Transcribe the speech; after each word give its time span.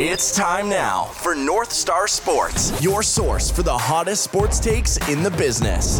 It's 0.00 0.32
time 0.32 0.68
now 0.68 1.06
for 1.06 1.34
North 1.34 1.72
Star 1.72 2.06
Sports, 2.06 2.80
your 2.80 3.02
source 3.02 3.50
for 3.50 3.64
the 3.64 3.76
hottest 3.76 4.22
sports 4.22 4.60
takes 4.60 4.96
in 5.08 5.24
the 5.24 5.30
business. 5.32 5.98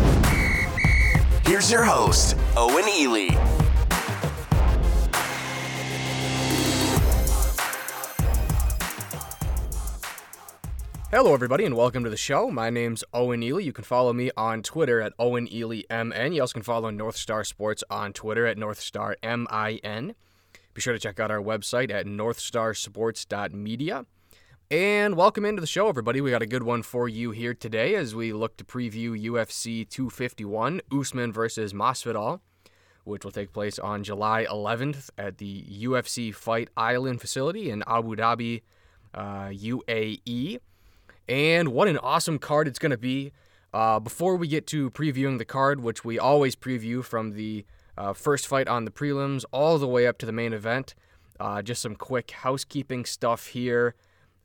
Here's 1.45 1.69
your 1.69 1.82
host, 1.82 2.37
Owen 2.56 2.88
Ely. 2.88 3.30
Hello, 11.10 11.35
everybody, 11.35 11.65
and 11.65 11.76
welcome 11.76 12.04
to 12.04 12.10
the 12.10 12.17
show. 12.17 12.53
My 12.53 12.71
name's 12.71 13.03
Owen 13.12 13.42
Ely. 13.42 13.62
You 13.62 13.72
can 13.72 13.83
follow 13.83 14.12
me 14.12 14.30
on 14.37 14.62
Twitter 14.62 15.01
at 15.01 15.12
Owen 15.19 15.53
Ely 15.53 15.83
MN. 15.90 16.34
You 16.34 16.42
also 16.42 16.52
can 16.52 16.62
follow 16.62 16.91
North 16.91 17.16
Star 17.16 17.42
Sports 17.42 17.83
on 17.91 18.12
Twitter 18.12 18.46
at 18.46 18.59
North 18.59 18.78
Star 18.78 19.16
MIN. 19.24 20.15
Be 20.79 20.83
sure 20.83 20.92
to 20.92 21.01
check 21.01 21.19
out 21.19 21.33
our 21.33 21.42
website 21.42 21.91
at 21.91 22.06
northstarsports.media. 22.06 24.06
And 24.70 25.16
welcome 25.16 25.45
into 25.45 25.60
the 25.60 25.66
show, 25.66 25.88
everybody. 25.88 26.20
We 26.20 26.30
got 26.30 26.41
a 26.41 26.46
good 26.46 26.62
one 26.62 26.84
for 26.84 27.09
you 27.09 27.32
here 27.32 27.52
today 27.52 27.96
as 27.96 28.14
we 28.14 28.32
look 28.32 28.56
to 28.59 28.64
preview 28.64 29.20
UFC 29.20 29.88
251, 29.88 30.80
Usman 30.92 31.32
versus 31.32 31.73
Masvidal, 31.73 32.38
which 33.02 33.24
will 33.24 33.32
take 33.32 33.52
place 33.52 33.80
on 33.80 34.04
July 34.04 34.46
11th 34.48 35.10
at 35.18 35.38
the 35.38 35.64
UFC 35.64 36.32
Fight 36.32 36.68
Island 36.77 37.20
facility 37.20 37.70
in 37.70 37.82
Abu 37.88 38.15
Dhabi, 38.15 38.62
uh, 39.12 39.48
UAE. 39.48 40.60
And 41.29 41.70
what 41.70 41.88
an 41.88 41.98
awesome 41.98 42.38
card 42.38 42.68
it's 42.68 42.79
going 42.79 42.92
to 42.92 42.96
be. 42.96 43.32
Uh, 43.74 43.98
before 43.98 44.37
we 44.37 44.46
get 44.46 44.68
to 44.68 44.92
previewing 44.92 45.38
the 45.38 45.45
card, 45.45 45.80
which 45.80 46.04
we 46.04 46.20
always 46.20 46.54
preview 46.54 47.02
from 47.02 47.32
the 47.32 47.66
uh, 47.98 48.12
first 48.12 48.47
fight 48.47 48.69
on 48.69 48.84
the 48.84 48.91
prelims 48.91 49.45
all 49.52 49.77
the 49.77 49.88
way 49.88 50.07
up 50.07 50.16
to 50.19 50.27
the 50.27 50.33
main 50.33 50.52
event, 50.52 50.95
uh, 51.41 51.61
just 51.61 51.83
some 51.83 51.97
quick 51.97 52.30
housekeeping 52.30 53.05
stuff 53.05 53.48
here. 53.48 53.95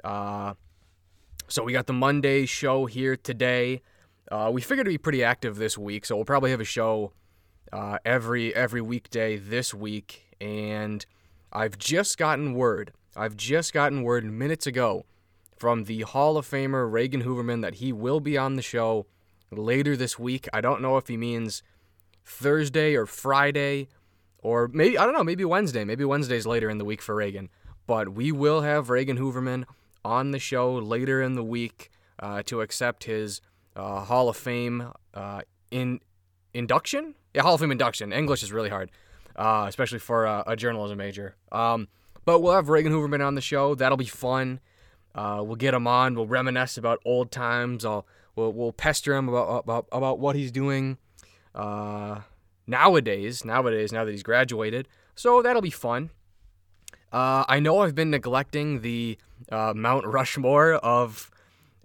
Uh, 0.04 0.56
so 1.48 1.64
we 1.64 1.72
got 1.72 1.86
the 1.86 1.94
Monday 1.94 2.46
show 2.48 2.88
here 2.88 3.16
today. 3.16 3.82
Uh, 4.32 4.50
we 4.52 4.60
figured 4.60 4.86
to 4.86 4.90
be 4.90 4.98
pretty 4.98 5.24
active 5.24 5.58
this 5.58 5.78
week, 5.78 6.04
so 6.06 6.16
we'll 6.16 6.26
probably 6.26 6.50
have 6.50 6.62
a 6.62 6.66
show 6.66 7.14
uh, 7.72 8.00
every 8.04 8.56
every 8.56 8.82
weekday 8.82 9.38
this 9.38 9.74
week. 9.74 10.36
And 10.42 11.06
I've 11.52 11.78
just 11.78 12.18
gotten 12.18 12.56
word. 12.56 12.92
I've 13.16 13.38
just 13.38 13.72
gotten 13.72 14.02
word 14.02 14.26
minutes 14.26 14.66
ago 14.66 15.06
from 15.56 15.84
the 15.84 16.02
Hall 16.02 16.38
of 16.38 16.50
Famer 16.50 16.92
Reagan 16.92 17.22
Hoverman 17.22 17.62
that 17.62 17.76
he 17.76 17.94
will 17.94 18.20
be 18.20 18.36
on 18.36 18.56
the 18.56 18.64
show 18.64 19.06
later 19.52 19.96
this 19.96 20.18
week. 20.18 20.48
I 20.52 20.62
don't 20.62 20.82
know 20.82 20.98
if 20.98 21.08
he 21.08 21.18
means 21.18 21.62
Thursday 22.24 22.96
or 22.96 23.06
Friday 23.06 23.88
or 24.44 24.68
maybe, 24.68 24.98
I 24.98 25.06
don't 25.06 25.14
know, 25.14 25.24
maybe 25.24 25.46
Wednesday. 25.46 25.86
Maybe 25.86 26.04
Wednesday's 26.04 26.46
later 26.46 26.70
in 26.70 26.78
the 26.78 26.86
week 26.86 27.02
for 27.02 27.16
Reagan. 27.16 27.50
But 27.88 28.10
we 28.10 28.32
will 28.32 28.62
have 28.62 28.90
Reagan 28.90 29.18
Hoverman 29.18 29.64
on 30.04 30.32
the 30.32 30.40
show 30.40 30.74
later 30.74 31.22
in 31.22 31.36
the 31.36 31.44
week 31.44 31.90
uh, 32.20 32.44
to 32.44 32.62
accept 32.62 33.06
his 33.06 33.42
uh, 33.76 34.02
Hall 34.02 34.30
of 34.30 34.38
Fame 34.38 34.92
uh, 35.14 35.42
in 35.72 36.02
induction. 36.54 37.16
Yeah, 37.34 37.42
Hall 37.42 37.56
of 37.56 37.62
Fame 37.62 37.72
induction. 37.72 38.12
English 38.12 38.44
is 38.44 38.52
really 38.52 38.70
hard, 38.70 38.92
uh, 39.36 39.66
especially 39.68 40.00
for 40.00 40.26
a, 40.26 40.56
journalism 40.56 40.98
major. 40.98 41.36
Um, 41.52 41.88
but 42.26 42.42
we'll 42.42 42.54
have 42.54 42.70
Reagan 42.70 42.92
Hoverman 42.92 43.26
on 43.26 43.36
the 43.36 43.42
show. 43.42 43.76
That'll 43.76 43.98
be 43.98 44.06
fun. 44.06 44.60
Uh, 45.16 45.42
we'll 45.44 45.56
get 45.56 45.74
him 45.74 45.88
on. 45.88 46.16
We'll 46.16 46.28
reminisce 46.28 46.78
about 46.78 47.00
old 47.06 47.32
times. 47.32 47.86
I'll 47.86 48.06
we'll, 48.36 48.52
we'll 48.52 48.72
pester 48.74 49.16
him 49.16 49.30
about 49.30 49.64
about 49.64 49.88
about 49.92 50.20
what 50.20 50.36
he's 50.36 50.52
doing 50.52 50.98
uh, 51.56 52.22
nowadays. 52.68 53.46
Nowadays, 53.46 53.92
now 53.92 54.06
that 54.06 54.12
he's 54.12 54.24
graduated, 54.24 54.88
so 55.16 55.42
that'll 55.42 55.62
be 55.62 55.70
fun. 55.70 56.10
Uh, 57.12 57.44
I 57.48 57.60
know 57.60 57.80
I've 57.80 57.96
been 57.96 58.10
neglecting 58.10 58.82
the 58.82 59.18
uh, 59.52 59.74
Mount 59.76 60.06
Rushmore 60.06 60.74
of 60.74 61.30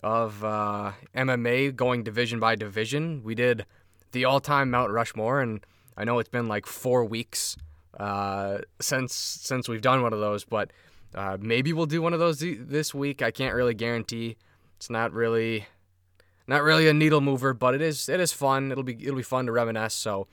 of 0.02 0.44
uh, 0.44 0.92
MMA 1.14 1.74
going 1.74 2.02
division 2.02 2.38
by 2.38 2.54
division. 2.54 3.22
We 3.24 3.34
did 3.34 3.66
the 4.12 4.24
all-time 4.24 4.70
Mount 4.70 4.92
Rushmore, 4.92 5.40
and 5.40 5.64
I 5.96 6.04
know 6.04 6.18
it's 6.18 6.28
been 6.28 6.46
like 6.46 6.66
four 6.66 7.04
weeks 7.04 7.56
uh, 7.98 8.58
since 8.80 9.14
since 9.14 9.68
we've 9.68 9.82
done 9.82 10.02
one 10.02 10.12
of 10.12 10.20
those, 10.20 10.44
but 10.44 10.70
uh, 11.14 11.36
maybe 11.40 11.72
we'll 11.72 11.86
do 11.86 12.00
one 12.00 12.12
of 12.12 12.20
those 12.20 12.38
this 12.40 12.94
week. 12.94 13.22
I 13.22 13.30
can't 13.30 13.54
really 13.54 13.74
guarantee. 13.74 14.36
It's 14.76 14.90
not 14.90 15.12
really, 15.12 15.66
not 16.48 16.62
really 16.62 16.88
a 16.88 16.94
needle 16.94 17.20
mover, 17.20 17.52
but 17.52 17.74
it 17.74 17.82
is. 17.82 18.08
It 18.08 18.20
is 18.20 18.32
fun. 18.32 18.72
It'll 18.72 18.82
be 18.82 18.96
it'll 19.00 19.16
be 19.16 19.22
fun 19.22 19.46
to 19.46 19.52
reminisce. 19.52 19.94
So 19.94 20.26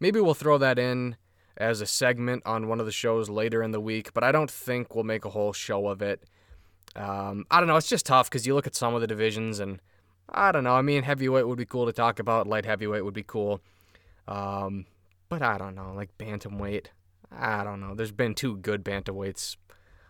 maybe 0.00 0.20
we'll 0.20 0.34
throw 0.34 0.58
that 0.58 0.78
in 0.78 1.16
as 1.56 1.80
a 1.80 1.86
segment 1.86 2.42
on 2.44 2.68
one 2.68 2.80
of 2.80 2.86
the 2.86 2.92
shows 2.92 3.30
later 3.30 3.62
in 3.62 3.70
the 3.70 3.80
week. 3.80 4.12
But 4.12 4.24
I 4.24 4.32
don't 4.32 4.50
think 4.50 4.94
we'll 4.94 5.04
make 5.04 5.24
a 5.24 5.30
whole 5.30 5.52
show 5.52 5.86
of 5.86 6.02
it. 6.02 6.24
Um, 6.96 7.46
I 7.50 7.60
don't 7.60 7.68
know. 7.68 7.76
It's 7.76 7.88
just 7.88 8.06
tough 8.06 8.28
because 8.28 8.46
you 8.46 8.54
look 8.54 8.66
at 8.66 8.74
some 8.74 8.94
of 8.94 9.00
the 9.00 9.06
divisions 9.06 9.60
and 9.60 9.80
I 10.28 10.50
don't 10.50 10.64
know. 10.64 10.74
I 10.74 10.82
mean, 10.82 11.04
heavyweight 11.04 11.46
would 11.46 11.58
be 11.58 11.66
cool 11.66 11.86
to 11.86 11.92
talk 11.92 12.18
about. 12.18 12.48
Light 12.48 12.64
heavyweight 12.64 13.04
would 13.04 13.14
be 13.14 13.22
cool. 13.22 13.60
Um, 14.26 14.86
but 15.28 15.40
I 15.40 15.56
don't 15.56 15.76
know. 15.76 15.92
Like 15.94 16.18
bantamweight. 16.18 16.86
I 17.30 17.62
don't 17.62 17.80
know. 17.80 17.94
There's 17.94 18.10
been 18.10 18.34
two 18.34 18.56
good 18.56 18.84
bantamweights 18.84 19.56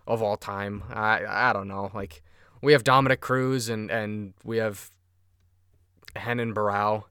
of 0.06 0.22
all 0.22 0.38
time. 0.38 0.84
I 0.88 1.24
I 1.28 1.52
don't 1.52 1.68
know. 1.68 1.90
Like 1.92 2.22
we 2.62 2.72
have 2.72 2.82
Dominick 2.82 3.20
Cruz 3.20 3.68
and 3.68 3.90
and 3.90 4.32
we 4.42 4.56
have 4.56 4.90
Renan 6.16 6.54
Barão. 6.54 7.04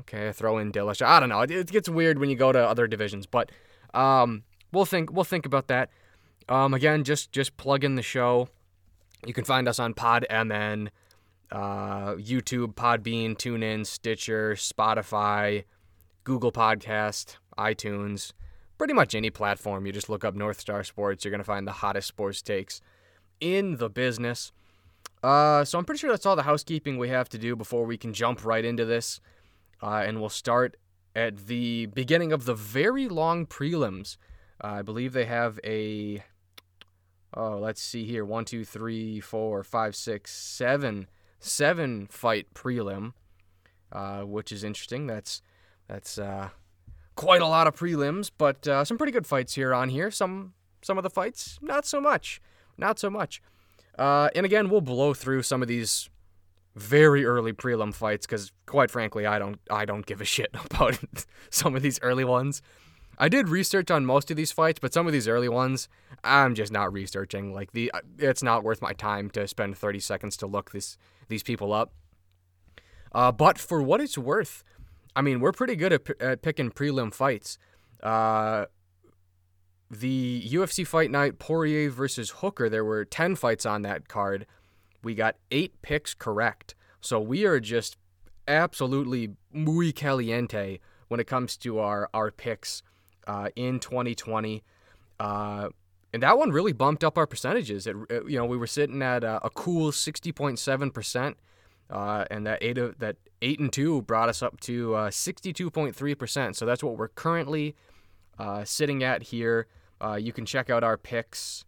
Okay, 0.00 0.32
throw 0.32 0.58
in 0.58 0.72
Dillish. 0.72 1.04
I 1.04 1.18
don't 1.20 1.28
know. 1.28 1.40
It, 1.40 1.50
it, 1.50 1.70
gets 1.70 1.88
weird 1.88 2.18
when 2.18 2.30
you 2.30 2.36
go 2.36 2.52
to 2.52 2.58
other 2.58 2.86
divisions, 2.86 3.26
but 3.26 3.50
um, 3.94 4.44
we'll 4.72 4.84
think 4.84 5.12
we'll 5.12 5.24
think 5.24 5.44
about 5.44 5.68
that. 5.68 5.90
Um, 6.48 6.72
again, 6.72 7.04
just 7.04 7.32
just 7.32 7.56
plug 7.56 7.84
in 7.84 7.96
the 7.96 8.02
show. 8.02 8.48
You 9.26 9.34
can 9.34 9.44
find 9.44 9.66
us 9.66 9.80
on 9.80 9.94
Pod 9.94 10.24
MN, 10.30 10.90
uh, 11.50 12.14
YouTube, 12.14 12.74
Podbean, 12.74 13.36
TuneIn, 13.36 13.84
Stitcher, 13.84 14.54
Spotify, 14.54 15.64
Google 16.22 16.52
Podcast, 16.52 17.36
iTunes 17.58 18.32
pretty 18.78 18.94
much 18.94 19.14
any 19.14 19.28
platform. 19.28 19.84
You 19.84 19.92
just 19.92 20.08
look 20.08 20.24
up 20.24 20.34
North 20.34 20.60
Star 20.60 20.82
Sports, 20.84 21.24
you're 21.24 21.36
to 21.36 21.44
find 21.44 21.66
the 21.66 21.72
hottest 21.72 22.08
sports 22.08 22.40
takes 22.40 22.80
in 23.40 23.76
the 23.76 23.90
business. 23.90 24.52
Uh, 25.22 25.64
so 25.64 25.78
I'm 25.78 25.84
pretty 25.84 25.98
sure 25.98 26.10
that's 26.10 26.26
all 26.26 26.36
the 26.36 26.42
housekeeping 26.42 26.98
we 26.98 27.08
have 27.08 27.28
to 27.30 27.38
do 27.38 27.56
before 27.56 27.84
we 27.84 27.96
can 27.96 28.12
jump 28.12 28.44
right 28.44 28.64
into 28.64 28.84
this. 28.84 29.20
Uh, 29.82 30.02
and 30.06 30.20
we'll 30.20 30.28
start 30.28 30.76
at 31.14 31.46
the 31.46 31.86
beginning 31.86 32.32
of 32.32 32.44
the 32.44 32.54
very 32.54 33.08
long 33.08 33.46
prelims. 33.46 34.16
Uh, 34.62 34.68
I 34.68 34.82
believe 34.82 35.12
they 35.12 35.26
have 35.26 35.58
a. 35.64 36.22
Oh, 37.34 37.58
let's 37.58 37.82
see 37.82 38.04
here. 38.04 38.24
One, 38.24 38.44
two, 38.44 38.64
three, 38.64 39.20
four, 39.20 39.62
five, 39.62 39.94
six, 39.94 40.32
seven, 40.32 41.08
seven 41.40 42.06
fight 42.06 42.54
prelim, 42.54 43.12
uh, 43.92 44.22
which 44.22 44.50
is 44.50 44.64
interesting. 44.64 45.06
That's 45.06 45.42
that's 45.88 46.18
uh, 46.18 46.48
quite 47.16 47.42
a 47.42 47.46
lot 47.46 47.66
of 47.66 47.76
prelims, 47.76 48.30
but 48.36 48.66
uh, 48.66 48.84
some 48.84 48.96
pretty 48.96 49.12
good 49.12 49.26
fights 49.26 49.54
here 49.54 49.74
on 49.74 49.90
here. 49.90 50.10
Some 50.10 50.54
some 50.82 50.96
of 50.96 51.04
the 51.04 51.10
fights, 51.10 51.58
not 51.60 51.86
so 51.86 52.00
much, 52.00 52.40
not 52.76 52.98
so 52.98 53.10
much. 53.10 53.42
Uh, 53.98 54.28
and 54.34 54.46
again, 54.46 54.70
we'll 54.70 54.80
blow 54.80 55.12
through 55.12 55.42
some 55.42 55.60
of 55.60 55.68
these 55.68 56.08
very 56.76 57.24
early 57.24 57.52
prelim 57.52 57.92
fights 57.92 58.26
because, 58.26 58.52
quite 58.66 58.90
frankly, 58.90 59.26
I 59.26 59.38
don't 59.38 59.58
I 59.70 59.84
don't 59.84 60.06
give 60.06 60.20
a 60.20 60.24
shit 60.24 60.50
about 60.70 60.98
some 61.50 61.74
of 61.74 61.82
these 61.82 61.98
early 62.02 62.24
ones. 62.24 62.62
I 63.20 63.28
did 63.28 63.48
research 63.48 63.90
on 63.90 64.06
most 64.06 64.30
of 64.30 64.36
these 64.36 64.52
fights, 64.52 64.78
but 64.78 64.94
some 64.94 65.08
of 65.08 65.12
these 65.12 65.26
early 65.26 65.48
ones, 65.48 65.88
I'm 66.22 66.54
just 66.54 66.70
not 66.70 66.92
researching. 66.92 67.52
Like 67.52 67.72
the, 67.72 67.90
it's 68.16 68.44
not 68.44 68.62
worth 68.62 68.80
my 68.80 68.92
time 68.92 69.28
to 69.30 69.48
spend 69.48 69.76
30 69.76 69.98
seconds 69.98 70.36
to 70.36 70.46
look 70.46 70.70
this 70.70 70.96
these 71.28 71.42
people 71.42 71.72
up. 71.72 71.92
Uh, 73.10 73.32
but 73.32 73.58
for 73.58 73.82
what 73.82 74.00
it's 74.00 74.16
worth, 74.16 74.62
I 75.16 75.22
mean, 75.22 75.40
we're 75.40 75.52
pretty 75.52 75.74
good 75.74 75.92
at, 75.92 76.22
at 76.22 76.42
picking 76.42 76.70
prelim 76.70 77.12
fights. 77.12 77.58
Uh, 78.02 78.66
the 79.90 80.46
UFC 80.50 80.86
Fight 80.86 81.10
Night 81.10 81.38
Poirier 81.38 81.90
versus 81.90 82.30
Hooker, 82.30 82.68
there 82.68 82.84
were 82.84 83.04
10 83.04 83.36
fights 83.36 83.64
on 83.64 83.82
that 83.82 84.08
card. 84.08 84.46
We 85.02 85.14
got 85.14 85.36
eight 85.50 85.80
picks 85.82 86.14
correct. 86.14 86.74
So 87.00 87.20
we 87.20 87.44
are 87.44 87.60
just 87.60 87.96
absolutely 88.46 89.30
muy 89.52 89.92
caliente 89.92 90.80
when 91.08 91.20
it 91.20 91.26
comes 91.26 91.56
to 91.58 91.78
our, 91.78 92.10
our 92.12 92.30
picks 92.30 92.82
uh, 93.26 93.48
in 93.56 93.80
2020. 93.80 94.62
Uh, 95.18 95.68
and 96.12 96.22
that 96.22 96.38
one 96.38 96.50
really 96.50 96.72
bumped 96.72 97.04
up 97.04 97.16
our 97.16 97.26
percentages. 97.26 97.86
It, 97.86 97.96
it, 98.10 98.28
you 98.28 98.38
know, 98.38 98.44
we 98.44 98.56
were 98.56 98.66
sitting 98.66 99.02
at 99.02 99.24
a, 99.24 99.44
a 99.44 99.50
cool 99.50 99.90
60.7%. 99.90 101.34
Uh, 101.90 102.24
and 102.30 102.46
that 102.46 102.58
eight 102.60 102.76
of 102.76 102.98
that 102.98 103.16
eight 103.40 103.58
and 103.58 103.72
two 103.72 104.02
brought 104.02 104.28
us 104.28 104.42
up 104.42 104.60
to 104.60 104.94
uh, 104.94 105.10
62.3 105.10 106.18
percent. 106.18 106.54
So 106.54 106.66
that's 106.66 106.82
what 106.82 106.98
we're 106.98 107.08
currently 107.08 107.74
uh, 108.38 108.64
sitting 108.64 109.02
at 109.02 109.24
here. 109.24 109.66
Uh, 110.00 110.14
you 110.14 110.32
can 110.32 110.46
check 110.46 110.70
out 110.70 110.84
our 110.84 110.96
picks. 110.96 111.64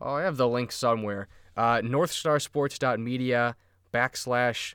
Oh, 0.00 0.14
I 0.14 0.22
have 0.22 0.36
the 0.36 0.48
link 0.48 0.70
somewhere. 0.72 1.28
Uh, 1.56 1.80
NorthStarSports.media 1.80 3.56
backslash, 3.92 4.74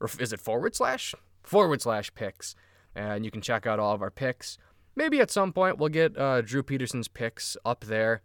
or 0.00 0.08
is 0.18 0.32
it 0.32 0.40
forward 0.40 0.74
slash 0.74 1.14
forward 1.42 1.82
slash 1.82 2.14
picks, 2.14 2.54
and 2.94 3.24
you 3.24 3.30
can 3.30 3.40
check 3.40 3.66
out 3.66 3.78
all 3.78 3.94
of 3.94 4.02
our 4.02 4.10
picks. 4.10 4.58
Maybe 4.94 5.20
at 5.20 5.30
some 5.30 5.52
point 5.52 5.78
we'll 5.78 5.88
get 5.88 6.16
uh, 6.16 6.42
Drew 6.42 6.62
Peterson's 6.62 7.08
picks 7.08 7.56
up 7.64 7.84
there. 7.84 8.22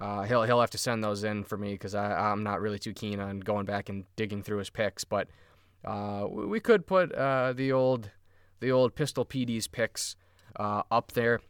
Uh, 0.00 0.22
he'll 0.22 0.44
he'll 0.44 0.60
have 0.60 0.70
to 0.70 0.78
send 0.78 1.02
those 1.02 1.24
in 1.24 1.44
for 1.44 1.56
me 1.56 1.72
because 1.72 1.94
I'm 1.94 2.42
not 2.42 2.60
really 2.60 2.78
too 2.78 2.92
keen 2.92 3.20
on 3.20 3.40
going 3.40 3.64
back 3.66 3.88
and 3.88 4.04
digging 4.16 4.42
through 4.42 4.58
his 4.58 4.70
picks. 4.70 5.04
But 5.04 5.28
uh, 5.84 6.26
we 6.30 6.60
could 6.60 6.86
put 6.86 7.12
uh, 7.12 7.52
the 7.52 7.72
old 7.72 8.10
the 8.60 8.70
old 8.70 8.94
Pistol 8.94 9.24
PD's 9.24 9.66
picks 9.66 10.16
uh, 10.56 10.82
up 10.90 11.12
there. 11.12 11.40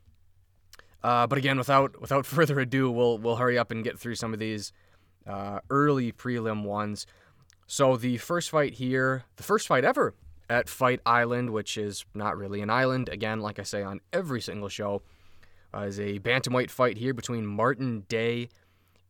Uh, 1.03 1.27
but 1.27 1.39
again, 1.39 1.59
without 1.59 2.01
without 2.01 2.27
further 2.37 2.59
ado, 2.61 2.91
we'll 2.91 3.19
we'll 3.19 3.37
hurry 3.37 3.59
up 3.59 3.71
and 3.71 3.85
get 3.85 3.99
through 3.99 4.15
some 4.15 4.33
of 4.33 4.39
these 4.39 4.73
uh, 5.27 5.61
early 5.71 6.13
prelim 6.13 6.65
ones. 6.65 7.07
So 7.67 7.97
the 7.97 8.17
first 8.17 8.51
fight 8.51 8.75
here, 8.75 9.25
the 9.37 9.43
first 9.43 9.69
fight 9.69 9.85
ever 9.85 10.15
at 10.49 10.69
Fight 10.69 11.01
Island, 11.05 11.51
which 11.51 11.77
is 11.77 12.05
not 12.15 12.37
really 12.37 12.63
an 12.63 12.71
island. 12.71 13.09
Again, 13.11 13.41
like 13.41 13.59
I 13.59 13.63
say 13.63 13.83
on 13.83 14.01
every 14.13 14.41
single 14.41 14.71
show, 14.71 15.03
uh, 15.75 15.81
is 15.81 16.01
a 16.01 16.19
bantamweight 16.21 16.71
fight 16.71 16.97
here 16.97 17.13
between 17.13 17.47
Martin 17.47 18.05
Day 18.09 18.49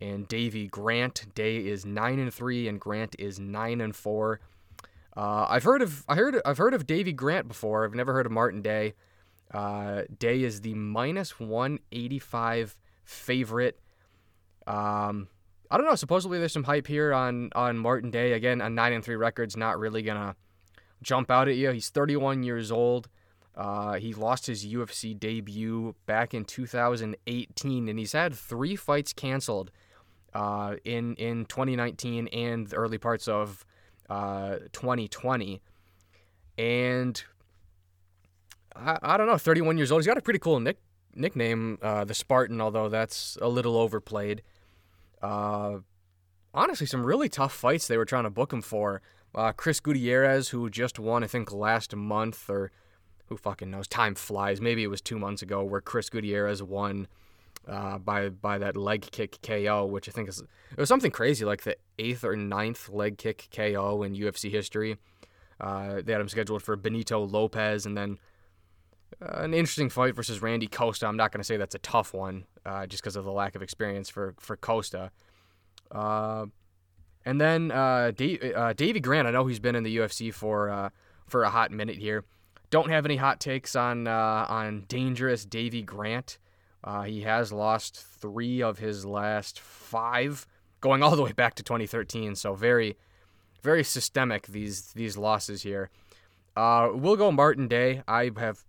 and 0.01 0.27
Davy 0.27 0.67
Grant. 0.67 1.33
Day 1.35 1.59
is 1.59 1.87
nine 1.87 2.19
and 2.19 2.35
three, 2.35 2.69
and 2.69 2.81
Grant 2.81 3.15
is 3.19 3.39
nine 3.39 3.81
and 3.81 3.95
four. 3.95 4.41
Uh, 5.17 5.47
I've 5.49 5.65
heard 5.65 5.83
of 5.83 6.05
I 6.09 6.17
heard 6.17 6.41
I've 6.45 6.59
heard 6.59 6.75
of 6.75 6.87
Davy 6.87 7.13
Grant 7.13 7.49
before. 7.49 7.85
I've 7.85 7.95
never 7.95 8.13
heard 8.13 8.27
of 8.27 8.33
Martin 8.33 8.63
Day. 8.63 8.95
Uh, 9.53 10.03
Day 10.19 10.43
is 10.43 10.61
the 10.61 10.75
minus 10.75 11.41
185 11.41 12.77
favorite. 13.05 13.81
Um, 14.67 15.29
I 15.71 15.77
don't 15.77 15.87
know. 15.87 15.95
Supposedly 15.95 16.39
there's 16.39 16.53
some 16.53 16.65
hype 16.65 16.87
here 16.87 17.13
on 17.13 17.51
on 17.55 17.79
Martin 17.79 18.11
Day. 18.11 18.33
Again, 18.33 18.61
a 18.61 18.69
nine 18.69 18.93
and 18.93 19.05
three 19.05 19.17
record's 19.17 19.57
not 19.57 19.79
really 19.79 20.03
gonna 20.03 20.37
jump 21.03 21.31
out 21.31 21.49
at 21.49 21.57
you. 21.57 21.71
He's 21.71 21.89
31 21.89 22.43
years 22.43 22.71
old. 22.71 23.09
Uh, 23.55 23.95
he 23.95 24.15
lost 24.15 24.47
his 24.47 24.65
UFC 24.65 25.19
debut 25.19 25.95
back 26.07 26.33
in 26.33 26.45
2018, 26.45 27.89
and 27.89 27.99
he's 27.99 28.13
had 28.13 28.33
three 28.33 28.77
fights 28.77 29.13
canceled 29.13 29.71
uh, 30.33 30.77
in 30.85 31.15
in 31.17 31.45
2019 31.47 32.29
and 32.29 32.69
the 32.69 32.77
early 32.77 32.99
parts 32.99 33.27
of 33.27 33.65
uh, 34.09 34.59
2020. 34.73 35.61
And 36.57 37.23
I, 38.79 38.99
I 39.03 39.17
don't 39.17 39.27
know, 39.27 39.39
31 39.39 39.77
years 39.77 39.91
old. 39.93 40.01
He's 40.01 40.07
got 40.07 40.19
a 40.19 40.23
pretty 40.23 40.39
cool 40.39 40.61
nick, 40.61 40.79
nickname, 41.15 41.79
uh, 41.83 42.05
the 42.05 42.15
Spartan, 42.15 42.61
although 42.61 42.89
that's 42.89 43.37
a 43.41 43.49
little 43.49 43.77
overplayed. 43.77 44.43
Uh, 45.21 45.79
honestly, 46.55 46.87
some 46.87 47.05
really 47.05 47.29
tough 47.29 47.53
fights 47.53 47.89
they 47.89 47.97
were 47.97 48.05
trying 48.05 48.25
to 48.25 48.31
book 48.31 48.53
him 48.53 48.63
for. 48.63 49.03
Uh, 49.35 49.53
Chris 49.53 49.81
Gutierrez, 49.81 50.49
who 50.49 50.71
just 50.71 50.99
won, 50.99 51.23
I 51.23 51.27
think, 51.27 51.53
last 51.53 51.95
month, 51.95 52.49
or 52.49 52.71
who 53.27 53.37
fucking 53.37 53.71
knows? 53.71 53.89
Time 53.89 54.15
flies. 54.15 54.61
Maybe 54.61 54.83
it 54.83 54.89
was 54.89 55.01
two 55.01 55.19
months 55.19 55.43
ago 55.43 55.63
where 55.63 55.81
Chris 55.81 56.09
Gutierrez 56.09 56.63
won 56.63 57.09
uh, 57.67 57.99
by 57.99 58.31
by 58.31 58.59
that 58.59 58.77
leg 58.77 59.03
kick 59.11 59.39
KO, 59.43 59.85
which 59.87 60.09
I 60.09 60.13
think 60.13 60.29
is 60.29 60.41
it 60.41 60.79
was 60.79 60.89
something 60.89 61.11
crazy, 61.11 61.45
like 61.45 61.63
the 61.63 61.77
eighth 61.99 62.25
or 62.25 62.37
ninth 62.37 62.89
leg 62.89 63.19
kick 63.19 63.49
KO 63.55 64.03
in 64.03 64.15
UFC 64.15 64.51
history. 64.51 64.97
Uh, 65.61 66.01
they 66.03 66.13
had 66.13 66.21
him 66.21 66.29
scheduled 66.29 66.63
for 66.63 66.77
Benito 66.77 67.23
Lopez, 67.25 67.85
and 67.85 67.97
then 67.97 68.19
uh, 69.21 69.43
an 69.43 69.55
interesting 69.55 69.89
fight 69.89 70.15
versus 70.15 70.43
Randy 70.43 70.67
Costa. 70.67 71.07
I'm 71.07 71.17
not 71.17 71.33
going 71.33 71.41
to 71.41 71.45
say 71.45 71.57
that's 71.57 71.75
a 71.75 71.81
tough 71.81 72.15
one, 72.15 72.45
uh, 72.65 72.87
just 72.87 73.03
because 73.03 73.17
of 73.17 73.25
the 73.25 73.33
lack 73.33 73.55
of 73.55 73.63
experience 73.63 74.09
for 74.09 74.35
for 74.39 74.57
Costa. 74.57 75.11
Uh, 75.91 76.47
and 77.25 77.41
then 77.41 77.71
uh, 77.71 78.13
Dave, 78.15 78.43
uh, 78.57 78.73
Davy 78.73 79.01
Grant. 79.01 79.29
I 79.29 79.31
know 79.31 79.47
he's 79.47 79.59
been 79.59 79.75
in 79.75 79.83
the 79.83 79.97
UFC 79.99 80.33
for 80.33 80.71
uh, 80.71 80.91
for 81.27 81.43
a 81.43 81.51
hot 81.51 81.71
minute 81.71 81.97
here. 81.97 82.25
Don't 82.71 82.91
have 82.91 83.05
any 83.05 83.17
hot 83.17 83.41
takes 83.41 83.75
on 83.77 84.07
uh, 84.07 84.47
on 84.49 84.85
dangerous 84.89 85.45
Davey 85.45 85.83
Grant. 85.83 86.39
Uh, 86.85 87.03
he 87.03 87.23
has 87.23 87.53
lost 87.53 87.97
three 88.21 88.63
of 88.63 88.79
his 88.79 89.05
last 89.05 89.59
five, 89.59 90.47
going 90.81 91.03
all 91.03 91.17
the 91.17 91.23
way 91.23 91.33
back 91.33 91.55
to 91.57 91.63
2013. 91.63 92.35
So 92.37 92.55
very, 92.55 92.97
very 93.63 93.83
systemic 93.83 94.47
these 94.47 94.93
these 94.93 95.17
losses 95.17 95.63
here. 95.63 95.91
Uh, 96.57 96.91
we'll 96.93 97.17
go 97.17 97.31
Martin 97.31 97.69
Day. 97.69 98.03
I 98.09 98.31
have 98.39 98.65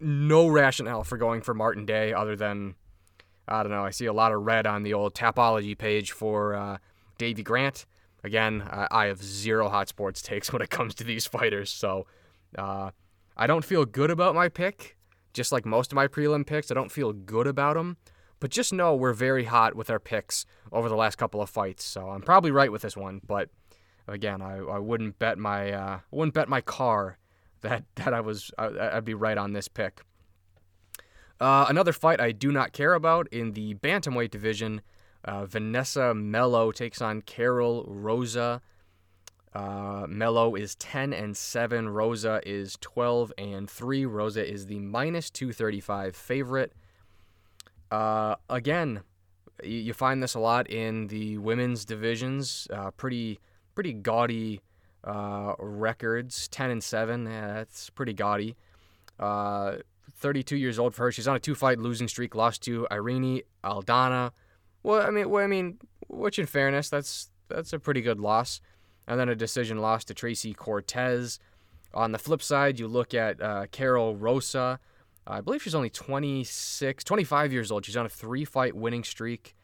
no 0.00 0.48
rationale 0.48 1.04
for 1.04 1.16
going 1.16 1.42
for 1.42 1.54
Martin 1.54 1.86
Day 1.86 2.12
other 2.12 2.36
than 2.36 2.74
I 3.48 3.62
don't 3.62 3.70
know. 3.70 3.84
I 3.84 3.90
see 3.90 4.06
a 4.06 4.12
lot 4.12 4.32
of 4.32 4.42
red 4.42 4.66
on 4.66 4.82
the 4.82 4.94
old 4.94 5.14
Tapology 5.14 5.76
page 5.78 6.12
for 6.12 6.54
uh, 6.54 6.78
Davy 7.18 7.42
Grant. 7.42 7.86
Again, 8.24 8.68
I, 8.68 9.06
have 9.06 9.22
zero 9.22 9.68
hot 9.68 9.88
sports 9.88 10.20
takes 10.22 10.52
when 10.52 10.62
it 10.62 10.70
comes 10.70 10.94
to 10.96 11.04
these 11.04 11.26
fighters, 11.26 11.70
so 11.70 12.06
uh, 12.58 12.90
I 13.36 13.46
don't 13.46 13.64
feel 13.64 13.84
good 13.84 14.10
about 14.10 14.34
my 14.34 14.48
pick. 14.48 14.96
Just 15.32 15.52
like 15.52 15.64
most 15.64 15.92
of 15.92 15.96
my 15.96 16.08
prelim 16.08 16.44
picks, 16.46 16.70
I 16.70 16.74
don't 16.74 16.90
feel 16.90 17.12
good 17.12 17.46
about 17.46 17.74
them. 17.74 17.98
But 18.40 18.50
just 18.50 18.72
know 18.72 18.94
we're 18.94 19.12
very 19.12 19.44
hot 19.44 19.76
with 19.76 19.90
our 19.90 20.00
picks 20.00 20.44
over 20.72 20.88
the 20.88 20.96
last 20.96 21.16
couple 21.16 21.40
of 21.40 21.48
fights, 21.48 21.84
so 21.84 22.10
I'm 22.10 22.22
probably 22.22 22.50
right 22.50 22.72
with 22.72 22.82
this 22.82 22.96
one. 22.96 23.20
But 23.26 23.48
again, 24.08 24.42
I, 24.42 24.58
I 24.58 24.78
wouldn't 24.78 25.18
bet 25.18 25.38
my 25.38 25.72
uh, 25.72 26.00
wouldn't 26.10 26.34
bet 26.34 26.48
my 26.48 26.60
car 26.60 27.18
that 27.66 27.84
that 27.96 28.14
I 28.14 28.20
was 28.20 28.50
I, 28.58 28.96
I'd 28.96 29.04
be 29.04 29.14
right 29.14 29.38
on 29.38 29.52
this 29.52 29.68
pick. 29.68 30.02
Uh, 31.38 31.66
another 31.68 31.92
fight 31.92 32.20
I 32.20 32.32
do 32.32 32.50
not 32.50 32.72
care 32.72 32.94
about 32.94 33.28
in 33.28 33.52
the 33.52 33.74
bantamweight 33.74 34.30
division. 34.30 34.80
Uh, 35.24 35.44
Vanessa 35.44 36.14
Melo 36.14 36.72
takes 36.72 37.02
on 37.02 37.20
Karol 37.20 37.84
Rosa. 37.86 38.62
Uh, 39.52 40.06
Melo 40.08 40.54
is 40.54 40.74
10 40.76 41.12
and 41.12 41.36
7. 41.36 41.88
Rosa 41.88 42.40
is 42.46 42.76
12 42.80 43.32
and 43.36 43.68
3. 43.68 44.06
Rosa 44.06 44.46
is 44.46 44.66
the 44.66 44.78
minus 44.78 45.30
235 45.30 46.14
favorite. 46.14 46.72
Uh, 47.90 48.36
again, 48.48 49.02
you, 49.62 49.78
you, 49.78 49.92
find 49.92 50.22
this 50.22 50.34
a 50.34 50.40
lot 50.40 50.70
in 50.70 51.06
the 51.08 51.38
women's 51.38 51.84
divisions. 51.84 52.66
Uh, 52.72 52.90
pretty 52.92 53.38
pretty 53.74 53.92
gaudy 53.92 54.60
uh, 55.06 55.54
records 55.58 56.48
10 56.48 56.70
and 56.70 56.84
7. 56.84 57.26
Yeah, 57.26 57.54
that's 57.54 57.90
pretty 57.90 58.12
gaudy. 58.12 58.56
Uh, 59.18 59.76
32 60.18 60.56
years 60.56 60.78
old 60.78 60.94
for 60.94 61.04
her. 61.04 61.12
She's 61.12 61.28
on 61.28 61.36
a 61.36 61.40
two 61.40 61.54
fight 61.54 61.78
losing 61.78 62.08
streak, 62.08 62.34
lost 62.34 62.62
to 62.64 62.86
Irene 62.90 63.42
Aldana. 63.64 64.32
Well, 64.82 65.06
I 65.06 65.10
mean, 65.10 65.30
well, 65.30 65.44
I 65.44 65.46
mean, 65.46 65.78
which 66.08 66.38
in 66.38 66.46
fairness, 66.46 66.88
that's 66.88 67.30
that's 67.48 67.72
a 67.72 67.78
pretty 67.78 68.00
good 68.00 68.20
loss. 68.20 68.60
And 69.06 69.20
then 69.20 69.28
a 69.28 69.36
decision 69.36 69.78
loss 69.78 70.04
to 70.06 70.14
Tracy 70.14 70.52
Cortez. 70.52 71.38
On 71.94 72.12
the 72.12 72.18
flip 72.18 72.42
side, 72.42 72.78
you 72.78 72.88
look 72.88 73.14
at 73.14 73.40
uh, 73.40 73.66
Karol 73.70 74.16
Rosa. 74.16 74.80
I 75.26 75.40
believe 75.40 75.62
she's 75.62 75.74
only 75.74 75.90
26, 75.90 77.04
25 77.04 77.52
years 77.52 77.70
old. 77.70 77.84
She's 77.84 77.96
on 77.96 78.06
a 78.06 78.08
three 78.08 78.44
fight 78.44 78.74
winning 78.74 79.04
streak. 79.04 79.54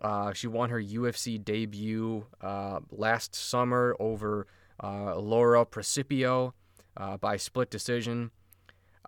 Uh, 0.00 0.32
she 0.32 0.46
won 0.46 0.70
her 0.70 0.80
UFC 0.80 1.42
debut 1.42 2.26
uh, 2.40 2.80
last 2.90 3.34
summer 3.34 3.96
over 3.98 4.46
Laura 4.82 5.64
Principio 5.64 6.54
uh, 6.96 7.16
by 7.16 7.36
split 7.36 7.70
decision. 7.70 8.30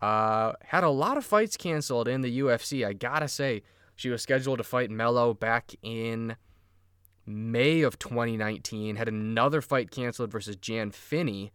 Uh, 0.00 0.54
had 0.64 0.82
a 0.82 0.88
lot 0.88 1.16
of 1.16 1.24
fights 1.24 1.56
canceled 1.56 2.08
in 2.08 2.22
the 2.22 2.40
UFC. 2.40 2.86
I 2.86 2.92
gotta 2.94 3.28
say, 3.28 3.62
she 3.96 4.08
was 4.08 4.22
scheduled 4.22 4.58
to 4.58 4.64
fight 4.64 4.90
Melo 4.90 5.34
back 5.34 5.72
in 5.82 6.36
May 7.26 7.82
of 7.82 7.98
2019. 7.98 8.96
Had 8.96 9.08
another 9.08 9.60
fight 9.60 9.90
canceled 9.90 10.32
versus 10.32 10.56
Jan 10.56 10.90
Finney. 10.90 11.52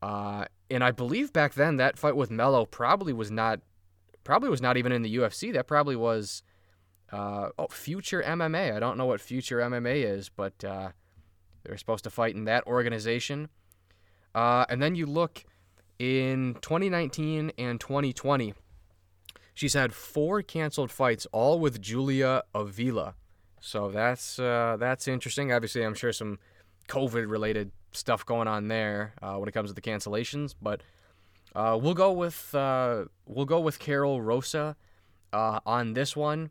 Uh, 0.00 0.44
and 0.70 0.84
I 0.84 0.92
believe 0.92 1.32
back 1.32 1.54
then 1.54 1.76
that 1.78 1.98
fight 1.98 2.14
with 2.14 2.30
Melo 2.30 2.64
probably 2.64 3.12
was 3.12 3.30
not, 3.30 3.60
probably 4.22 4.50
was 4.50 4.62
not 4.62 4.76
even 4.76 4.92
in 4.92 5.02
the 5.02 5.16
UFC. 5.16 5.52
That 5.52 5.66
probably 5.66 5.96
was, 5.96 6.44
uh, 7.10 7.48
oh, 7.58 7.66
Future 7.70 8.22
MMA. 8.22 8.76
I 8.76 8.78
don't 8.78 8.96
know 8.96 9.06
what 9.06 9.20
Future 9.20 9.58
MMA 9.58 10.04
is, 10.04 10.28
but 10.28 10.62
uh, 10.64 10.90
they 11.64 11.70
were 11.70 11.78
supposed 11.78 12.04
to 12.04 12.10
fight 12.10 12.34
in 12.34 12.44
that 12.44 12.66
organization. 12.66 13.48
Uh, 14.34 14.64
and 14.68 14.82
then 14.82 14.94
you 14.94 15.06
look 15.06 15.44
in 15.98 16.56
2019 16.60 17.52
and 17.56 17.80
2020. 17.80 18.54
She's 19.54 19.74
had 19.74 19.94
four 19.94 20.42
canceled 20.42 20.90
fights, 20.90 21.26
all 21.32 21.60
with 21.60 21.80
Julia 21.80 22.42
Avila. 22.54 23.14
So 23.60 23.90
that's 23.90 24.38
uh, 24.38 24.76
that's 24.78 25.08
interesting. 25.08 25.52
Obviously, 25.52 25.82
I'm 25.82 25.94
sure 25.94 26.12
some 26.12 26.38
COVID-related 26.88 27.70
stuff 27.92 28.26
going 28.26 28.48
on 28.48 28.68
there 28.68 29.14
uh, 29.22 29.36
when 29.36 29.48
it 29.48 29.52
comes 29.52 29.70
to 29.70 29.74
the 29.74 29.80
cancellations. 29.80 30.54
But 30.60 30.82
uh, 31.54 31.78
we'll 31.80 31.94
go 31.94 32.12
with 32.12 32.54
uh, 32.54 33.04
we'll 33.26 33.46
go 33.46 33.60
with 33.60 33.78
Karol 33.78 34.20
Rosa 34.20 34.76
uh, 35.32 35.60
on 35.64 35.94
this 35.94 36.16
one. 36.16 36.50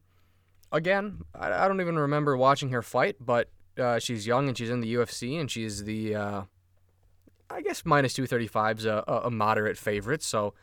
Again, 0.71 1.19
I, 1.35 1.65
I, 1.65 1.67
don't 1.67 1.81
even 1.81 1.99
remember 1.99 2.35
watching 2.35 2.69
her 2.69 2.81
fight, 2.81 3.17
but 3.19 3.49
uh, 3.77 3.99
she's 3.99 4.25
young 4.27 4.47
and 4.47 4.57
she's 4.57 4.69
in 4.69 4.81
the 4.81 4.95
UFC 4.95 5.39
and 5.39 5.49
she's 5.49 5.83
the, 5.83 6.15
uh, 6.15 6.41
I 7.49 7.61
guess 7.61 7.83
minus 7.85 8.13
two 8.13 8.25
thirty 8.27 8.47
five 8.47 8.79
is 8.79 8.85
a, 8.85 9.03
a 9.07 9.31
moderate 9.31 9.77
favorite. 9.77 10.23
So, 10.23 10.53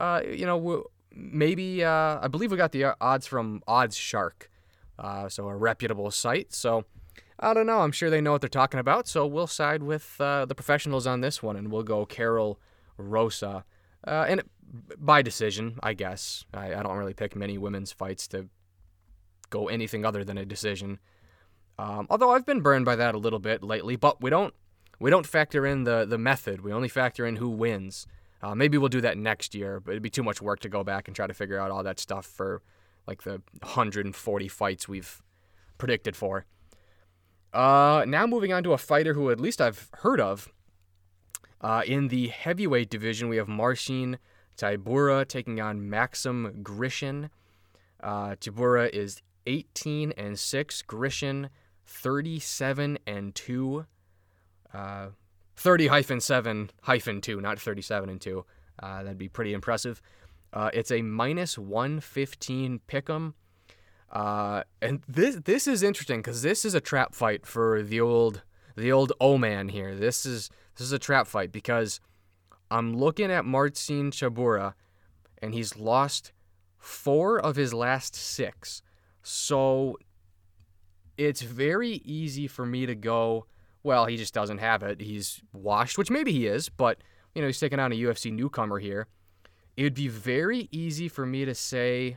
uh, 0.00 0.22
you 0.26 0.46
know, 0.46 0.84
maybe 1.14 1.84
uh, 1.84 2.18
I 2.20 2.28
believe 2.28 2.50
we 2.50 2.56
got 2.56 2.72
the 2.72 2.96
odds 3.00 3.26
from 3.26 3.62
Odds 3.66 3.96
Shark, 3.96 4.50
uh, 4.98 5.28
so 5.28 5.48
a 5.48 5.56
reputable 5.56 6.10
site. 6.10 6.52
So. 6.52 6.84
I 7.38 7.52
don't 7.52 7.66
know. 7.66 7.80
I'm 7.80 7.92
sure 7.92 8.08
they 8.08 8.22
know 8.22 8.32
what 8.32 8.40
they're 8.40 8.48
talking 8.48 8.80
about. 8.80 9.06
So 9.06 9.26
we'll 9.26 9.46
side 9.46 9.82
with 9.82 10.18
uh, 10.18 10.46
the 10.46 10.54
professionals 10.54 11.06
on 11.06 11.20
this 11.20 11.42
one, 11.42 11.54
and 11.54 11.70
we'll 11.70 11.82
go 11.82 12.06
Karol 12.06 12.58
Rosa, 12.96 13.66
and 14.04 14.42
by 14.98 15.22
decision, 15.22 15.78
I 15.82 15.94
guess. 15.94 16.44
I, 16.54 16.74
I 16.74 16.82
don't 16.82 16.96
really 16.96 17.14
pick 17.14 17.36
many 17.36 17.58
women's 17.58 17.92
fights 17.92 18.26
to 18.28 18.48
go 19.50 19.68
anything 19.68 20.04
other 20.04 20.24
than 20.24 20.38
a 20.38 20.44
decision. 20.44 20.98
Um, 21.78 22.06
although 22.08 22.30
I've 22.30 22.46
been 22.46 22.60
burned 22.60 22.84
by 22.84 22.96
that 22.96 23.14
a 23.14 23.18
little 23.18 23.38
bit 23.38 23.62
lately, 23.62 23.96
but 23.96 24.22
we 24.22 24.30
don't 24.30 24.54
we 24.98 25.10
don't 25.10 25.26
factor 25.26 25.66
in 25.66 25.84
the 25.84 26.04
the 26.04 26.18
method. 26.18 26.62
We 26.62 26.72
only 26.72 26.88
factor 26.88 27.26
in 27.26 27.36
who 27.36 27.48
wins. 27.48 28.06
Uh, 28.42 28.54
maybe 28.54 28.78
we'll 28.78 28.88
do 28.88 29.00
that 29.00 29.18
next 29.18 29.54
year, 29.54 29.80
but 29.80 29.92
it'd 29.92 30.02
be 30.02 30.10
too 30.10 30.22
much 30.22 30.42
work 30.42 30.60
to 30.60 30.68
go 30.68 30.84
back 30.84 31.08
and 31.08 31.16
try 31.16 31.26
to 31.26 31.34
figure 31.34 31.58
out 31.58 31.70
all 31.70 31.82
that 31.82 31.98
stuff 31.98 32.26
for 32.26 32.62
like 33.06 33.22
the 33.22 33.42
140 33.62 34.48
fights 34.48 34.88
we've 34.88 35.22
predicted 35.78 36.16
for. 36.16 36.44
Uh, 37.52 38.04
now 38.06 38.26
moving 38.26 38.52
on 38.52 38.62
to 38.62 38.72
a 38.72 38.78
fighter 38.78 39.14
who 39.14 39.30
at 39.30 39.40
least 39.40 39.60
I've 39.60 39.88
heard 39.94 40.20
of. 40.20 40.48
Uh, 41.60 41.82
in 41.86 42.08
the 42.08 42.28
heavyweight 42.28 42.90
division, 42.90 43.28
we 43.28 43.38
have 43.38 43.48
Marcin 43.48 44.18
Tybura 44.58 45.26
taking 45.26 45.60
on 45.60 45.88
Maxim 45.88 46.62
Grishin. 46.62 47.30
Uh, 48.02 48.36
Tybura 48.36 48.90
is 48.90 49.22
18 49.46 50.12
and 50.16 50.38
6. 50.38 50.82
Grishin 50.82 51.48
37 51.86 52.98
and 53.06 53.34
2. 53.34 53.86
Uh, 54.74 55.08
30 55.56 55.86
hyphen 55.86 56.20
7 56.20 56.70
hyphen 56.82 57.20
2, 57.20 57.40
not 57.40 57.58
37 57.58 58.10
and 58.10 58.20
2. 58.20 58.44
Uh, 58.82 59.02
that'd 59.02 59.18
be 59.18 59.28
pretty 59.28 59.54
impressive. 59.54 60.02
Uh, 60.52 60.70
it's 60.72 60.90
a 60.90 61.02
minus 61.02 61.58
115 61.58 62.80
pick'em. 62.88 63.34
Uh, 64.10 64.62
and 64.80 65.02
this 65.08 65.36
this 65.44 65.66
is 65.66 65.82
interesting 65.82 66.20
because 66.20 66.42
this 66.42 66.64
is 66.64 66.74
a 66.74 66.80
trap 66.80 67.14
fight 67.14 67.44
for 67.44 67.82
the 67.82 68.00
old 68.00 68.42
the 68.76 68.92
old 68.92 69.12
O 69.20 69.36
man 69.36 69.68
here. 69.68 69.94
This 69.94 70.24
is 70.24 70.48
this 70.76 70.86
is 70.86 70.92
a 70.92 70.98
trap 70.98 71.26
fight 71.26 71.50
because 71.50 72.00
I'm 72.70 72.96
looking 72.96 73.30
at 73.30 73.44
Marcin 73.44 74.10
Tybura, 74.10 74.74
and 75.42 75.54
he's 75.54 75.76
lost 75.76 76.32
four 76.78 77.38
of 77.40 77.56
his 77.56 77.74
last 77.74 78.14
six. 78.14 78.82
So 79.22 79.98
it's 81.16 81.42
very 81.42 82.02
easy 82.04 82.46
for 82.46 82.66
me 82.66 82.86
to 82.86 82.94
go, 82.94 83.46
well, 83.82 84.06
he 84.06 84.16
just 84.16 84.34
doesn't 84.34 84.58
have 84.58 84.82
it. 84.82 85.00
He's 85.00 85.40
washed, 85.52 85.98
which 85.98 86.10
maybe 86.10 86.32
he 86.32 86.46
is, 86.46 86.68
but 86.68 86.98
you 87.34 87.42
know, 87.42 87.48
he's 87.48 87.60
taking 87.60 87.78
on 87.78 87.92
a 87.92 87.96
UFC 87.96 88.32
newcomer 88.32 88.78
here. 88.78 89.08
It 89.76 89.82
would 89.82 89.94
be 89.94 90.08
very 90.08 90.68
easy 90.72 91.08
for 91.08 91.26
me 91.26 91.44
to 91.44 91.54
say 91.54 92.16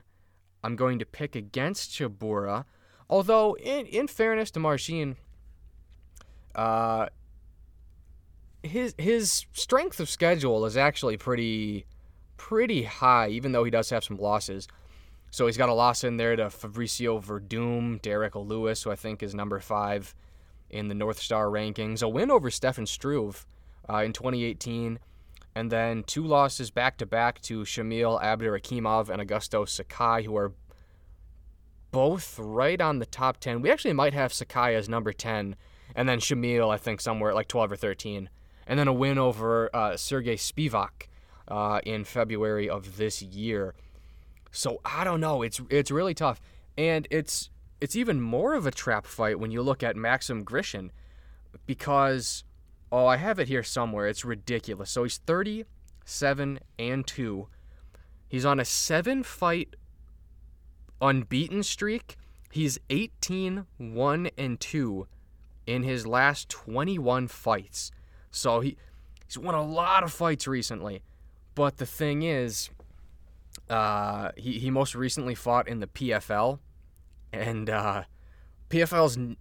I'm 0.63 0.75
going 0.75 0.99
to 0.99 1.05
pick 1.05 1.35
against 1.35 1.91
Tybura. 1.91 2.65
Although, 3.09 3.57
in, 3.57 3.85
in 3.87 4.07
fairness 4.07 4.51
to 4.51 4.59
Marcin, 4.59 5.17
uh, 6.55 7.07
his 8.63 8.93
his 8.97 9.45
strength 9.53 9.99
of 9.99 10.09
schedule 10.09 10.65
is 10.65 10.77
actually 10.77 11.17
pretty 11.17 11.85
pretty 12.37 12.83
high, 12.83 13.29
even 13.29 13.51
though 13.51 13.63
he 13.63 13.71
does 13.71 13.89
have 13.89 14.03
some 14.03 14.17
losses. 14.17 14.67
So 15.31 15.45
he's 15.45 15.57
got 15.57 15.69
a 15.69 15.74
loss 15.74 16.03
in 16.03 16.17
there 16.17 16.36
to 16.36 16.45
Fabricio 16.45 17.24
Werdum, 17.24 18.01
Derrick 18.01 18.36
Lewis, 18.36 18.83
who 18.83 18.91
I 18.91 18.95
think 18.95 19.21
is 19.21 19.36
number 19.36 19.59
five 19.59 20.15
in 20.69 20.88
the 20.88 20.95
North 20.95 21.19
Star 21.19 21.48
rankings. 21.48 22.01
A 22.01 22.09
win 22.09 22.31
over 22.31 22.50
Stefan 22.50 22.86
Struve 22.86 23.45
uh, 23.89 23.98
in 23.98 24.13
2018, 24.13 25.00
and 25.55 25.71
then 25.71 26.03
two 26.03 26.24
losses 26.24 26.71
back 26.71 26.98
to 26.98 27.05
back 27.05 27.41
to 27.41 27.62
Shamil 27.62 28.21
Abdurakhimov 28.21 29.09
and 29.09 29.21
Augusto 29.21 29.67
Sakai, 29.67 30.24
who 30.24 30.36
are 30.36 30.53
both 31.91 32.38
right 32.39 32.79
on 32.79 33.00
the 33.00 33.05
top 33.05 33.38
10. 33.39 33.62
We 33.62 33.71
actually 33.71 33.93
might 33.93 34.13
have 34.13 34.33
Sakai 34.33 34.75
as 34.75 34.89
number 34.89 35.12
10, 35.13 35.55
and 35.95 36.09
then 36.09 36.19
Shamil, 36.19 36.69
I 36.69 36.77
think, 36.77 37.01
somewhere 37.01 37.33
like 37.33 37.48
12 37.48 37.71
or 37.71 37.75
13. 37.75 38.29
And 38.67 38.79
then 38.79 38.88
a 38.88 38.93
win 38.93 39.17
over 39.17 39.75
uh, 39.75 39.98
Sergey 39.98 40.36
Spivak 40.36 41.07
uh, 41.48 41.81
in 41.83 42.03
February 42.03 42.69
of 42.69 42.98
this 42.98 43.21
year. 43.21 43.74
So 44.51 44.81
I 44.83 45.03
don't 45.03 45.19
know. 45.19 45.41
It's 45.41 45.61
it's 45.69 45.91
really 45.91 46.13
tough, 46.13 46.41
and 46.77 47.07
it's 47.11 47.49
it's 47.81 47.95
even 47.95 48.21
more 48.21 48.53
of 48.53 48.65
a 48.65 48.71
trap 48.71 49.05
fight 49.05 49.39
when 49.39 49.51
you 49.51 49.61
look 49.61 49.83
at 49.83 49.95
Maxim 49.95 50.43
Grishin, 50.43 50.89
because 51.65 52.43
oh 52.91 53.05
I 53.05 53.17
have 53.17 53.39
it 53.39 53.47
here 53.47 53.63
somewhere. 53.63 54.07
It's 54.07 54.25
ridiculous. 54.25 54.89
So 54.91 55.03
he's 55.03 55.17
37 55.17 56.59
and 56.77 57.07
two. 57.07 57.47
He's 58.27 58.45
on 58.45 58.59
a 58.59 58.65
seven 58.65 59.23
fight 59.23 59.75
unbeaten 61.01 61.63
streak. 61.63 62.17
He's 62.51 62.79
18 62.89 63.65
1 63.77 64.29
and 64.37 64.59
2 64.59 65.07
in 65.67 65.83
his 65.83 66.07
last 66.07 66.49
21 66.49 67.27
fights. 67.27 67.91
So 68.31 68.59
he 68.59 68.77
he's 69.25 69.37
won 69.37 69.55
a 69.55 69.63
lot 69.63 70.03
of 70.03 70.11
fights 70.11 70.47
recently. 70.47 71.03
But 71.55 71.77
the 71.77 71.85
thing 71.85 72.23
is, 72.23 72.69
uh, 73.69 74.31
he, 74.35 74.59
he 74.59 74.69
most 74.69 74.95
recently 74.95 75.35
fought 75.35 75.67
in 75.67 75.79
the 75.79 75.88
PFL, 75.88 76.59
and 77.31 77.69
uh, 77.69 78.03
PFL 78.69 79.35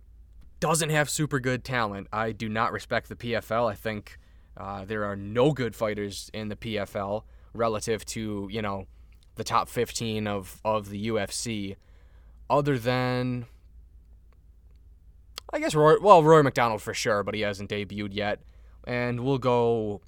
doesn't 0.61 0.90
have 0.90 1.08
super 1.08 1.40
good 1.40 1.64
talent. 1.64 2.08
I 2.12 2.32
do 2.32 2.49
not 2.49 2.73
respect 2.73 3.08
the 3.08 3.16
PFL. 3.16 3.70
I 3.70 3.75
think 3.75 4.18
uh, 4.56 4.85
there 4.85 5.04
are 5.04 5.16
no 5.16 5.52
good 5.52 5.75
fighters 5.75 6.30
in 6.35 6.49
the 6.49 6.56
PFL 6.56 7.23
relative 7.54 8.04
to 8.04 8.49
you 8.50 8.61
know 8.61 8.87
the 9.37 9.44
top 9.44 9.68
15 9.68 10.26
of, 10.26 10.61
of 10.64 10.90
the 10.90 11.08
UFC, 11.08 11.76
other 12.50 12.78
than 12.78 13.47
I 15.52 15.61
guess 15.61 15.75
Roy, 15.75 15.99
well 16.00 16.23
Rory 16.23 16.42
MacDonald 16.42 16.82
for 16.82 16.92
sure, 16.92 17.23
but 17.23 17.35
he 17.35 17.40
hasn't 17.40 17.70
debuted 17.70 18.14
yet. 18.14 18.40
And 18.85 19.20
we'll 19.20 19.38
go 19.38 20.00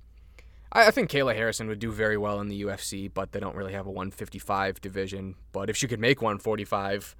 I, 0.73 0.91
think 0.91 1.11
Kayla 1.11 1.35
Harrison 1.35 1.67
would 1.69 1.81
do 1.81 1.91
very 1.91 2.17
well 2.17 2.41
in 2.41 2.49
the 2.49 2.63
UFC, 2.63 3.11
but 3.13 3.33
they 3.33 3.41
don't 3.41 3.57
really 3.57 3.73
have 3.73 3.87
a 3.87 3.91
155 3.91 4.81
division. 4.81 5.35
But 5.53 5.69
if 5.69 5.77
she 5.77 5.89
could 5.89 6.01
make 6.01 6.23
145, 6.23 7.17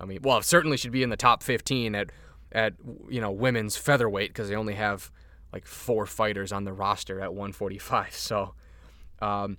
I 0.00 0.04
mean, 0.04 0.20
well, 0.22 0.40
certainly 0.42 0.76
she'd 0.76 0.92
be 0.92 1.02
in 1.02 1.10
the 1.10 1.16
top 1.16 1.42
15 1.42 1.94
at 1.94 2.10
at 2.52 2.74
you 3.08 3.20
know 3.20 3.32
women's 3.32 3.76
featherweight 3.76 4.30
because 4.30 4.48
they 4.48 4.54
only 4.54 4.74
have 4.74 5.10
like 5.52 5.66
four 5.66 6.06
fighters 6.06 6.52
on 6.52 6.64
the 6.64 6.72
roster 6.72 7.20
at 7.20 7.34
145. 7.34 8.08
So, 8.14 8.54
um, 9.20 9.58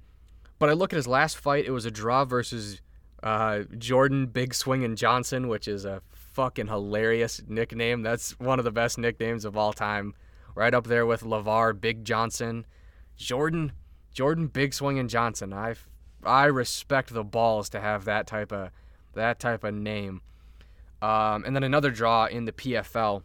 but 0.59 0.69
I 0.69 0.73
look 0.73 0.93
at 0.93 0.97
his 0.97 1.07
last 1.07 1.37
fight; 1.37 1.65
it 1.65 1.71
was 1.71 1.85
a 1.85 1.91
draw 1.91 2.23
versus 2.23 2.81
uh, 3.21 3.63
Jordan 3.77 4.27
Big 4.27 4.53
Swingin' 4.53 4.95
Johnson, 4.95 5.49
which 5.49 5.67
is 5.67 5.83
a 5.83 6.01
fucking 6.11 6.67
hilarious 6.67 7.41
nickname. 7.47 8.01
That's 8.01 8.39
one 8.39 8.59
of 8.59 8.65
the 8.65 8.71
best 8.71 8.97
nicknames 8.97 9.43
of 9.43 9.57
all 9.57 9.73
time, 9.73 10.13
right 10.53 10.73
up 10.73 10.87
there 10.87 11.05
with 11.05 11.21
Lavar 11.21 11.79
Big 11.79 12.05
Johnson 12.05 12.65
Jordan 13.17 13.71
Jordan 14.13 14.47
Big 14.47 14.73
Swing 14.73 14.97
and 14.99 15.09
Johnson. 15.09 15.53
I 15.53 15.75
I 16.23 16.45
respect 16.45 17.13
the 17.13 17.23
balls 17.23 17.69
to 17.69 17.79
have 17.79 18.05
that 18.05 18.27
type 18.27 18.51
of 18.51 18.71
that 19.13 19.39
type 19.39 19.63
of 19.63 19.73
name. 19.73 20.21
Um, 21.01 21.43
and 21.45 21.55
then 21.55 21.63
another 21.63 21.91
draw 21.91 22.25
in 22.25 22.45
the 22.45 22.51
PFL. 22.51 23.23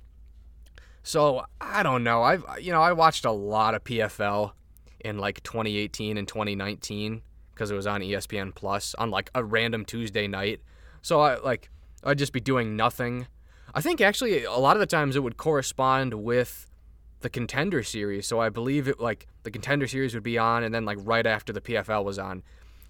So 1.03 1.45
I 1.61 1.83
don't 1.83 2.05
know. 2.05 2.23
I've 2.23 2.45
you 2.61 2.73
know 2.73 2.83
I 2.83 2.93
watched 2.93 3.25
a 3.25 3.31
lot 3.31 3.75
of 3.75 3.85
PFL 3.85 4.53
in 5.01 5.19
like 5.19 5.43
2018 5.43 6.17
and 6.17 6.29
2019 6.29 7.23
because 7.55 7.71
it 7.71 7.75
was 7.75 7.87
on 7.87 8.01
ESPN 8.01 8.55
Plus 8.55 8.95
on 8.97 9.11
like 9.11 9.31
a 9.35 9.43
random 9.43 9.85
Tuesday 9.85 10.27
night. 10.27 10.61
So 11.03 11.21
I 11.21 11.39
like 11.39 11.71
I'd 12.05 12.19
just 12.19 12.33
be 12.33 12.41
doing 12.41 12.77
nothing. 12.77 13.27
I 13.75 13.81
think 13.81 14.01
actually 14.01 14.45
a 14.45 14.53
lot 14.53 14.77
of 14.77 14.81
the 14.81 14.87
times 14.87 15.17
it 15.17 15.23
would 15.23 15.37
correspond 15.37 16.15
with 16.15 16.67
the 17.21 17.31
contender 17.31 17.83
series. 17.83 18.27
So 18.27 18.41
I 18.41 18.49
believe 18.49 18.89
it 18.89 19.01
like 19.01 19.27
the 19.43 19.51
contender 19.51 19.87
series 19.87 20.15
would 20.15 20.23
be 20.23 20.39
on, 20.39 20.63
and 20.63 20.75
then 20.75 20.85
like 20.85 20.99
right 21.03 21.27
after 21.27 21.53
the 21.53 21.61
PFL 21.61 22.05
was 22.05 22.19
on. 22.19 22.43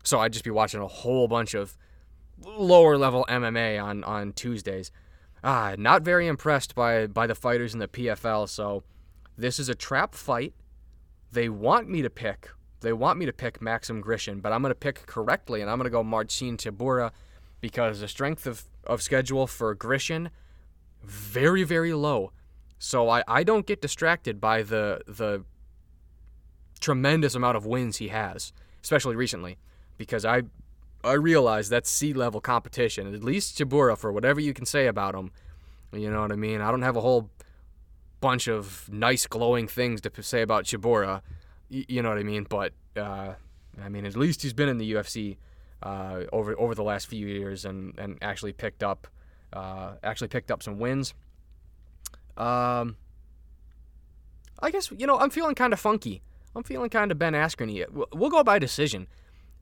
So 0.03 0.21
I'd 0.21 0.33
just 0.33 0.45
be 0.45 0.51
watching 0.51 0.81
a 0.81 0.87
whole 0.87 1.29
bunch 1.29 1.55
of 1.55 1.77
lower 2.45 2.97
level 2.97 3.27
MMA 3.29 3.83
on 3.83 4.05
on 4.05 4.33
Tuesdays. 4.33 4.91
Ah, 5.43 5.75
not 5.79 6.03
very 6.03 6.27
impressed 6.27 6.75
by 6.75 7.07
by 7.07 7.27
the 7.27 7.35
fighters 7.35 7.75
in 7.75 7.81
the 7.81 7.89
PFL. 7.89 8.49
So 8.49 8.83
this 9.37 9.59
is 9.59 9.69
a 9.69 9.75
trap 9.75 10.15
fight. 10.15 10.55
They 11.33 11.49
want 11.49 11.89
me 11.89 12.03
to 12.03 12.11
pick. 12.11 12.51
They 12.81 12.93
want 12.93 13.19
me 13.19 13.27
to 13.27 13.33
pick 13.33 13.61
Maxim 13.61 14.03
Grishin, 14.03 14.41
but 14.41 14.53
I'm 14.53 14.63
going 14.63 14.71
to 14.71 14.75
pick 14.75 15.07
correctly, 15.07 15.61
and 15.61 15.71
I'm 15.71 15.77
going 15.77 15.85
to 15.85 15.91
go 15.91 16.03
Marcin 16.03 16.57
Tybura 16.57 17.11
because 17.61 18.01
the 18.01 18.09
strength 18.09 18.47
of, 18.47 18.65
of 18.85 19.03
schedule 19.03 19.47
for 19.47 19.75
Grishin 19.75 20.31
very 21.03 21.63
very 21.63 21.93
low. 21.93 22.33
So 22.81 23.11
I, 23.11 23.23
I 23.29 23.45
don't 23.45 23.67
get 23.67 23.83
distracted 23.83 24.41
by 24.41 24.63
the 24.63 25.03
the 25.07 25.45
tremendous 26.81 27.35
amount 27.35 27.59
of 27.59 27.67
wins 27.67 27.99
he 27.99 28.09
has, 28.09 28.55
especially 28.83 29.15
recently, 29.15 29.59
because 29.99 30.25
I 30.25 30.43
I 31.05 31.13
realize 31.13 31.69
that's 31.69 31.91
sea 31.91 32.15
level 32.15 32.41
competition. 32.41 33.15
At 33.15 33.23
least 33.23 33.59
Tybura, 33.59 33.99
for 33.99 34.11
whatever 34.11 34.41
you 34.41 34.55
can 34.55 34.65
say 34.65 34.87
about 34.87 35.15
him, 35.15 35.31
you 35.93 36.11
know 36.11 36.23
what 36.23 36.33
I 36.33 36.37
mean. 36.37 36.63
I 36.63 36.71
don't 36.71 36.81
have 36.81 36.97
a 36.97 37.03
whole 37.03 37.29
bunch 38.23 38.49
of 38.49 38.89
nice 38.91 39.27
glowing 39.27 39.69
things 39.69 40.01
to 40.01 40.23
say 40.23 40.41
about 40.41 40.65
Tybura, 40.65 41.21
you 41.69 42.01
know 42.01 42.09
what 42.09 42.19
I 42.19 42.23
mean. 42.23 42.47
But 42.49 42.73
uh, 42.97 43.35
I 43.79 43.89
mean, 43.91 44.07
at 44.07 44.17
least 44.17 44.41
he's 44.41 44.55
been 44.55 44.71
in 44.71 44.79
the 44.79 44.95
UFC 44.95 45.37
uh, 45.83 46.23
over 46.33 46.59
over 46.59 46.75
the 46.75 46.83
last 46.83 47.09
few 47.09 47.27
years 47.27 47.67
and 47.67 47.93
and 47.99 48.17
actually 48.23 48.55
picked 48.55 48.83
up 48.83 49.07
uh, 49.53 49.97
actually 50.03 50.29
picked 50.29 50.51
up 50.51 50.63
some 50.63 50.79
wins. 50.79 51.13
Um, 52.41 52.97
I 54.61 54.71
guess 54.71 54.91
you 54.97 55.07
know 55.07 55.19
I'm 55.19 55.31
feeling 55.31 55.55
kind 55.55 55.73
of 55.73 55.81
funky. 55.81 56.23
I'm 56.57 56.65
feeling 56.65 56.91
kind 56.91 57.13
of 57.13 57.19
Ben 57.19 57.35
Askren. 57.35 57.87
We'll 58.15 58.31
go 58.31 58.43
by 58.43 58.59
decision. 58.59 59.07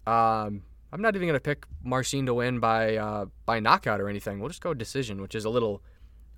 Um, 0.07 0.63
I'm 0.93 1.03
not 1.03 1.17
even 1.17 1.29
gonna 1.29 1.41
pick 1.41 1.67
Marcin 1.83 2.27
to 2.27 2.35
win 2.35 2.61
by 2.61 2.97
uh, 2.97 3.27
by 3.45 3.59
knockout 3.61 4.01
or 4.01 4.09
anything. 4.09 4.39
We'll 4.39 4.49
just 4.49 4.63
go 4.63 4.75
decision, 4.75 5.21
which 5.21 5.35
is 5.35 5.45
a 5.45 5.51
little 5.51 5.83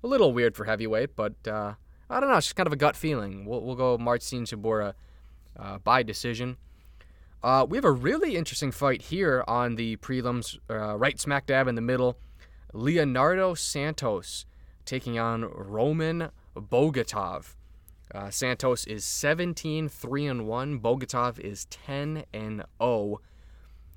a 0.03 0.07
little 0.07 0.33
weird 0.33 0.55
for 0.55 0.65
heavyweight, 0.65 1.15
but 1.15 1.35
uh, 1.47 1.73
I 2.09 2.19
don't 2.19 2.29
know. 2.29 2.37
It's 2.37 2.47
just 2.47 2.55
kind 2.55 2.67
of 2.67 2.73
a 2.73 2.77
gut 2.77 2.95
feeling. 2.95 3.45
We'll, 3.45 3.61
we'll 3.61 3.75
go 3.75 3.97
Marcin 3.97 4.43
Tybura 4.43 4.93
uh, 5.57 5.77
by 5.77 6.01
decision. 6.01 6.57
Uh, 7.43 7.65
we 7.67 7.77
have 7.77 7.85
a 7.85 7.91
really 7.91 8.35
interesting 8.35 8.71
fight 8.71 9.03
here 9.03 9.43
on 9.47 9.75
the 9.75 9.95
prelims, 9.97 10.57
uh, 10.69 10.97
right 10.97 11.19
smack 11.19 11.45
dab 11.45 11.67
in 11.67 11.75
the 11.75 11.81
middle. 11.81 12.17
Leonardo 12.73 13.53
Santos 13.53 14.45
taking 14.85 15.19
on 15.19 15.43
Roman 15.43 16.29
Bogatov. 16.55 17.55
Uh, 18.13 18.29
Santos 18.29 18.85
is 18.85 19.05
17 19.05 19.87
3 19.87 20.25
and 20.27 20.47
1. 20.47 20.79
Bogatov 20.79 21.39
is 21.39 21.65
10 21.65 22.25
and 22.33 22.63
0. 22.81 23.21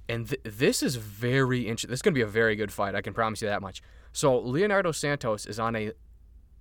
And 0.08 0.28
th- 0.28 0.40
this 0.44 0.82
is 0.82 0.96
very 0.96 1.62
interesting. 1.62 1.90
This 1.90 1.98
is 1.98 2.02
going 2.02 2.14
to 2.14 2.18
be 2.18 2.22
a 2.22 2.26
very 2.26 2.56
good 2.56 2.72
fight. 2.72 2.94
I 2.94 3.00
can 3.00 3.14
promise 3.14 3.42
you 3.42 3.48
that 3.48 3.62
much. 3.62 3.82
So 4.12 4.38
Leonardo 4.38 4.92
Santos 4.92 5.46
is 5.46 5.58
on 5.58 5.74
a 5.74 5.92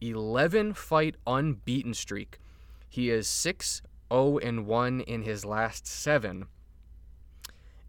11 0.02 0.74
fight 0.74 1.16
unbeaten 1.28 1.94
streak. 1.94 2.40
He 2.90 3.10
is 3.10 3.28
6 3.28 3.82
0 4.12 4.38
and 4.40 4.66
1 4.66 5.02
in 5.02 5.24
his 5.24 5.46
last 5.46 5.86
7. 5.86 6.46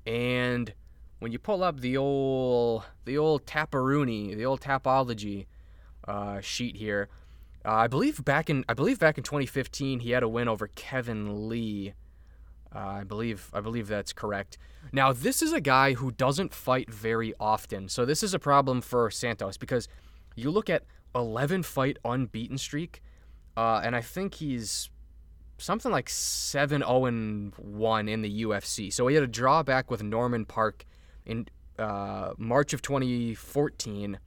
And 0.06 0.74
when 1.18 1.32
you 1.32 1.38
pull 1.38 1.62
up 1.62 1.80
the 1.80 1.96
old 1.96 2.84
the 3.04 3.16
old 3.16 3.46
Taparoonie, 3.46 4.36
the 4.36 4.44
old 4.44 4.60
Tapology 4.60 5.46
uh, 6.06 6.40
sheet 6.40 6.76
here, 6.76 7.08
uh, 7.64 7.72
I 7.72 7.86
believe 7.86 8.24
back 8.24 8.50
in 8.50 8.64
I 8.68 8.74
believe 8.74 8.98
back 8.98 9.16
in 9.16 9.24
2015 9.24 10.00
he 10.00 10.10
had 10.10 10.22
a 10.22 10.28
win 10.28 10.48
over 10.48 10.68
Kevin 10.68 11.48
Lee. 11.48 11.94
Uh, 12.74 12.78
I 12.78 13.04
believe 13.04 13.50
I 13.54 13.60
believe 13.60 13.88
that's 13.88 14.12
correct. 14.12 14.58
Now 14.92 15.12
this 15.12 15.42
is 15.42 15.52
a 15.52 15.60
guy 15.60 15.94
who 15.94 16.10
doesn't 16.10 16.52
fight 16.52 16.90
very 16.92 17.32
often, 17.40 17.88
so 17.88 18.04
this 18.04 18.22
is 18.22 18.34
a 18.34 18.38
problem 18.38 18.80
for 18.80 19.10
Santos 19.10 19.56
because 19.56 19.88
you 20.36 20.50
look 20.50 20.68
at 20.68 20.84
11 21.14 21.62
fight 21.62 21.96
unbeaten 22.04 22.58
streak, 22.58 23.00
uh, 23.56 23.80
and 23.84 23.94
I 23.94 24.00
think 24.00 24.34
he's 24.34 24.90
something 25.58 25.92
like 25.92 26.08
7 26.08 26.80
0 26.80 27.52
1 27.56 28.08
in 28.08 28.22
the 28.22 28.42
UFC. 28.44 28.92
So 28.92 29.06
he 29.06 29.14
had 29.14 29.24
a 29.24 29.28
drawback 29.28 29.90
with 29.90 30.02
Norman 30.02 30.44
Parke 30.44 30.84
in 31.24 31.46
uh, 31.78 32.32
March 32.36 32.72
of 32.72 32.82
2014. 32.82 34.18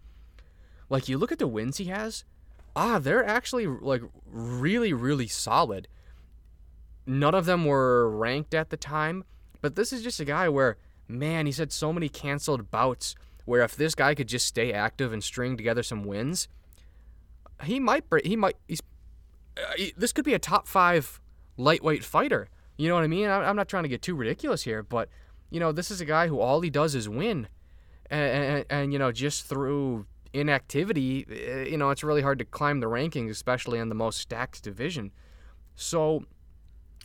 Like 0.89 1.09
you 1.09 1.17
look 1.17 1.31
at 1.31 1.39
the 1.39 1.47
wins 1.47 1.77
he 1.77 1.85
has, 1.85 2.23
ah, 2.75 2.99
they're 2.99 3.25
actually 3.25 3.67
like 3.67 4.01
really, 4.25 4.93
really 4.93 5.27
solid. 5.27 5.87
None 7.05 7.35
of 7.35 7.45
them 7.45 7.65
were 7.65 8.09
ranked 8.09 8.53
at 8.53 8.69
the 8.69 8.77
time, 8.77 9.23
but 9.61 9.75
this 9.75 9.91
is 9.91 10.03
just 10.03 10.19
a 10.19 10.25
guy 10.25 10.49
where, 10.49 10.77
man, 11.07 11.45
he's 11.45 11.57
had 11.57 11.71
so 11.71 11.91
many 11.93 12.09
canceled 12.09 12.69
bouts 12.69 13.15
where 13.45 13.61
if 13.61 13.75
this 13.75 13.95
guy 13.95 14.13
could 14.13 14.27
just 14.27 14.45
stay 14.45 14.73
active 14.73 15.13
and 15.13 15.23
string 15.23 15.55
together 15.55 15.81
some 15.81 16.03
wins, 16.03 16.47
he 17.63 17.79
might, 17.79 18.03
he 18.23 18.35
might, 18.35 18.57
he's, 18.67 18.81
uh, 19.57 19.61
he, 19.77 19.93
this 19.97 20.11
could 20.11 20.25
be 20.25 20.33
a 20.33 20.39
top 20.39 20.67
five 20.67 21.21
lightweight 21.55 22.03
fighter. 22.03 22.49
You 22.77 22.89
know 22.89 22.95
what 22.95 23.05
I 23.05 23.07
mean? 23.07 23.27
I'm 23.27 23.55
not 23.55 23.69
trying 23.69 23.83
to 23.83 23.89
get 23.89 24.01
too 24.01 24.15
ridiculous 24.15 24.63
here, 24.63 24.83
but, 24.83 25.09
you 25.49 25.59
know, 25.59 25.71
this 25.71 25.89
is 25.89 26.01
a 26.01 26.05
guy 26.05 26.27
who 26.27 26.39
all 26.39 26.61
he 26.61 26.69
does 26.69 26.93
is 26.93 27.09
win. 27.09 27.47
And, 28.11 28.21
and, 28.21 28.65
and 28.69 28.93
you 28.93 28.99
know, 28.99 29.11
just 29.11 29.45
through 29.45 30.05
inactivity, 30.33 31.25
eh, 31.29 31.69
you 31.69 31.77
know, 31.77 31.89
it's 31.89 32.03
really 32.03 32.21
hard 32.21 32.39
to 32.39 32.45
climb 32.45 32.79
the 32.79 32.87
rankings, 32.87 33.29
especially 33.29 33.79
in 33.79 33.89
the 33.89 33.95
most 33.95 34.19
stacked 34.19 34.63
division. 34.63 35.11
So, 35.75 36.25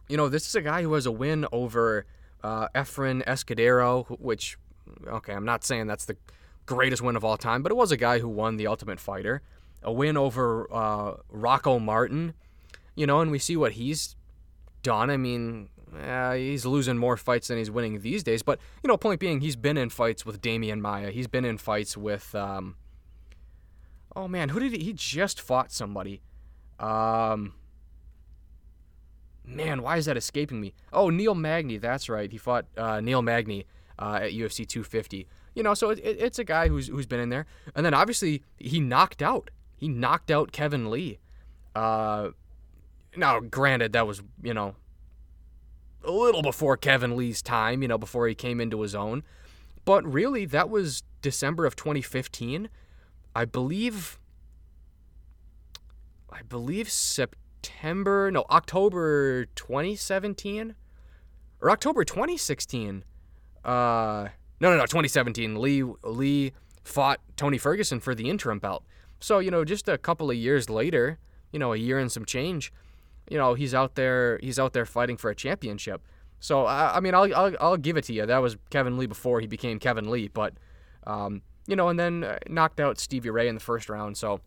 you 0.09 0.17
know, 0.17 0.29
this 0.29 0.47
is 0.47 0.55
a 0.55 0.63
guy 0.63 0.83
who 0.83 0.93
has 0.95 1.07
a 1.07 1.13
win 1.13 1.47
over 1.53 2.07
uh, 2.43 2.69
Efren 2.75 3.25
Escudero, 3.25 4.19
which, 4.21 4.59
okay, 5.07 5.33
I'm 5.33 5.45
not 5.45 5.65
saying 5.65 5.87
that's 5.87 6.05
the 6.05 6.17
greatest 6.67 7.03
win 7.03 7.17
of 7.17 7.25
all 7.25 7.37
time, 7.37 7.63
but 7.63 7.73
it 7.73 7.77
was 7.77 7.93
a 7.93 7.97
guy 7.97 8.19
who 8.19 8.29
won 8.29 8.57
the 8.57 8.67
Ultimate 8.67 9.01
Fighter. 9.01 9.43
A 9.83 9.93
win 9.93 10.17
over 10.17 10.73
uh, 10.73 11.15
Rocco 11.29 11.79
Martin, 11.79 12.35
you 12.95 13.07
know, 13.07 13.21
and 13.21 13.31
we 13.31 13.39
see 13.39 13.57
what 13.57 13.73
he's 13.73 14.15
done. 14.83 15.11
I 15.11 15.17
mean, 15.17 15.69
uh, 16.01 16.35
he's 16.35 16.65
losing 16.65 16.97
more 16.97 17.17
fights 17.17 17.49
than 17.49 17.59
he's 17.59 17.71
winning 17.71 18.01
these 18.01 18.23
days. 18.23 18.43
But 18.43 18.59
you 18.83 18.89
know, 18.89 18.97
point 18.97 19.21
being, 19.21 19.41
he's 19.41 19.57
been 19.57 19.77
in 19.77 19.91
fights 19.91 20.25
with 20.25 20.41
Demian 20.41 20.81
Maia. 20.81 21.11
He's 21.11 21.27
been 21.27 21.45
in 21.45 21.59
fights 21.59 21.97
with 21.97 22.35
um, 22.35 22.77
Oh 24.15 24.29
man, 24.29 24.51
who 24.51 24.61
did 24.61 24.73
he? 24.73 24.79
He 24.85 24.93
just 24.93 25.41
fought 25.41 25.73
somebody. 25.73 26.23
Um, 26.79 27.55
man, 29.45 29.83
why 29.83 29.97
is 29.97 30.07
that 30.07 30.17
escaping 30.17 30.61
me? 30.61 30.75
Oh, 30.93 31.11
Neil 31.11 31.35
Magny. 31.35 31.79
That's 31.79 32.09
right. 32.09 32.31
He 32.31 32.39
fought 32.39 32.67
uh, 32.77 33.01
Neil 33.01 33.23
Magny 33.23 33.67
uh, 33.99 34.21
at 34.23 34.33
UFC 34.33 34.67
250. 34.67 35.27
You 35.55 35.63
know, 35.63 35.75
so 35.75 35.91
it, 35.91 35.99
it, 36.01 36.21
it's 36.21 36.39
a 36.39 36.45
guy 36.45 36.69
who's 36.69 36.89
who's 36.89 37.07
been 37.07 37.21
in 37.21 37.29
there, 37.29 37.47
and 37.75 37.85
then 37.85 37.95
obviously 37.95 38.43
he 38.59 38.81
knocked 38.81 39.23
out. 39.23 39.51
He 39.77 39.89
knocked 39.89 40.31
out 40.31 40.53
Kevin 40.53 40.91
Lee. 40.91 41.19
Uh, 41.75 42.31
now, 43.17 43.41
granted, 43.41 43.93
that 43.93 44.07
was 44.07 44.23
you 44.43 44.55
know 44.55 44.75
a 46.05 46.11
little 46.11 46.43
before 46.43 46.77
Kevin 46.77 47.17
Lee's 47.17 47.43
time. 47.43 47.83
You 47.83 47.89
know, 47.89 47.99
before 47.99 48.29
he 48.29 48.35
came 48.35 48.61
into 48.61 48.81
his 48.81 48.95
own. 48.95 49.23
But 49.85 50.11
really, 50.11 50.45
that 50.47 50.71
was 50.71 51.03
December 51.23 51.67
of 51.67 51.77
2015 51.77 52.69
I 53.35 53.45
believe 53.45 54.19
I 56.31 56.43
believe 56.43 56.91
September, 56.91 58.31
no, 58.31 58.45
October 58.51 59.47
2017 59.55 60.75
or 61.61 61.71
October 61.71 62.05
2016. 62.05 63.05
Uh 63.65 64.29
no, 64.61 64.71
no, 64.71 64.77
no, 64.77 64.83
2017. 64.83 65.61
Lee 65.61 65.83
Lee 66.05 66.53
fought 66.85 67.21
Tony 67.37 67.59
Ferguson 67.59 68.01
for 68.01 68.15
the 68.15 68.29
interim 68.29 68.59
belt. 68.59 68.85
So, 69.21 69.39
you 69.39 69.51
know, 69.51 69.65
just 69.65 69.89
a 69.89 69.99
couple 69.99 70.31
of 70.31 70.37
years 70.37 70.69
later, 70.69 71.19
you 71.53 71.59
know, 71.59 71.73
a 71.73 71.77
year 71.77 71.99
and 71.99 72.11
some 72.11 72.25
change, 72.25 72.73
you 73.31 73.39
know, 73.39 73.55
he's 73.55 73.75
out 73.75 73.95
there 73.95 74.39
he's 74.43 74.59
out 74.59 74.73
there 74.73 74.87
fighting 74.87 75.17
for 75.17 75.31
a 75.31 75.35
championship. 75.35 76.03
So, 76.41 76.67
I, 76.67 76.97
I 76.97 77.01
mean, 77.01 77.15
I'll, 77.15 77.33
I'll 77.35 77.57
I'll 77.61 77.77
give 77.77 77.97
it 77.97 78.05
to 78.05 78.13
you. 78.13 78.27
That 78.27 78.39
was 78.39 78.57
Kevin 78.71 78.99
Lee 78.99 79.07
before 79.07 79.41
he 79.41 79.47
became 79.47 79.79
Kevin 79.79 80.11
Lee, 80.11 80.29
but 80.29 80.55
um 81.07 81.43
you 81.67 81.77
know, 81.77 81.89
and 81.89 81.99
then 81.99 82.25
uh, 82.25 82.39
knocked 82.49 82.81
out 82.81 82.99
Stevie 82.99 83.31
Ray 83.31 83.49
in 83.49 83.55
the 83.55 83.61
first 83.61 83.89
round. 83.89 84.17
So 84.17 84.41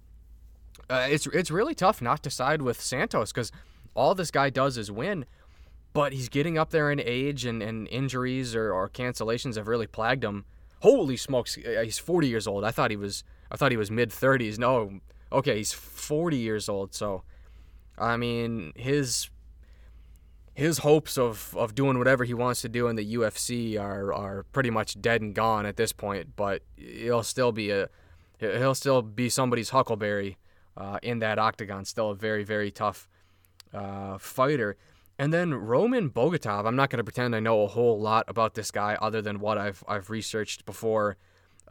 uh, 0.90 1.08
it's 1.10 1.28
it's 1.28 1.52
really 1.52 1.76
tough 1.76 2.02
not 2.02 2.24
to 2.24 2.30
side 2.30 2.62
with 2.62 2.82
Santos 2.82 3.32
because 3.32 3.52
all 3.94 4.16
this 4.16 4.32
guy 4.32 4.50
does 4.50 4.78
is 4.78 4.92
win. 4.92 5.26
But 5.94 6.12
he's 6.12 6.28
getting 6.28 6.58
up 6.58 6.72
there 6.72 6.92
in 6.92 7.00
age, 7.00 7.46
and, 7.46 7.64
and 7.64 7.88
injuries 7.88 8.54
or, 8.54 8.74
or 8.74 8.90
cancellations 8.90 9.56
have 9.56 9.70
really 9.70 9.88
plagued 9.88 10.26
him. 10.26 10.44
Holy 10.82 11.16
smokes, 11.16 11.58
uh, 11.58 11.82
he's 11.84 11.98
40 11.98 12.28
years 12.28 12.48
old. 12.48 12.66
I 12.66 12.72
thought 12.72 12.92
he 12.92 12.98
was 12.98 13.24
I 13.50 13.56
thought 13.56 13.72
he 13.72 13.78
was 13.78 13.90
mid 13.90 14.10
30s. 14.10 14.60
No, 14.60 15.00
okay, 15.32 15.58
he's 15.58 15.72
40 15.72 16.38
years 16.38 16.68
old. 16.68 16.94
So, 16.94 17.24
I 17.98 18.18
mean, 18.18 18.74
his 18.76 19.30
his 20.56 20.80
hopes 20.80 21.18
of, 21.18 21.54
of 21.58 21.76
doing 21.76 21.98
whatever 21.98 22.24
he 22.24 22.34
wants 22.34 22.62
to 22.62 22.70
do 22.70 22.88
in 22.88 22.96
the 22.96 23.16
UFC 23.16 23.80
are, 23.80 24.14
are 24.14 24.44
pretty 24.54 24.70
much 24.70 25.00
dead 25.02 25.22
and 25.22 25.36
gone 25.36 25.66
at 25.66 25.76
this 25.76 25.92
point. 25.92 26.38
But 26.38 26.64
he'll 26.78 27.24
still 27.24 27.52
be 27.52 27.72
a 27.72 27.90
he'll 28.40 28.76
still 28.76 29.02
be 29.02 29.30
somebody's 29.30 29.70
Huckleberry 29.70 30.38
uh, 30.78 31.00
in 31.04 31.20
that 31.20 31.38
octagon. 31.38 31.84
Still 31.84 32.12
a 32.12 32.16
very 32.16 32.46
very 32.46 32.72
tough 32.72 33.10
uh, 33.74 34.18
fighter. 34.18 34.78
And 35.20 35.34
then 35.34 35.54
Roman 35.54 36.10
Bogatov. 36.10 36.66
I'm 36.66 36.76
not 36.76 36.90
going 36.90 36.98
to 36.98 37.04
pretend 37.04 37.36
I 37.36 37.42
know 37.42 37.64
a 37.64 37.68
whole 37.68 38.00
lot 38.00 38.26
about 38.30 38.54
this 38.54 38.72
guy 38.72 38.98
other 39.02 39.22
than 39.22 39.40
what 39.40 39.58
I've 39.58 39.84
I've 39.90 40.10
researched 40.10 40.66
before 40.66 41.18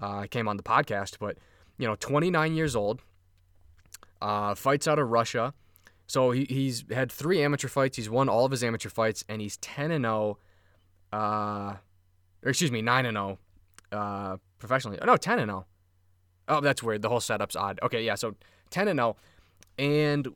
uh, 0.01 0.19
I 0.19 0.27
came 0.27 0.47
on 0.47 0.59
the 0.59 0.63
podcast. 0.63 1.17
But 1.19 1.39
you 1.79 1.87
know, 1.87 1.97
29 1.97 2.55
years 2.55 2.77
old, 2.77 3.01
uh, 4.21 4.55
fights 4.55 4.87
out 4.87 4.99
of 4.99 5.09
Russia. 5.09 5.55
So 6.07 6.31
he, 6.33 6.45
he's 6.45 6.85
had 6.91 7.11
three 7.11 7.43
amateur 7.43 7.69
fights. 7.69 7.97
He's 7.97 8.11
won 8.11 8.29
all 8.29 8.45
of 8.45 8.51
his 8.51 8.63
amateur 8.63 8.89
fights, 8.89 9.25
and 9.29 9.41
he's 9.41 9.57
10 9.59 9.91
and 9.91 10.05
0. 10.05 10.39
Uh, 11.13 11.77
or 12.43 12.51
excuse 12.51 12.71
me, 12.71 12.83
9 12.83 13.07
and 13.07 13.17
0 13.17 13.39
uh, 13.93 14.37
professionally. 14.59 14.99
Oh, 15.01 15.07
no, 15.07 15.17
10 15.17 15.39
and 15.39 15.51
0. 15.51 15.67
Oh, 16.49 16.61
that's 16.61 16.83
weird. 16.83 17.03
The 17.03 17.09
whole 17.09 17.21
setup's 17.21 17.57
odd. 17.57 17.81
Okay, 17.83 18.05
yeah, 18.05 18.17
so 18.17 18.35
10 18.71 18.89
and 18.89 18.99
0. 18.99 19.17
And 19.79 20.29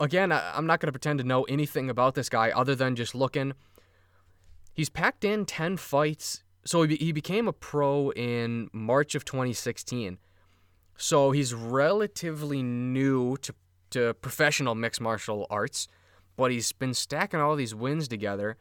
again, 0.00 0.32
I, 0.32 0.56
I'm 0.56 0.66
not 0.66 0.80
going 0.80 0.88
to 0.88 0.92
pretend 0.92 1.18
to 1.18 1.24
know 1.24 1.44
anything 1.44 1.90
about 1.90 2.14
this 2.14 2.28
guy 2.28 2.50
other 2.50 2.74
than 2.74 2.96
just 2.96 3.14
looking. 3.14 3.52
He's 4.72 4.88
packed 4.88 5.24
in 5.24 5.44
10 5.44 5.76
fights. 5.76 6.44
So 6.64 6.82
he, 6.82 6.96
he 6.96 7.12
became 7.12 7.48
a 7.48 7.52
pro 7.52 8.10
in 8.12 8.68
March 8.72 9.14
of 9.14 9.24
2016. 9.24 10.18
So 10.96 11.30
he's 11.30 11.54
relatively 11.54 12.62
new 12.62 13.36
to 13.38 13.54
to 13.90 14.14
professional 14.14 14.74
mixed 14.74 15.00
martial 15.00 15.46
arts, 15.50 15.88
but 16.36 16.50
he's 16.50 16.72
been 16.72 16.94
stacking 16.94 17.40
all 17.40 17.56
these 17.56 17.74
wins 17.74 18.08
together. 18.08 18.56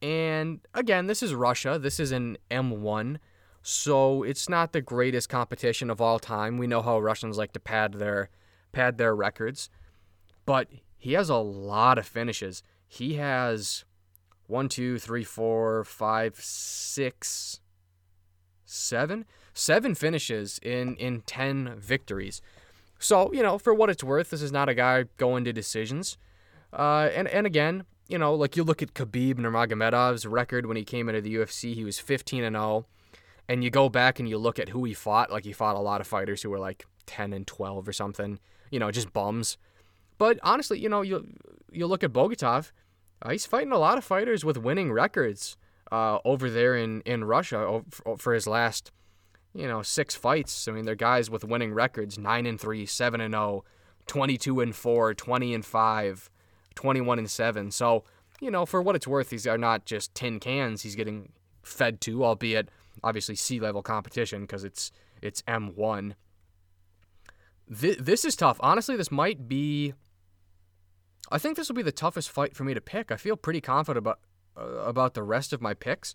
And 0.00 0.60
again, 0.74 1.06
this 1.06 1.22
is 1.22 1.34
Russia. 1.34 1.78
This 1.78 2.00
is 2.00 2.12
an 2.12 2.36
M1, 2.50 3.18
so 3.62 4.22
it's 4.24 4.48
not 4.48 4.72
the 4.72 4.80
greatest 4.80 5.28
competition 5.28 5.90
of 5.90 6.00
all 6.00 6.18
time. 6.18 6.58
We 6.58 6.66
know 6.66 6.82
how 6.82 6.98
Russians 6.98 7.38
like 7.38 7.52
to 7.52 7.60
pad 7.60 7.94
their 7.94 8.30
pad 8.72 8.98
their 8.98 9.14
records, 9.14 9.70
but 10.44 10.68
he 10.98 11.12
has 11.12 11.28
a 11.28 11.36
lot 11.36 11.98
of 11.98 12.06
finishes. 12.06 12.62
He 12.88 13.14
has 13.14 13.84
one, 14.46 14.68
two, 14.68 14.98
three, 14.98 15.24
four, 15.24 15.84
five, 15.84 16.36
six, 16.38 17.60
seven, 18.64 19.24
seven 19.54 19.94
finishes 19.94 20.58
in 20.62 20.96
in 20.96 21.22
ten 21.22 21.74
victories. 21.78 22.42
So 23.02 23.32
you 23.32 23.42
know, 23.42 23.58
for 23.58 23.74
what 23.74 23.90
it's 23.90 24.04
worth, 24.04 24.30
this 24.30 24.42
is 24.42 24.52
not 24.52 24.68
a 24.68 24.74
guy 24.74 25.04
going 25.16 25.44
to 25.44 25.52
decisions. 25.52 26.16
Uh, 26.72 27.10
and 27.14 27.28
and 27.28 27.46
again, 27.46 27.84
you 28.08 28.18
know, 28.18 28.34
like 28.34 28.56
you 28.56 28.64
look 28.64 28.82
at 28.82 28.94
Khabib 28.94 29.34
Nurmagomedov's 29.34 30.26
record 30.26 30.66
when 30.66 30.76
he 30.76 30.84
came 30.84 31.08
into 31.08 31.20
the 31.20 31.34
UFC, 31.34 31.74
he 31.74 31.84
was 31.84 31.98
15 31.98 32.44
and 32.44 32.54
0. 32.54 32.86
And 33.48 33.64
you 33.64 33.70
go 33.70 33.88
back 33.88 34.20
and 34.20 34.28
you 34.28 34.38
look 34.38 34.58
at 34.58 34.68
who 34.68 34.84
he 34.84 34.94
fought, 34.94 35.30
like 35.30 35.44
he 35.44 35.52
fought 35.52 35.74
a 35.74 35.80
lot 35.80 36.00
of 36.00 36.06
fighters 36.06 36.42
who 36.42 36.50
were 36.50 36.60
like 36.60 36.86
10 37.06 37.32
and 37.32 37.46
12 37.46 37.88
or 37.88 37.92
something, 37.92 38.38
you 38.70 38.78
know, 38.78 38.90
just 38.90 39.12
bums. 39.12 39.58
But 40.16 40.38
honestly, 40.42 40.78
you 40.78 40.88
know, 40.88 41.02
you 41.02 41.26
you 41.72 41.86
look 41.86 42.04
at 42.04 42.12
Bogatov, 42.12 42.70
uh, 43.20 43.30
he's 43.30 43.46
fighting 43.46 43.72
a 43.72 43.78
lot 43.78 43.98
of 43.98 44.04
fighters 44.04 44.44
with 44.44 44.56
winning 44.56 44.92
records 44.92 45.56
uh, 45.90 46.18
over 46.24 46.48
there 46.48 46.76
in 46.76 47.00
in 47.02 47.24
Russia 47.24 47.82
for 48.16 48.32
his 48.32 48.46
last, 48.46 48.92
you 49.54 49.68
know, 49.68 49.82
six 49.82 50.14
fights. 50.14 50.66
I 50.68 50.72
mean, 50.72 50.84
they're 50.84 50.94
guys 50.94 51.30
with 51.30 51.44
winning 51.44 51.74
records: 51.74 52.18
nine 52.18 52.46
and 52.46 52.60
three, 52.60 52.86
seven 52.86 53.20
and 53.20 53.34
0, 53.34 53.64
22 54.06 54.60
and 54.60 54.74
four, 54.74 55.14
20 55.14 55.54
and 55.54 55.64
five, 55.64 56.30
21 56.74 57.18
and 57.18 57.30
seven. 57.30 57.70
So 57.70 58.04
you 58.40 58.50
know, 58.50 58.66
for 58.66 58.82
what 58.82 58.96
it's 58.96 59.06
worth, 59.06 59.30
these 59.30 59.46
are 59.46 59.56
not 59.56 59.86
just 59.86 60.14
tin 60.14 60.40
cans 60.40 60.82
he's 60.82 60.96
getting 60.96 61.30
fed 61.62 62.00
to, 62.02 62.24
albeit 62.24 62.68
obviously 63.04 63.36
sea 63.36 63.60
level 63.60 63.82
competition 63.82 64.42
because 64.42 64.64
it's 64.64 64.90
it's 65.22 65.42
M1. 65.42 66.14
This, 67.68 67.96
this 68.00 68.24
is 68.24 68.34
tough. 68.34 68.58
Honestly, 68.60 68.96
this 68.96 69.12
might 69.12 69.48
be 69.48 69.94
I 71.30 71.38
think 71.38 71.56
this 71.56 71.68
will 71.68 71.76
be 71.76 71.82
the 71.82 71.92
toughest 71.92 72.30
fight 72.30 72.54
for 72.54 72.64
me 72.64 72.74
to 72.74 72.80
pick. 72.80 73.10
I 73.12 73.16
feel 73.16 73.36
pretty 73.36 73.60
confident 73.60 73.98
about 73.98 74.18
uh, 74.56 74.64
about 74.64 75.14
the 75.14 75.22
rest 75.22 75.52
of 75.52 75.62
my 75.62 75.72
picks, 75.72 76.14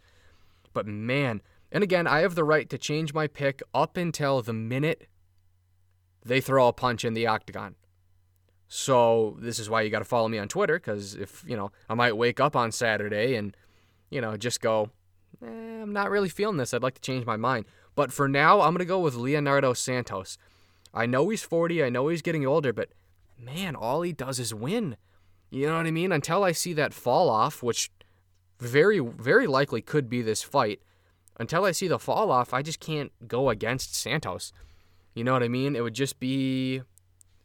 but 0.73 0.85
man, 0.85 1.41
and 1.71 1.83
again, 1.83 2.07
I 2.07 2.19
have 2.19 2.35
the 2.35 2.43
right 2.43 2.69
to 2.69 2.77
change 2.77 3.13
my 3.13 3.27
pick 3.27 3.61
up 3.73 3.97
until 3.97 4.41
the 4.41 4.53
minute 4.53 5.07
they 6.23 6.41
throw 6.41 6.67
a 6.67 6.73
punch 6.73 7.05
in 7.05 7.13
the 7.13 7.27
octagon. 7.27 7.75
So 8.67 9.37
this 9.39 9.59
is 9.59 9.69
why 9.69 9.81
you 9.81 9.89
got 9.89 9.99
to 9.99 10.05
follow 10.05 10.27
me 10.27 10.37
on 10.37 10.47
Twitter 10.47 10.77
because 10.77 11.15
if 11.15 11.43
you 11.47 11.55
know, 11.55 11.71
I 11.89 11.93
might 11.93 12.17
wake 12.17 12.39
up 12.39 12.55
on 12.55 12.71
Saturday 12.71 13.35
and 13.35 13.55
you 14.09 14.19
know 14.19 14.35
just 14.35 14.61
go, 14.61 14.89
eh, 15.41 15.47
I'm 15.47 15.93
not 15.93 16.09
really 16.09 16.29
feeling 16.29 16.57
this. 16.57 16.73
I'd 16.73 16.83
like 16.83 16.95
to 16.95 17.01
change 17.01 17.25
my 17.25 17.37
mind. 17.37 17.65
But 17.95 18.11
for 18.11 18.27
now, 18.27 18.61
I'm 18.61 18.73
gonna 18.73 18.85
go 18.85 18.99
with 18.99 19.15
Leonardo 19.15 19.73
Santos. 19.73 20.37
I 20.93 21.05
know 21.05 21.29
he's 21.29 21.43
40. 21.43 21.83
I 21.83 21.89
know 21.89 22.07
he's 22.09 22.21
getting 22.21 22.45
older, 22.45 22.73
but 22.73 22.89
man, 23.37 23.75
all 23.75 24.01
he 24.01 24.13
does 24.13 24.39
is 24.39 24.53
win. 24.53 24.97
You 25.49 25.67
know 25.67 25.77
what 25.77 25.85
I 25.85 25.91
mean? 25.91 26.11
Until 26.11 26.43
I 26.43 26.51
see 26.51 26.73
that 26.73 26.93
fall 26.93 27.29
off, 27.29 27.63
which 27.63 27.89
very, 28.59 28.99
very 28.99 29.47
likely 29.47 29.81
could 29.81 30.09
be 30.09 30.21
this 30.21 30.43
fight, 30.43 30.81
until 31.39 31.65
I 31.65 31.71
see 31.71 31.87
the 31.87 31.99
fall 31.99 32.31
off, 32.31 32.53
I 32.53 32.61
just 32.61 32.79
can't 32.79 33.11
go 33.27 33.49
against 33.49 33.95
Santos. 33.95 34.51
You 35.13 35.23
know 35.23 35.33
what 35.33 35.43
I 35.43 35.47
mean? 35.47 35.75
It 35.75 35.81
would 35.81 35.93
just 35.93 36.19
be 36.19 36.81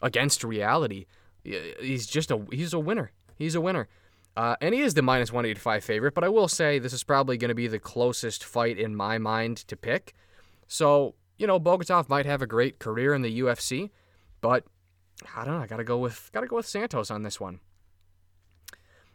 against 0.03 0.45
reality. 0.45 1.07
He's 1.45 2.07
just 2.07 2.31
a 2.31 2.45
he's 2.51 2.73
a 2.73 2.79
winner. 2.79 3.13
He's 3.37 3.55
a 3.55 3.61
winner. 3.61 3.89
Uh, 4.37 4.57
and 4.61 4.75
he 4.75 4.81
is 4.81 4.95
the 4.95 5.03
minus 5.03 5.31
185 5.31 5.85
favorite, 5.85 6.15
but 6.15 6.25
I 6.25 6.29
will 6.29 6.49
say 6.49 6.79
this 6.79 6.95
is 6.95 7.05
probably 7.05 7.37
going 7.37 7.51
to 7.51 7.55
be 7.55 7.67
the 7.67 7.79
closest 7.79 8.43
fight 8.45 8.79
in 8.79 8.97
my 8.97 9.19
mind 9.19 9.59
to 9.69 9.77
pick. 9.77 10.15
So, 10.69 11.15
you 11.37 11.47
know, 11.47 11.61
Bogatov 11.61 12.09
might 12.09 12.25
have 12.25 12.41
a 12.41 12.47
great 12.47 12.79
career 12.79 13.13
in 13.13 13.21
the 13.21 13.41
UFC, 13.41 13.91
but 14.41 14.65
I 15.37 15.45
don't 15.45 15.55
know. 15.55 15.63
I 15.63 15.67
got 15.67 15.77
to 15.77 15.85
go 15.85 15.99
with 15.99 16.31
got 16.33 16.41
to 16.41 16.47
go 16.47 16.57
with 16.57 16.67
Santos 16.67 17.11
on 17.11 17.23
this 17.23 17.39
one. 17.39 17.61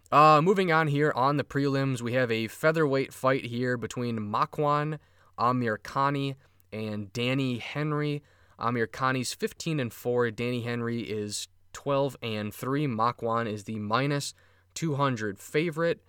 Uh, 0.10 0.42
moving 0.42 0.72
on 0.72 0.88
here 0.88 1.12
on 1.16 1.36
the 1.36 1.44
prelims, 1.44 2.02
we 2.02 2.14
have 2.14 2.32
a 2.32 2.48
featherweight 2.48 3.14
fight 3.14 3.46
here 3.46 3.76
between 3.76 4.18
Makwan 4.18 5.00
Amirkhani 5.38 6.36
and 6.72 7.12
Danny 7.12 7.58
Henry. 7.58 8.24
Amirkhani's 8.58 9.34
15 9.34 9.82
and 9.82 9.92
4. 9.92 10.32
Danny 10.32 10.62
Henry 10.62 11.02
is 11.02 11.50
12 11.74 12.16
and 12.22 12.54
3. 12.54 12.88
Makwan 12.88 13.52
is 13.52 13.66
the 13.66 13.80
minus 13.80 14.34
200 14.76 15.40
favorite. 15.40 16.00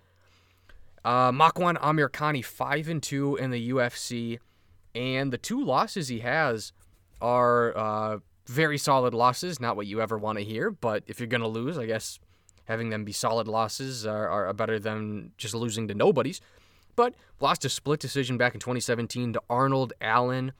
Uh, 1.03 1.31
Makwan 1.33 1.77
Amirkhani 1.79 2.43
5 2.43 2.87
and 2.87 3.03
2 3.03 3.35
in 3.35 3.51
the 3.51 3.69
UFC, 3.69 4.39
and 4.95 5.33
the 5.33 5.37
two 5.37 5.63
losses 5.63 6.07
he 6.07 6.19
has 6.19 6.71
are 7.21 7.77
uh, 7.77 8.19
very 8.47 8.77
solid 8.77 9.13
losses. 9.13 9.59
Not 9.59 9.75
what 9.75 9.87
you 9.87 10.01
ever 10.01 10.17
want 10.17 10.37
to 10.37 10.43
hear, 10.43 10.71
but 10.71 11.03
if 11.05 11.19
you're 11.19 11.27
gonna 11.27 11.47
lose, 11.47 11.77
I 11.77 11.85
guess 11.85 12.19
having 12.69 12.91
them 12.91 13.03
be 13.03 13.11
solid 13.11 13.47
losses 13.47 14.05
are, 14.05 14.29
are 14.29 14.53
better 14.53 14.79
than 14.79 15.31
just 15.37 15.55
losing 15.55 15.87
to 15.87 15.95
nobodies. 15.95 16.39
But 16.95 17.15
lost 17.41 17.65
a 17.65 17.69
split 17.69 17.99
decision 17.99 18.37
back 18.37 18.53
in 18.53 18.59
2017 18.59 19.33
to 19.33 19.41
Arnold 19.49 19.91
Allen, 19.99 20.53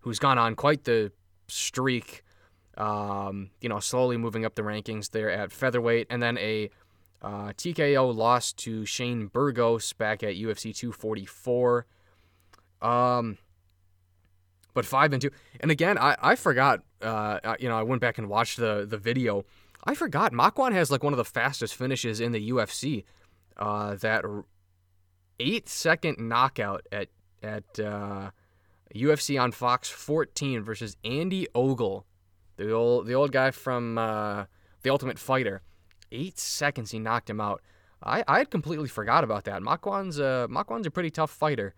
who's 0.00 0.20
gone 0.20 0.38
on 0.38 0.54
quite 0.54 0.84
the 0.84 1.10
streak. 1.48 2.22
Um, 2.76 3.50
you 3.60 3.68
know, 3.68 3.80
slowly 3.80 4.16
moving 4.16 4.44
up 4.44 4.54
the 4.54 4.62
rankings 4.62 5.10
there 5.10 5.30
at 5.30 5.50
featherweight, 5.50 6.06
and 6.08 6.22
then 6.22 6.38
a 6.38 6.70
uh, 7.20 7.48
TKO 7.54 8.14
loss 8.14 8.52
to 8.52 8.84
Shane 8.84 9.26
Burgos 9.26 9.92
back 9.94 10.22
at 10.22 10.34
UFC 10.34 10.76
244. 10.76 11.86
Um, 12.82 13.38
but 14.74 14.84
five 14.84 15.12
and 15.14 15.22
two, 15.22 15.30
and 15.58 15.70
again, 15.70 15.98
I 15.98 16.16
I 16.20 16.36
forgot. 16.36 16.82
Uh, 17.00 17.56
you 17.58 17.68
know, 17.68 17.76
I 17.76 17.82
went 17.82 18.00
back 18.00 18.18
and 18.18 18.28
watched 18.28 18.58
the 18.58 18.86
the 18.88 18.98
video 18.98 19.46
I 19.86 19.94
forgot 19.94 20.32
Makwan 20.32 20.72
has 20.72 20.90
like 20.90 21.04
one 21.04 21.12
of 21.12 21.16
the 21.16 21.24
fastest 21.24 21.76
finishes 21.76 22.20
in 22.20 22.32
the 22.32 22.50
UFC. 22.50 23.04
Uh, 23.56 23.94
that 23.96 24.24
eight 25.38 25.68
second 25.68 26.18
knockout 26.18 26.86
at 26.90 27.08
at 27.42 27.78
uh, 27.78 28.30
UFC 28.94 29.40
on 29.40 29.52
Fox 29.52 29.88
14 29.88 30.62
versus 30.62 30.96
Andy 31.04 31.46
Ogle, 31.54 32.04
the 32.56 32.72
old 32.72 33.06
the 33.06 33.14
old 33.14 33.30
guy 33.30 33.52
from 33.52 33.96
uh, 33.96 34.44
the 34.82 34.90
Ultimate 34.90 35.18
Fighter. 35.18 35.62
Eight 36.10 36.38
seconds 36.38 36.90
he 36.90 36.98
knocked 36.98 37.30
him 37.30 37.40
out. 37.40 37.62
I, 38.02 38.22
I 38.28 38.38
had 38.38 38.50
completely 38.50 38.88
forgot 38.88 39.24
about 39.24 39.44
that. 39.44 39.62
Makwan's 39.62 40.18
uh, 40.18 40.46
Makwan's 40.48 40.86
a 40.86 40.90
pretty 40.90 41.10
tough 41.10 41.30
fighter. 41.30 41.74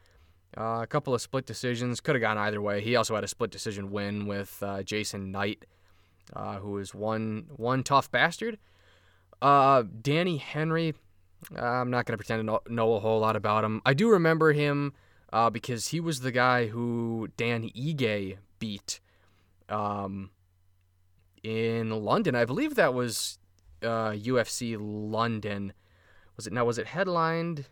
Uh, 0.56 0.80
a 0.82 0.86
couple 0.86 1.14
of 1.14 1.20
split 1.20 1.44
decisions 1.44 2.00
could 2.00 2.14
have 2.14 2.22
gone 2.22 2.38
either 2.38 2.60
way. 2.60 2.80
He 2.80 2.96
also 2.96 3.14
had 3.14 3.22
a 3.22 3.28
split 3.28 3.50
decision 3.50 3.90
win 3.90 4.26
with 4.26 4.62
uh, 4.62 4.82
Jason 4.82 5.30
Knight 5.30 5.66
uh, 6.34 6.58
who 6.58 6.78
is 6.78 6.94
one 6.94 7.46
one 7.56 7.82
tough 7.82 8.10
bastard. 8.10 8.58
Uh, 9.40 9.84
Danny 10.02 10.38
Henry, 10.38 10.94
I'm 11.56 11.90
not 11.90 12.06
going 12.06 12.18
to 12.18 12.24
pretend 12.24 12.48
to 12.48 12.72
know, 12.72 12.94
a 12.94 13.00
whole 13.00 13.20
lot 13.20 13.36
about 13.36 13.64
him. 13.64 13.80
I 13.86 13.94
do 13.94 14.10
remember 14.10 14.52
him 14.52 14.94
uh, 15.32 15.50
because 15.50 15.88
he 15.88 16.00
was 16.00 16.20
the 16.20 16.32
guy 16.32 16.66
who 16.66 17.28
Dan 17.36 17.70
Ige 17.70 18.38
beat 18.58 19.00
um, 19.68 20.30
in 21.42 21.90
London. 21.90 22.34
I 22.34 22.44
believe 22.44 22.74
that 22.74 22.94
was 22.94 23.38
UFC 23.82 24.76
uh, 24.76 24.80
London. 24.80 25.72
Was 26.36 26.46
it 26.46 26.52
now? 26.52 26.64
Was 26.64 26.78
it 26.78 26.88
headlined? 26.88 27.66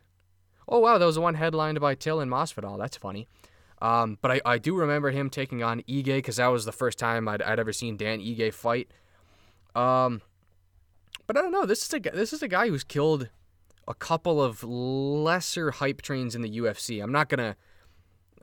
Oh 0.68 0.80
wow, 0.80 0.98
that 0.98 1.06
was 1.06 1.14
the 1.14 1.20
one 1.20 1.34
headlined 1.34 1.80
by 1.80 1.94
Till 1.94 2.20
and 2.20 2.30
Masvidal. 2.30 2.78
That's 2.78 2.96
funny. 2.96 3.28
Um, 3.82 4.18
but 4.22 4.30
I, 4.30 4.40
I 4.44 4.58
do 4.58 4.74
remember 4.74 5.10
him 5.10 5.28
taking 5.28 5.62
on 5.62 5.82
Ige 5.82 6.04
because 6.04 6.36
that 6.36 6.46
was 6.46 6.64
the 6.64 6.72
first 6.72 6.98
time 6.98 7.28
I'd, 7.28 7.42
I'd 7.42 7.60
ever 7.60 7.72
seen 7.72 7.96
Dan 7.96 8.20
Ige 8.20 8.52
fight. 8.52 8.88
Um, 9.74 10.22
but 11.26 11.36
I 11.36 11.42
don't 11.42 11.52
know. 11.52 11.66
This 11.66 11.84
is 11.84 11.92
a 11.92 12.00
this 12.00 12.32
is 12.32 12.42
a 12.42 12.48
guy 12.48 12.68
who's 12.68 12.84
killed 12.84 13.28
a 13.86 13.94
couple 13.94 14.42
of 14.42 14.64
lesser 14.64 15.72
hype 15.72 16.02
trains 16.02 16.34
in 16.34 16.42
the 16.42 16.58
UFC. 16.58 17.02
I'm 17.02 17.12
not 17.12 17.28
gonna 17.28 17.56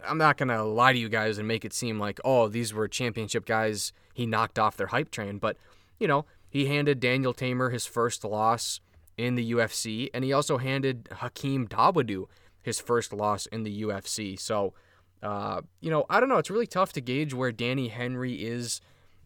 I'm 0.06 0.18
not 0.18 0.38
gonna 0.38 0.64
lie 0.64 0.94
to 0.94 1.00
you 1.00 1.10
guys 1.10 1.38
and 1.38 1.48
make 1.48 1.66
it 1.66 1.74
seem 1.74 2.00
like 2.00 2.20
oh 2.24 2.48
these 2.48 2.74
were 2.74 2.88
championship 2.88 3.46
guys 3.46 3.94
he 4.14 4.26
knocked 4.26 4.60
off 4.60 4.78
their 4.78 4.88
hype 4.88 5.12
train. 5.12 5.40
But 5.40 5.58
you 6.00 6.08
know 6.08 6.26
he 6.50 6.68
handed 6.68 7.00
Daniel 7.00 7.34
Teymur 7.34 7.72
his 7.72 7.86
first 7.86 8.24
loss 8.24 8.80
in 9.18 9.36
the 9.36 9.52
UFC, 9.52 10.10
and 10.14 10.24
he 10.24 10.34
also 10.34 10.58
handed 10.58 11.10
Hakeem 11.12 11.68
Dawodu 11.68 12.26
his 12.62 12.80
first 12.80 13.14
loss 13.14 13.46
in 13.48 13.64
the 13.64 13.84
UFC. 13.84 14.40
So 14.40 14.74
uh, 15.24 15.62
you 15.80 15.90
know, 15.90 16.06
I 16.10 16.20
don't 16.20 16.30
know. 16.30 16.38
It's 16.38 16.50
really 16.50 16.68
tough 16.68 16.94
to 16.94 17.02
gauge 17.02 17.34
where 17.34 17.52
Danny 17.52 17.88
Henry 17.88 18.34
is 18.34 18.82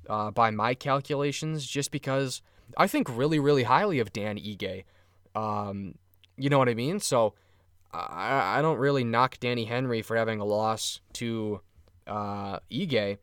uh, 0.07 0.31
by 0.31 0.51
my 0.51 0.75
calculations, 0.75 1.65
just 1.65 1.91
because 1.91 2.41
I 2.77 2.87
think 2.87 3.09
really, 3.09 3.39
really 3.39 3.63
highly 3.63 3.99
of 3.99 4.13
Dan 4.13 4.37
Ige. 4.37 4.83
Um, 5.35 5.95
you 6.37 6.49
know 6.49 6.59
what 6.59 6.69
I 6.69 6.75
mean? 6.75 6.99
So 6.99 7.33
I, 7.91 8.59
I 8.59 8.61
don't 8.61 8.77
really 8.77 9.03
knock 9.03 9.39
Danny 9.39 9.65
Henry 9.65 10.03
for 10.03 10.15
having 10.15 10.39
a 10.39 10.45
loss 10.45 11.01
to 11.13 11.61
uh, 12.05 12.59
Ige. 12.71 13.17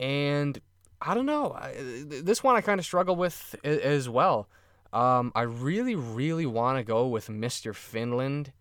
And 0.00 0.60
I 1.00 1.14
don't 1.14 1.26
know. 1.26 1.52
I, 1.52 1.74
this 2.06 2.42
one 2.42 2.56
I 2.56 2.60
kind 2.60 2.80
of 2.80 2.84
struggle 2.84 3.14
with 3.14 3.54
as 3.62 4.08
well. 4.08 4.48
Um, 4.92 5.32
I 5.34 5.42
really, 5.42 5.94
really 5.94 6.46
want 6.46 6.78
to 6.78 6.84
go 6.84 7.06
with 7.06 7.28
Mr. 7.28 7.74
Finland 7.74 8.52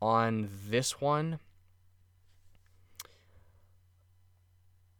on 0.00 0.48
this 0.68 1.00
one. 1.00 1.40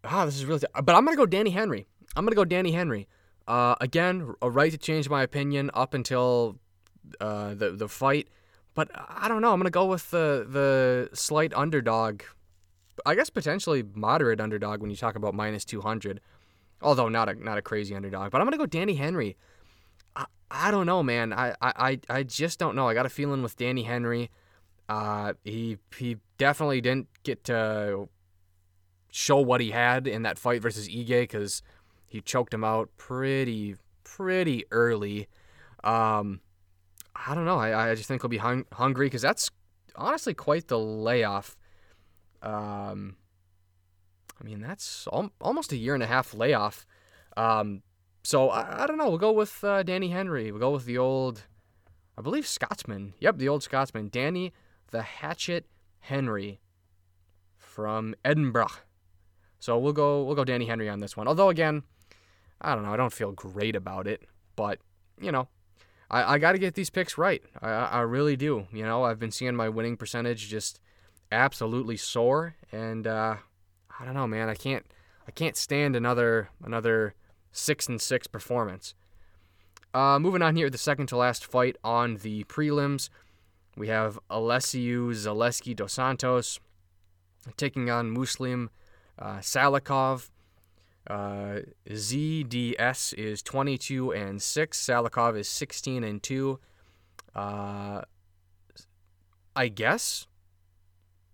Ah, 0.04 0.24
this 0.24 0.36
is 0.36 0.44
really. 0.44 0.60
T- 0.60 0.66
but 0.82 0.94
I'm 0.94 1.04
gonna 1.04 1.16
go 1.16 1.26
Danny 1.26 1.50
Henry. 1.50 1.86
I'm 2.16 2.24
gonna 2.24 2.36
go 2.36 2.44
Danny 2.44 2.72
Henry. 2.72 3.08
Uh, 3.46 3.74
again, 3.80 4.34
a 4.42 4.50
right 4.50 4.70
to 4.70 4.78
change 4.78 5.08
my 5.08 5.22
opinion 5.22 5.70
up 5.74 5.94
until 5.94 6.58
uh, 7.20 7.54
the 7.54 7.72
the 7.72 7.88
fight, 7.88 8.28
but 8.74 8.90
I 8.94 9.28
don't 9.28 9.42
know. 9.42 9.52
I'm 9.52 9.58
gonna 9.58 9.70
go 9.70 9.86
with 9.86 10.10
the 10.10 10.46
the 10.48 11.10
slight 11.14 11.52
underdog 11.54 12.22
I 13.06 13.14
guess 13.14 13.30
potentially 13.30 13.84
moderate 13.94 14.40
underdog 14.40 14.80
when 14.80 14.90
you 14.90 14.96
talk 14.96 15.16
about 15.16 15.34
minus 15.34 15.64
200, 15.64 16.20
although 16.82 17.08
not 17.08 17.28
a 17.28 17.34
not 17.34 17.58
a 17.58 17.62
crazy 17.62 17.94
underdog. 17.94 18.30
But 18.30 18.40
I'm 18.40 18.46
gonna 18.46 18.58
go 18.58 18.66
Danny 18.66 18.94
Henry. 18.94 19.36
I, 20.16 20.26
I 20.50 20.70
don't 20.70 20.86
know, 20.86 21.02
man. 21.02 21.32
I, 21.32 21.54
I 21.60 22.00
I 22.08 22.22
just 22.22 22.58
don't 22.58 22.74
know. 22.74 22.88
I 22.88 22.94
got 22.94 23.06
a 23.06 23.10
feeling 23.10 23.42
with 23.42 23.56
Danny 23.56 23.82
Henry. 23.84 24.30
Uh, 24.88 25.34
he 25.44 25.78
he 25.96 26.16
definitely 26.38 26.80
didn't 26.80 27.08
get 27.22 27.44
to 27.44 28.08
show 29.10 29.38
what 29.38 29.60
he 29.60 29.70
had 29.70 30.06
in 30.06 30.22
that 30.22 30.38
fight 30.38 30.62
versus 30.62 30.88
Ige 30.88 31.22
because 31.22 31.62
he 32.06 32.20
choked 32.20 32.52
him 32.54 32.64
out 32.64 32.90
pretty 32.96 33.76
pretty 34.04 34.64
early. 34.70 35.28
Um, 35.84 36.40
I 37.14 37.34
don't 37.34 37.44
know. 37.44 37.58
I, 37.58 37.90
I 37.90 37.94
just 37.94 38.08
think 38.08 38.22
he'll 38.22 38.28
be 38.28 38.38
hung, 38.38 38.64
hungry 38.72 39.06
because 39.06 39.22
that's 39.22 39.50
honestly 39.96 40.34
quite 40.34 40.68
the 40.68 40.78
layoff. 40.78 41.56
Um, 42.42 43.16
I 44.40 44.44
mean, 44.44 44.60
that's 44.60 45.06
al- 45.12 45.32
almost 45.40 45.72
a 45.72 45.76
year 45.76 45.94
and 45.94 46.02
a 46.02 46.06
half 46.06 46.34
layoff. 46.34 46.86
Um, 47.36 47.82
so 48.22 48.50
I, 48.50 48.84
I 48.84 48.86
don't 48.86 48.98
know. 48.98 49.08
We'll 49.08 49.18
go 49.18 49.32
with 49.32 49.62
uh, 49.62 49.82
Danny 49.82 50.08
Henry. 50.08 50.50
We'll 50.50 50.60
go 50.60 50.70
with 50.70 50.84
the 50.84 50.98
old, 50.98 51.44
I 52.18 52.22
believe 52.22 52.46
Scotsman. 52.46 53.14
Yep, 53.20 53.38
the 53.38 53.48
old 53.48 53.62
Scotsman, 53.62 54.08
Danny 54.08 54.52
the 54.90 55.02
Hatchet 55.02 55.66
Henry 56.00 56.60
from 57.56 58.14
Edinburgh. 58.24 58.68
So 59.60 59.78
we'll 59.78 59.92
go 59.92 60.24
we'll 60.24 60.34
go 60.34 60.44
Danny 60.44 60.66
Henry 60.66 60.88
on 60.88 61.00
this 61.00 61.16
one. 61.16 61.28
Although 61.28 61.50
again, 61.50 61.84
I 62.60 62.74
don't 62.74 62.82
know. 62.82 62.92
I 62.92 62.96
don't 62.96 63.12
feel 63.12 63.32
great 63.32 63.76
about 63.76 64.06
it, 64.06 64.22
but 64.56 64.80
you 65.20 65.30
know, 65.30 65.48
I, 66.10 66.34
I 66.34 66.38
got 66.38 66.52
to 66.52 66.58
get 66.58 66.74
these 66.74 66.90
picks 66.90 67.16
right. 67.16 67.42
I, 67.62 67.68
I 67.70 68.00
really 68.00 68.36
do. 68.36 68.66
You 68.72 68.84
know, 68.84 69.04
I've 69.04 69.18
been 69.18 69.30
seeing 69.30 69.54
my 69.54 69.68
winning 69.68 69.96
percentage 69.96 70.48
just 70.48 70.80
absolutely 71.30 71.96
soar, 71.96 72.56
and 72.72 73.06
uh, 73.06 73.36
I 73.98 74.04
don't 74.04 74.14
know, 74.14 74.26
man. 74.26 74.48
I 74.48 74.54
can't 74.54 74.84
I 75.28 75.30
can't 75.30 75.56
stand 75.56 75.94
another 75.94 76.48
another 76.64 77.14
six 77.52 77.86
and 77.86 78.00
six 78.00 78.26
performance. 78.26 78.94
Uh, 79.92 80.18
moving 80.18 80.42
on 80.42 80.56
here, 80.56 80.70
the 80.70 80.78
second 80.78 81.06
to 81.08 81.16
last 81.16 81.44
fight 81.44 81.76
on 81.82 82.16
the 82.18 82.44
prelims, 82.44 83.10
we 83.76 83.88
have 83.88 84.18
Elizeu 84.30 85.10
Zaleski 85.10 85.74
dos 85.74 85.92
Santos 85.92 86.60
taking 87.56 87.90
on 87.90 88.10
Muslim 88.10 88.70
uh, 89.20 89.38
Salikhov. 89.38 90.30
Uh, 91.09 91.61
ZDS 91.88 93.14
is 93.14 93.42
22 93.42 94.12
and 94.12 94.40
6. 94.40 94.78
Salikhov 94.78 95.37
is 95.37 95.48
16 95.48 96.04
and 96.04 96.22
2. 96.22 96.59
Uh, 97.35 98.02
I 99.56 99.68
guess 99.68 100.26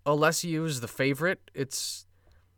Elizeu 0.06 0.66
is 0.66 0.80
the 0.80 0.88
favorite. 0.88 1.50
It's 1.54 2.06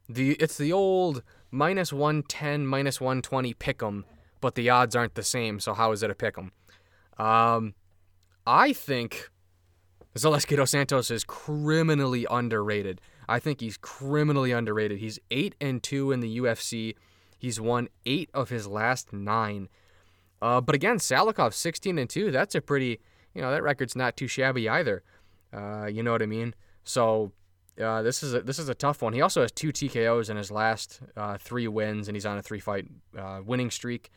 the 0.08 0.32
it's 0.32 0.56
the 0.56 0.72
old 0.72 1.22
minus 1.50 1.92
110, 1.92 2.66
minus 2.66 3.00
120 3.00 3.54
pick'em, 3.54 4.04
but 4.40 4.54
the 4.54 4.70
odds 4.70 4.94
aren't 4.94 5.14
the 5.14 5.22
same. 5.22 5.60
So 5.60 5.74
how 5.74 5.92
is 5.92 6.02
it 6.02 6.10
a 6.10 6.14
pick'em? 6.14 6.50
Um, 7.18 7.74
I 8.46 8.72
think 8.72 9.30
Zaleski 10.16 10.56
dos 10.56 10.70
Santos 10.70 11.10
is 11.10 11.24
criminally 11.24 12.26
underrated. 12.30 13.00
I 13.28 13.38
think 13.38 13.60
he's 13.60 13.76
criminally 13.76 14.52
underrated. 14.52 14.98
He's 14.98 15.18
eight 15.30 15.54
and 15.60 15.82
two 15.82 16.12
in 16.12 16.20
the 16.20 16.38
UFC. 16.38 16.94
He's 17.38 17.60
won 17.60 17.88
eight 18.06 18.30
of 18.32 18.48
his 18.48 18.66
last 18.66 19.12
nine. 19.12 19.68
Uh, 20.40 20.60
but 20.60 20.74
again, 20.74 20.96
Salikhov 20.98 21.52
16 21.52 21.98
and 21.98 22.08
two. 22.08 22.30
That's 22.30 22.54
a 22.54 22.60
pretty, 22.60 23.00
you 23.34 23.42
know, 23.42 23.50
that 23.50 23.62
record's 23.62 23.96
not 23.96 24.16
too 24.16 24.28
shabby 24.28 24.68
either. 24.68 25.02
Uh, 25.52 25.86
you 25.86 26.02
know 26.02 26.12
what 26.12 26.22
I 26.22 26.26
mean? 26.26 26.54
So 26.84 27.32
uh, 27.80 28.02
this 28.02 28.22
is 28.22 28.34
a, 28.34 28.40
this 28.40 28.58
is 28.58 28.68
a 28.68 28.74
tough 28.74 29.02
one. 29.02 29.12
He 29.12 29.20
also 29.20 29.42
has 29.42 29.52
two 29.52 29.72
TKOs 29.72 30.30
in 30.30 30.36
his 30.36 30.50
last 30.50 31.00
uh, 31.16 31.38
three 31.38 31.68
wins, 31.68 32.08
and 32.08 32.16
he's 32.16 32.26
on 32.26 32.38
a 32.38 32.42
three 32.42 32.60
fight 32.60 32.86
uh, 33.16 33.40
winning 33.44 33.70
streak. 33.70 34.10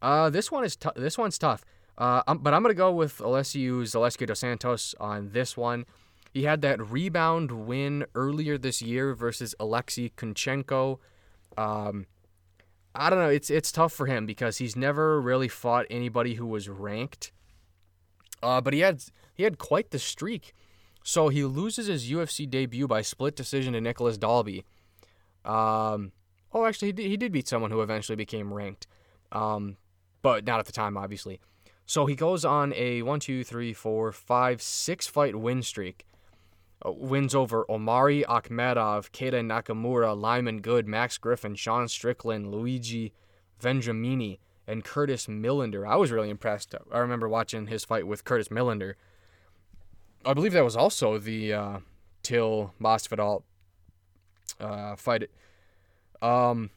Uh, 0.00 0.30
this 0.30 0.50
one 0.50 0.64
is 0.64 0.76
t- 0.76 0.88
this 0.96 1.18
one's 1.18 1.38
tough. 1.38 1.64
Um, 1.98 2.38
but 2.40 2.54
I'm 2.54 2.62
gonna 2.62 2.74
go 2.74 2.90
with 2.90 3.18
Elizeu 3.18 3.82
Zaleski 3.82 4.26
dos 4.26 4.40
Santos 4.40 4.94
on 4.98 5.30
this 5.32 5.56
one. 5.56 5.84
He 6.32 6.44
had 6.44 6.62
that 6.62 6.80
rebound 6.90 7.66
win 7.66 8.06
earlier 8.14 8.56
this 8.56 8.80
year 8.80 9.14
versus 9.14 9.54
Alexei 9.60 10.10
Kunchenko. 10.16 10.98
Um, 11.58 12.06
I 12.94 13.10
don't 13.10 13.18
know. 13.18 13.28
It's 13.28 13.50
it's 13.50 13.70
tough 13.70 13.92
for 13.92 14.06
him 14.06 14.24
because 14.24 14.58
he's 14.58 14.74
never 14.74 15.20
really 15.20 15.48
fought 15.48 15.86
anybody 15.90 16.34
who 16.34 16.46
was 16.46 16.68
ranked. 16.68 17.32
Uh, 18.42 18.60
but 18.60 18.72
he 18.72 18.80
had 18.80 19.04
he 19.34 19.42
had 19.42 19.58
quite 19.58 19.90
the 19.90 19.98
streak. 19.98 20.54
So 21.04 21.28
he 21.28 21.44
loses 21.44 21.86
his 21.86 22.10
UFC 22.10 22.48
debut 22.48 22.86
by 22.86 23.02
split 23.02 23.36
decision 23.36 23.72
to 23.74 23.80
Nicholas 23.80 24.16
Dalby. 24.16 24.64
Um, 25.44 26.12
oh, 26.52 26.64
actually, 26.64 26.88
he 26.88 26.92
did, 26.92 27.06
he 27.08 27.16
did 27.16 27.32
beat 27.32 27.48
someone 27.48 27.70
who 27.70 27.82
eventually 27.82 28.14
became 28.14 28.54
ranked, 28.54 28.86
um, 29.32 29.76
but 30.22 30.44
not 30.46 30.60
at 30.60 30.66
the 30.66 30.72
time, 30.72 30.96
obviously. 30.96 31.40
So 31.86 32.06
he 32.06 32.14
goes 32.14 32.44
on 32.44 32.72
a 32.74 33.02
one, 33.02 33.18
two, 33.20 33.42
three, 33.42 33.72
four, 33.72 34.12
five, 34.12 34.62
six 34.62 35.06
fight 35.06 35.34
win 35.34 35.62
streak. 35.62 36.06
Uh, 36.84 36.90
wins 36.92 37.34
over 37.34 37.64
Omari 37.68 38.24
Akhmedov, 38.28 39.10
Keita 39.10 39.40
Nakamura, 39.40 40.18
Lyman 40.18 40.60
Good, 40.60 40.88
Max 40.88 41.18
Griffin, 41.18 41.54
Sean 41.54 41.86
Strickland, 41.86 42.50
Luigi 42.50 43.12
Vendramini, 43.60 44.38
and 44.66 44.84
Curtis 44.84 45.26
Millender. 45.26 45.86
I 45.86 45.96
was 45.96 46.10
really 46.10 46.30
impressed. 46.30 46.74
I 46.90 46.98
remember 46.98 47.28
watching 47.28 47.68
his 47.68 47.84
fight 47.84 48.06
with 48.06 48.24
Curtis 48.24 48.48
Millender. 48.48 48.94
I 50.24 50.34
believe 50.34 50.52
that 50.52 50.64
was 50.64 50.76
also 50.76 51.18
the 51.18 51.52
uh, 51.52 51.78
Till 52.22 52.74
Masvidal 52.80 53.42
uh, 54.60 54.96
fight. 54.96 55.28
Um, 56.20 56.70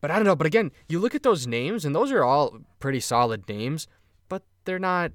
but 0.00 0.10
I 0.10 0.16
don't 0.16 0.24
know. 0.24 0.36
But 0.36 0.46
again, 0.46 0.70
you 0.88 0.98
look 0.98 1.14
at 1.14 1.22
those 1.22 1.46
names, 1.46 1.84
and 1.84 1.94
those 1.94 2.12
are 2.12 2.22
all 2.22 2.58
pretty 2.78 3.00
solid 3.00 3.48
names, 3.48 3.88
but 4.28 4.42
they're 4.64 4.78
not 4.78 5.12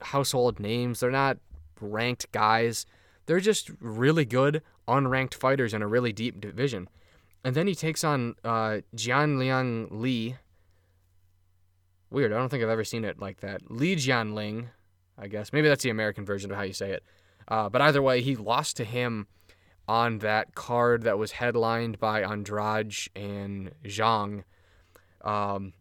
household 0.00 0.60
names. 0.60 1.00
They're 1.00 1.10
not 1.10 1.38
ranked 1.80 2.30
guys. 2.32 2.86
They're 3.26 3.40
just 3.40 3.70
really 3.80 4.24
good 4.24 4.62
unranked 4.86 5.34
fighters 5.34 5.72
in 5.72 5.82
a 5.82 5.86
really 5.86 6.12
deep 6.12 6.40
division. 6.40 6.88
And 7.42 7.54
then 7.54 7.66
he 7.66 7.74
takes 7.74 8.04
on 8.04 8.34
uh, 8.44 8.80
Jian 8.96 9.38
Liang 9.38 9.88
Li. 9.90 10.36
Weird. 12.10 12.32
I 12.32 12.36
don't 12.36 12.48
think 12.48 12.62
I've 12.62 12.70
ever 12.70 12.84
seen 12.84 13.04
it 13.04 13.18
like 13.18 13.40
that. 13.40 13.70
Li 13.70 13.96
Jianling, 13.96 14.68
I 15.18 15.28
guess. 15.28 15.52
Maybe 15.52 15.68
that's 15.68 15.82
the 15.82 15.90
American 15.90 16.24
version 16.24 16.50
of 16.50 16.56
how 16.56 16.62
you 16.62 16.72
say 16.72 16.92
it. 16.92 17.04
Uh, 17.48 17.68
but 17.68 17.82
either 17.82 18.00
way, 18.00 18.22
he 18.22 18.36
lost 18.36 18.76
to 18.78 18.84
him 18.84 19.26
on 19.86 20.18
that 20.20 20.54
card 20.54 21.02
that 21.02 21.18
was 21.18 21.32
headlined 21.32 21.98
by 21.98 22.22
Andrade 22.22 22.94
and 23.14 23.72
Zhang. 23.84 24.44
Um, 25.22 25.74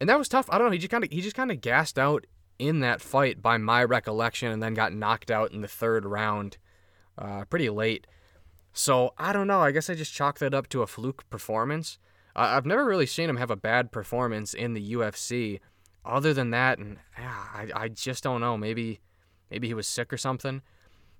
and 0.00 0.08
that 0.08 0.18
was 0.18 0.28
tough. 0.28 0.48
I 0.50 0.58
don't 0.58 0.66
know. 0.66 0.72
He 0.72 0.78
just 0.78 0.90
kind 0.90 1.04
of 1.04 1.10
he 1.10 1.20
just 1.20 1.36
kind 1.36 1.50
of 1.50 1.60
gassed 1.60 1.98
out 1.98 2.26
in 2.58 2.80
that 2.80 3.00
fight 3.00 3.42
by 3.42 3.58
my 3.58 3.84
recollection, 3.84 4.50
and 4.50 4.62
then 4.62 4.74
got 4.74 4.92
knocked 4.92 5.30
out 5.30 5.52
in 5.52 5.60
the 5.60 5.68
third 5.68 6.04
round, 6.04 6.58
uh, 7.16 7.44
pretty 7.44 7.70
late. 7.70 8.06
So 8.72 9.12
I 9.18 9.32
don't 9.32 9.46
know. 9.46 9.60
I 9.60 9.72
guess 9.72 9.90
I 9.90 9.94
just 9.94 10.12
chalked 10.12 10.40
that 10.40 10.54
up 10.54 10.68
to 10.68 10.82
a 10.82 10.86
fluke 10.86 11.28
performance. 11.30 11.98
Uh, 12.36 12.52
I've 12.52 12.66
never 12.66 12.84
really 12.84 13.06
seen 13.06 13.28
him 13.28 13.36
have 13.36 13.50
a 13.50 13.56
bad 13.56 13.90
performance 13.90 14.54
in 14.54 14.74
the 14.74 14.92
UFC. 14.92 15.60
Other 16.04 16.32
than 16.32 16.50
that, 16.50 16.78
and 16.78 16.98
yeah, 17.18 17.44
I 17.52 17.68
I 17.74 17.88
just 17.88 18.22
don't 18.22 18.40
know. 18.40 18.56
Maybe 18.56 19.00
maybe 19.50 19.66
he 19.66 19.74
was 19.74 19.86
sick 19.86 20.12
or 20.12 20.16
something. 20.16 20.62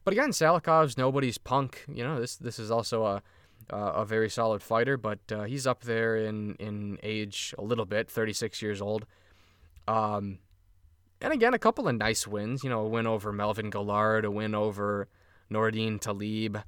But 0.04 0.12
again, 0.12 0.30
Salikhov's 0.30 0.96
nobody's 0.96 1.36
punk. 1.36 1.84
You 1.92 2.04
know, 2.04 2.20
this 2.20 2.36
this 2.36 2.58
is 2.58 2.70
also 2.70 3.04
a 3.04 3.22
a 3.70 4.04
very 4.04 4.30
solid 4.30 4.62
fighter, 4.62 4.96
but 4.96 5.18
uh, 5.30 5.42
he's 5.44 5.66
up 5.66 5.82
there 5.82 6.16
in 6.16 6.54
in 6.54 6.98
age 7.02 7.54
a 7.58 7.62
little 7.62 7.84
bit, 7.84 8.10
36 8.10 8.62
years 8.62 8.80
old. 8.80 9.04
Um, 9.86 10.38
and 11.20 11.32
again, 11.32 11.54
a 11.54 11.58
couple 11.58 11.88
of 11.88 11.96
nice 11.96 12.26
wins. 12.26 12.62
You 12.62 12.70
know, 12.70 12.80
a 12.80 12.88
win 12.88 13.06
over 13.06 13.32
Melvin 13.32 13.70
Guillard, 13.70 14.24
a 14.24 14.30
win 14.30 14.54
over 14.54 15.08
Nordine 15.50 16.00
Taleb. 16.00 16.62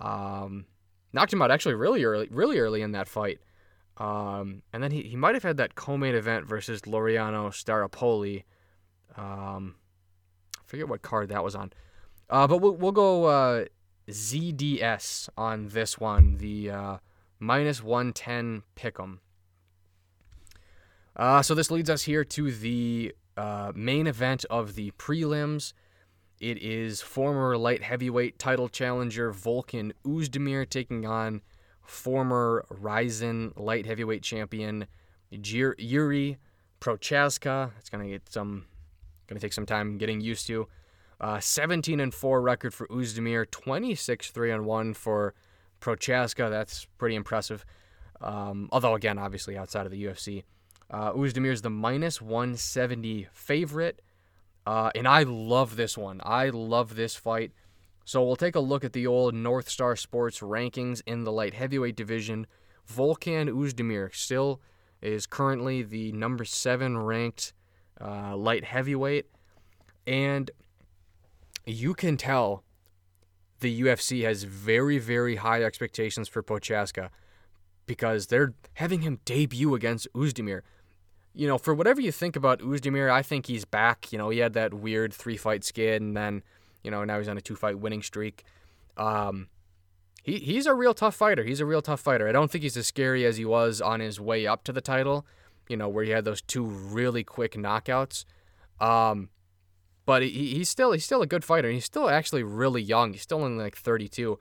Um, 0.00 0.66
knocked 1.12 1.32
him 1.32 1.42
out 1.42 1.50
actually 1.50 1.74
really 1.74 2.04
early, 2.04 2.28
really 2.30 2.58
early 2.58 2.82
in 2.82 2.92
that 2.92 3.08
fight. 3.08 3.38
Um, 3.98 4.62
and 4.72 4.82
then 4.82 4.90
he, 4.90 5.02
he 5.02 5.16
might 5.16 5.34
have 5.34 5.42
had 5.42 5.58
that 5.58 5.74
co-main 5.74 6.14
event 6.14 6.46
versus 6.46 6.82
Laureano 6.82 7.50
Staropoli. 7.50 8.44
Um, 9.16 9.76
I 10.56 10.62
forget 10.66 10.88
what 10.88 11.02
card 11.02 11.28
that 11.28 11.44
was 11.44 11.54
on. 11.54 11.72
Uh, 12.30 12.46
but 12.46 12.58
we'll, 12.58 12.74
we'll 12.74 12.92
go 12.92 13.24
uh, 13.26 13.64
ZDS 14.08 15.28
on 15.36 15.68
this 15.68 15.98
one, 15.98 16.38
the 16.38 16.70
uh, 16.70 16.96
minus 17.38 17.82
110 17.82 18.62
pick'em. 18.74 19.18
Uh, 21.14 21.42
so 21.42 21.54
this 21.54 21.70
leads 21.70 21.90
us 21.90 22.02
here 22.02 22.24
to 22.24 22.50
the 22.50 23.14
uh, 23.36 23.72
main 23.74 24.06
event 24.06 24.44
of 24.50 24.74
the 24.74 24.90
prelims. 24.92 25.72
It 26.40 26.58
is 26.62 27.00
former 27.00 27.56
light 27.56 27.82
heavyweight 27.82 28.38
title 28.38 28.68
challenger 28.68 29.32
Volkan 29.32 29.92
Oezdemir 30.04 30.68
taking 30.68 31.06
on 31.06 31.40
former 31.82 32.64
Rizin 32.68 33.52
light 33.56 33.86
heavyweight 33.86 34.22
champion 34.22 34.86
Yuri 35.30 36.38
Procházka. 36.80 37.70
It's 37.78 37.88
gonna 37.88 38.08
get 38.08 38.28
some, 38.28 38.66
gonna 39.28 39.40
take 39.40 39.52
some 39.52 39.66
time 39.66 39.98
getting 39.98 40.20
used 40.20 40.46
to. 40.48 40.66
Uh, 41.20 41.38
17 41.38 42.00
and 42.00 42.12
4 42.12 42.42
record 42.42 42.74
for 42.74 42.88
Oezdemir, 42.88 43.48
26 43.48 44.30
3 44.30 44.50
and 44.50 44.66
1 44.66 44.94
for 44.94 45.34
Procházka. 45.80 46.50
That's 46.50 46.86
pretty 46.98 47.14
impressive. 47.14 47.64
Um, 48.20 48.68
although, 48.72 48.94
again, 48.94 49.18
obviously 49.18 49.56
outside 49.56 49.86
of 49.86 49.92
the 49.92 50.04
UFC. 50.04 50.44
Uh, 50.92 51.12
Oezdemir 51.12 51.52
is 51.52 51.62
the 51.62 51.70
minus 51.70 52.20
170 52.20 53.28
favorite. 53.32 54.02
Uh, 54.66 54.90
and 54.94 55.08
I 55.08 55.22
love 55.22 55.76
this 55.76 55.96
one. 55.96 56.20
I 56.22 56.50
love 56.50 56.94
this 56.94 57.16
fight. 57.16 57.52
So 58.04 58.22
we'll 58.22 58.36
take 58.36 58.54
a 58.54 58.60
look 58.60 58.84
at 58.84 58.92
the 58.92 59.06
old 59.06 59.34
North 59.34 59.68
Star 59.68 59.96
Sports 59.96 60.40
rankings 60.40 61.02
in 61.06 61.24
the 61.24 61.32
light 61.32 61.54
heavyweight 61.54 61.96
division. 61.96 62.46
Volkan 62.88 63.48
Oezdemir 63.48 64.14
still 64.14 64.60
is 65.00 65.26
currently 65.26 65.82
the 65.82 66.12
number 66.12 66.44
seven 66.44 66.98
ranked 66.98 67.54
uh, 68.00 68.36
light 68.36 68.64
heavyweight. 68.64 69.26
And 70.06 70.50
you 71.64 71.94
can 71.94 72.16
tell 72.16 72.64
the 73.60 73.82
UFC 73.82 74.24
has 74.24 74.42
very, 74.42 74.98
very 74.98 75.36
high 75.36 75.62
expectations 75.62 76.28
for 76.28 76.42
Procházka 76.42 77.10
because 77.86 78.26
they're 78.26 78.54
having 78.74 79.02
him 79.02 79.20
debut 79.24 79.74
against 79.74 80.08
Oezdemir. 80.14 80.62
You 81.34 81.48
know, 81.48 81.58
for 81.58 81.74
whatever 81.74 82.00
you 82.00 82.12
think 82.12 82.36
about 82.36 82.60
Oezdemir, 82.60 83.10
I 83.10 83.22
think 83.22 83.46
he's 83.46 83.64
back. 83.64 84.12
You 84.12 84.18
know, 84.18 84.28
he 84.28 84.38
had 84.38 84.52
that 84.52 84.74
weird 84.74 85.14
three 85.14 85.36
fight 85.36 85.64
skid 85.64 86.02
and 86.02 86.16
then 86.16 86.42
you 86.82 86.90
know, 86.90 87.04
now 87.04 87.18
he's 87.18 87.28
on 87.28 87.38
a 87.38 87.40
two 87.40 87.56
fight 87.56 87.78
winning 87.78 88.02
streak. 88.02 88.44
Um, 88.96 89.48
he, 90.22 90.38
he's 90.38 90.66
a 90.66 90.74
real 90.74 90.94
tough 90.94 91.14
fighter. 91.14 91.44
He's 91.44 91.60
a 91.60 91.66
real 91.66 91.82
tough 91.82 92.00
fighter. 92.00 92.28
I 92.28 92.32
don't 92.32 92.50
think 92.50 92.62
he's 92.62 92.76
as 92.76 92.86
scary 92.86 93.24
as 93.24 93.36
he 93.36 93.44
was 93.44 93.80
on 93.80 94.00
his 94.00 94.20
way 94.20 94.46
up 94.46 94.64
to 94.64 94.72
the 94.72 94.80
title, 94.80 95.26
you 95.68 95.76
know, 95.76 95.88
where 95.88 96.04
he 96.04 96.10
had 96.10 96.24
those 96.24 96.42
two 96.42 96.64
really 96.64 97.24
quick 97.24 97.54
knockouts. 97.54 98.24
Um, 98.80 99.30
but 100.04 100.22
he, 100.22 100.54
he's 100.54 100.68
still 100.68 100.92
he's 100.92 101.04
still 101.04 101.22
a 101.22 101.26
good 101.26 101.44
fighter. 101.44 101.70
He's 101.70 101.84
still 101.84 102.08
actually 102.08 102.42
really 102.42 102.82
young. 102.82 103.12
He's 103.12 103.22
still 103.22 103.42
only 103.42 103.62
like 103.62 103.76
32. 103.76 104.38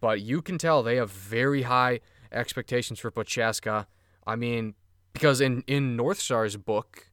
But 0.00 0.20
you 0.20 0.42
can 0.42 0.58
tell 0.58 0.82
they 0.82 0.96
have 0.96 1.10
very 1.10 1.62
high 1.62 2.00
expectations 2.32 2.98
for 2.98 3.10
Procházka. 3.10 3.86
I 4.26 4.36
mean, 4.36 4.74
because 5.12 5.40
in 5.40 5.62
in 5.66 5.96
North 5.96 6.20
Star's 6.20 6.56
book, 6.56 7.10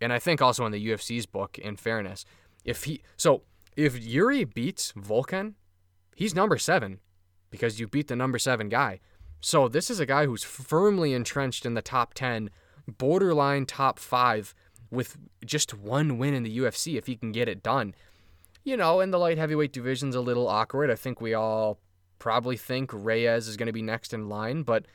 and 0.00 0.12
I 0.12 0.18
think 0.18 0.40
also 0.42 0.66
in 0.66 0.72
the 0.72 0.88
UFC's 0.88 1.26
book, 1.26 1.58
in 1.58 1.76
fairness, 1.76 2.24
if 2.64 2.84
he 2.84 3.02
so 3.16 3.42
if 3.76 3.98
Yuri 3.98 4.44
beats 4.44 4.92
Volkan, 4.92 5.54
he's 6.16 6.34
number 6.34 6.58
seven 6.58 7.00
because 7.50 7.78
you 7.80 7.86
beat 7.86 8.08
the 8.08 8.16
number 8.16 8.38
seven 8.38 8.68
guy. 8.68 9.00
So 9.40 9.68
this 9.68 9.90
is 9.90 10.00
a 10.00 10.06
guy 10.06 10.26
who's 10.26 10.42
firmly 10.42 11.14
entrenched 11.14 11.64
in 11.64 11.74
the 11.74 11.82
top 11.82 12.14
10, 12.14 12.50
borderline 12.86 13.66
top 13.66 13.98
five, 13.98 14.54
with 14.90 15.16
just 15.44 15.74
one 15.74 16.18
win 16.18 16.34
in 16.34 16.42
the 16.42 16.58
UFC 16.58 16.96
if 16.96 17.06
he 17.06 17.16
can 17.16 17.32
get 17.32 17.48
it 17.48 17.62
done. 17.62 17.94
You 18.64 18.76
know, 18.76 19.00
and 19.00 19.12
the 19.12 19.18
light 19.18 19.38
heavyweight 19.38 19.72
division's 19.72 20.14
a 20.14 20.20
little 20.20 20.48
awkward. 20.48 20.90
I 20.90 20.96
think 20.96 21.20
we 21.20 21.34
all 21.34 21.78
probably 22.18 22.56
think 22.56 22.90
Reyes 22.92 23.46
is 23.46 23.56
going 23.56 23.68
to 23.68 23.72
be 23.72 23.82
next 23.82 24.12
in 24.12 24.28
line, 24.28 24.62
but 24.62 24.86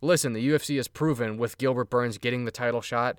listen, 0.00 0.32
the 0.32 0.48
UFC 0.48 0.76
has 0.76 0.88
proven 0.88 1.38
with 1.38 1.58
Gilbert 1.58 1.90
Burns 1.90 2.18
getting 2.18 2.44
the 2.44 2.50
title 2.50 2.80
shot 2.80 3.18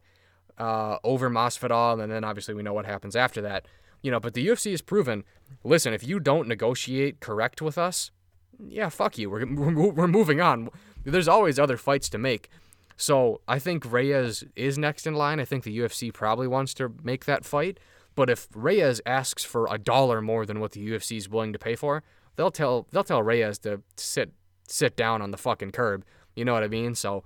uh, 0.57 0.97
over 1.03 1.29
Masvidal, 1.29 2.01
and 2.01 2.11
then 2.11 2.23
obviously 2.23 2.53
we 2.53 2.63
know 2.63 2.73
what 2.73 2.85
happens 2.85 3.15
after 3.15 3.41
that. 3.41 3.65
You 4.01 4.11
know, 4.11 4.19
but 4.19 4.33
the 4.33 4.45
UFC 4.47 4.71
has 4.71 4.81
proven 4.81 5.23
listen, 5.63 5.93
if 5.93 6.07
you 6.07 6.19
don't 6.19 6.47
negotiate 6.47 7.19
correct 7.19 7.61
with 7.61 7.77
us, 7.77 8.11
yeah, 8.59 8.89
fuck 8.89 9.17
you. 9.17 9.29
We're, 9.31 9.45
we're, 9.45 9.89
we're 9.91 10.07
moving 10.07 10.41
on. 10.41 10.69
There's 11.03 11.27
always 11.27 11.57
other 11.57 11.77
fights 11.77 12.09
to 12.09 12.17
make. 12.17 12.49
So 12.97 13.39
I 13.47 13.59
think 13.59 13.89
Reyes 13.89 14.43
is 14.57 14.77
next 14.77 15.07
in 15.07 15.13
line. 15.13 15.39
I 15.39 15.45
think 15.45 15.63
the 15.63 15.77
UFC 15.77 16.13
probably 16.13 16.47
wants 16.47 16.73
to 16.75 16.93
make 17.01 17.23
that 17.25 17.45
fight. 17.45 17.79
But 18.15 18.29
if 18.29 18.49
Reyes 18.53 18.99
asks 19.05 19.45
for 19.45 19.67
a 19.71 19.77
dollar 19.77 20.21
more 20.21 20.45
than 20.45 20.59
what 20.59 20.73
the 20.73 20.85
UFC 20.85 21.15
is 21.15 21.29
willing 21.29 21.53
to 21.53 21.59
pay 21.59 21.75
for, 21.75 22.03
they'll 22.35 22.51
tell 22.51 22.87
they'll 22.91 23.05
tell 23.05 23.23
Reyes 23.23 23.59
to 23.59 23.81
sit 23.95 24.33
sit 24.67 24.97
down 24.97 25.21
on 25.21 25.31
the 25.31 25.37
fucking 25.37 25.71
curb. 25.71 26.03
You 26.39 26.45
know 26.45 26.53
what 26.53 26.63
I 26.63 26.69
mean? 26.69 26.95
So, 26.95 27.23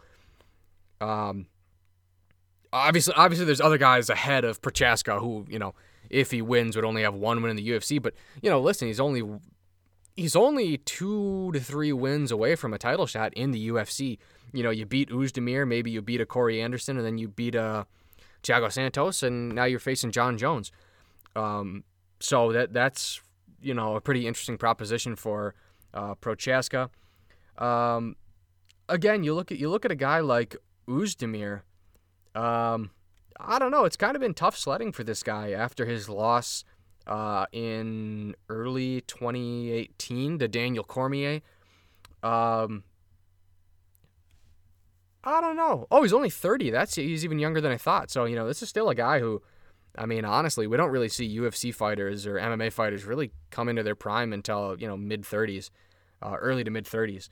um, 0.99 1.45
obviously, 2.73 3.13
obviously, 3.15 3.45
there's 3.45 3.61
other 3.61 3.77
guys 3.77 4.09
ahead 4.09 4.43
of 4.43 4.61
Procházka 4.61 5.19
who 5.19 5.45
you 5.47 5.59
know 5.59 5.75
if 6.09 6.31
he 6.31 6.41
wins, 6.41 6.75
would 6.75 6.85
only 6.85 7.01
have 7.03 7.13
one 7.15 7.41
win 7.41 7.51
in 7.51 7.57
the 7.57 7.67
UFC. 7.67 8.01
But 8.01 8.13
you 8.41 8.49
know, 8.49 8.59
listen, 8.59 8.87
he's 8.87 8.99
only 8.99 9.23
he's 10.15 10.35
only 10.35 10.77
two 10.77 11.51
to 11.53 11.59
three 11.59 11.93
wins 11.93 12.31
away 12.31 12.55
from 12.55 12.73
a 12.73 12.77
title 12.77 13.07
shot 13.07 13.33
in 13.33 13.51
the 13.51 13.69
UFC. 13.69 14.17
You 14.51 14.63
know, 14.63 14.69
you 14.69 14.85
beat 14.85 15.09
Oezdemir, 15.09 15.67
maybe 15.67 15.91
you 15.91 16.01
beat 16.01 16.21
a 16.21 16.25
Corey 16.25 16.61
Anderson, 16.61 16.97
and 16.97 17.05
then 17.05 17.17
you 17.17 17.27
beat 17.27 17.55
a 17.55 17.61
uh, 17.61 17.83
Thiago 18.43 18.71
Santos, 18.71 19.23
and 19.23 19.53
now 19.55 19.63
you're 19.63 19.79
facing 19.79 20.11
John 20.11 20.37
Jones. 20.37 20.71
Um, 21.35 21.83
so 22.19 22.51
that 22.51 22.73
that's 22.73 23.21
you 23.61 23.73
know 23.73 23.95
a 23.95 24.01
pretty 24.01 24.27
interesting 24.27 24.57
proposition 24.57 25.15
for 25.15 25.55
uh, 25.93 26.15
Procházka. 26.15 26.89
Um, 27.57 28.15
again, 28.89 29.23
you 29.23 29.33
look 29.33 29.51
at 29.51 29.59
you 29.59 29.69
look 29.69 29.85
at 29.85 29.91
a 29.91 29.95
guy 29.95 30.19
like 30.19 30.55
Oezdemir. 30.87 31.61
Um, 32.35 32.91
I 33.39 33.59
don't 33.59 33.71
know. 33.71 33.85
It's 33.85 33.97
kind 33.97 34.15
of 34.15 34.21
been 34.21 34.33
tough 34.33 34.57
sledding 34.57 34.91
for 34.91 35.03
this 35.03 35.23
guy 35.23 35.51
after 35.51 35.85
his 35.85 36.09
loss 36.09 36.63
uh, 37.07 37.45
in 37.51 38.35
early 38.49 39.01
2018 39.01 40.39
to 40.39 40.47
Daniel 40.47 40.83
Cormier. 40.83 41.41
Um, 42.21 42.83
I 45.23 45.41
don't 45.41 45.55
know. 45.55 45.87
Oh, 45.89 46.01
he's 46.01 46.13
only 46.13 46.29
30. 46.29 46.69
That's 46.69 46.95
he's 46.95 47.23
even 47.23 47.39
younger 47.39 47.61
than 47.61 47.71
I 47.71 47.77
thought. 47.77 48.11
So 48.11 48.25
you 48.25 48.35
know, 48.35 48.47
this 48.47 48.61
is 48.61 48.69
still 48.69 48.89
a 48.89 48.95
guy 48.95 49.19
who, 49.19 49.41
I 49.97 50.05
mean, 50.05 50.25
honestly, 50.25 50.67
we 50.67 50.77
don't 50.77 50.91
really 50.91 51.09
see 51.09 51.37
UFC 51.37 51.73
fighters 51.73 52.25
or 52.25 52.35
MMA 52.35 52.71
fighters 52.71 53.05
really 53.05 53.31
come 53.49 53.69
into 53.69 53.83
their 53.83 53.95
prime 53.95 54.33
until 54.33 54.75
you 54.79 54.87
know 54.87 54.97
mid 54.97 55.23
30s, 55.23 55.69
uh, 56.21 56.35
early 56.39 56.63
to 56.63 56.71
mid 56.71 56.85
30s. 56.85 57.29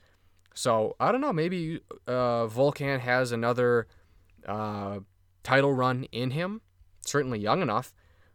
So 0.54 0.96
I 1.00 1.12
don't 1.12 1.20
know. 1.20 1.32
Maybe 1.32 1.80
uh, 2.06 2.46
Volkan 2.46 3.00
has 3.00 3.32
another 3.32 3.86
uh, 4.46 5.00
title 5.42 5.72
run 5.72 6.04
in 6.12 6.30
him. 6.30 6.60
Certainly 7.04 7.40
young 7.40 7.62
enough. 7.62 7.92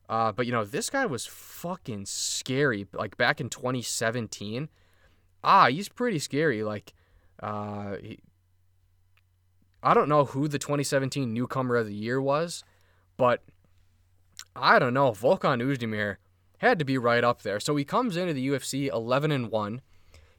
Uh, 0.10 0.32
but 0.32 0.46
you 0.46 0.52
know, 0.52 0.64
this 0.64 0.90
guy 0.90 1.06
was 1.06 1.26
fucking 1.26 2.06
scary. 2.06 2.88
Like 2.94 3.18
back 3.18 3.42
in 3.42 3.50
2017. 3.50 4.70
Ah, 5.44 5.68
he's 5.68 5.90
pretty 5.90 6.20
scary. 6.20 6.64
Like, 6.64 6.94
uh, 7.42 7.98
he, 8.02 8.20
I 9.84 9.94
don't 9.94 10.10
know 10.10 10.26
who 10.26 10.48
the 10.48 10.60
2017 10.60 11.34
newcomer 11.34 11.76
of 11.76 11.86
the 11.86 11.94
year 11.94 12.22
was, 12.22 12.64
but 13.16 13.44
I 14.56 14.80
don't 14.80 14.94
know. 14.94 15.12
Volkan 15.12 15.62
Oezdemir 15.62 16.18
had 16.58 16.80
to 16.80 16.86
be 16.86 16.98
right 16.98 17.24
up 17.24 17.44
there. 17.44 17.60
So 17.60 17.76
he 17.76 17.86
comes 17.86 18.18
into 18.18 18.34
the 18.34 18.48
UFC 18.48 18.92
11 18.92 19.32
and 19.32 19.52
1. 19.52 19.82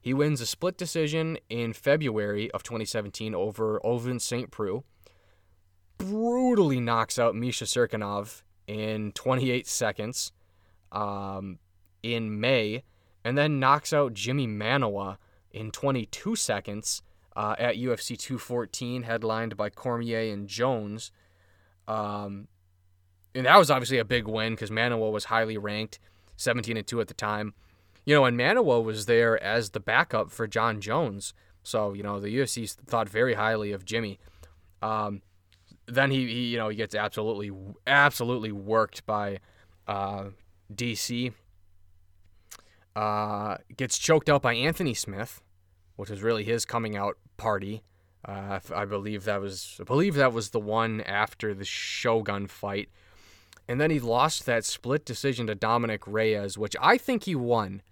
He 0.01 0.15
wins 0.15 0.41
a 0.41 0.47
split 0.47 0.77
decision 0.77 1.39
in 1.49 1.73
February 1.73 2.51
of 2.53 2.63
2017 2.63 3.35
over 3.35 3.81
Ovince 3.85 4.23
St. 4.23 4.51
Preux 4.51 4.85
brutally 5.99 6.81
knocks 6.81 7.19
out 7.19 7.35
Misha 7.35 7.65
Cirkunov 7.65 8.43
in 8.67 9.13
28 9.13 9.67
seconds 9.67 10.33
um, 10.93 11.59
in 12.03 12.41
May, 12.41 12.85
and 13.25 13.37
then 13.37 13.59
knocks 13.59 13.93
out 13.93 14.15
Jimmy 14.15 14.47
Manuwa 14.47 15.19
in 15.51 15.71
22 15.71 16.37
seconds 16.37 17.03
uh, 17.37 17.57
at 17.59 17.77
UFC 17.77 18.17
214, 18.17 19.03
headlined 19.03 19.57
by 19.57 19.69
Cormier 19.69 20.33
and 20.33 20.49
Jones. 20.49 21.11
Um, 21.87 22.49
and 23.35 23.47
that 23.47 23.59
was 23.59 23.71
obviously 23.71 23.99
a 23.99 24.05
big 24.05 24.27
win 24.27 24.55
because 24.55 24.71
Manuwa 24.71 25.13
was 25.13 25.25
highly 25.25 25.59
ranked, 25.59 25.99
17 26.37 26.77
and 26.77 26.87
2 26.87 27.01
at 27.01 27.09
the 27.09 27.15
time. 27.15 27.55
You 28.09 28.14
know, 28.14 28.25
and 28.25 28.38
Manuwa 28.38 28.83
was 28.83 29.05
there 29.05 29.38
as 29.44 29.68
the 29.68 29.81
backup 29.81 30.31
for 30.31 30.47
John 30.47 30.81
Jones. 30.81 31.35
So, 31.62 31.92
you 31.92 32.03
know, 32.03 32.18
the 32.18 32.35
UFC 32.35 32.66
thought 32.87 33.07
very 33.07 33.35
highly 33.35 33.71
of 33.71 33.85
Jimmy. 33.85 34.18
Um, 34.81 35.21
then 35.85 36.11
he, 36.11 36.27
he, 36.27 36.44
you 36.47 36.57
know 36.57 36.71
he 36.71 36.77
gets 36.77 36.94
absolutely 36.94 37.51
absolutely 37.87 38.51
worked 38.51 39.05
by 39.05 39.40
uh, 39.87 40.29
DC. 40.75 41.35
Uh, 42.97 43.59
gets 43.77 43.99
choked 43.99 44.31
out 44.31 44.40
by 44.40 44.55
Anthony 44.55 44.95
Smith, 44.95 45.43
which 45.97 46.09
was 46.09 46.22
really 46.22 46.45
his 46.45 46.64
coming 46.64 46.97
out 46.97 47.18
party. 47.37 47.83
Uh, 48.24 48.59
I 48.74 48.87
believe 48.87 49.24
that 49.24 49.43
was 49.43 49.76
I 49.83 49.85
believe 49.85 50.14
that 50.14 50.33
was 50.33 50.49
the 50.49 50.61
one 50.61 51.03
after 51.03 51.53
the 51.53 51.66
Shogun 51.66 52.47
fight, 52.47 52.89
and 53.68 53.78
then 53.78 53.91
he 53.91 54.01
lost 54.01 54.47
that 54.47 54.64
split 54.64 55.05
decision 55.05 55.47
to 55.49 55.55
Dominic 55.55 56.07
Reyes, 56.07 56.57
which 56.57 56.74
I 56.80 56.97
think 56.97 57.24
he 57.24 57.35
won. 57.35 57.83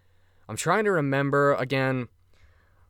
I'm 0.49 0.57
trying 0.57 0.84
to 0.84 0.92
remember 0.92 1.55
again. 1.55 2.09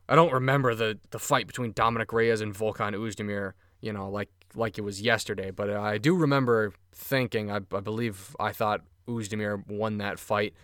I 0.08 0.14
don't 0.14 0.32
remember 0.32 0.74
the 0.74 0.98
the 1.10 1.18
fight 1.18 1.46
between 1.46 1.72
Dominic 1.72 2.12
Reyes 2.12 2.40
and 2.40 2.54
Volkan 2.54 2.94
Oezdemir. 2.94 3.52
You 3.80 3.92
know, 3.92 4.08
like 4.08 4.28
like 4.54 4.78
it 4.78 4.82
was 4.82 5.00
yesterday, 5.00 5.50
but 5.50 5.70
I 5.70 5.98
do 5.98 6.14
remember 6.14 6.72
thinking, 6.92 7.50
I, 7.50 7.56
I 7.72 7.80
believe 7.80 8.34
I 8.40 8.52
thought 8.52 8.82
Oezdemir 9.06 9.66
won 9.68 9.98
that 9.98 10.18
fight. 10.18 10.54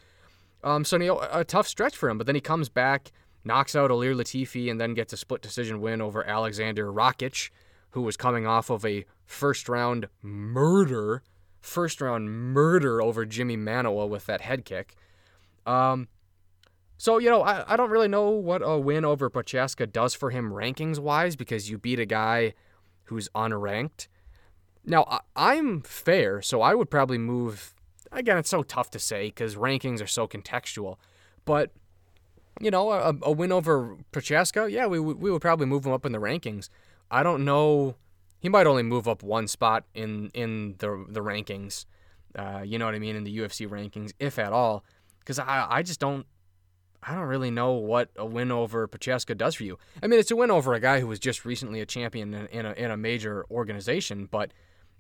Um, 0.65 0.85
so 0.85 0.97
you 0.97 1.09
know, 1.09 1.29
a 1.31 1.45
tough 1.45 1.67
stretch 1.69 1.97
for 1.97 2.09
him, 2.09 2.19
but 2.19 2.27
then 2.27 2.35
he 2.35 2.41
comes 2.41 2.69
back, 2.69 3.11
knocks 3.45 3.75
out 3.75 3.91
Ilir 3.91 4.15
Latifi, 4.15 4.71
and 4.71 4.81
then 4.81 4.95
gets 4.95 5.13
a 5.13 5.17
split 5.17 5.43
decision 5.43 5.81
win 5.81 6.01
over 6.01 6.25
Alexander 6.25 6.93
Rakic, 6.93 7.51
who 7.91 8.03
was 8.03 8.17
coming 8.17 8.47
off 8.47 8.71
of 8.71 8.85
a 8.87 9.05
first 9.27 9.69
round 9.69 10.09
murder, 10.23 11.23
first 11.61 12.01
round 12.01 12.31
murder 12.31 13.03
over 13.03 13.25
Jimmy 13.25 13.57
Manuwa 13.57 14.09
with 14.09 14.27
that 14.27 14.43
head 14.43 14.65
kick. 14.65 14.95
Um, 15.67 16.09
so, 17.03 17.19
you 17.19 17.31
know, 17.31 17.43
I, 17.43 17.65
I 17.73 17.77
don't 17.77 17.91
really 17.91 18.07
know 18.07 18.31
what 18.31 18.63
a 18.65 18.79
win 18.79 19.05
over 19.05 19.29
Procházka 19.29 19.91
does 19.91 20.15
for 20.15 20.31
him 20.31 20.53
rankings 20.53 21.01
wise 21.01 21.35
because 21.35 21.69
you 21.69 21.77
beat 21.77 21.99
a 21.99 22.07
guy 22.07 22.55
who's 23.07 23.29
unranked. 23.31 24.07
Now, 24.85 25.23
I, 25.35 25.57
am 25.57 25.81
fair, 25.81 26.41
so 26.43 26.63
I 26.63 26.77
would 26.77 26.91
probably 26.91 27.19
move. 27.19 27.75
Again, 28.13 28.39
it's 28.39 28.51
so 28.51 28.63
tough 28.63 28.89
to 28.91 29.01
say 29.01 29.31
because 29.31 29.57
rankings 29.57 30.01
are 30.01 30.07
so 30.07 30.29
contextual. 30.29 30.99
But, 31.45 31.73
you 32.61 32.71
know, 32.71 32.93
a, 32.93 33.13
a 33.23 33.33
win 33.33 33.51
over 33.51 33.97
Procházka, 34.13 34.71
yeah, 34.71 34.87
we, 34.87 35.01
we 35.01 35.33
would 35.33 35.43
probably 35.43 35.67
move 35.67 35.85
him 35.85 35.91
up 35.91 36.07
in 36.07 36.13
the 36.13 36.21
rankings. 36.21 36.69
I 37.11 37.25
don't 37.25 37.45
know. 37.45 37.97
He 38.39 38.49
might 38.49 38.69
only 38.69 38.85
move 38.85 39.09
up 39.09 39.25
one 39.25 39.49
spot 39.49 39.87
in, 39.93 40.31
in 40.35 40.77
the, 40.79 41.05
the 41.09 41.21
rankings. 41.21 41.85
Uh, 42.37 42.63
you 42.65 42.79
know 42.79 42.85
what 42.85 42.95
I 42.95 43.01
mean? 43.01 43.17
In 43.17 43.25
the 43.25 43.39
UFC 43.39 43.69
rankings, 43.69 44.13
if 44.21 44.39
at 44.39 44.53
all. 44.53 44.85
Because 45.19 45.41
I, 45.41 45.67
I 45.69 45.83
just 45.83 45.99
don't 45.99 46.27
I 47.03 47.15
don't 47.15 47.25
really 47.25 47.51
know 47.51 47.73
what 47.73 48.11
a 48.17 48.25
win 48.25 48.53
over 48.53 48.87
Procházka 48.87 49.37
does 49.37 49.57
for 49.57 49.65
you. 49.65 49.77
I 50.03 50.07
mean, 50.07 50.21
it's 50.21 50.31
a 50.31 50.37
win 50.37 50.53
over 50.53 50.73
a 50.75 50.81
guy 50.81 51.01
who 51.01 51.09
was 51.09 51.19
just 51.19 51.45
recently 51.45 51.81
a 51.81 51.87
champion 51.87 52.33
in, 52.33 52.47
in, 52.47 52.67
a, 52.67 52.73
in 52.73 52.91
a 52.93 52.97
major 52.97 53.45
organization, 53.51 54.29
but 54.31 54.53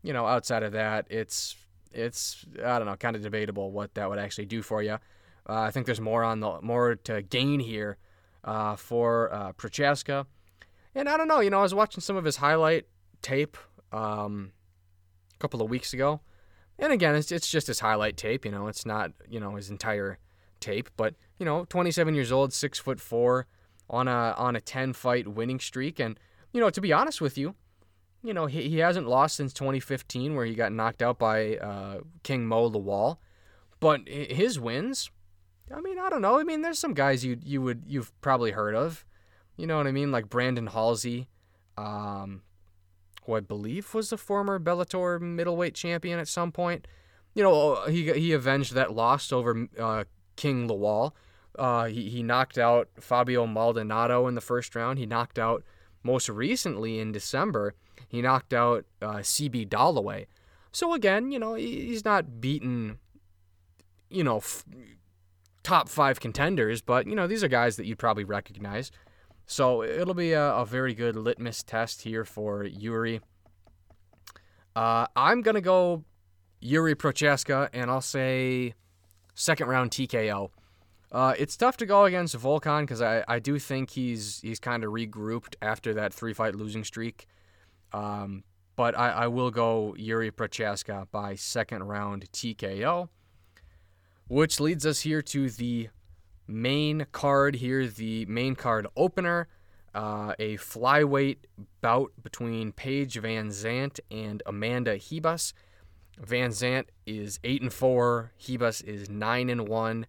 you 0.02 0.12
know, 0.12 0.26
outside 0.26 0.64
of 0.64 0.72
that, 0.72 1.06
it's 1.10 1.56
it's 1.92 2.44
I 2.64 2.78
don't 2.78 2.86
know, 2.86 2.96
kind 2.96 3.14
of 3.14 3.22
debatable 3.22 3.70
what 3.70 3.94
that 3.94 4.08
would 4.08 4.18
actually 4.18 4.46
do 4.46 4.62
for 4.62 4.82
you. 4.82 4.98
Uh, 5.48 5.60
I 5.60 5.70
think 5.70 5.86
there's 5.86 6.00
more 6.00 6.24
on 6.24 6.40
the 6.40 6.60
more 6.60 6.96
to 6.96 7.22
gain 7.22 7.60
here 7.60 7.98
uh, 8.44 8.76
for 8.76 9.32
uh, 9.32 9.52
Procházka, 9.52 10.26
and 10.94 11.08
I 11.08 11.16
don't 11.16 11.28
know. 11.28 11.40
You 11.40 11.50
know, 11.50 11.60
I 11.60 11.62
was 11.62 11.74
watching 11.74 12.00
some 12.00 12.16
of 12.16 12.24
his 12.24 12.36
highlight 12.36 12.86
tape 13.22 13.56
um, 13.92 14.52
a 15.34 15.38
couple 15.38 15.62
of 15.62 15.70
weeks 15.70 15.92
ago, 15.92 16.20
and 16.78 16.92
again, 16.92 17.14
it's 17.14 17.30
it's 17.30 17.48
just 17.48 17.68
his 17.68 17.80
highlight 17.80 18.16
tape. 18.16 18.44
You 18.44 18.50
know, 18.50 18.66
it's 18.66 18.84
not 18.84 19.12
you 19.28 19.38
know 19.38 19.54
his 19.54 19.70
entire 19.70 20.18
tape, 20.62 20.88
but 20.96 21.14
you 21.38 21.44
know, 21.44 21.66
27 21.66 22.14
years 22.14 22.32
old, 22.32 22.52
six 22.52 22.78
foot 22.78 23.00
four, 23.00 23.46
on 23.90 24.08
a 24.08 24.34
on 24.38 24.56
a 24.56 24.60
10 24.60 24.94
fight 24.94 25.28
winning 25.28 25.60
streak, 25.60 26.00
and 26.00 26.18
you 26.52 26.60
know, 26.60 26.70
to 26.70 26.80
be 26.80 26.92
honest 26.92 27.20
with 27.20 27.36
you, 27.36 27.54
you 28.22 28.32
know, 28.32 28.46
he, 28.46 28.68
he 28.68 28.78
hasn't 28.78 29.08
lost 29.08 29.36
since 29.36 29.52
2015, 29.52 30.34
where 30.34 30.46
he 30.46 30.54
got 30.54 30.72
knocked 30.72 31.02
out 31.02 31.18
by 31.18 31.56
uh, 31.56 31.98
King 32.22 32.46
Mo 32.46 32.70
Lawal, 32.70 33.18
but 33.80 34.08
his 34.08 34.60
wins, 34.60 35.10
I 35.74 35.80
mean, 35.80 35.98
I 35.98 36.08
don't 36.08 36.22
know. 36.22 36.38
I 36.38 36.44
mean, 36.44 36.62
there's 36.62 36.78
some 36.78 36.94
guys 36.94 37.24
you 37.24 37.38
you 37.42 37.60
would 37.62 37.82
you've 37.86 38.18
probably 38.20 38.52
heard 38.52 38.74
of, 38.74 39.04
you 39.56 39.66
know 39.66 39.76
what 39.76 39.86
I 39.86 39.92
mean, 39.92 40.12
like 40.12 40.28
Brandon 40.28 40.68
Halsey, 40.68 41.28
um, 41.76 42.42
who 43.24 43.34
I 43.34 43.40
believe 43.40 43.92
was 43.94 44.10
the 44.10 44.16
former 44.16 44.58
Bellator 44.58 45.20
middleweight 45.20 45.74
champion 45.74 46.18
at 46.18 46.28
some 46.28 46.52
point. 46.52 46.86
You 47.34 47.42
know, 47.42 47.86
he 47.86 48.12
he 48.12 48.32
avenged 48.32 48.74
that 48.74 48.94
loss 48.94 49.32
over 49.32 49.68
uh, 49.78 50.04
King 50.36 50.68
Lawal. 50.68 51.12
Uh, 51.58 51.84
he, 51.86 52.08
he 52.08 52.22
knocked 52.22 52.58
out 52.58 52.88
Fabio 52.98 53.46
Maldonado 53.46 54.26
in 54.26 54.34
the 54.34 54.40
first 54.40 54.74
round. 54.74 54.98
He 54.98 55.06
knocked 55.06 55.38
out, 55.38 55.62
most 56.02 56.28
recently 56.28 56.98
in 56.98 57.12
December, 57.12 57.74
he 58.08 58.22
knocked 58.22 58.52
out 58.52 58.84
uh, 59.00 59.16
CB 59.16 59.68
Dollaway. 59.68 60.26
So 60.72 60.94
again, 60.94 61.30
you 61.30 61.38
know, 61.38 61.54
he's 61.54 62.04
not 62.04 62.40
beaten, 62.40 62.98
you 64.10 64.24
know, 64.24 64.38
f- 64.38 64.64
top 65.62 65.88
five 65.88 66.18
contenders, 66.18 66.80
but, 66.80 67.06
you 67.06 67.14
know, 67.14 67.26
these 67.26 67.44
are 67.44 67.48
guys 67.48 67.76
that 67.76 67.86
you'd 67.86 67.98
probably 67.98 68.24
recognize. 68.24 68.90
So 69.46 69.82
it'll 69.82 70.14
be 70.14 70.32
a, 70.32 70.54
a 70.54 70.64
very 70.64 70.94
good 70.94 71.14
litmus 71.14 71.62
test 71.62 72.02
here 72.02 72.24
for 72.24 72.64
Yuri. 72.64 73.20
Uh, 74.74 75.06
I'm 75.14 75.42
going 75.42 75.56
to 75.56 75.60
go 75.60 76.04
Yuri 76.60 76.94
Procházka, 76.94 77.68
and 77.72 77.90
I'll 77.90 78.00
say 78.00 78.74
second 79.34 79.68
round 79.68 79.90
TKO. 79.90 80.50
Uh, 81.10 81.34
it's 81.38 81.56
tough 81.56 81.76
to 81.76 81.86
go 81.86 82.04
against 82.04 82.36
Volkan 82.38 82.82
because 82.82 83.02
I, 83.02 83.22
I 83.28 83.38
do 83.38 83.58
think 83.58 83.90
he's 83.90 84.40
he's 84.40 84.58
kind 84.58 84.82
of 84.82 84.92
regrouped 84.92 85.56
after 85.60 85.92
that 85.94 86.14
three 86.14 86.32
fight 86.32 86.54
losing 86.54 86.84
streak. 86.84 87.26
Um, 87.92 88.44
but 88.76 88.98
I, 88.98 89.10
I 89.10 89.26
will 89.26 89.50
go 89.50 89.94
Yuri 89.98 90.30
Procházka 90.30 91.06
by 91.10 91.34
second 91.34 91.84
round 91.84 92.30
TKO, 92.32 93.10
which 94.28 94.58
leads 94.58 94.86
us 94.86 95.00
here 95.00 95.20
to 95.20 95.50
the 95.50 95.90
main 96.46 97.06
card 97.12 97.56
here, 97.56 97.86
the 97.86 98.24
main 98.26 98.54
card 98.54 98.86
opener, 98.96 99.48
uh, 99.94 100.32
a 100.38 100.56
flyweight 100.56 101.38
bout 101.82 102.12
between 102.22 102.72
Paige 102.72 103.20
VanZant 103.20 104.00
and 104.10 104.42
Amanda 104.46 104.96
Ribas. 106.20 106.28
VanZant 106.28 106.84
is 107.06 107.38
eight 107.44 107.62
and 107.62 107.72
four. 107.72 108.32
Ribas 108.40 108.82
is 108.84 109.08
nine 109.08 109.50
and 109.50 109.68
one. 109.68 110.06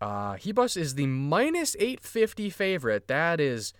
Uh, 0.00 0.34
Ribas 0.34 0.76
is 0.76 0.94
the 0.94 1.06
minus 1.06 1.76
eight 1.78 2.00
fifty 2.00 2.50
favorite. 2.50 3.08
That 3.08 3.40
is, 3.40 3.72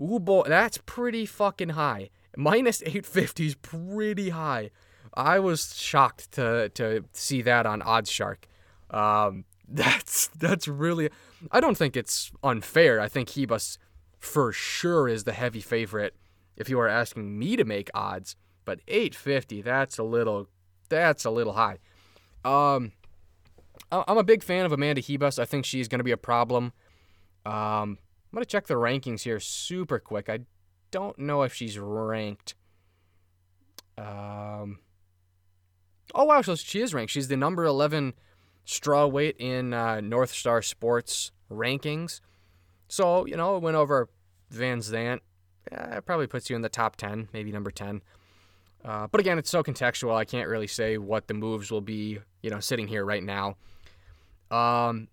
ooh 0.00 0.20
boy, 0.20 0.44
that's 0.46 0.78
pretty 0.78 1.26
fucking 1.26 1.70
high. 1.70 2.10
Minus 2.36 2.82
eight 2.86 3.06
fifty 3.06 3.46
is 3.46 3.54
pretty 3.56 4.30
high. 4.30 4.70
I 5.14 5.38
was 5.38 5.76
shocked 5.76 6.32
to 6.32 6.68
to 6.70 7.04
see 7.12 7.42
that 7.42 7.66
on 7.66 7.80
OddsShark. 7.80 8.44
Um, 8.90 9.44
that's 9.68 10.28
that's 10.28 10.68
really. 10.68 11.10
I 11.50 11.60
don't 11.60 11.76
think 11.76 11.96
it's 11.96 12.32
unfair. 12.42 13.00
I 13.00 13.08
think 13.08 13.28
Ribas 13.30 13.78
for 14.18 14.52
sure 14.52 15.08
is 15.08 15.24
the 15.24 15.32
heavy 15.32 15.60
favorite. 15.60 16.14
If 16.56 16.68
you 16.68 16.78
are 16.78 16.88
asking 16.88 17.36
me 17.38 17.56
to 17.56 17.64
make 17.64 17.90
odds, 17.92 18.36
but 18.64 18.80
850 18.88 19.62
that's 19.62 19.98
a 19.98 20.02
little 20.02 20.48
that's 20.88 21.24
a 21.24 21.30
little 21.30 21.54
high. 21.54 21.78
Um, 22.44 22.92
I'm 23.90 24.18
a 24.18 24.24
big 24.24 24.42
fan 24.42 24.66
of 24.66 24.72
Amanda 24.72 25.02
Ribas. 25.02 25.38
I 25.38 25.44
think 25.44 25.64
she's 25.64 25.88
going 25.88 25.98
to 25.98 26.04
be 26.04 26.10
a 26.10 26.16
problem. 26.16 26.72
Um, 27.46 27.98
I'm 28.34 28.36
going 28.36 28.42
to 28.42 28.46
check 28.46 28.66
the 28.66 28.74
rankings 28.74 29.22
here 29.22 29.40
super 29.40 29.98
quick. 29.98 30.28
I 30.28 30.40
don't 30.90 31.18
know 31.18 31.42
if 31.42 31.54
she's 31.54 31.78
ranked. 31.78 32.54
Um, 33.96 34.78
oh, 36.14 36.24
wow, 36.24 36.42
so 36.42 36.56
she 36.56 36.80
is 36.80 36.92
ranked. 36.92 37.12
She's 37.12 37.28
the 37.28 37.36
number 37.36 37.64
11 37.64 38.14
straw 38.64 39.06
weight 39.06 39.36
in 39.38 39.72
uh, 39.72 40.00
North 40.00 40.32
Star 40.32 40.62
Sports 40.62 41.30
rankings. 41.50 42.20
So, 42.88 43.26
you 43.26 43.36
know, 43.36 43.56
it 43.56 43.62
went 43.62 43.76
over 43.76 44.08
VanZant. 44.52 45.20
Yeah, 45.70 45.96
it 45.96 46.06
probably 46.06 46.26
puts 46.26 46.50
you 46.50 46.56
in 46.56 46.62
the 46.62 46.68
top 46.68 46.96
10, 46.96 47.28
maybe 47.32 47.52
number 47.52 47.70
10. 47.70 48.02
Uh, 48.84 49.06
but 49.06 49.20
again, 49.20 49.38
it's 49.38 49.50
so 49.50 49.62
contextual. 49.62 50.14
I 50.14 50.24
can't 50.24 50.48
really 50.48 50.66
say 50.66 50.98
what 50.98 51.26
the 51.26 51.34
moves 51.34 51.70
will 51.70 51.80
be, 51.80 52.18
you 52.42 52.50
know, 52.50 52.60
sitting 52.60 52.86
here 52.86 53.04
right 53.04 53.22
now. 53.22 53.56
Um, 54.50 55.08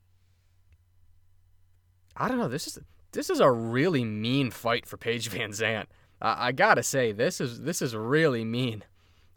I 2.17 2.27
don't 2.27 2.37
know. 2.37 2.49
This 2.49 2.67
is 2.67 2.79
this 3.13 3.29
is 3.29 3.39
a 3.39 3.49
really 3.49 4.03
mean 4.03 4.51
fight 4.51 4.85
for 4.85 4.97
Paige 4.97 5.29
VanZant. 5.31 5.85
Uh, 6.21 6.35
I 6.37 6.51
gotta 6.51 6.83
say, 6.83 7.11
this 7.13 7.39
is 7.39 7.61
this 7.61 7.81
is 7.81 7.95
really 7.95 8.43
mean. 8.43 8.83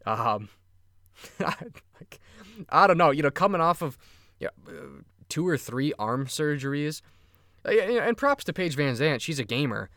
Um, 0.05 0.49
I 2.69 2.87
don't 2.87 2.99
know. 2.99 3.11
You 3.11 3.23
know, 3.23 3.31
coming 3.31 3.61
off 3.61 3.83
of 3.83 3.97
you 4.41 4.49
know, 4.67 5.03
two 5.29 5.47
or 5.47 5.57
three 5.57 5.93
arm 5.99 6.27
surgeries, 6.27 7.03
uh, 7.65 7.71
and 7.71 8.17
props 8.17 8.45
to 8.45 8.53
Paige 8.53 8.77
VanZant. 8.77 9.21
She's 9.21 9.39
a 9.39 9.45
gamer. 9.45 9.91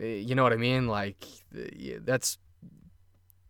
Uh, 0.00 0.04
you 0.04 0.34
know 0.34 0.42
what 0.42 0.52
I 0.52 0.56
mean? 0.56 0.86
Like 0.86 1.24
that's 1.52 2.38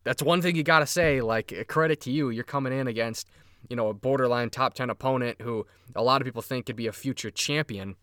that's 0.05 0.23
one 0.23 0.43
thing 0.43 0.57
you 0.57 0.63
got 0.63 0.81
to 0.81 0.87
say. 0.87 1.21
Like, 1.21 1.67
credit 1.69 2.01
to 2.03 2.11
you. 2.11 2.31
You're 2.31 2.45
coming 2.45 2.73
in 2.73 2.87
against, 2.87 3.29
you 3.69 3.77
know, 3.77 3.89
a 3.89 3.95
borderline 3.95 4.51
top 4.51 4.75
10 4.75 4.91
opponent 4.91 5.41
who 5.41 5.67
a 5.95 6.03
lot 6.03 6.21
of 6.21 6.25
people 6.25 6.43
think 6.43 6.67
could 6.67 6.77
be 6.77 6.87
a 6.87 6.93
future 6.93 7.31
champion, 7.31 7.97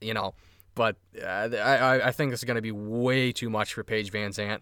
you 0.00 0.14
know. 0.14 0.34
But 0.74 0.96
uh, 1.22 1.50
I, 1.56 2.08
I 2.08 2.12
think 2.12 2.30
this 2.30 2.40
is 2.40 2.44
going 2.44 2.56
to 2.56 2.62
be 2.62 2.72
way 2.72 3.32
too 3.32 3.48
much 3.48 3.74
for 3.74 3.84
Paige 3.84 4.10
VanZant. 4.10 4.60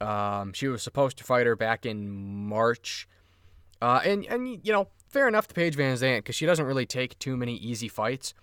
Um, 0.00 0.52
she 0.52 0.68
was 0.68 0.82
supposed 0.82 1.18
to 1.18 1.24
fight 1.24 1.46
her 1.46 1.54
back 1.54 1.86
in 1.86 2.10
March. 2.10 3.06
Uh, 3.80 4.00
and, 4.04 4.24
and, 4.26 4.48
you 4.64 4.72
know, 4.72 4.88
fair 5.08 5.28
enough 5.28 5.46
to 5.48 5.54
Paige 5.54 5.76
VanZant 5.76 6.18
because 6.18 6.34
she 6.34 6.46
doesn't 6.46 6.64
really 6.64 6.86
take 6.86 7.18
too 7.18 7.36
many 7.36 7.56
easy 7.56 7.88
fights. 7.88 8.34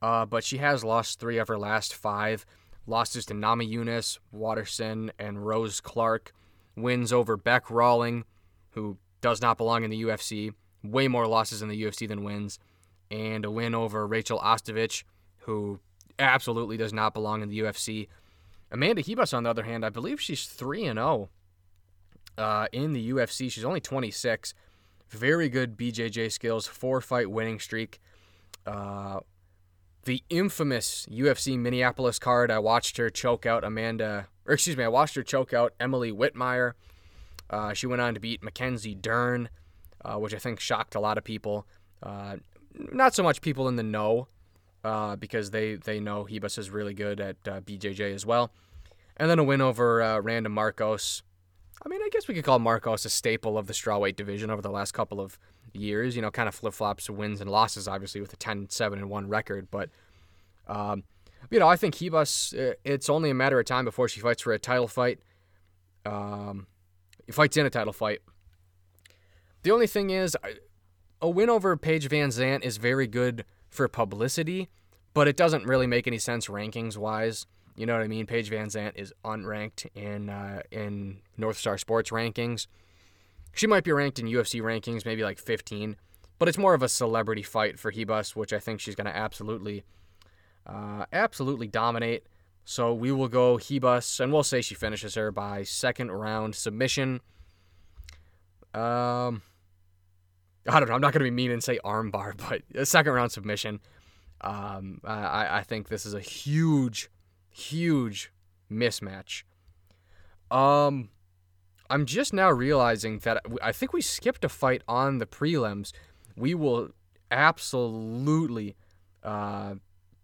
Uh, 0.00 0.26
but 0.26 0.44
she 0.44 0.58
has 0.58 0.82
lost 0.82 1.20
three 1.20 1.38
of 1.38 1.48
her 1.48 1.58
last 1.58 1.94
five. 1.94 2.44
Losses 2.86 3.24
to 3.26 3.34
Namajunas, 3.34 4.18
Waterson, 4.32 5.10
and 5.18 5.46
Rose 5.46 5.80
Clark 5.80 6.32
wins 6.76 7.12
over 7.12 7.36
Beck 7.36 7.66
Rawling, 7.66 8.24
who 8.70 8.98
does 9.20 9.40
not 9.40 9.56
belong 9.56 9.84
in 9.84 9.90
the 9.90 10.02
UFC, 10.02 10.52
way 10.82 11.08
more 11.08 11.26
losses 11.26 11.62
in 11.62 11.68
the 11.68 11.82
UFC 11.82 12.06
than 12.06 12.24
wins, 12.24 12.58
and 13.10 13.44
a 13.44 13.50
win 13.50 13.74
over 13.74 14.06
Rachel 14.06 14.38
Ostovich, 14.38 15.04
who 15.38 15.80
absolutely 16.18 16.76
does 16.76 16.92
not 16.92 17.14
belong 17.14 17.42
in 17.42 17.48
the 17.48 17.60
UFC. 17.60 18.08
Amanda 18.70 19.02
Ribas, 19.02 19.32
on 19.32 19.44
the 19.44 19.50
other 19.50 19.62
hand, 19.62 19.84
I 19.84 19.88
believe 19.88 20.20
she's 20.20 20.46
3 20.46 20.84
and 20.86 20.98
0 20.98 21.30
uh, 22.36 22.66
in 22.72 22.92
the 22.92 23.10
UFC. 23.10 23.50
She's 23.50 23.64
only 23.64 23.80
26. 23.80 24.54
Very 25.08 25.48
good 25.48 25.76
BJJ 25.76 26.32
skills, 26.32 26.66
four 26.66 27.00
fight 27.00 27.30
winning 27.30 27.60
streak. 27.60 28.00
Uh, 28.66 29.20
the 30.04 30.22
infamous 30.30 31.06
UFC 31.10 31.58
Minneapolis 31.58 32.18
card, 32.18 32.50
I 32.50 32.58
watched 32.58 32.96
her 32.96 33.10
choke 33.10 33.46
out 33.46 33.64
Amanda 33.64 34.28
or 34.46 34.54
excuse 34.54 34.76
me, 34.76 34.84
I 34.84 34.88
watched 34.88 35.14
her 35.14 35.22
choke 35.22 35.52
out 35.52 35.74
Emily 35.80 36.12
Whitmire. 36.12 36.72
Uh, 37.48 37.72
she 37.72 37.86
went 37.86 38.02
on 38.02 38.14
to 38.14 38.20
beat 38.20 38.42
Mackenzie 38.42 38.94
Dern, 38.94 39.48
uh, 40.04 40.16
which 40.16 40.34
I 40.34 40.38
think 40.38 40.60
shocked 40.60 40.94
a 40.94 41.00
lot 41.00 41.18
of 41.18 41.24
people. 41.24 41.66
Uh, 42.02 42.36
not 42.74 43.14
so 43.14 43.22
much 43.22 43.40
people 43.40 43.68
in 43.68 43.76
the 43.76 43.82
know 43.82 44.28
uh, 44.82 45.16
because 45.16 45.50
they 45.50 45.76
they 45.76 46.00
know 46.00 46.24
Ribas 46.24 46.58
is 46.58 46.70
really 46.70 46.94
good 46.94 47.20
at 47.20 47.36
uh, 47.46 47.60
BJJ 47.60 48.14
as 48.14 48.26
well. 48.26 48.50
And 49.16 49.30
then 49.30 49.38
a 49.38 49.44
win 49.44 49.60
over 49.60 50.02
uh, 50.02 50.18
Randa 50.18 50.50
Markos. 50.50 51.22
I 51.84 51.88
mean, 51.88 52.02
I 52.02 52.08
guess 52.10 52.26
we 52.28 52.34
could 52.34 52.44
call 52.44 52.58
Markos 52.58 53.04
a 53.04 53.10
staple 53.10 53.56
of 53.56 53.66
the 53.66 53.72
strawweight 53.72 54.16
division 54.16 54.50
over 54.50 54.62
the 54.62 54.70
last 54.70 54.92
couple 54.92 55.20
of 55.20 55.38
years. 55.74 56.16
You 56.16 56.22
know, 56.22 56.30
kind 56.30 56.48
of 56.48 56.54
flip 56.54 56.74
flops 56.74 57.08
wins 57.10 57.40
and 57.40 57.50
losses, 57.50 57.88
obviously, 57.88 58.20
with 58.20 58.32
a 58.32 58.36
10 58.36 58.68
7 58.70 58.98
and 58.98 59.10
1 59.10 59.28
record. 59.28 59.68
But, 59.70 59.90
um, 60.66 61.04
you 61.50 61.58
know, 61.58 61.68
I 61.68 61.76
think 61.76 61.94
Ribas, 61.96 62.54
uh, 62.58 62.74
it's 62.84 63.08
only 63.08 63.30
a 63.30 63.34
matter 63.34 63.58
of 63.58 63.66
time 63.66 63.84
before 63.84 64.08
she 64.08 64.20
fights 64.20 64.42
for 64.42 64.52
a 64.52 64.58
title 64.58 64.88
fight. 64.88 65.20
Um, 66.06 66.66
fights 67.30 67.56
in 67.56 67.66
a 67.66 67.70
title 67.70 67.92
fight. 67.92 68.20
The 69.62 69.70
only 69.70 69.86
thing 69.86 70.10
is, 70.10 70.36
a 71.22 71.28
win 71.28 71.48
over 71.48 71.74
Paige 71.76 72.10
VanZant 72.10 72.62
is 72.62 72.76
very 72.76 73.06
good 73.06 73.46
for 73.70 73.88
publicity, 73.88 74.68
but 75.14 75.26
it 75.26 75.36
doesn't 75.36 75.64
really 75.64 75.86
make 75.86 76.06
any 76.06 76.18
sense 76.18 76.48
rankings 76.48 76.98
wise. 76.98 77.46
You 77.74 77.86
know 77.86 77.94
what 77.94 78.02
I 78.02 78.08
mean? 78.08 78.26
Paige 78.26 78.50
VanZant 78.50 78.92
is 78.94 79.12
unranked 79.24 79.86
in 79.94 80.28
uh, 80.28 80.62
in 80.70 81.22
North 81.36 81.56
Star 81.56 81.78
Sports 81.78 82.10
rankings. 82.10 82.66
She 83.54 83.66
might 83.66 83.84
be 83.84 83.92
ranked 83.92 84.18
in 84.18 84.26
UFC 84.26 84.60
rankings, 84.60 85.04
maybe 85.04 85.22
like 85.22 85.38
15, 85.38 85.96
but 86.38 86.48
it's 86.48 86.58
more 86.58 86.74
of 86.74 86.82
a 86.82 86.88
celebrity 86.88 87.42
fight 87.42 87.78
for 87.78 87.92
Ribas, 87.92 88.34
which 88.34 88.52
I 88.52 88.58
think 88.58 88.80
she's 88.80 88.94
going 88.94 89.06
to 89.06 89.16
absolutely, 89.16 89.84
uh, 90.66 91.06
absolutely 91.12 91.68
dominate. 91.68 92.26
So 92.64 92.92
we 92.92 93.12
will 93.12 93.28
go 93.28 93.56
Ribas, 93.56 94.20
and 94.20 94.32
we'll 94.32 94.42
say 94.42 94.60
she 94.60 94.74
finishes 94.74 95.14
her 95.14 95.30
by 95.30 95.62
second 95.62 96.10
round 96.10 96.54
submission. 96.54 97.20
Um, 98.72 99.42
I 100.66 100.80
don't 100.80 100.88
know. 100.88 100.94
I'm 100.94 101.00
not 101.00 101.12
going 101.12 101.20
to 101.20 101.24
be 101.24 101.30
mean 101.30 101.50
and 101.50 101.62
say 101.62 101.78
armbar, 101.84 102.36
but 102.48 102.62
a 102.74 102.86
second 102.86 103.12
round 103.12 103.32
submission. 103.32 103.80
Um, 104.40 105.00
I, 105.04 105.58
I 105.58 105.62
think 105.62 105.88
this 105.88 106.04
is 106.04 106.14
a 106.14 106.20
huge, 106.20 107.10
huge 107.50 108.32
mismatch. 108.70 109.44
Um, 110.50 111.08
I'm 111.90 112.06
just 112.06 112.32
now 112.32 112.50
realizing 112.50 113.18
that 113.20 113.44
I 113.62 113.72
think 113.72 113.92
we 113.92 114.00
skipped 114.00 114.44
a 114.44 114.48
fight 114.48 114.82
on 114.88 115.18
the 115.18 115.26
prelims. 115.26 115.92
We 116.36 116.54
will 116.54 116.90
absolutely 117.30 118.76
uh, 119.22 119.74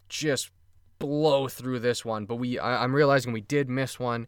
just 0.09 0.51
blow 0.99 1.47
through 1.47 1.79
this 1.79 2.03
one, 2.03 2.25
but 2.25 2.35
we 2.35 2.59
I, 2.59 2.83
am 2.83 2.95
realizing 2.95 3.33
we 3.33 3.41
did 3.41 3.69
miss 3.69 3.99
one. 3.99 4.27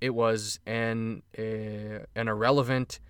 It 0.00 0.10
was 0.10 0.60
an 0.66 1.22
uh, 1.38 2.04
an 2.14 2.28
irrelevant 2.28 3.00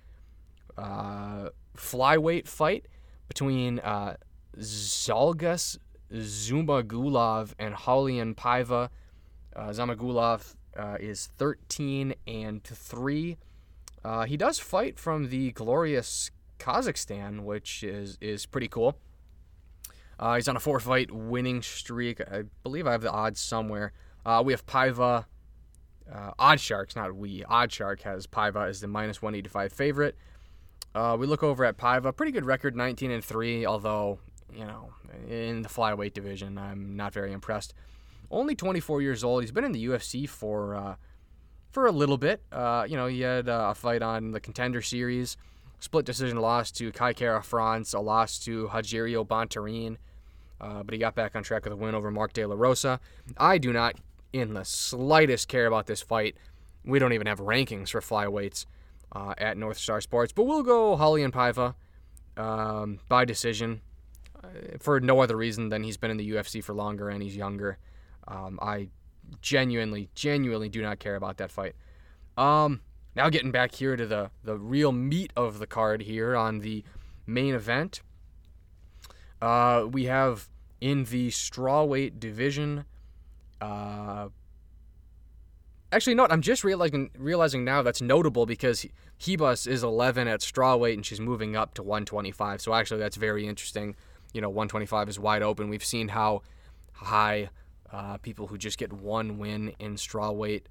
uh, 0.77 1.51
flyweight 1.77 2.49
fight 2.49 2.87
between 3.29 3.79
uh, 3.81 4.17
Zhalgas 4.59 5.79
Zhumagulov 6.13 7.53
and 7.59 7.75
Raulian 7.75 8.35
Paiva. 8.35 8.89
Uh, 9.55 9.69
Zhumagulov 9.69 10.55
uh, 10.77 10.97
is 11.01 11.29
13 11.39 12.15
and 12.27 12.63
3. 12.65 13.37
Uh, 14.05 14.25
he 14.25 14.37
does 14.37 14.59
fight 14.59 14.99
from 14.99 15.29
the 15.29 15.53
glorious 15.53 16.31
Kazakhstan, 16.59 17.41
which 17.45 17.83
is, 17.83 18.19
is 18.21 18.47
pretty 18.47 18.69
cool. 18.69 18.97
Uh, 20.19 20.35
he's 20.37 20.49
on 20.49 20.57
a 20.57 20.61
four 20.61 20.81
fight 20.81 21.11
winning 21.11 21.63
streak. 21.63 22.21
I 22.21 22.43
believe 22.63 22.87
I 22.87 22.93
have 22.93 23.03
the 23.03 23.11
odds 23.11 23.41
somewhere. 23.41 23.93
Uh, 24.25 24.43
we 24.45 24.53
have 24.53 24.67
Paiva. 24.67 25.25
Uh, 26.13 26.33
Odd 26.39 26.61
Sharks, 26.61 26.97
not 26.97 27.15
we. 27.15 27.43
OddsShark 27.45 28.03
has 28.03 28.27
Paiva 28.27 28.69
as 28.69 28.81
the 28.81 28.89
minus 28.89 29.23
185 29.23 29.73
favorite. 29.73 30.17
Uh, 30.93 31.17
we 31.19 31.27
look 31.27 31.45
over 31.45 31.65
at 31.65 31.77
Paiva, 31.79 32.15
pretty 32.15 32.33
good 32.33 32.45
record, 32.45 32.75
19 32.75 33.13
and 33.13 33.25
three. 33.25 33.65
Although 33.65 34.19
you 34.53 34.65
know, 34.65 34.91
in 35.29 35.63
the 35.63 35.69
flyweight 35.69 36.15
division, 36.15 36.59
I'm 36.59 36.97
not 36.97 37.13
very 37.13 37.33
impressed. 37.33 37.75
Only 38.31 38.55
24 38.55 39.03
years 39.03 39.25
old. 39.25 39.43
He's 39.43 39.53
been 39.53 39.65
in 39.65 39.73
the 39.73 39.87
UFC 39.87 40.29
for 40.29 40.75
uh, 40.75 40.95
for 41.71 41.87
a 41.87 41.93
little 41.93 42.19
bit. 42.19 42.43
Uh, 42.53 42.87
you 42.89 42.97
know, 42.97 43.07
he 43.07 43.21
had 43.21 43.49
uh, 43.49 43.69
a 43.71 43.75
fight 43.75 44.03
on 44.03 44.33
the 44.33 44.41
Contender 44.41 44.83
Series, 44.83 45.37
split 45.79 46.05
decision 46.05 46.39
loss 46.39 46.71
to 46.73 46.93
Kai 46.93 47.13
Kara 47.13 47.43
France, 47.43 47.93
a 47.93 48.01
loss 48.01 48.39
to 48.41 48.69
Rogerio 48.69 49.27
Bontorin, 49.27 49.97
uh, 50.61 50.83
but 50.83 50.93
he 50.93 50.99
got 50.99 51.15
back 51.15 51.35
on 51.35 51.43
track 51.43 51.65
with 51.65 51.73
a 51.73 51.77
win 51.77 51.95
over 51.95 52.11
Mark 52.11 52.33
De 52.33 52.45
La 52.45 52.55
Rosa. 52.55 53.01
I 53.39 53.59
do 53.59 53.73
not, 53.73 53.97
in 54.33 54.55
the 54.55 54.65
slightest, 54.65 55.49
care 55.49 55.67
about 55.67 55.87
this 55.87 56.03
fight. 56.03 56.37
We 56.85 56.99
don't 56.99 57.13
even 57.13 57.27
have 57.27 57.39
rankings 57.39 57.91
for 57.91 58.01
flyweights 58.01 58.67
uh, 59.13 59.35
at 59.39 59.57
North 59.57 59.79
Star 59.79 60.01
Sports. 60.01 60.33
But 60.33 60.45
we'll 60.45 60.63
go 60.63 60.97
Raulian 60.97 61.31
Paiva 61.31 61.75
um, 62.37 63.01
by 63.09 63.25
decision 63.25 63.81
uh, 64.43 64.49
for 64.81 65.01
no 65.01 65.21
other 65.21 65.37
reason 65.37 65.69
than 65.69 65.83
he's 65.83 65.97
been 65.97 66.11
in 66.11 66.17
the 66.17 66.31
UFC 66.31 66.63
for 66.63 66.75
longer 66.75 67.09
and 67.09 67.23
he's 67.23 67.37
younger. 67.37 67.79
Um, 68.29 68.59
I 68.63 68.89
genuinely, 69.41 70.09
genuinely 70.15 70.69
do 70.69 70.83
not 70.83 70.99
care 70.99 71.17
about 71.17 71.37
that 71.39 71.51
fight. 71.51 71.75
Um, 72.37 72.81
now 73.15 73.29
getting 73.29 73.51
back 73.51 73.75
here 73.75 73.97
to 73.97 74.07
the 74.07 74.31
the 74.45 74.57
real 74.57 74.93
meat 74.93 75.33
of 75.37 75.59
the 75.59 75.67
card 75.67 76.03
here 76.03 76.37
on 76.37 76.61
the 76.61 76.85
main 77.27 77.55
event. 77.55 78.03
Uh, 79.43 79.87
we 79.91 80.05
have 80.05 80.49
in 80.81 81.05
the 81.05 81.29
strawweight 81.29 82.21
division. 82.21 82.85
Uh, 83.61 84.29
Actually, 85.93 86.15
no. 86.15 86.27
I'm 86.31 86.41
just 86.41 86.63
realizing 86.63 87.11
realizing 87.19 87.65
now 87.65 87.83
that's 87.83 88.01
notable 88.01 88.47
because 88.47 88.87
Ribas 89.21 89.67
is 89.67 89.83
11 89.83 90.29
at 90.29 90.41
strawweight 90.41 90.95
and 90.95 91.05
she's 91.05 91.21
moving 91.21 91.57
up 91.57 91.75
to 91.75 91.83
125. 91.83 92.61
So 92.61 92.75
actually, 92.75 93.01
that's 93.01 93.17
very 93.17 93.47
interesting. 93.47 93.97
You 94.33 94.41
know, 94.41 94.49
125 94.49 95.09
is 95.09 95.19
wide 95.19 95.43
open. 95.43 95.69
We've 95.69 95.85
seen 95.85 96.09
how 96.09 96.43
high 96.93 97.51
uh, 97.93 98.17
people 98.19 98.47
who 98.47 98.59
just 98.59 98.79
get 98.79 98.93
one 98.93 99.39
win 99.39 99.75
in 99.79 99.97
strawweight 99.97 100.63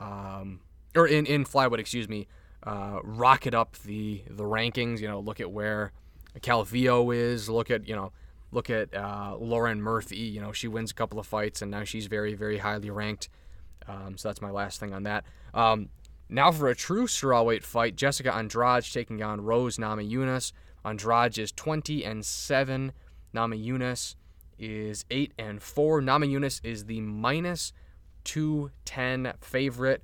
um, 0.00 0.60
or 0.94 1.06
in 1.06 1.26
in 1.26 1.44
flyweight, 1.44 1.78
excuse 1.78 2.08
me, 2.08 2.26
uh, 2.62 2.98
rocket 3.02 3.54
up 3.54 3.76
the 3.84 4.22
the 4.28 4.44
rankings. 4.44 5.00
You 5.00 5.08
know, 5.08 5.20
look 5.20 5.40
at 5.40 5.50
where 5.50 5.92
Calvillo 6.40 7.14
is. 7.14 7.48
Look 7.48 7.70
at 7.70 7.86
you 7.88 7.94
know, 7.94 8.12
look 8.50 8.70
at 8.70 8.94
uh, 8.94 9.36
Lauren 9.38 9.80
Murphy. 9.80 10.18
You 10.18 10.40
know, 10.40 10.52
she 10.52 10.68
wins 10.68 10.90
a 10.90 10.94
couple 10.94 11.18
of 11.18 11.26
fights 11.26 11.62
and 11.62 11.70
now 11.70 11.84
she's 11.84 12.06
very 12.06 12.34
very 12.34 12.58
highly 12.58 12.90
ranked. 12.90 13.28
Um, 13.88 14.16
so 14.16 14.28
that's 14.28 14.42
my 14.42 14.50
last 14.50 14.80
thing 14.80 14.92
on 14.92 15.04
that. 15.04 15.24
Um, 15.54 15.90
now 16.28 16.50
for 16.50 16.68
a 16.68 16.74
true 16.74 17.06
strawweight 17.06 17.62
fight, 17.62 17.94
Jessica 17.94 18.34
Andrade 18.34 18.84
taking 18.84 19.22
on 19.22 19.40
Rose 19.40 19.76
Namajunas. 19.76 20.52
Andrade 20.84 21.38
is 21.38 21.52
20 21.52 22.04
and 22.04 22.24
7. 22.24 22.92
Namajunas 23.34 24.16
is 24.58 25.04
8 25.10 25.32
and 25.38 25.62
4. 25.62 26.00
Namajunas 26.00 26.60
is 26.64 26.84
the 26.84 27.00
minus 27.00 27.72
210 28.24 29.34
favorite. 29.40 30.02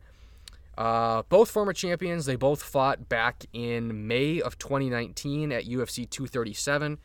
Uh, 0.77 1.23
both 1.29 1.51
former 1.51 1.73
champions, 1.73 2.25
they 2.25 2.37
both 2.37 2.63
fought 2.63 3.09
back 3.09 3.45
in 3.53 4.07
May 4.07 4.41
of 4.41 4.59
2019 4.59 5.53
at 5.53 5.65
UFC 5.65 6.09
237, 6.09 6.99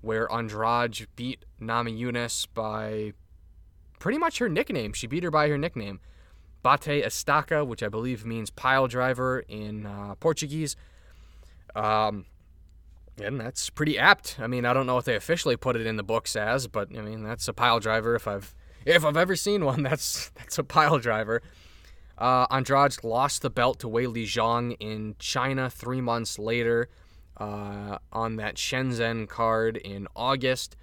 where 0.00 0.32
Andrade 0.32 1.08
beat 1.16 1.44
Nami 1.58 1.92
Namajunas 1.92 2.46
by 2.54 3.12
pretty 3.98 4.18
much 4.18 4.38
her 4.38 4.48
nickname. 4.48 4.92
She 4.92 5.06
beat 5.06 5.24
her 5.24 5.30
by 5.30 5.48
her 5.48 5.58
nickname. 5.58 6.00
Bate 6.62 7.04
Estaca, 7.04 7.66
which 7.66 7.82
I 7.82 7.88
believe 7.88 8.24
means 8.24 8.50
pile 8.50 8.86
driver 8.86 9.40
in 9.48 9.86
uh, 9.86 10.14
Portuguese. 10.16 10.76
Um, 11.74 12.26
and 13.20 13.40
that's 13.40 13.70
pretty 13.70 13.98
apt. 13.98 14.36
I 14.38 14.46
mean, 14.46 14.64
I 14.64 14.72
don't 14.72 14.86
know 14.86 14.98
if 14.98 15.04
they 15.04 15.16
officially 15.16 15.56
put 15.56 15.76
it 15.76 15.86
in 15.86 15.96
the 15.96 16.02
books 16.02 16.36
as, 16.36 16.66
but 16.66 16.96
I 16.96 17.00
mean, 17.00 17.22
that's 17.22 17.48
a 17.48 17.52
pile 17.52 17.80
driver. 17.80 18.14
If 18.14 18.26
I've 18.26 18.54
if 18.84 19.04
I've 19.04 19.16
ever 19.16 19.36
seen 19.36 19.64
one, 19.64 19.82
that's 19.84 20.30
that's 20.30 20.58
a 20.58 20.64
pile 20.64 20.98
driver. 20.98 21.42
Uh, 22.16 22.46
Andrade 22.50 22.96
lost 23.04 23.42
the 23.42 23.50
belt 23.50 23.78
to 23.80 23.88
Weili 23.88 24.24
Zhang 24.24 24.76
in 24.80 25.14
China 25.18 25.70
three 25.70 26.00
months 26.00 26.38
later 26.38 26.88
uh, 27.36 27.98
on 28.12 28.36
that 28.36 28.56
Shenzhen 28.56 29.28
card 29.28 29.76
in 29.76 30.08
August. 30.16 30.76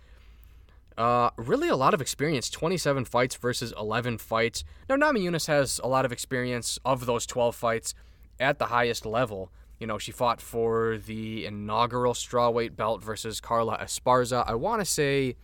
Uh, 0.98 1.30
really 1.36 1.68
a 1.68 1.76
lot 1.76 1.94
of 1.94 2.00
experience 2.00 2.50
27 2.50 3.04
fights 3.04 3.36
versus 3.36 3.74
11 3.78 4.18
fights. 4.18 4.64
Now, 4.88 4.96
Namajunas 4.96 5.48
has 5.48 5.82
a 5.84 5.88
lot 5.88 6.06
of 6.06 6.14
experience 6.14 6.80
of 6.86 7.06
those 7.06 7.26
12 7.26 7.54
fights 7.54 7.94
at 8.40 8.60
the 8.60 8.68
highest 8.68 9.06
level. 9.06 9.52
You 9.80 9.88
know, 9.88 9.98
she 9.98 10.12
fought 10.12 10.42
for 10.42 10.98
the 10.98 11.46
inaugural 11.46 12.14
strawweight 12.14 12.76
belt 12.76 13.02
versus 13.04 13.42
Carla 13.42 13.78
Esparza. 13.78 14.44
I 14.48 14.56
want 14.56 14.82
to 14.82 14.86
say 14.86 15.36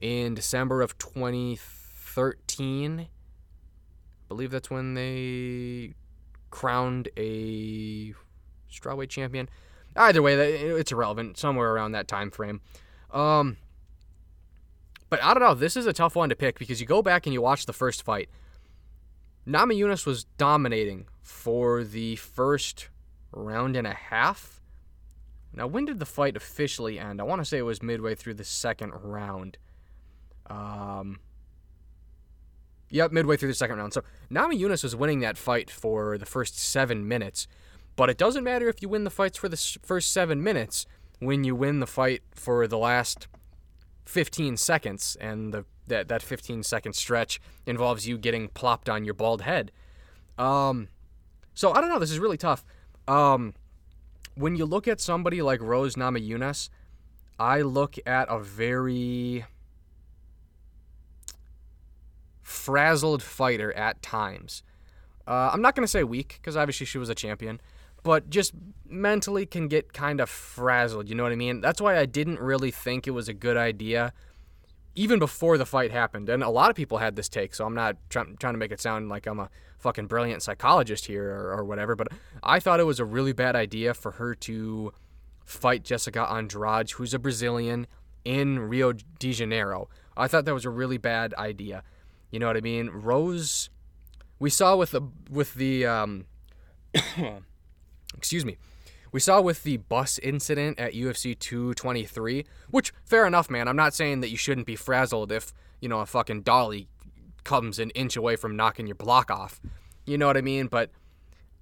in 0.00 0.34
December 0.34 0.82
of 0.82 0.96
2013. 0.98 3.00
I 3.00 3.08
believe 4.28 4.50
that's 4.50 4.70
when 4.70 4.94
they 4.94 5.94
crowned 6.50 7.08
a 7.16 8.14
strawweight 8.72 9.10
champion. 9.10 9.48
Either 9.96 10.22
way, 10.22 10.34
it's 10.34 10.92
irrelevant. 10.92 11.38
Somewhere 11.38 11.72
around 11.72 11.92
that 11.92 12.08
time 12.08 12.30
frame. 12.30 12.60
Um, 13.10 13.58
but 15.10 15.22
I 15.22 15.34
don't 15.34 15.42
know. 15.42 15.54
This 15.54 15.76
is 15.76 15.86
a 15.86 15.92
tough 15.92 16.16
one 16.16 16.30
to 16.30 16.36
pick 16.36 16.58
because 16.58 16.80
you 16.80 16.86
go 16.86 17.02
back 17.02 17.26
and 17.26 17.32
you 17.32 17.40
watch 17.40 17.66
the 17.66 17.72
first 17.72 18.02
fight. 18.02 18.28
Namajunas 19.46 20.06
was 20.06 20.24
dominating 20.38 21.06
for 21.22 21.84
the 21.84 22.16
first 22.16 22.88
round 23.34 23.76
and 23.76 23.86
a 23.86 23.94
half. 23.94 24.60
Now, 25.52 25.66
when 25.66 25.84
did 25.84 25.98
the 25.98 26.06
fight 26.06 26.36
officially 26.36 26.98
end? 26.98 27.20
I 27.20 27.24
want 27.24 27.40
to 27.40 27.44
say 27.44 27.58
it 27.58 27.62
was 27.62 27.82
midway 27.82 28.14
through 28.14 28.34
the 28.34 28.44
second 28.44 28.92
round. 28.94 29.56
Um, 30.46 31.20
yep, 32.90 33.12
midway 33.12 33.36
through 33.36 33.50
the 33.50 33.54
second 33.54 33.78
round. 33.78 33.92
So 33.92 34.02
Namajunas 34.30 34.82
was 34.82 34.96
winning 34.96 35.20
that 35.20 35.38
fight 35.38 35.70
for 35.70 36.18
the 36.18 36.26
first 36.26 36.58
seven 36.58 37.06
minutes, 37.06 37.46
but 37.96 38.10
it 38.10 38.18
doesn't 38.18 38.44
matter 38.44 38.68
if 38.68 38.82
you 38.82 38.88
win 38.88 39.04
the 39.04 39.10
fights 39.10 39.38
for 39.38 39.48
the 39.48 39.78
first 39.82 40.12
seven 40.12 40.42
minutes 40.42 40.86
when 41.20 41.44
you 41.44 41.54
win 41.54 41.80
the 41.80 41.86
fight 41.86 42.22
for 42.34 42.66
the 42.66 42.78
last 42.78 43.28
15 44.06 44.56
seconds, 44.56 45.16
and 45.20 45.54
the 45.54 45.64
that 45.86 46.08
that 46.08 46.22
15 46.22 46.62
second 46.62 46.94
stretch 46.94 47.40
involves 47.66 48.08
you 48.08 48.16
getting 48.16 48.48
plopped 48.48 48.88
on 48.88 49.04
your 49.04 49.14
bald 49.14 49.42
head. 49.42 49.70
Um, 50.38 50.88
so 51.54 51.72
I 51.72 51.80
don't 51.80 51.90
know. 51.90 51.98
This 51.98 52.10
is 52.10 52.18
really 52.18 52.36
tough. 52.36 52.64
Um, 53.06 53.54
when 54.34 54.56
you 54.56 54.64
look 54.64 54.88
at 54.88 55.00
somebody 55.00 55.42
like 55.42 55.60
Rose 55.60 55.94
Namajunas, 55.94 56.68
I 57.38 57.62
look 57.62 57.96
at 58.06 58.28
a 58.28 58.38
very 58.38 59.44
frazzled 62.42 63.22
fighter 63.22 63.72
at 63.76 64.02
times. 64.02 64.62
Uh, 65.26 65.50
I'm 65.52 65.62
not 65.62 65.74
going 65.74 65.84
to 65.84 65.90
say 65.90 66.04
weak 66.04 66.38
because 66.40 66.56
obviously 66.56 66.86
she 66.86 66.98
was 66.98 67.08
a 67.08 67.14
champion, 67.14 67.60
but 68.02 68.28
just 68.28 68.52
mentally 68.86 69.46
can 69.46 69.68
get 69.68 69.92
kind 69.92 70.20
of 70.20 70.28
frazzled. 70.28 71.08
You 71.08 71.14
know 71.14 71.22
what 71.22 71.32
I 71.32 71.36
mean? 71.36 71.60
That's 71.60 71.80
why 71.80 71.98
I 71.98 72.06
didn't 72.06 72.40
really 72.40 72.70
think 72.70 73.06
it 73.06 73.12
was 73.12 73.28
a 73.28 73.34
good 73.34 73.56
idea 73.56 74.12
even 74.94 75.18
before 75.18 75.58
the 75.58 75.66
fight 75.66 75.90
happened. 75.90 76.28
And 76.28 76.42
a 76.42 76.50
lot 76.50 76.70
of 76.70 76.76
people 76.76 76.98
had 76.98 77.16
this 77.16 77.28
take, 77.28 77.54
so 77.54 77.64
I'm 77.64 77.74
not 77.74 77.96
try- 78.10 78.24
trying 78.38 78.54
to 78.54 78.58
make 78.58 78.70
it 78.70 78.80
sound 78.80 79.08
like 79.08 79.26
I'm 79.26 79.40
a 79.40 79.50
fucking 79.84 80.06
brilliant 80.06 80.42
psychologist 80.42 81.04
here 81.04 81.30
or, 81.30 81.58
or 81.58 81.64
whatever, 81.64 81.94
but 81.94 82.08
I 82.42 82.58
thought 82.58 82.80
it 82.80 82.84
was 82.84 82.98
a 82.98 83.04
really 83.04 83.34
bad 83.34 83.54
idea 83.54 83.92
for 83.92 84.12
her 84.12 84.34
to 84.36 84.94
fight 85.44 85.84
Jessica 85.84 86.26
Andrade, 86.26 86.90
who's 86.92 87.12
a 87.12 87.18
Brazilian, 87.18 87.86
in 88.24 88.58
Rio 88.60 88.94
de 88.94 89.32
Janeiro. 89.32 89.90
I 90.16 90.26
thought 90.26 90.46
that 90.46 90.54
was 90.54 90.64
a 90.64 90.70
really 90.70 90.96
bad 90.96 91.34
idea. 91.34 91.82
You 92.30 92.38
know 92.38 92.46
what 92.46 92.56
I 92.56 92.62
mean? 92.62 92.88
Rose, 92.88 93.68
we 94.38 94.48
saw 94.48 94.74
with 94.74 94.92
the 94.92 95.02
with 95.28 95.52
the 95.52 95.84
um, 95.84 96.24
excuse 98.16 98.46
me, 98.46 98.56
we 99.12 99.20
saw 99.20 99.42
with 99.42 99.64
the 99.64 99.76
bus 99.76 100.18
incident 100.20 100.80
at 100.80 100.94
UFC 100.94 101.38
223, 101.38 102.46
which 102.70 102.94
fair 103.04 103.26
enough, 103.26 103.50
man. 103.50 103.68
I'm 103.68 103.76
not 103.76 103.92
saying 103.92 104.20
that 104.20 104.30
you 104.30 104.38
shouldn't 104.38 104.66
be 104.66 104.76
frazzled 104.76 105.30
if 105.30 105.52
you 105.82 105.90
know 105.90 106.00
a 106.00 106.06
fucking 106.06 106.40
dolly 106.40 106.88
comes 107.44 107.78
an 107.78 107.90
inch 107.90 108.16
away 108.16 108.36
from 108.36 108.56
knocking 108.56 108.86
your 108.86 108.96
block 108.96 109.30
off. 109.30 109.60
You 110.06 110.18
know 110.18 110.26
what 110.26 110.36
I 110.36 110.42
mean? 110.42 110.66
But 110.66 110.90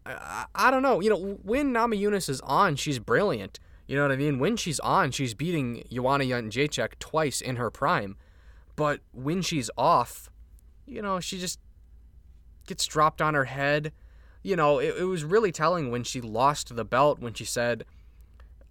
I, 0.07 0.47
I 0.55 0.71
don't 0.71 0.83
know. 0.83 1.01
You 1.01 1.11
know, 1.11 1.39
when 1.43 1.73
Namajunas 1.73 2.29
is 2.29 2.41
on, 2.43 2.77
she's 2.77 2.99
brilliant. 2.99 3.59
You 3.87 3.97
know 3.97 4.03
what 4.03 4.13
I 4.13 4.17
mean? 4.17 4.39
When 4.39 4.57
she's 4.57 4.81
on, 4.81 5.11
she's 5.11 5.35
beating 5.35 5.85
Joanna 5.93 6.25
Jędrzejczyk 6.25 6.99
twice 6.99 7.41
in 7.41 7.57
her 7.57 7.71
prime. 7.71 8.17
But 8.75 9.01
when 9.13 9.43
she's 9.43 9.71
off, 9.77 10.31
you 10.87 11.03
know, 11.03 11.21
she 11.21 11.39
just 11.39 11.59
gets 12.67 12.87
dropped 12.87 13.21
on 13.21 13.35
her 13.35 13.45
head 13.45 13.93
you 14.43 14.57
know, 14.57 14.79
it, 14.79 14.97
it 14.99 15.05
was 15.05 15.25
really 15.25 15.53
telling 15.53 15.91
when 15.91 16.05
she 16.05 16.21
lost 16.21 16.75
the 16.75 16.85
belt 16.85 17.21
when 17.21 17.35
she 17.35 17.45
said, 17.45 17.85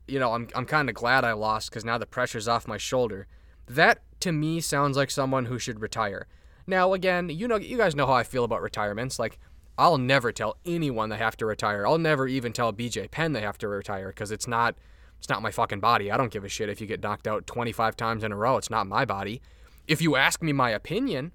you 0.07 0.19
know, 0.19 0.33
I'm, 0.33 0.47
I'm 0.53 0.65
kind 0.65 0.89
of 0.89 0.95
glad 0.95 1.23
I 1.23 1.33
lost 1.33 1.69
because 1.69 1.85
now 1.85 1.97
the 1.97 2.05
pressure's 2.05 2.47
off 2.47 2.67
my 2.67 2.77
shoulder. 2.77 3.27
That 3.67 4.01
to 4.21 4.31
me 4.31 4.59
sounds 4.59 4.97
like 4.97 5.09
someone 5.09 5.45
who 5.45 5.57
should 5.57 5.81
retire. 5.81 6.27
Now, 6.67 6.93
again, 6.93 7.29
you 7.29 7.47
know, 7.47 7.57
you 7.57 7.77
guys 7.77 7.95
know 7.95 8.07
how 8.07 8.13
I 8.13 8.23
feel 8.23 8.43
about 8.43 8.61
retirements. 8.61 9.19
Like, 9.19 9.39
I'll 9.77 9.97
never 9.97 10.31
tell 10.31 10.57
anyone 10.65 11.09
they 11.09 11.17
have 11.17 11.37
to 11.37 11.45
retire. 11.45 11.85
I'll 11.85 11.97
never 11.97 12.27
even 12.27 12.53
tell 12.53 12.73
BJ 12.73 13.09
Penn 13.09 13.33
they 13.33 13.41
have 13.41 13.57
to 13.59 13.67
retire 13.67 14.07
because 14.07 14.31
it's 14.31 14.47
not, 14.47 14.75
it's 15.17 15.29
not 15.29 15.41
my 15.41 15.51
fucking 15.51 15.79
body. 15.79 16.11
I 16.11 16.17
don't 16.17 16.31
give 16.31 16.43
a 16.43 16.49
shit 16.49 16.69
if 16.69 16.81
you 16.81 16.87
get 16.87 17.01
knocked 17.01 17.27
out 17.27 17.47
25 17.47 17.95
times 17.95 18.23
in 18.23 18.31
a 18.31 18.35
row. 18.35 18.57
It's 18.57 18.69
not 18.69 18.87
my 18.87 19.05
body. 19.05 19.41
If 19.87 20.01
you 20.01 20.15
ask 20.15 20.41
me 20.41 20.53
my 20.53 20.69
opinion, 20.69 21.31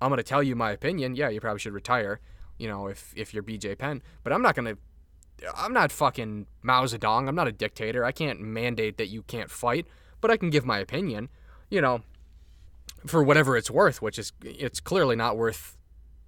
I'm 0.00 0.10
gonna 0.10 0.22
tell 0.22 0.42
you 0.42 0.56
my 0.56 0.70
opinion. 0.70 1.14
Yeah, 1.14 1.28
you 1.28 1.40
probably 1.40 1.58
should 1.58 1.74
retire 1.74 2.20
you 2.60 2.68
know, 2.68 2.86
if 2.86 3.12
if 3.16 3.32
you're 3.32 3.42
BJ 3.42 3.76
Penn. 3.76 4.02
But 4.22 4.32
I'm 4.32 4.42
not 4.42 4.54
gonna. 4.54 4.76
I'm 5.56 5.72
not 5.72 5.90
fucking 5.90 6.46
Mao 6.62 6.84
Zedong. 6.84 7.26
I'm 7.26 7.34
not 7.34 7.48
a 7.48 7.52
dictator. 7.52 8.04
I 8.04 8.12
can't 8.12 8.38
mandate 8.38 8.98
that 8.98 9.06
you 9.06 9.22
can't 9.22 9.50
fight, 9.50 9.86
but 10.20 10.30
I 10.30 10.36
can 10.36 10.50
give 10.50 10.66
my 10.66 10.78
opinion. 10.78 11.30
You 11.70 11.80
know, 11.80 12.02
for 13.06 13.22
whatever 13.22 13.56
it's 13.56 13.70
worth, 13.70 14.02
which 14.02 14.18
is 14.18 14.32
it's 14.42 14.80
clearly 14.80 15.16
not 15.16 15.36
worth 15.36 15.76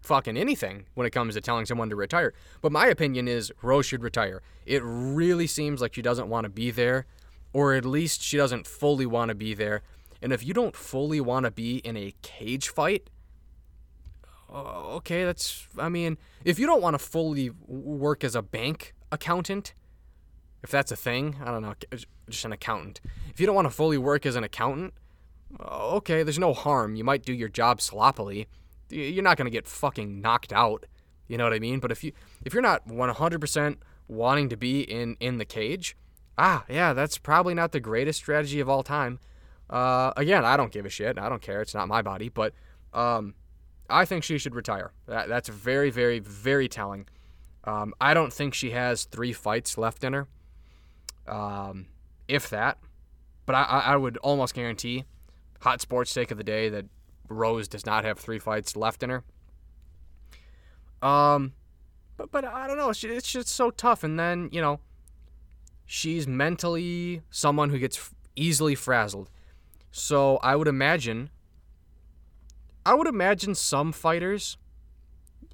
fucking 0.01 0.37
anything 0.37 0.87
when 0.95 1.07
it 1.07 1.11
comes 1.11 1.35
to 1.35 1.41
telling 1.41 1.67
someone 1.67 1.89
to 1.91 1.97
retire. 1.97 2.33
But 2.61 2.73
my 2.73 2.87
opinion 2.87 3.29
is 3.29 3.53
Rose 3.63 3.87
should 3.87 4.03
retire. 4.03 4.43
It 4.67 4.83
really 4.85 5.47
seems 5.47 5.81
like 5.81 5.95
she 5.95 6.03
doesn't 6.03 6.29
want 6.29 6.45
to 6.45 6.51
be 6.51 6.71
there, 6.71 7.07
or 7.53 7.75
at 7.75 7.85
least 7.85 8.23
she 8.23 8.37
doesn't 8.37 8.67
fully 8.67 9.07
want 9.07 9.29
to 9.29 9.35
be 9.35 9.55
there. 9.55 9.83
And 10.21 10.33
if 10.33 10.45
you 10.45 10.55
don't 10.55 10.77
fully 10.77 11.21
want 11.21 11.47
to 11.47 11.51
be 11.51 11.79
in 11.79 11.97
a 11.97 12.15
cage 12.23 12.69
fight, 12.69 13.11
okay, 14.51 15.25
that's. 15.25 15.67
I 15.79 15.89
mean, 15.89 16.19
if 16.45 16.59
you 16.59 16.67
don't 16.67 16.83
want 16.83 16.95
to 16.95 16.99
fully 16.99 17.51
work 17.67 18.25
as 18.25 18.35
a 18.35 18.43
bank 18.43 18.95
accountant, 19.11 19.75
if 20.63 20.71
that's 20.71 20.93
a 20.93 20.97
thing, 20.97 21.37
I 21.43 21.51
don't 21.51 21.63
know, 21.63 21.75
just 22.29 22.45
an 22.45 22.53
accountant. 22.53 23.01
If 23.31 23.41
you 23.41 23.47
don't 23.47 23.55
want 23.55 23.67
to 23.67 23.75
fully 23.75 23.99
work 23.99 24.27
as 24.27 24.37
an 24.37 24.45
accountant, 24.45 24.95
okay, 25.61 26.23
there's 26.23 26.39
no 26.39 26.53
harm. 26.53 26.97
You 26.97 27.05
might 27.05 27.25
do 27.25 27.33
your 27.33 27.49
job 27.49 27.81
sloppily. 27.81 28.49
You're 28.91 29.23
not 29.25 29.37
gonna 29.37 29.51
get 29.51 29.67
fucking 29.67 30.21
knocked 30.21 30.53
out. 30.53 30.87
You 31.29 31.39
know 31.39 31.45
what 31.45 31.53
I 31.53 31.59
mean? 31.59 31.81
But 31.81 31.91
if 31.93 32.05
you 32.05 32.13
if 32.45 32.53
you're 32.53 32.63
not 32.63 32.87
100% 32.87 33.77
wanting 34.09 34.49
to 34.49 34.57
be 34.57 34.83
in 34.83 35.17
in 35.21 35.39
the 35.39 35.45
cage, 35.45 35.97
ah, 36.39 36.65
yeah, 36.69 36.93
that's 36.93 37.19
probably 37.19 37.55
not 37.55 37.73
the 37.73 37.81
greatest 37.81 38.19
strategy 38.19 38.61
of 38.61 38.69
all 38.69 38.83
time. 38.83 39.19
Uh, 39.71 40.13
again, 40.17 40.45
I 40.45 40.57
don't 40.57 40.73
give 40.73 40.85
a 40.85 40.91
shit. 40.91 41.19
I 41.19 41.29
don't 41.29 41.41
care. 41.41 41.63
It's 41.63 41.75
not 41.75 41.89
my 41.89 42.03
body, 42.03 42.29
but 42.29 42.53
um, 42.93 43.35
I 43.89 44.05
think 44.05 44.25
she 44.25 44.37
should 44.39 44.55
retire. 44.55 44.93
That, 45.07 45.29
that's 45.29 45.49
very, 45.49 45.91
very, 45.91 46.19
very 46.19 46.69
telling. 46.69 47.09
Um, 47.65 47.95
I 48.01 48.13
don't 48.13 48.33
think 48.33 48.55
she 48.55 48.71
has 48.73 49.05
three 49.05 49.33
fights 49.33 49.79
left 49.79 50.05
in 50.05 50.13
her, 50.13 50.29
um, 51.27 51.87
if 52.29 52.51
that. 52.51 52.79
But 53.47 53.55
I, 53.55 53.63
I 53.63 53.97
would 53.97 54.19
almost 54.19 54.55
guarantee, 54.55 55.05
hot 55.63 55.81
sports 55.81 56.13
take 56.13 56.31
of 56.31 56.39
the 56.39 56.45
day, 56.45 56.69
that 56.69 56.87
Rose 57.29 57.69
does 57.69 57.87
not 57.87 58.05
have 58.05 58.19
three 58.19 58.39
fights 58.39 58.77
left 58.77 59.03
in 59.03 59.11
her. 59.11 59.25
Um, 61.07 61.53
but 62.17 62.31
but 62.31 62.45
I 62.45 62.67
don't 62.67 62.77
know. 62.77 62.91
It's 62.91 63.01
just 63.33 63.49
so 63.49 63.71
tough. 63.71 64.05
And 64.05 64.19
then 64.19 64.49
you 64.53 64.61
know, 64.61 64.81
she's 65.87 66.29
mentally 66.29 67.23
someone 67.31 67.71
who 67.71 67.79
gets 67.79 68.11
easily 68.37 68.75
frazzled. 68.75 69.31
So 69.91 70.39
I 70.43 70.57
would 70.57 70.69
imagine 70.69 71.31
I 72.85 72.95
would 72.95 73.07
imagine 73.07 73.55
some 73.55 73.93
fighters, 73.93 74.57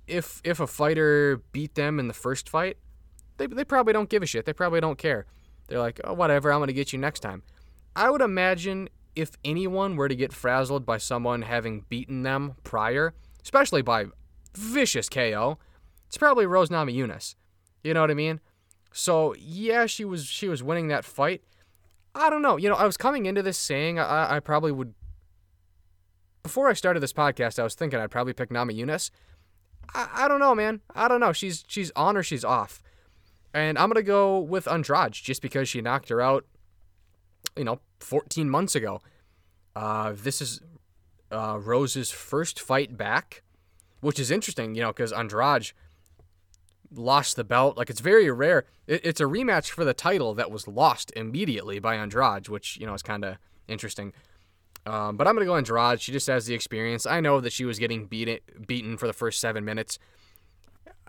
if 0.06 0.40
if 0.44 0.60
a 0.60 0.66
fighter 0.66 1.42
beat 1.52 1.74
them 1.74 1.98
in 1.98 2.08
the 2.08 2.14
first 2.14 2.48
fight, 2.48 2.78
they, 3.36 3.46
they 3.46 3.64
probably 3.64 3.92
don't 3.92 4.08
give 4.08 4.22
a 4.22 4.26
shit. 4.26 4.46
They 4.46 4.52
probably 4.52 4.80
don't 4.80 4.98
care. 4.98 5.26
They're 5.66 5.78
like, 5.78 6.00
oh, 6.04 6.14
whatever, 6.14 6.50
I'm 6.50 6.60
going 6.60 6.68
to 6.68 6.72
get 6.72 6.92
you 6.92 6.98
next 6.98 7.20
time. 7.20 7.42
I 7.94 8.08
would 8.08 8.22
imagine 8.22 8.88
if 9.18 9.32
anyone 9.44 9.96
were 9.96 10.08
to 10.08 10.14
get 10.14 10.32
frazzled 10.32 10.86
by 10.86 10.98
someone 10.98 11.42
having 11.42 11.84
beaten 11.88 12.22
them 12.22 12.54
prior, 12.62 13.14
especially 13.42 13.82
by 13.82 14.06
vicious 14.56 15.08
KO, 15.08 15.58
it's 16.06 16.16
probably 16.16 16.46
Rose 16.46 16.68
Namajunas. 16.68 17.34
You 17.82 17.94
know 17.94 18.00
what 18.00 18.10
I 18.10 18.14
mean? 18.14 18.40
So 18.92 19.34
yeah, 19.38 19.86
she 19.86 20.04
was 20.04 20.26
she 20.26 20.48
was 20.48 20.62
winning 20.62 20.88
that 20.88 21.04
fight. 21.04 21.42
I 22.14 22.30
don't 22.30 22.42
know. 22.42 22.56
You 22.56 22.68
know, 22.68 22.76
I 22.76 22.86
was 22.86 22.96
coming 22.96 23.26
into 23.26 23.42
this 23.42 23.58
saying 23.58 23.98
I, 23.98 24.36
I 24.36 24.40
probably 24.40 24.72
would 24.72 24.94
before 26.42 26.68
I 26.68 26.72
started 26.72 27.00
this 27.00 27.12
podcast, 27.12 27.58
I 27.58 27.64
was 27.64 27.74
thinking 27.74 27.98
I'd 27.98 28.10
probably 28.10 28.32
pick 28.32 28.50
Namajunas. 28.50 29.10
I, 29.94 30.08
I 30.12 30.28
don't 30.28 30.40
know, 30.40 30.54
man. 30.54 30.80
I 30.94 31.08
don't 31.08 31.20
know. 31.20 31.32
She's 31.32 31.64
she's 31.66 31.90
on 31.96 32.16
or 32.16 32.22
she's 32.22 32.44
off. 32.44 32.82
And 33.52 33.78
I'm 33.78 33.88
gonna 33.88 34.02
go 34.02 34.38
with 34.38 34.68
Andrade 34.68 35.12
just 35.12 35.42
because 35.42 35.68
she 35.68 35.80
knocked 35.80 36.08
her 36.08 36.20
out, 36.20 36.46
you 37.56 37.64
know, 37.64 37.80
14 38.00 38.48
months 38.48 38.74
ago. 38.74 39.00
Uh, 39.74 40.12
this 40.14 40.40
is 40.40 40.60
uh, 41.30 41.58
Rose's 41.60 42.10
first 42.10 42.60
fight 42.60 42.96
back, 42.96 43.42
which 44.00 44.18
is 44.18 44.30
interesting, 44.30 44.74
you 44.74 44.82
know, 44.82 44.88
because 44.88 45.12
Andrade 45.12 45.72
lost 46.92 47.36
the 47.36 47.44
belt. 47.44 47.76
Like 47.76 47.90
it's 47.90 48.00
very 48.00 48.30
rare. 48.30 48.64
It, 48.86 49.04
it's 49.04 49.20
a 49.20 49.24
rematch 49.24 49.70
for 49.70 49.84
the 49.84 49.94
title 49.94 50.34
that 50.34 50.50
was 50.50 50.66
lost 50.66 51.12
immediately 51.14 51.78
by 51.78 51.96
Andrade, 51.96 52.48
which 52.48 52.76
you 52.78 52.86
know 52.86 52.94
is 52.94 53.02
kind 53.02 53.24
of 53.24 53.36
interesting. 53.66 54.12
Um, 54.86 55.16
but 55.16 55.26
I'm 55.26 55.34
going 55.34 55.44
to 55.44 55.50
go 55.50 55.56
Andrade. 55.56 56.00
She 56.00 56.12
just 56.12 56.26
has 56.28 56.46
the 56.46 56.54
experience. 56.54 57.04
I 57.04 57.20
know 57.20 57.40
that 57.40 57.52
she 57.52 57.64
was 57.64 57.78
getting 57.78 58.06
beat, 58.06 58.42
beaten 58.66 58.96
for 58.96 59.06
the 59.06 59.12
first 59.12 59.38
seven 59.38 59.64
minutes. 59.64 59.98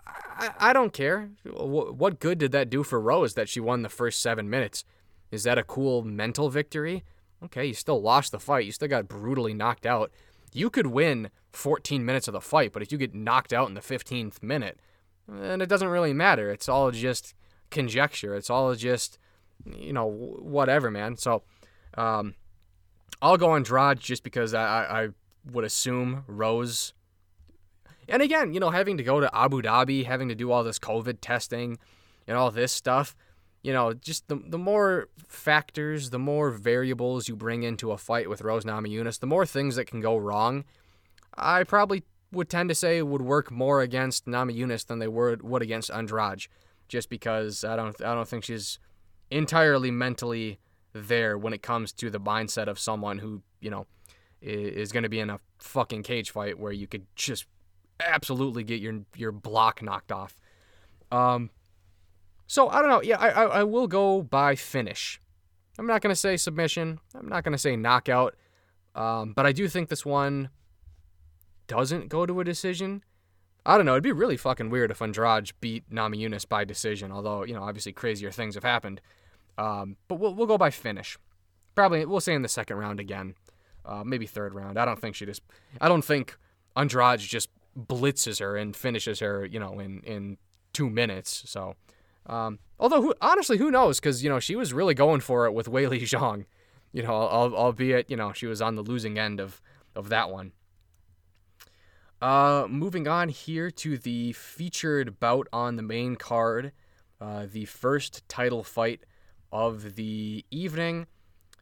I, 0.06 0.50
I 0.58 0.72
don't 0.72 0.92
care. 0.92 1.30
What 1.44 2.20
good 2.20 2.38
did 2.38 2.52
that 2.52 2.68
do 2.68 2.82
for 2.82 3.00
Rose 3.00 3.34
that 3.34 3.48
she 3.48 3.60
won 3.60 3.82
the 3.82 3.88
first 3.88 4.20
seven 4.20 4.50
minutes? 4.50 4.84
Is 5.30 5.44
that 5.44 5.58
a 5.58 5.62
cool 5.62 6.02
mental 6.02 6.48
victory? 6.48 7.04
Okay, 7.42 7.66
you 7.66 7.74
still 7.74 8.00
lost 8.00 8.32
the 8.32 8.40
fight. 8.40 8.66
You 8.66 8.72
still 8.72 8.88
got 8.88 9.08
brutally 9.08 9.54
knocked 9.54 9.86
out. 9.86 10.10
You 10.52 10.68
could 10.68 10.88
win 10.88 11.30
14 11.52 12.04
minutes 12.04 12.28
of 12.28 12.32
the 12.32 12.40
fight, 12.40 12.72
but 12.72 12.82
if 12.82 12.92
you 12.92 12.98
get 12.98 13.14
knocked 13.14 13.52
out 13.52 13.68
in 13.68 13.74
the 13.74 13.80
15th 13.80 14.42
minute, 14.42 14.80
then 15.28 15.60
it 15.60 15.68
doesn't 15.68 15.88
really 15.88 16.12
matter. 16.12 16.50
It's 16.50 16.68
all 16.68 16.90
just 16.90 17.34
conjecture. 17.70 18.34
It's 18.34 18.50
all 18.50 18.74
just 18.74 19.18
you 19.64 19.92
know, 19.92 20.06
whatever, 20.06 20.90
man. 20.90 21.16
So, 21.16 21.42
um, 21.96 22.34
I'll 23.22 23.36
go 23.36 23.54
Andrade 23.54 24.00
just 24.00 24.22
because 24.22 24.54
I, 24.54 24.64
I 24.64 25.08
would 25.50 25.64
assume 25.64 26.24
Rose. 26.26 26.94
And 28.08 28.22
again, 28.22 28.54
you 28.54 28.60
know, 28.60 28.70
having 28.70 28.96
to 28.96 29.02
go 29.02 29.20
to 29.20 29.34
Abu 29.36 29.62
Dhabi, 29.62 30.06
having 30.06 30.28
to 30.28 30.34
do 30.34 30.50
all 30.50 30.64
this 30.64 30.78
COVID 30.78 31.18
testing 31.20 31.78
and 32.26 32.36
all 32.36 32.50
this 32.50 32.72
stuff, 32.72 33.14
you 33.62 33.72
know, 33.72 33.92
just 33.92 34.28
the, 34.28 34.36
the 34.46 34.58
more 34.58 35.08
factors, 35.28 36.10
the 36.10 36.18
more 36.18 36.50
variables 36.50 37.28
you 37.28 37.36
bring 37.36 37.62
into 37.62 37.92
a 37.92 37.98
fight 37.98 38.28
with 38.28 38.42
Rose 38.42 38.64
Namajunas, 38.64 39.20
the 39.20 39.26
more 39.26 39.44
things 39.44 39.76
that 39.76 39.86
can 39.86 40.00
go 40.00 40.16
wrong. 40.16 40.64
I 41.36 41.64
probably 41.64 42.04
would 42.32 42.48
tend 42.48 42.68
to 42.68 42.74
say 42.74 43.02
would 43.02 43.22
work 43.22 43.50
more 43.50 43.82
against 43.82 44.26
Namajunas 44.26 44.86
than 44.86 44.98
they 44.98 45.08
would 45.08 45.42
would 45.42 45.62
against 45.62 45.90
Andrade, 45.90 46.46
just 46.88 47.08
because 47.08 47.64
I 47.64 47.76
don't 47.76 48.00
I 48.02 48.14
don't 48.14 48.28
think 48.28 48.44
she's 48.44 48.78
entirely 49.30 49.90
mentally 49.90 50.58
there 50.92 51.38
when 51.38 51.52
it 51.52 51.62
comes 51.62 51.92
to 51.92 52.10
the 52.10 52.20
mindset 52.20 52.66
of 52.66 52.78
someone 52.78 53.18
who 53.18 53.42
you 53.60 53.70
know 53.70 53.86
is 54.40 54.90
going 54.90 55.02
to 55.02 55.08
be 55.08 55.20
in 55.20 55.28
a 55.28 55.38
fucking 55.58 56.02
cage 56.02 56.30
fight 56.30 56.58
where 56.58 56.72
you 56.72 56.86
could 56.86 57.06
just 57.14 57.46
absolutely 58.00 58.64
get 58.64 58.80
your 58.80 59.00
your 59.16 59.32
block 59.32 59.82
knocked 59.82 60.12
off. 60.12 60.36
Um, 61.12 61.50
so 62.50 62.68
I 62.68 62.80
don't 62.80 62.88
know. 62.88 63.00
Yeah, 63.00 63.16
I, 63.20 63.28
I, 63.28 63.44
I 63.44 63.62
will 63.62 63.86
go 63.86 64.22
by 64.22 64.56
finish. 64.56 65.20
I'm 65.78 65.86
not 65.86 66.02
gonna 66.02 66.16
say 66.16 66.36
submission. 66.36 66.98
I'm 67.14 67.28
not 67.28 67.44
gonna 67.44 67.56
say 67.56 67.76
knockout. 67.76 68.34
Um, 68.96 69.34
but 69.34 69.46
I 69.46 69.52
do 69.52 69.68
think 69.68 69.88
this 69.88 70.04
one 70.04 70.48
doesn't 71.68 72.08
go 72.08 72.26
to 72.26 72.40
a 72.40 72.44
decision. 72.44 73.04
I 73.64 73.76
don't 73.76 73.86
know. 73.86 73.92
It'd 73.92 74.02
be 74.02 74.10
really 74.10 74.36
fucking 74.36 74.68
weird 74.68 74.90
if 74.90 75.00
Andrade 75.00 75.52
beat 75.60 75.88
Namajunas 75.90 76.48
by 76.48 76.64
decision. 76.64 77.12
Although 77.12 77.44
you 77.44 77.54
know, 77.54 77.62
obviously 77.62 77.92
crazier 77.92 78.32
things 78.32 78.56
have 78.56 78.64
happened. 78.64 79.00
Um, 79.56 79.96
but 80.08 80.16
we'll 80.16 80.34
we'll 80.34 80.48
go 80.48 80.58
by 80.58 80.70
finish. 80.70 81.16
Probably 81.76 82.04
we'll 82.04 82.18
say 82.18 82.34
in 82.34 82.42
the 82.42 82.48
second 82.48 82.78
round 82.78 82.98
again, 82.98 83.36
uh, 83.86 84.02
maybe 84.04 84.26
third 84.26 84.56
round. 84.56 84.76
I 84.76 84.84
don't 84.84 85.00
think 85.00 85.14
she 85.14 85.24
just. 85.24 85.42
I 85.80 85.86
don't 85.86 86.04
think 86.04 86.36
Andrade 86.76 87.20
just 87.20 87.48
blitzes 87.78 88.40
her 88.40 88.56
and 88.56 88.74
finishes 88.74 89.20
her. 89.20 89.46
You 89.46 89.60
know, 89.60 89.78
in 89.78 90.00
in 90.00 90.38
two 90.72 90.90
minutes. 90.90 91.44
So, 91.46 91.76
um, 92.26 92.58
although 92.78 93.02
who, 93.02 93.14
honestly, 93.20 93.58
who 93.58 93.70
knows? 93.70 94.00
Because 94.00 94.22
you 94.22 94.30
know 94.30 94.40
she 94.40 94.56
was 94.56 94.72
really 94.72 94.94
going 94.94 95.20
for 95.20 95.46
it 95.46 95.52
with 95.52 95.66
Weili 95.66 96.00
Zhang. 96.02 96.46
You 96.92 97.02
know, 97.04 97.12
albeit 97.12 98.10
you 98.10 98.16
know 98.16 98.32
she 98.32 98.46
was 98.46 98.60
on 98.60 98.76
the 98.76 98.82
losing 98.82 99.18
end 99.18 99.40
of 99.40 99.60
of 99.94 100.08
that 100.08 100.30
one. 100.30 100.52
Uh, 102.20 102.66
moving 102.68 103.08
on 103.08 103.30
here 103.30 103.70
to 103.70 103.96
the 103.96 104.32
featured 104.34 105.18
bout 105.20 105.48
on 105.52 105.76
the 105.76 105.82
main 105.82 106.16
card, 106.16 106.72
uh, 107.18 107.46
the 107.50 107.64
first 107.64 108.28
title 108.28 108.62
fight 108.62 109.04
of 109.50 109.94
the 109.94 110.44
evening. 110.50 111.06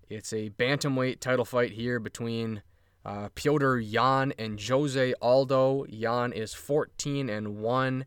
It's 0.09 0.33
a 0.33 0.51
bantamweight 0.51 1.21
title 1.21 1.45
fight 1.45 1.73
here 1.73 2.01
between 2.01 2.63
uh, 3.05 3.29
Piotr 3.35 3.79
Yan 3.79 4.33
and 4.39 4.61
Jose 4.61 5.15
Aldo. 5.23 5.85
Yan 5.89 6.33
is 6.33 6.55
14 6.55 7.29
and 7.31 7.59
1. 7.59 8.05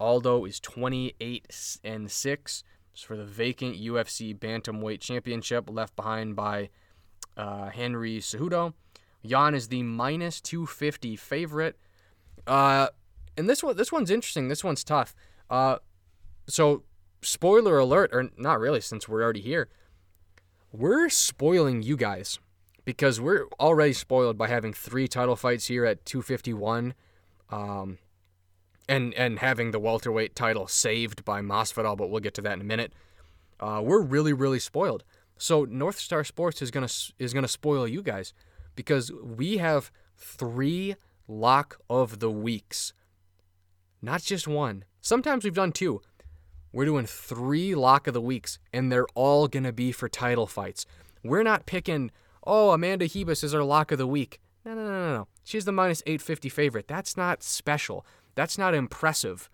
Aldo 0.00 0.44
is 0.44 0.60
28 0.60 1.78
and 1.84 2.10
6. 2.10 2.64
It's 2.92 3.02
for 3.02 3.16
the 3.16 3.24
vacant 3.24 3.76
UFC 3.76 4.38
Bantamweight 4.38 5.00
Championship 5.00 5.68
left 5.68 5.96
behind 5.96 6.36
by 6.36 6.70
uh, 7.36 7.70
Henry 7.70 8.18
Cejudo. 8.18 8.74
Yan 9.22 9.54
is 9.54 9.68
the 9.68 9.82
minus 9.82 10.40
250 10.40 11.16
favorite. 11.16 11.76
Uh, 12.46 12.88
and 13.36 13.48
this 13.48 13.62
one, 13.62 13.76
this 13.76 13.90
one's 13.90 14.10
interesting. 14.10 14.48
This 14.48 14.62
one's 14.62 14.84
tough. 14.84 15.14
Uh, 15.50 15.78
so 16.46 16.84
spoiler 17.22 17.78
alert, 17.78 18.10
or 18.12 18.30
not 18.36 18.60
really, 18.60 18.80
since 18.80 19.08
we're 19.08 19.22
already 19.22 19.40
here, 19.40 19.68
we're 20.72 21.08
spoiling 21.08 21.82
you 21.82 21.96
guys 21.96 22.38
because 22.84 23.20
we're 23.20 23.46
already 23.58 23.92
spoiled 23.92 24.36
by 24.36 24.48
having 24.48 24.72
three 24.72 25.08
title 25.08 25.36
fights 25.36 25.66
here 25.66 25.84
at 25.84 26.04
251, 26.04 26.94
um, 27.50 27.98
and 28.88 29.14
and 29.14 29.38
having 29.38 29.70
the 29.70 29.78
welterweight 29.78 30.34
title 30.34 30.66
saved 30.66 31.24
by 31.24 31.40
Masvidal, 31.40 31.96
but 31.96 32.10
we'll 32.10 32.20
get 32.20 32.34
to 32.34 32.42
that 32.42 32.54
in 32.54 32.60
a 32.60 32.64
minute. 32.64 32.92
Uh, 33.60 33.80
we're 33.82 34.02
really 34.02 34.32
really 34.32 34.58
spoiled. 34.58 35.04
So 35.36 35.64
North 35.64 35.98
Star 35.98 36.24
Sports 36.24 36.62
is 36.62 36.70
gonna 36.70 36.88
is 37.18 37.34
gonna 37.34 37.48
spoil 37.48 37.88
you 37.88 38.02
guys 38.02 38.32
because 38.76 39.10
we 39.12 39.58
have 39.58 39.90
three 40.16 40.94
lock 41.26 41.78
of 41.88 42.20
the 42.20 42.30
weeks, 42.30 42.92
not 44.02 44.22
just 44.22 44.46
one. 44.46 44.84
Sometimes 45.00 45.44
we've 45.44 45.54
done 45.54 45.72
two. 45.72 46.00
We're 46.72 46.86
doing 46.86 47.06
three 47.06 47.74
lock 47.74 48.06
of 48.08 48.14
the 48.14 48.20
weeks, 48.20 48.58
and 48.72 48.90
they're 48.90 49.06
all 49.14 49.46
to 49.48 49.72
be 49.72 49.92
for 49.92 50.08
title 50.08 50.46
fights. 50.46 50.86
We're 51.22 51.44
not 51.44 51.66
picking, 51.66 52.10
oh, 52.44 52.70
Amanda 52.70 53.06
Ribas 53.06 53.44
is 53.44 53.54
our 53.54 53.62
lock 53.62 53.92
of 53.92 53.98
the 53.98 54.08
week. 54.08 54.40
No, 54.64 54.74
no, 54.74 54.82
no, 54.82 54.90
no, 54.90 55.16
no. 55.18 55.28
She's 55.44 55.66
the 55.66 55.72
minus 55.72 56.02
850 56.06 56.48
favorite. 56.48 56.88
That's 56.88 57.16
not 57.16 57.42
special. 57.42 58.04
That's 58.34 58.58
not 58.58 58.74
impressive 58.74 59.48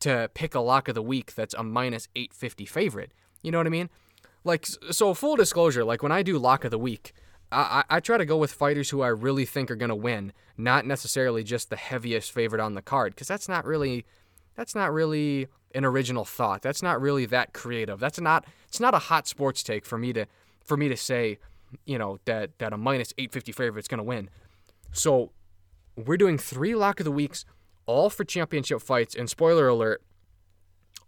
to 0.00 0.30
pick 0.34 0.54
a 0.54 0.60
lock 0.60 0.88
of 0.88 0.94
the 0.94 1.02
week 1.02 1.34
that's 1.34 1.54
a 1.54 1.62
minus 1.62 2.08
850 2.16 2.64
favorite. 2.66 3.12
You 3.42 3.50
know 3.52 3.58
what 3.58 3.66
I 3.66 3.70
mean? 3.70 3.90
Like, 4.44 4.66
so 4.66 5.12
full 5.14 5.36
disclosure, 5.36 5.84
like 5.84 6.02
when 6.02 6.12
I 6.12 6.22
do 6.22 6.38
lock 6.38 6.64
of 6.64 6.70
the 6.70 6.78
week, 6.78 7.12
I, 7.52 7.84
I, 7.90 8.00
try 8.00 8.16
to 8.16 8.24
go 8.24 8.36
with 8.36 8.52
fighters 8.52 8.90
who 8.90 9.02
I 9.02 9.08
really 9.08 9.44
think 9.44 9.70
are 9.70 9.76
going 9.76 9.90
to 9.90 9.96
win, 9.96 10.32
not 10.56 10.86
necessarily 10.86 11.42
just 11.42 11.68
the 11.68 11.76
heaviest 11.76 12.30
favorite 12.32 12.60
on 12.60 12.74
the 12.74 12.80
card, 12.80 13.14
because 13.14 13.26
that's 13.26 13.48
not 13.48 13.66
really, 13.66 14.06
that's 14.54 14.74
not 14.74 14.92
really 14.92 15.48
an 15.74 15.84
original 15.84 16.24
thought. 16.24 16.62
That's 16.62 16.82
not 16.82 17.00
really 17.00 17.26
that 17.26 17.52
creative. 17.52 18.00
That's 18.00 18.20
not 18.20 18.46
it's 18.68 18.80
not 18.80 18.94
a 18.94 18.98
hot 18.98 19.26
sports 19.26 19.62
take 19.62 19.84
for 19.84 19.98
me 19.98 20.12
to 20.12 20.26
for 20.64 20.76
me 20.76 20.88
to 20.88 20.96
say, 20.96 21.38
you 21.84 21.98
know, 21.98 22.18
that 22.24 22.58
that 22.58 22.72
a 22.72 22.76
minus 22.76 23.12
850 23.18 23.52
favorite 23.52 23.80
is 23.80 23.88
going 23.88 23.98
to 23.98 24.04
win. 24.04 24.30
So, 24.92 25.30
we're 25.96 26.16
doing 26.16 26.38
3 26.38 26.74
lock 26.74 26.98
of 26.98 27.04
the 27.04 27.12
weeks 27.12 27.44
all 27.86 28.10
for 28.10 28.24
championship 28.24 28.80
fights 28.80 29.14
and 29.14 29.28
spoiler 29.28 29.68
alert, 29.68 30.02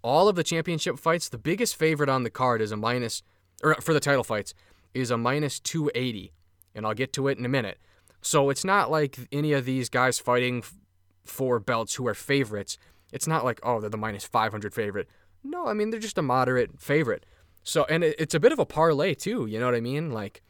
all 0.03 0.29
of 0.29 0.37
the 0.37 0.45
championship 0.45 0.99
fights, 0.99 1.29
the 1.29 1.39
biggest 1.39 1.77
favorite 1.77 2.09
on 2.09 2.25
the 2.25 2.31
card 2.31 2.61
is 2.61 2.73
a 2.73 2.77
minus 2.77 3.23
or 3.63 3.75
for 3.77 3.95
the 3.95 4.01
title 4.01 4.25
fights 4.25 4.55
is 4.93 5.11
a 5.11 5.17
minus 5.17 5.61
280, 5.61 6.33
and 6.75 6.85
I'll 6.85 6.95
get 6.95 7.13
to 7.15 7.29
it 7.29 7.39
in 7.39 7.45
a 7.45 7.49
minute. 7.49 7.79
So, 8.21 8.51
it's 8.51 8.65
not 8.65 8.91
like 8.91 9.19
any 9.33 9.53
of 9.53 9.65
these 9.65 9.89
guys 9.89 10.19
fighting 10.19 10.65
for 11.25 11.59
belts 11.59 11.95
who 11.95 12.07
are 12.07 12.15
favorites 12.15 12.79
it's 13.13 13.27
not 13.27 13.45
like, 13.45 13.61
oh, 13.63 13.79
they're 13.81 13.91
the 13.91 13.99
minus 13.99 14.25
500 14.25 14.75
favorite. 14.75 15.09
No, 15.45 15.67
I 15.67 15.75
mean, 15.75 15.91
they're 15.91 16.01
just 16.01 16.19
a 16.19 16.23
moderate 16.23 16.81
favorite. 16.81 17.27
So, 17.63 17.85
and 17.89 18.03
it's 18.03 18.35
a 18.35 18.41
bit 18.41 18.53
of 18.53 18.59
a 18.59 18.67
parlay, 18.67 19.15
too. 19.15 19.47
You 19.47 19.61
know 19.61 19.67
what 19.67 19.75
I 19.75 19.81
mean? 19.81 20.11
Like, 20.11 20.43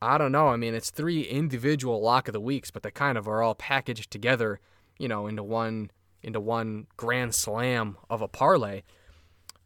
I 0.00 0.16
don't 0.16 0.32
know. 0.32 0.48
I 0.48 0.56
mean, 0.56 0.74
it's 0.74 0.90
three 0.90 1.22
individual 1.22 2.00
lock 2.00 2.28
of 2.28 2.32
the 2.32 2.40
weeks, 2.40 2.70
but 2.70 2.82
they 2.82 2.90
kind 2.90 3.18
of 3.18 3.28
are 3.28 3.42
all 3.42 3.54
packaged 3.54 4.10
together, 4.10 4.60
you 4.98 5.08
know, 5.08 5.26
into 5.26 5.42
one 5.42 5.90
into 6.22 6.40
one 6.40 6.86
grand 6.96 7.34
slam 7.34 7.96
of 8.10 8.20
a 8.20 8.28
parlay. 8.28 8.82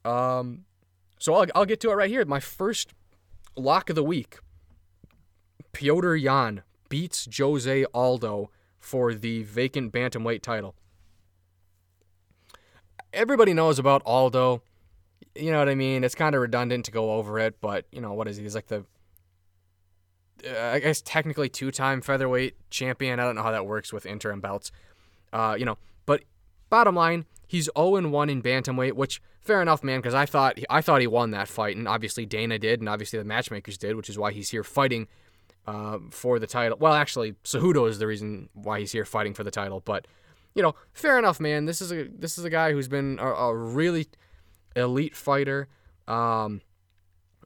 Um, 0.05 0.65
so 1.19 1.35
I'll, 1.35 1.47
I'll 1.55 1.65
get 1.65 1.81
to 1.81 1.91
it 1.91 1.95
right 1.95 2.11
here. 2.11 2.25
My 2.25 2.41
first 2.41 2.93
lock 3.57 3.91
of 3.91 3.97
the 3.97 4.05
week 4.05 4.39
Piotr 5.73 6.15
Yan 6.15 6.63
beats 6.89 7.29
Jose 7.37 7.85
Aldo 7.95 8.51
for 8.79 9.15
the 9.15 9.43
vacant 9.43 9.93
bantamweight 9.93 10.43
title 10.43 10.75
everybody 13.13 13.55
knows 13.55 13.79
about 13.79 14.03
Aldo. 14.05 14.63
You 15.35 15.51
know 15.51 15.59
what 15.59 15.69
I 15.69 15.75
mean? 15.75 16.05
It's 16.05 16.15
kind 16.15 16.35
of 16.35 16.41
redundant 16.41 16.85
to 16.87 16.91
go 16.91 17.13
over 17.13 17.39
it, 17.39 17.61
but 17.61 17.87
you 17.93 18.01
know 18.01 18.13
what 18.15 18.29
is 18.29 18.37
he? 18.37 18.43
He's 18.43 18.55
like 18.55 18.67
the, 18.67 18.85
uh, 20.47 20.59
I 20.59 20.81
guess 20.81 21.01
technically 21.01 21.49
two-time 21.49 22.01
featherweight 22.01 22.57
champion. 22.71 23.21
I 23.21 23.25
don't 23.25 23.37
know 23.37 23.43
how 23.43 23.53
that 23.53 23.67
works 23.67 23.93
with 23.93 24.07
interim 24.07 24.41
belts. 24.41 24.73
Uh, 25.33 25.57
you 25.59 25.65
know, 25.65 25.79
but 26.07 26.23
bottom 26.69 26.95
line, 26.95 27.25
he's 27.47 27.69
0-1 27.77 28.31
in 28.31 28.43
bantamweight, 28.43 28.93
which 28.93 29.21
fair 29.41 29.63
enough, 29.63 29.83
man. 29.83 30.01
Because 30.01 30.15
I 30.15 30.27
thought 30.27 30.59
I 30.69 30.81
thought 30.81 31.01
he 31.01 31.07
won 31.07 31.31
that 31.33 31.49
fight, 31.49 31.77
and 31.77 31.89
obviously 31.89 32.27
Dana 32.27 32.59
did, 32.59 32.81
and 32.81 32.89
obviously 32.89 33.19
the 33.19 33.25
matchmakers 33.25 33.79
did, 33.79 33.97
which 33.97 34.09
is 34.09 34.19
why 34.19 34.33
he's 34.33 34.51
here 34.51 34.65
fighting 34.65 35.09
uh, 35.67 35.99
for 36.11 36.39
the 36.39 36.47
title. 36.47 36.79
Well, 36.81 36.95
actually, 36.95 37.33
Cejudo 37.45 37.89
is 37.89 37.99
the 37.99 38.07
reason 38.07 38.49
why 38.55 38.81
he's 38.81 38.93
here 38.93 39.05
fighting 39.05 39.35
for 39.35 39.45
the 39.45 39.51
title, 39.51 39.81
but 39.85 40.07
you 40.55 40.63
know, 40.63 40.75
fair 40.93 41.19
enough, 41.19 41.41
man. 41.41 41.67
This 41.67 41.81
is 41.81 41.93
a 41.93 42.05
this 42.05 42.39
is 42.39 42.45
a 42.45 42.51
guy 42.51 42.73
who's 42.73 42.89
been 42.89 43.19
a, 43.21 43.27
a 43.27 43.55
really 43.55 44.09
elite 44.77 45.17
fighter. 45.17 45.69
Um, 46.09 46.61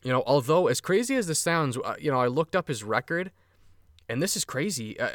you 0.02 0.12
know, 0.12 0.22
although 0.26 0.68
as 0.68 0.80
crazy 0.80 1.16
as 1.16 1.26
this 1.26 1.38
sounds, 1.38 1.76
uh, 1.76 1.94
you 1.98 2.10
know, 2.10 2.20
I 2.20 2.26
looked 2.26 2.54
up 2.54 2.68
his 2.68 2.82
record, 2.82 3.30
and 4.08 4.22
this 4.22 4.36
is 4.36 4.44
crazy. 4.44 4.98
Uh, 4.98 5.08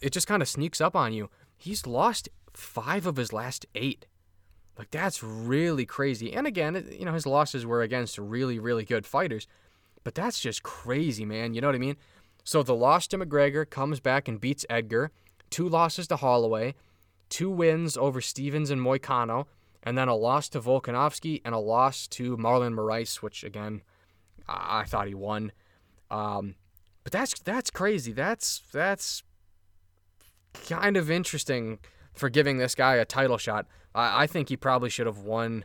it 0.00 0.12
just 0.12 0.26
kind 0.26 0.42
of 0.42 0.48
sneaks 0.48 0.80
up 0.80 0.94
on 0.94 1.12
you. 1.12 1.30
He's 1.56 1.86
lost 1.86 2.28
five 2.52 3.06
of 3.06 3.16
his 3.16 3.32
last 3.32 3.66
eight. 3.74 4.06
Like 4.78 4.90
that's 4.90 5.22
really 5.22 5.86
crazy. 5.86 6.32
And 6.32 6.46
again, 6.46 6.88
you 6.90 7.04
know, 7.04 7.12
his 7.12 7.26
losses 7.26 7.64
were 7.64 7.82
against 7.82 8.18
really, 8.18 8.58
really 8.58 8.84
good 8.84 9.06
fighters. 9.06 9.46
But 10.02 10.14
that's 10.14 10.40
just 10.40 10.62
crazy, 10.62 11.24
man. 11.24 11.54
You 11.54 11.60
know 11.60 11.68
what 11.68 11.76
I 11.76 11.78
mean? 11.78 11.96
So 12.42 12.62
the 12.62 12.74
loss 12.74 13.06
to 13.08 13.18
McGregor 13.18 13.68
comes 13.68 14.00
back 14.00 14.28
and 14.28 14.40
beats 14.40 14.66
Edgar. 14.68 15.10
Two 15.48 15.68
losses 15.68 16.08
to 16.08 16.16
Holloway 16.16 16.74
two 17.28 17.50
wins 17.50 17.96
over 17.96 18.20
Stevens 18.20 18.70
and 18.70 18.80
Moicano, 18.80 19.46
and 19.82 19.98
then 19.98 20.06
a 20.06 20.14
loss 20.14 20.48
to 20.50 20.60
Volkanovski 20.60 21.42
and 21.44 21.52
a 21.52 21.58
loss 21.58 22.06
to 22.08 22.36
Marlon 22.36 22.74
Moraes, 22.74 23.16
which 23.16 23.42
again, 23.42 23.82
I, 24.48 24.84
thought 24.84 25.08
he 25.08 25.14
won. 25.14 25.50
Um, 26.12 26.54
but 27.02 27.12
that's 27.12 27.38
that's 27.40 27.70
crazy. 27.70 28.12
That's 28.12 28.62
that's 28.72 29.24
kind 30.68 30.96
of 30.96 31.10
interesting 31.10 31.78
for 32.12 32.28
giving 32.28 32.58
this 32.58 32.74
guy 32.74 32.94
a 32.96 33.04
title 33.04 33.38
shot. 33.38 33.66
I, 33.94 34.24
I 34.24 34.26
think 34.26 34.48
he 34.48 34.56
probably 34.56 34.90
should 34.90 35.06
have 35.06 35.18
won 35.18 35.64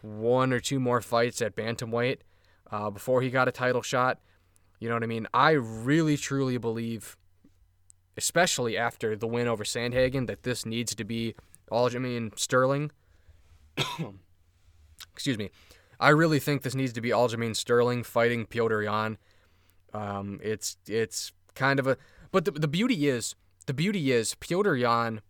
one 0.00 0.52
or 0.52 0.60
two 0.60 0.80
more 0.80 1.00
fights 1.00 1.40
at 1.40 1.54
bantamweight 1.54 2.18
uh, 2.70 2.90
before 2.90 3.22
he 3.22 3.30
got 3.30 3.48
a 3.48 3.52
title 3.52 3.82
shot. 3.82 4.18
You 4.80 4.88
know 4.88 4.96
what 4.96 5.04
I 5.04 5.06
mean? 5.06 5.28
I 5.32 5.52
really 5.52 6.16
truly 6.16 6.58
believe, 6.58 7.16
especially 8.16 8.76
after 8.76 9.14
the 9.14 9.28
win 9.28 9.46
over 9.46 9.62
Sandhagen, 9.62 10.26
that 10.26 10.42
this 10.42 10.66
needs 10.66 10.94
to 10.96 11.04
be 11.04 11.34
Aljamain 11.70 12.36
Sterling. 12.38 12.90
Excuse 15.12 15.38
me. 15.38 15.50
I 16.00 16.08
really 16.08 16.40
think 16.40 16.62
this 16.62 16.74
needs 16.74 16.92
to 16.94 17.00
be 17.00 17.10
Aljamain 17.10 17.54
Sterling 17.54 18.02
fighting 18.02 18.44
Piotr 18.44 18.82
Yan. 18.82 19.18
Um, 19.94 20.40
it's 20.42 20.76
it's 20.88 21.32
kind 21.54 21.78
of 21.78 21.86
a, 21.86 21.96
but 22.32 22.44
the 22.44 22.50
the 22.50 22.66
beauty 22.66 23.08
is 23.08 23.36
the 23.64 23.74
beauty 23.74 24.12
is 24.12 24.34
Pyotr 24.36 24.76
Yan. 24.76 25.20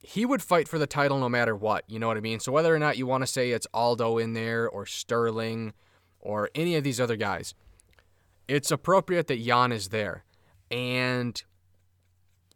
He 0.00 0.24
would 0.24 0.42
fight 0.42 0.66
for 0.66 0.78
the 0.78 0.86
title 0.86 1.18
no 1.18 1.28
matter 1.28 1.54
what. 1.54 1.84
You 1.86 1.98
know 1.98 2.08
what 2.08 2.16
I 2.16 2.20
mean? 2.20 2.40
So 2.40 2.52
whether 2.52 2.74
or 2.74 2.78
not 2.78 2.96
you 2.96 3.06
want 3.06 3.22
to 3.22 3.26
say 3.26 3.50
it's 3.50 3.66
Aldo 3.74 4.18
in 4.18 4.32
there 4.32 4.68
or 4.68 4.86
Sterling 4.86 5.72
or 6.18 6.50
any 6.54 6.76
of 6.76 6.84
these 6.84 7.00
other 7.00 7.16
guys, 7.16 7.54
it's 8.48 8.70
appropriate 8.70 9.26
that 9.28 9.38
Yan 9.38 9.72
is 9.72 9.88
there. 9.88 10.24
And 10.70 11.42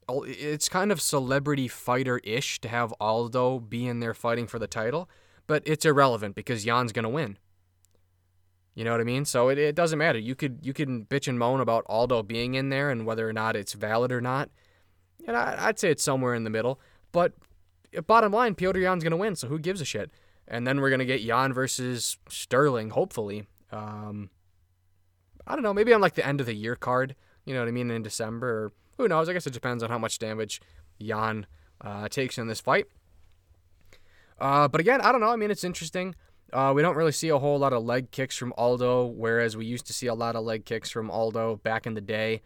it's 0.08 0.68
kind 0.68 0.92
of 0.92 1.00
celebrity 1.00 1.68
fighter 1.68 2.18
ish 2.24 2.60
to 2.60 2.68
have 2.68 2.92
Aldo 3.00 3.60
be 3.60 3.86
in 3.86 4.00
there 4.00 4.14
fighting 4.14 4.46
for 4.46 4.58
the 4.58 4.66
title, 4.66 5.08
but 5.46 5.62
it's 5.66 5.84
irrelevant 5.84 6.34
because 6.34 6.66
Yan's 6.66 6.92
going 6.92 7.04
to 7.04 7.08
win. 7.08 7.38
You 8.74 8.84
know 8.84 8.90
what 8.90 9.00
I 9.00 9.04
mean? 9.04 9.24
So 9.24 9.48
it, 9.48 9.58
it 9.58 9.74
doesn't 9.74 9.98
matter. 9.98 10.18
You 10.18 10.34
could 10.34 10.58
you 10.62 10.72
can 10.72 11.04
bitch 11.04 11.28
and 11.28 11.38
moan 11.38 11.60
about 11.60 11.84
Aldo 11.88 12.24
being 12.24 12.54
in 12.54 12.70
there 12.70 12.90
and 12.90 13.06
whether 13.06 13.28
or 13.28 13.32
not 13.32 13.56
it's 13.56 13.72
valid 13.72 14.10
or 14.10 14.20
not. 14.20 14.50
And 15.26 15.36
I, 15.36 15.66
would 15.66 15.78
say 15.78 15.90
it's 15.90 16.02
somewhere 16.02 16.34
in 16.34 16.44
the 16.44 16.50
middle. 16.50 16.80
But 17.12 17.32
bottom 18.06 18.32
line, 18.32 18.54
Piotr 18.54 18.80
Yan's 18.80 19.02
going 19.02 19.12
to 19.12 19.16
win, 19.16 19.36
so 19.36 19.48
who 19.48 19.58
gives 19.58 19.80
a 19.80 19.84
shit? 19.84 20.10
And 20.46 20.66
then 20.66 20.80
we're 20.80 20.90
going 20.90 20.98
to 20.98 21.06
get 21.06 21.22
Yan 21.22 21.52
versus 21.52 22.18
Sterling, 22.28 22.90
hopefully. 22.90 23.46
Um, 23.72 24.30
I 25.46 25.54
don't 25.54 25.62
know, 25.62 25.72
maybe 25.72 25.92
on 25.92 26.00
like 26.00 26.14
the 26.14 26.26
end 26.26 26.40
of 26.40 26.46
the 26.46 26.54
year 26.54 26.76
card. 26.76 27.14
You 27.46 27.54
know 27.54 27.60
what 27.60 27.68
I 27.68 27.72
mean? 27.72 27.90
In 27.90 28.02
December. 28.02 28.48
Or 28.48 28.72
who 28.98 29.08
knows? 29.08 29.28
I 29.28 29.32
guess 29.32 29.46
it 29.46 29.52
depends 29.52 29.82
on 29.82 29.90
how 29.90 29.98
much 29.98 30.18
damage 30.18 30.60
Yan 30.98 31.46
uh, 31.80 32.08
takes 32.08 32.36
in 32.36 32.46
this 32.46 32.60
fight. 32.60 32.86
Uh, 34.38 34.68
but 34.68 34.80
again, 34.80 35.00
I 35.00 35.12
don't 35.12 35.20
know. 35.20 35.30
I 35.30 35.36
mean, 35.36 35.50
it's 35.50 35.64
interesting. 35.64 36.14
Uh, 36.52 36.72
we 36.74 36.82
don't 36.82 36.96
really 36.96 37.12
see 37.12 37.30
a 37.30 37.38
whole 37.38 37.58
lot 37.58 37.72
of 37.72 37.82
leg 37.84 38.10
kicks 38.10 38.36
from 38.36 38.52
Aldo, 38.56 39.06
whereas 39.06 39.56
we 39.56 39.66
used 39.66 39.86
to 39.86 39.92
see 39.92 40.06
a 40.06 40.14
lot 40.14 40.36
of 40.36 40.44
leg 40.44 40.64
kicks 40.64 40.90
from 40.90 41.10
Aldo 41.10 41.56
back 41.56 41.86
in 41.86 41.94
the 41.94 42.00
day. 42.00 42.42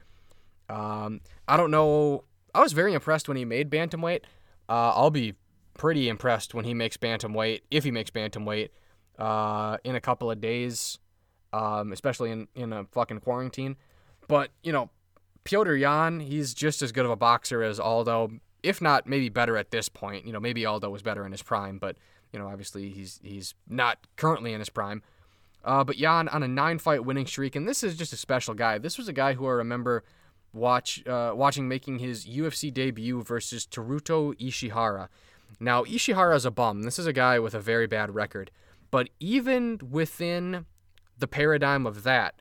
Um, 0.70 1.20
I 1.46 1.56
don't 1.56 1.70
know. 1.70 2.24
I 2.54 2.60
was 2.60 2.72
very 2.72 2.94
impressed 2.94 3.28
when 3.28 3.36
he 3.36 3.44
made 3.44 3.70
bantamweight. 3.70 4.22
Uh, 4.68 4.92
I'll 4.94 5.10
be 5.10 5.34
pretty 5.76 6.08
impressed 6.08 6.54
when 6.54 6.64
he 6.64 6.74
makes 6.74 6.96
bantamweight, 6.96 7.62
if 7.70 7.84
he 7.84 7.90
makes 7.90 8.10
bantamweight, 8.10 8.70
uh, 9.18 9.76
in 9.84 9.94
a 9.94 10.00
couple 10.00 10.30
of 10.30 10.40
days, 10.40 10.98
um, 11.52 11.92
especially 11.92 12.30
in, 12.30 12.48
in 12.54 12.72
a 12.72 12.84
fucking 12.92 13.20
quarantine. 13.20 13.76
But, 14.26 14.50
you 14.62 14.72
know, 14.72 14.90
Piotr 15.44 15.74
Yan, 15.74 16.20
he's 16.20 16.52
just 16.52 16.82
as 16.82 16.92
good 16.92 17.04
of 17.04 17.10
a 17.10 17.16
boxer 17.16 17.62
as 17.62 17.80
Aldo, 17.80 18.32
if 18.62 18.82
not 18.82 19.06
maybe 19.06 19.28
better 19.28 19.56
at 19.56 19.70
this 19.70 19.88
point. 19.88 20.26
You 20.26 20.32
know, 20.32 20.40
maybe 20.40 20.66
Aldo 20.66 20.90
was 20.90 21.02
better 21.02 21.24
in 21.24 21.32
his 21.32 21.42
prime, 21.42 21.78
but 21.78 21.96
you 22.32 22.38
know, 22.38 22.48
obviously 22.48 22.90
he's 22.90 23.20
he's 23.22 23.54
not 23.68 23.98
currently 24.16 24.52
in 24.52 24.60
his 24.60 24.68
prime. 24.68 25.02
Uh, 25.64 25.84
but 25.84 25.98
Yan 25.98 26.28
on 26.28 26.42
a 26.42 26.48
nine 26.48 26.78
fight 26.78 27.04
winning 27.04 27.26
streak, 27.26 27.56
and 27.56 27.68
this 27.68 27.82
is 27.82 27.96
just 27.96 28.12
a 28.12 28.16
special 28.16 28.54
guy. 28.54 28.78
This 28.78 28.96
was 28.96 29.08
a 29.08 29.12
guy 29.12 29.34
who 29.34 29.46
I 29.46 29.52
remember 29.52 30.04
watch 30.52 31.06
uh, 31.06 31.32
watching 31.34 31.68
making 31.68 31.98
his 31.98 32.26
UFC 32.26 32.72
debut 32.72 33.22
versus 33.22 33.66
Teruto 33.66 34.34
Ishihara. 34.38 35.08
Now 35.60 35.84
Ishihara 35.84 36.36
is 36.36 36.44
a 36.44 36.50
bum. 36.50 36.82
This 36.82 36.98
is 36.98 37.06
a 37.06 37.12
guy 37.12 37.38
with 37.38 37.54
a 37.54 37.60
very 37.60 37.86
bad 37.86 38.14
record, 38.14 38.50
but 38.90 39.08
even 39.20 39.80
within 39.90 40.66
the 41.18 41.26
paradigm 41.26 41.86
of 41.86 42.04
that, 42.04 42.40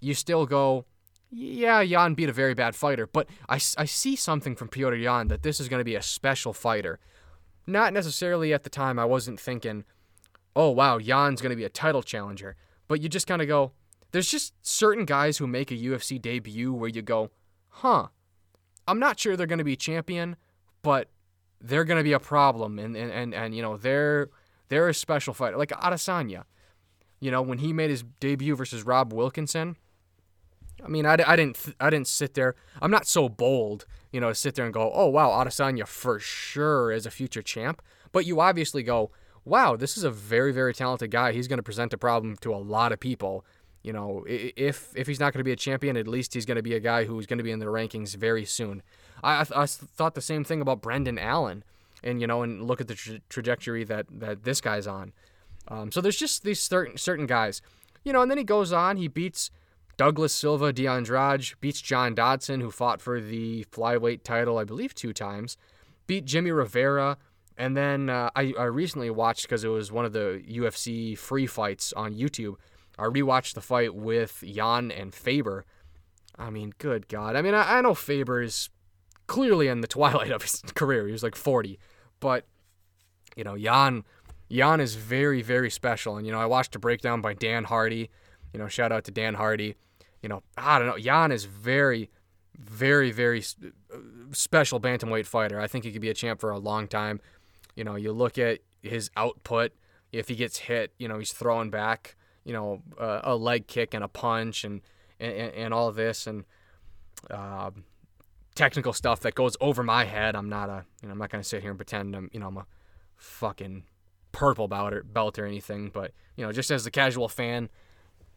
you 0.00 0.14
still 0.14 0.46
go, 0.46 0.84
yeah, 1.30 1.80
Yan 1.80 2.14
beat 2.14 2.28
a 2.28 2.32
very 2.32 2.54
bad 2.54 2.74
fighter, 2.74 3.06
but 3.06 3.28
I, 3.48 3.54
I 3.76 3.84
see 3.84 4.16
something 4.16 4.54
from 4.54 4.68
Piotr 4.68 4.96
Yan 4.96 5.28
that 5.28 5.42
this 5.42 5.60
is 5.60 5.68
going 5.68 5.80
to 5.80 5.84
be 5.84 5.94
a 5.94 6.02
special 6.02 6.52
fighter. 6.52 6.98
Not 7.68 7.92
necessarily 7.92 8.54
at 8.54 8.64
the 8.64 8.70
time, 8.70 8.98
I 8.98 9.04
wasn't 9.04 9.38
thinking, 9.38 9.84
oh, 10.56 10.70
wow, 10.70 10.96
Yan's 10.96 11.42
going 11.42 11.50
to 11.50 11.56
be 11.56 11.64
a 11.64 11.68
title 11.68 12.02
challenger. 12.02 12.56
But 12.88 13.02
you 13.02 13.10
just 13.10 13.26
kind 13.26 13.42
of 13.42 13.48
go, 13.48 13.72
there's 14.10 14.30
just 14.30 14.54
certain 14.62 15.04
guys 15.04 15.36
who 15.36 15.46
make 15.46 15.70
a 15.70 15.76
UFC 15.76 16.20
debut 16.20 16.72
where 16.72 16.88
you 16.88 17.02
go, 17.02 17.30
huh, 17.68 18.06
I'm 18.86 18.98
not 18.98 19.20
sure 19.20 19.36
they're 19.36 19.46
to 19.58 19.64
be 19.64 19.76
champion, 19.76 20.36
but 20.80 21.10
they're 21.60 21.84
to 21.98 22.04
be 22.04 22.14
a 22.14 22.18
problem. 22.18 22.78
And, 22.78 22.96
and, 22.96 23.12
and, 23.12 23.34
and, 23.34 23.54
you 23.54 23.60
know, 23.60 23.76
they're, 23.76 24.30
they're 24.70 24.88
a 24.88 24.94
special 24.94 25.34
fighter. 25.34 25.58
Like 25.58 25.68
Adesanya, 25.68 26.44
you 27.20 27.30
know, 27.30 27.42
when 27.42 27.58
he 27.58 27.74
made 27.74 27.90
his 27.90 28.02
debut 28.18 28.56
versus 28.56 28.82
Rob 28.84 29.12
Wilkinson– 29.12 29.76
I 30.84 30.88
mean, 30.88 31.06
I, 31.06 31.16
I 31.26 31.36
didn't 31.36 31.74
I 31.80 31.90
didn't 31.90 32.08
sit 32.08 32.34
there. 32.34 32.54
I'm 32.80 32.90
not 32.90 33.06
so 33.06 33.28
bold, 33.28 33.86
you 34.12 34.20
know, 34.20 34.32
sit 34.32 34.54
there 34.54 34.64
and 34.64 34.74
go, 34.74 34.90
oh 34.94 35.06
wow, 35.06 35.30
Adesanya 35.30 35.86
for 35.86 36.18
sure 36.18 36.90
is 36.90 37.06
a 37.06 37.10
future 37.10 37.42
champ. 37.42 37.82
But 38.12 38.26
you 38.26 38.40
obviously 38.40 38.82
go, 38.82 39.10
wow, 39.44 39.76
this 39.76 39.96
is 39.96 40.04
a 40.04 40.10
very 40.10 40.52
very 40.52 40.74
talented 40.74 41.10
guy. 41.10 41.32
He's 41.32 41.48
going 41.48 41.58
to 41.58 41.62
present 41.62 41.92
a 41.92 41.98
problem 41.98 42.36
to 42.38 42.54
a 42.54 42.56
lot 42.56 42.92
of 42.92 43.00
people. 43.00 43.44
You 43.82 43.92
know, 43.92 44.24
if 44.26 44.92
if 44.96 45.06
he's 45.06 45.20
not 45.20 45.32
going 45.32 45.40
to 45.40 45.44
be 45.44 45.52
a 45.52 45.56
champion, 45.56 45.96
at 45.96 46.08
least 46.08 46.34
he's 46.34 46.44
going 46.44 46.56
to 46.56 46.62
be 46.62 46.74
a 46.74 46.80
guy 46.80 47.04
who's 47.04 47.26
going 47.26 47.38
to 47.38 47.44
be 47.44 47.52
in 47.52 47.58
the 47.58 47.66
rankings 47.66 48.16
very 48.16 48.44
soon. 48.44 48.82
I, 49.22 49.42
I, 49.42 49.62
I 49.62 49.66
thought 49.66 50.14
the 50.14 50.20
same 50.20 50.44
thing 50.44 50.60
about 50.60 50.82
Brendan 50.82 51.18
Allen, 51.18 51.64
and 52.02 52.20
you 52.20 52.26
know, 52.26 52.42
and 52.42 52.64
look 52.64 52.80
at 52.80 52.88
the 52.88 52.94
tra- 52.94 53.20
trajectory 53.28 53.84
that 53.84 54.06
that 54.10 54.44
this 54.44 54.60
guy's 54.60 54.86
on. 54.86 55.12
Um, 55.68 55.92
so 55.92 56.00
there's 56.00 56.16
just 56.16 56.44
these 56.44 56.60
certain 56.60 56.96
certain 56.98 57.26
guys, 57.26 57.62
you 58.04 58.12
know, 58.12 58.22
and 58.22 58.30
then 58.30 58.38
he 58.38 58.44
goes 58.44 58.72
on, 58.72 58.96
he 58.96 59.06
beats 59.06 59.50
Douglas 59.98 60.32
Silva 60.32 60.72
de 60.72 60.86
Andrade 60.86 61.54
beats 61.60 61.82
John 61.82 62.14
Dodson, 62.14 62.60
who 62.60 62.70
fought 62.70 63.02
for 63.02 63.20
the 63.20 63.64
flyweight 63.72 64.22
title, 64.22 64.56
I 64.56 64.62
believe, 64.62 64.94
two 64.94 65.12
times. 65.12 65.56
Beat 66.06 66.24
Jimmy 66.24 66.52
Rivera. 66.52 67.18
And 67.58 67.76
then 67.76 68.08
uh, 68.08 68.30
I, 68.36 68.54
I 68.56 68.64
recently 68.64 69.10
watched, 69.10 69.42
because 69.42 69.64
it 69.64 69.68
was 69.68 69.90
one 69.90 70.04
of 70.04 70.12
the 70.12 70.40
UFC 70.48 71.18
free 71.18 71.48
fights 71.48 71.92
on 71.94 72.14
YouTube, 72.14 72.54
I 72.96 73.06
rewatched 73.06 73.54
the 73.54 73.60
fight 73.60 73.92
with 73.92 74.40
Yan 74.44 74.92
and 74.92 75.12
Faber. 75.12 75.66
I 76.38 76.50
mean, 76.50 76.72
good 76.78 77.08
God. 77.08 77.34
I 77.34 77.42
mean, 77.42 77.54
I, 77.54 77.78
I 77.78 77.80
know 77.80 77.94
Faber 77.94 78.40
is 78.40 78.70
clearly 79.26 79.66
in 79.66 79.80
the 79.80 79.88
twilight 79.88 80.30
of 80.30 80.42
his 80.42 80.62
career. 80.76 81.06
He 81.06 81.12
was 81.12 81.24
like 81.24 81.34
40. 81.34 81.76
But, 82.20 82.46
you 83.34 83.42
know, 83.42 83.58
Jan, 83.58 84.04
Yan 84.48 84.78
is 84.78 84.94
very, 84.94 85.42
very 85.42 85.70
special. 85.70 86.16
And, 86.16 86.24
you 86.24 86.32
know, 86.32 86.40
I 86.40 86.46
watched 86.46 86.76
a 86.76 86.78
breakdown 86.78 87.20
by 87.20 87.34
Dan 87.34 87.64
Hardy. 87.64 88.10
You 88.52 88.60
know, 88.60 88.68
shout 88.68 88.92
out 88.92 89.02
to 89.04 89.10
Dan 89.10 89.34
Hardy 89.34 89.74
you 90.22 90.28
know, 90.28 90.42
I 90.56 90.78
don't 90.78 90.88
know. 90.88 90.96
Yan 90.96 91.32
is 91.32 91.44
very, 91.44 92.10
very, 92.58 93.10
very 93.10 93.42
special 94.32 94.80
bantamweight 94.80 95.26
fighter. 95.26 95.60
I 95.60 95.66
think 95.66 95.84
he 95.84 95.92
could 95.92 96.02
be 96.02 96.10
a 96.10 96.14
champ 96.14 96.40
for 96.40 96.50
a 96.50 96.58
long 96.58 96.88
time. 96.88 97.20
You 97.76 97.84
know, 97.84 97.96
you 97.96 98.12
look 98.12 98.38
at 98.38 98.60
his 98.82 99.10
output. 99.16 99.72
If 100.12 100.28
he 100.28 100.34
gets 100.34 100.58
hit, 100.58 100.92
you 100.98 101.06
know, 101.06 101.18
he's 101.18 101.32
throwing 101.32 101.70
back, 101.70 102.16
you 102.44 102.52
know, 102.52 102.82
uh, 102.98 103.20
a 103.24 103.36
leg 103.36 103.66
kick 103.66 103.94
and 103.94 104.02
a 104.02 104.08
punch 104.08 104.64
and 104.64 104.80
and, 105.20 105.52
and 105.52 105.74
all 105.74 105.92
this 105.92 106.26
and 106.26 106.44
uh, 107.30 107.70
technical 108.54 108.92
stuff 108.92 109.20
that 109.20 109.34
goes 109.34 109.56
over 109.60 109.82
my 109.82 110.04
head. 110.04 110.34
I'm 110.34 110.48
not 110.48 110.70
a, 110.70 110.84
you 111.02 111.08
know, 111.08 111.12
I'm 111.12 111.18
not 111.18 111.30
gonna 111.30 111.44
sit 111.44 111.60
here 111.60 111.70
and 111.70 111.78
pretend 111.78 112.16
I'm, 112.16 112.30
you 112.32 112.40
know, 112.40 112.48
I'm 112.48 112.56
a 112.56 112.66
fucking 113.16 113.84
purple 114.32 114.68
belt 114.68 114.92
or, 114.94 115.02
belt 115.02 115.38
or 115.38 115.44
anything. 115.44 115.90
But 115.92 116.12
you 116.36 116.44
know, 116.44 116.52
just 116.52 116.70
as 116.70 116.86
a 116.86 116.90
casual 116.90 117.28
fan, 117.28 117.68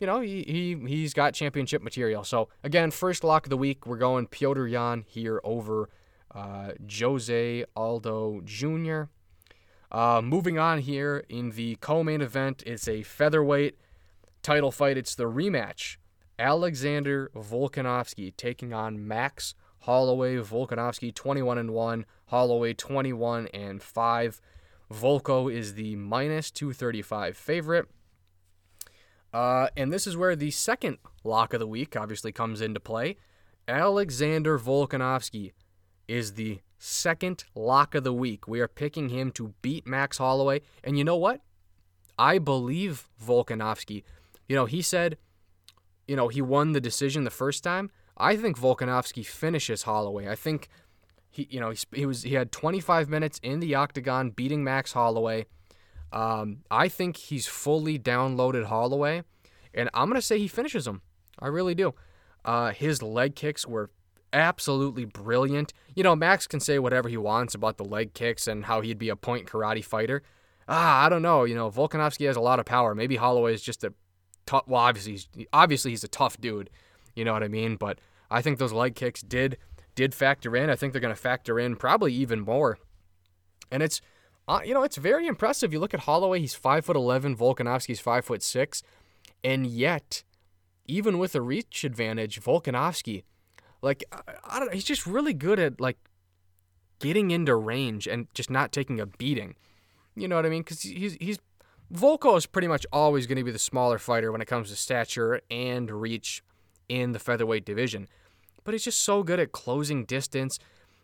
you 0.02 0.08
know, 0.08 0.20
he, 0.20 0.44
he, 0.48 0.76
he's 0.88 1.14
got 1.14 1.36
championship 1.36 1.84
material. 1.84 2.24
So, 2.24 2.50
again, 2.64 2.90
first 2.90 3.24
lock 3.24 3.46
of 3.46 3.52
the 3.52 3.58
week, 3.58 3.86
we're 3.86 3.98
going 3.98 4.26
Piotr 4.26 4.66
Yan 4.66 5.06
here 5.08 5.40
over 5.44 5.90
uh, 6.34 6.72
Jose 7.00 7.64
Aldo 7.76 8.42
Jr. 8.44 9.04
Uh, 9.92 10.22
moving 10.24 10.58
on 10.58 10.80
here 10.80 11.24
in 11.30 11.52
the 11.52 11.76
co 11.76 12.04
main 12.04 12.22
event, 12.22 12.64
it's 12.66 12.88
a 12.88 13.04
featherweight 13.04 13.78
title 14.42 14.72
fight. 14.72 14.98
It's 14.98 15.14
the 15.14 15.26
rematch. 15.26 15.98
Alexander 16.40 17.30
Volkanovski 17.36 18.36
taking 18.36 18.74
on 18.74 19.08
Max 19.08 19.54
Holloway. 19.82 20.38
Volkanovski 20.38 21.14
21 21.14 21.60
and 21.60 21.72
1, 21.72 22.06
Holloway 22.28 22.74
21 22.74 23.48
and 23.54 23.84
5. 23.84 24.42
Volko 24.92 25.54
is 25.54 25.76
the 25.76 25.96
minus 25.96 26.50
235 26.50 27.38
favorite. 27.38 27.88
Uh, 29.34 29.68
and 29.78 29.92
this 29.92 30.06
is 30.06 30.18
where 30.18 30.36
the 30.36 30.52
second 30.52 30.98
lock 31.24 31.54
of 31.54 31.60
the 31.60 31.68
week 31.68 31.96
obviously 31.96 32.32
comes 32.32 32.62
into 32.62 32.80
play. 32.80 33.18
Alexander 33.68 34.60
Volkanovski 34.60 35.54
is 36.08 36.34
the 36.34 36.60
second 36.78 37.46
lock 37.56 37.96
of 37.96 38.04
the 38.04 38.14
week. 38.14 38.48
We 38.48 38.60
are 38.60 38.68
picking 38.68 39.10
him 39.10 39.32
to 39.34 39.54
beat 39.62 39.88
Max 39.88 40.18
Holloway. 40.18 40.62
And 40.84 40.98
you 40.98 41.04
know 41.04 41.16
what? 41.16 41.42
I 42.18 42.38
believe 42.40 43.08
Volkanovski. 43.24 44.04
You 44.50 44.56
know, 44.56 44.66
he 44.66 44.82
said, 44.82 45.18
you 46.08 46.16
know, 46.16 46.28
he 46.28 46.42
won 46.42 46.74
the 46.74 46.82
decision 46.82 47.24
the 47.24 47.30
first 47.30 47.64
time. 47.64 47.92
I 48.18 48.36
think 48.36 48.60
Volkanovski 48.60 49.26
finishes 49.26 49.84
Holloway. 49.84 50.28
I 50.28 50.36
think 50.36 50.68
he, 51.30 51.48
you 51.50 51.60
know, 51.60 51.70
he, 51.70 51.80
he 51.94 52.06
was 52.06 52.24
he 52.24 52.34
had 52.34 52.52
25 52.52 53.10
minutes 53.10 53.40
in 53.42 53.60
the 53.62 53.76
octagon 53.76 54.32
beating 54.32 54.64
Max 54.64 54.94
Holloway. 54.94 55.46
Um, 56.14 56.60
I 56.70 56.88
think 56.88 57.18
he's 57.18 57.48
fully 57.48 57.98
downloaded 57.98 58.66
Holloway, 58.66 59.24
and 59.74 59.90
I'm 59.94 60.10
gonna 60.10 60.22
say 60.22 60.38
he 60.38 60.48
finishes 60.48 60.86
him. 60.88 61.02
I 61.40 61.48
really 61.48 61.76
do. 61.76 61.94
Uh, 62.44 62.72
his 62.72 63.02
leg 63.02 63.36
kicks 63.36 63.66
were 63.66 63.90
absolutely 64.34 65.06
brilliant. 65.06 65.74
You 65.96 66.04
know, 66.04 66.16
Max 66.16 66.48
can 66.48 66.60
say 66.60 66.80
whatever 66.80 67.10
he 67.10 67.18
wants 67.18 67.56
about 67.56 67.78
the 67.78 67.86
leg 67.86 68.14
kicks 68.14 68.48
and 68.48 68.66
how 68.66 68.82
he'd 68.82 68.98
be 68.98 69.10
a 69.10 69.16
point 69.16 69.48
karate 69.48 69.84
fighter. 69.84 70.24
Ah, 70.68 71.06
I 71.06 71.10
don't 71.10 71.22
know. 71.22 71.44
You 71.44 71.56
know, 71.56 71.70
Volkanovski 71.70 72.28
has 72.28 72.38
a 72.38 72.42
lot 72.42 72.60
of 72.60 72.66
power. 72.66 72.96
Maybe 72.96 73.16
Holloway 73.16 73.54
is 73.54 73.62
just 73.62 73.84
a 73.84 73.94
tough. 74.46 74.64
Well, 74.68 74.82
obviously, 74.82 75.14
he's, 75.14 75.28
obviously 75.52 75.92
he's 75.92 76.04
a 76.04 76.10
tough 76.10 76.40
dude. 76.40 76.70
You 77.16 77.26
know 77.26 77.34
what 77.34 77.44
I 77.44 77.48
mean? 77.48 77.76
But 77.76 78.00
I 78.30 78.42
think 78.42 78.58
those 78.58 78.72
leg 78.72 78.96
kicks 78.96 79.22
did 79.22 79.58
did 79.96 80.16
factor 80.16 80.56
in. 80.56 80.70
I 80.70 80.76
think 80.76 80.94
they're 80.94 81.02
going 81.02 81.14
to 81.14 81.22
factor 81.22 81.60
in 81.60 81.76
probably 81.76 82.14
even 82.14 82.40
more. 82.40 82.78
And 83.70 83.84
it's, 83.84 84.02
uh, 84.48 84.60
you 84.64 84.74
know, 84.74 84.84
it's 84.84 84.98
very 84.98 85.28
impressive. 85.28 85.72
You 85.72 85.80
look 85.80 85.94
at 85.94 86.02
Holloway; 86.02 86.40
he's 86.40 86.54
five 86.56 86.86
foot 86.86 86.96
eleven. 86.96 87.36
Volkanovski's 87.36 88.00
five 88.00 88.26
foot 88.26 88.44
six, 88.44 88.84
and 89.44 89.66
yet, 89.66 90.24
even 90.88 91.20
with 91.20 91.36
a 91.36 91.42
reach 91.42 91.84
advantage, 91.84 92.42
Volkanovski 92.42 93.24
like 93.82 94.04
I, 94.12 94.22
I 94.46 94.60
don't 94.60 94.68
know, 94.68 94.74
he's 94.74 94.84
just 94.84 95.06
really 95.06 95.34
good 95.34 95.60
at 95.60 95.82
like 95.82 95.98
getting 97.00 97.32
into 97.32 97.56
range 97.56 98.08
and 98.08 98.28
just 98.34 98.50
not 98.50 98.72
taking 98.72 99.00
a 99.00 99.06
beating. 99.06 99.56
You 100.16 100.28
know 100.28 100.36
what 100.36 100.46
I 100.46 100.50
mean? 100.50 100.62
Because 100.62 100.82
he's 100.82 101.14
he's 101.16 101.40
Volko 101.94 102.38
is 102.38 102.46
pretty 102.46 102.68
much 102.68 102.86
always 102.94 103.28
going 103.28 103.38
to 103.38 103.44
be 103.44 103.52
the 103.52 103.60
smaller 103.60 103.98
fighter 103.98 104.32
when 104.32 104.42
it 104.42 104.48
comes 104.48 104.70
to 104.70 104.76
stature 104.76 105.42
and 105.50 105.92
reach 105.92 106.42
in 106.88 107.12
the 107.12 107.20
featherweight 107.20 107.66
division. 107.66 108.08
But 108.64 108.74
he's 108.74 108.84
just 108.84 109.02
so 109.02 109.24
good 109.24 109.40
at 109.40 109.52
closing 109.52 110.06
distance. 110.06 110.58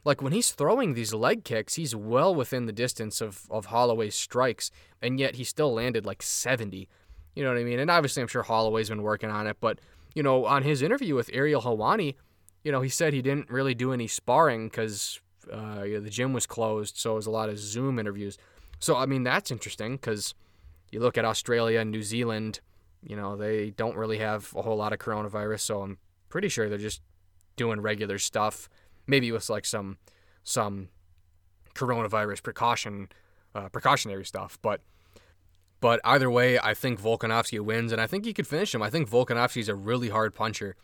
Like 0.08 0.22
when 0.22 0.32
he's 0.32 0.52
throwing 0.52 0.94
these 0.94 1.14
leg 1.14 1.44
kicks, 1.44 1.76
he's 1.76 1.94
well 1.94 2.34
within 2.34 2.66
the 2.66 2.72
distance 2.72 3.20
of, 3.20 3.42
of 3.52 3.66
Holloway's 3.66 4.16
strikes, 4.16 4.72
and 5.02 5.20
yet 5.20 5.36
he 5.36 5.44
still 5.44 5.74
landed 5.74 6.06
like 6.06 6.24
70. 6.24 6.88
You 7.36 7.44
know 7.44 7.50
what 7.50 7.60
I 7.60 7.66
mean? 7.66 7.78
And 7.78 7.92
obviously, 7.92 8.22
I'm 8.22 8.30
sure 8.30 8.44
Holloway's 8.44 8.88
been 8.88 9.02
working 9.02 9.30
on 9.30 9.48
it, 9.48 9.58
but, 9.60 9.80
you 10.16 10.24
know, 10.24 10.46
on 10.46 10.64
his 10.64 10.82
interview 10.82 11.14
with 11.14 11.30
Ariel 11.34 11.62
Helwani, 11.62 12.16
you 12.64 12.72
know, 12.72 12.80
he 12.80 12.88
said 12.88 13.12
he 13.12 13.22
didn't 13.22 13.50
really 13.50 13.74
do 13.74 13.92
any 13.92 14.08
sparring 14.08 14.70
because 14.70 15.20
uh, 15.52 15.84
you 15.84 15.96
know, 15.96 16.00
the 16.00 16.10
gym 16.10 16.32
was 16.32 16.46
closed, 16.46 16.96
so 16.96 17.12
it 17.12 17.16
was 17.16 17.28
a 17.28 17.32
lot 17.32 17.50
of 17.50 17.60
Zoom 17.60 18.00
interviews. 18.00 18.38
So 18.80 18.96
I 18.96 19.08
mean, 19.08 19.24
that's 19.24 19.52
interesting 19.52 19.98
because 19.98 20.34
you 20.90 21.02
look 21.02 21.18
at 21.18 21.26
Australia 21.26 21.82
and 21.82 21.92
New 21.92 22.02
Zealand, 22.02 22.62
you 23.04 23.18
know, 23.18 23.36
they 23.36 23.72
don't 23.72 23.98
really 23.98 24.20
have 24.20 24.54
a 24.56 24.62
whole 24.62 24.78
lot 24.78 24.94
of 24.94 25.00
coronavirus, 25.00 25.60
so 25.60 25.82
I'm 25.82 25.98
pretty 26.30 26.48
sure 26.48 26.70
they're 26.70 26.78
just 26.78 27.02
doing 27.58 27.82
regular 27.82 28.20
stuff, 28.20 28.70
maybe 29.08 29.32
with 29.32 29.50
like 29.50 29.66
some 29.66 29.98
some 30.44 30.90
coronavirus 31.74 32.44
precaution 32.44 33.10
uh, 33.56 33.70
precautionary 33.70 34.26
stuff, 34.26 34.58
but. 34.62 34.82
But 35.80 36.02
either 36.04 36.28
way, 36.32 36.58
I 36.58 36.74
think 36.74 37.00
Volkanovski 37.00 37.60
wins, 37.60 37.92
and 37.92 38.02
I 38.02 38.08
think 38.08 38.26
he 38.26 38.34
could 38.34 38.48
finish 38.48 38.74
him. 38.74 38.82
I 38.82 38.90
think 38.90 39.08
Volkanovski 39.08 39.58
is 39.58 39.70
a 39.70 39.76
really 39.76 40.10
hard 40.10 40.34
puncher. 40.34 40.76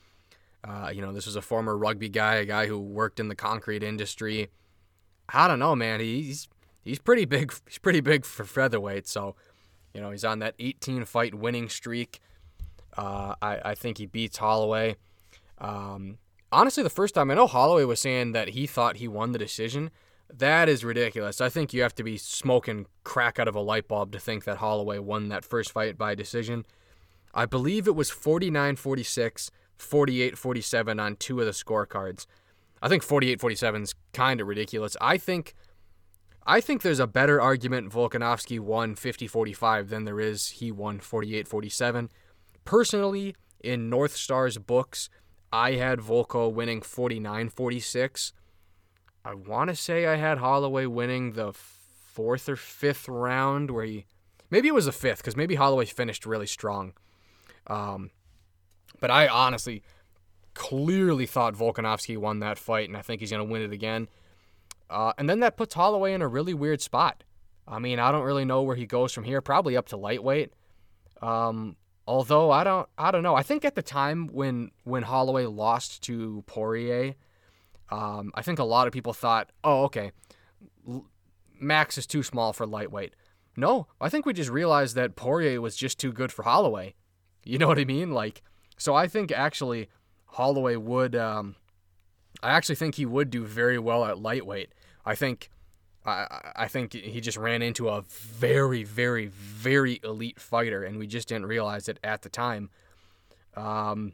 Uh, 0.63 0.91
you 0.93 1.01
know, 1.01 1.11
this 1.11 1.25
was 1.25 1.35
a 1.35 1.41
former 1.41 1.77
rugby 1.77 2.09
guy, 2.09 2.35
a 2.35 2.45
guy 2.45 2.67
who 2.67 2.79
worked 2.79 3.19
in 3.19 3.27
the 3.27 3.35
concrete 3.35 3.83
industry. 3.83 4.49
I 5.27 5.47
don't 5.47 5.59
know, 5.59 5.75
man. 5.75 5.99
He's 5.99 6.47
he's 6.83 6.99
pretty 6.99 7.25
big. 7.25 7.53
He's 7.67 7.77
pretty 7.79 8.01
big 8.01 8.25
for 8.25 8.45
featherweight. 8.45 9.07
So, 9.07 9.35
you 9.93 10.01
know, 10.01 10.11
he's 10.11 10.23
on 10.23 10.39
that 10.39 10.55
18 10.59 11.05
fight 11.05 11.35
winning 11.35 11.69
streak. 11.69 12.19
Uh, 12.95 13.35
I 13.41 13.59
I 13.65 13.75
think 13.75 13.97
he 13.97 14.05
beats 14.05 14.37
Holloway. 14.37 14.95
Um, 15.57 16.17
honestly, 16.53 16.83
the 16.83 16.89
first 16.89 17.15
time 17.15 17.31
I 17.31 17.33
know 17.33 17.47
Holloway 17.47 17.83
was 17.83 17.99
saying 17.99 18.31
that 18.31 18.49
he 18.49 18.67
thought 18.67 18.97
he 18.97 19.07
won 19.07 19.31
the 19.31 19.39
decision. 19.39 19.91
That 20.31 20.69
is 20.69 20.85
ridiculous. 20.85 21.41
I 21.41 21.49
think 21.49 21.73
you 21.73 21.81
have 21.81 21.95
to 21.95 22.03
be 22.03 22.17
smoking 22.17 22.85
crack 23.03 23.39
out 23.39 23.47
of 23.47 23.55
a 23.55 23.59
light 23.59 23.87
bulb 23.87 24.11
to 24.13 24.19
think 24.19 24.45
that 24.45 24.57
Holloway 24.57 24.99
won 24.99 25.29
that 25.29 25.43
first 25.43 25.71
fight 25.71 25.97
by 25.97 26.15
decision. 26.15 26.65
I 27.33 27.45
believe 27.45 27.87
it 27.87 27.95
was 27.95 28.09
49 28.09 28.75
46 28.75 29.51
48 29.77 30.37
47 30.37 30.99
on 30.99 31.15
two 31.15 31.39
of 31.39 31.45
the 31.45 31.51
scorecards. 31.51 32.25
I 32.81 32.89
think 32.89 33.03
48 33.03 33.41
47 33.41 33.83
is 33.83 33.95
kind 34.13 34.39
of 34.39 34.47
ridiculous. 34.47 34.95
I 35.01 35.17
think. 35.17 35.55
I 36.45 36.59
think 36.59 36.81
there's 36.81 36.99
a 36.99 37.07
better 37.07 37.39
argument 37.39 37.93
Volkanovski 37.93 38.59
won 38.59 38.95
50 38.95 39.27
45 39.27 39.87
than 39.87 40.03
there 40.03 40.19
is 40.19 40.49
he 40.49 40.73
won 40.73 40.99
48 40.99 41.47
47. 41.47 42.09
Personally, 42.65 43.33
in 43.63 43.89
North 43.89 44.15
Star's 44.15 44.57
books, 44.57 45.09
I 45.53 45.73
had 45.73 45.99
Volko 45.99 46.51
winning 46.51 46.81
49 46.81 47.49
46. 47.49 48.33
I 49.23 49.35
want 49.35 49.69
to 49.69 49.75
say 49.75 50.07
I 50.07 50.15
had 50.15 50.39
Holloway 50.39 50.87
winning 50.87 51.33
the 51.33 51.53
fourth 51.53 52.49
or 52.49 52.55
fifth 52.55 53.07
round 53.07 53.69
where 53.69 53.85
he. 53.85 54.07
Maybe 54.49 54.67
it 54.67 54.73
was 54.73 54.85
the 54.85 54.91
fifth 54.91 55.19
because 55.19 55.37
maybe 55.37 55.53
Holloway 55.53 55.85
finished 55.85 56.25
really 56.25 56.47
strong. 56.47 56.93
Um, 57.67 58.09
but 58.99 59.11
I 59.11 59.27
honestly 59.27 59.83
clearly 60.55 61.27
thought 61.27 61.53
Volkanovski 61.53 62.17
won 62.17 62.39
that 62.39 62.57
fight, 62.57 62.89
and 62.89 62.97
I 62.97 63.03
think 63.03 63.21
he's 63.21 63.29
going 63.29 63.45
to 63.45 63.51
win 63.51 63.61
it 63.61 63.71
again. 63.71 64.07
Uh, 64.89 65.13
and 65.19 65.29
then 65.29 65.39
that 65.41 65.55
puts 65.55 65.75
Holloway 65.75 66.13
in 66.13 66.23
a 66.23 66.27
really 66.27 66.55
weird 66.55 66.81
spot. 66.81 67.23
I 67.67 67.77
mean, 67.77 67.99
I 67.99 68.11
don't 68.11 68.23
really 68.23 68.45
know 68.45 68.63
where 68.63 68.75
he 68.75 68.87
goes 68.87 69.13
from 69.13 69.23
here. 69.23 69.39
Probably 69.39 69.77
up 69.77 69.87
to 69.89 69.97
lightweight. 69.97 70.51
Um, 71.21 71.75
although 72.07 72.51
I 72.51 72.63
don't, 72.63 72.87
I 72.97 73.11
don't 73.11 73.23
know. 73.23 73.35
I 73.35 73.43
think 73.43 73.65
at 73.65 73.75
the 73.75 73.81
time 73.81 74.27
when 74.27 74.71
when 74.83 75.03
Holloway 75.03 75.45
lost 75.45 76.03
to 76.03 76.43
Poirier, 76.47 77.15
um, 77.89 78.31
I 78.35 78.41
think 78.41 78.59
a 78.59 78.63
lot 78.63 78.87
of 78.87 78.93
people 78.93 79.13
thought, 79.13 79.51
oh, 79.63 79.83
okay, 79.83 80.11
Max 81.59 81.97
is 81.97 82.05
too 82.05 82.23
small 82.23 82.53
for 82.53 82.65
lightweight. 82.65 83.15
No, 83.55 83.87
I 84.01 84.09
think 84.09 84.25
we 84.25 84.33
just 84.33 84.49
realized 84.49 84.95
that 84.95 85.15
Poirier 85.15 85.61
was 85.61 85.75
just 85.75 85.99
too 85.99 86.11
good 86.11 86.31
for 86.31 86.43
Holloway. 86.43 86.95
You 87.45 87.57
know 87.57 87.67
what 87.67 87.79
I 87.79 87.85
mean? 87.85 88.11
Like 88.11 88.41
so 88.77 88.95
I 88.95 89.07
think 89.07 89.31
actually 89.31 89.89
Holloway 90.25 90.75
would. 90.75 91.15
Um, 91.15 91.55
I 92.41 92.51
actually 92.51 92.75
think 92.75 92.95
he 92.95 93.05
would 93.05 93.29
do 93.29 93.45
very 93.45 93.79
well 93.79 94.05
at 94.05 94.19
lightweight. 94.19 94.73
I 95.05 95.15
think. 95.15 95.49
I, 96.05 96.51
I 96.55 96.67
think 96.67 96.93
he 96.93 97.21
just 97.21 97.37
ran 97.37 97.61
into 97.61 97.89
a 97.89 98.01
very, 98.01 98.83
very, 98.83 99.27
very 99.27 99.99
elite 100.03 100.39
fighter, 100.39 100.83
and 100.83 100.97
we 100.97 101.07
just 101.07 101.27
didn't 101.27 101.45
realize 101.45 101.87
it 101.87 101.99
at 102.03 102.21
the 102.23 102.29
time. 102.29 102.69
Um, 103.55 104.13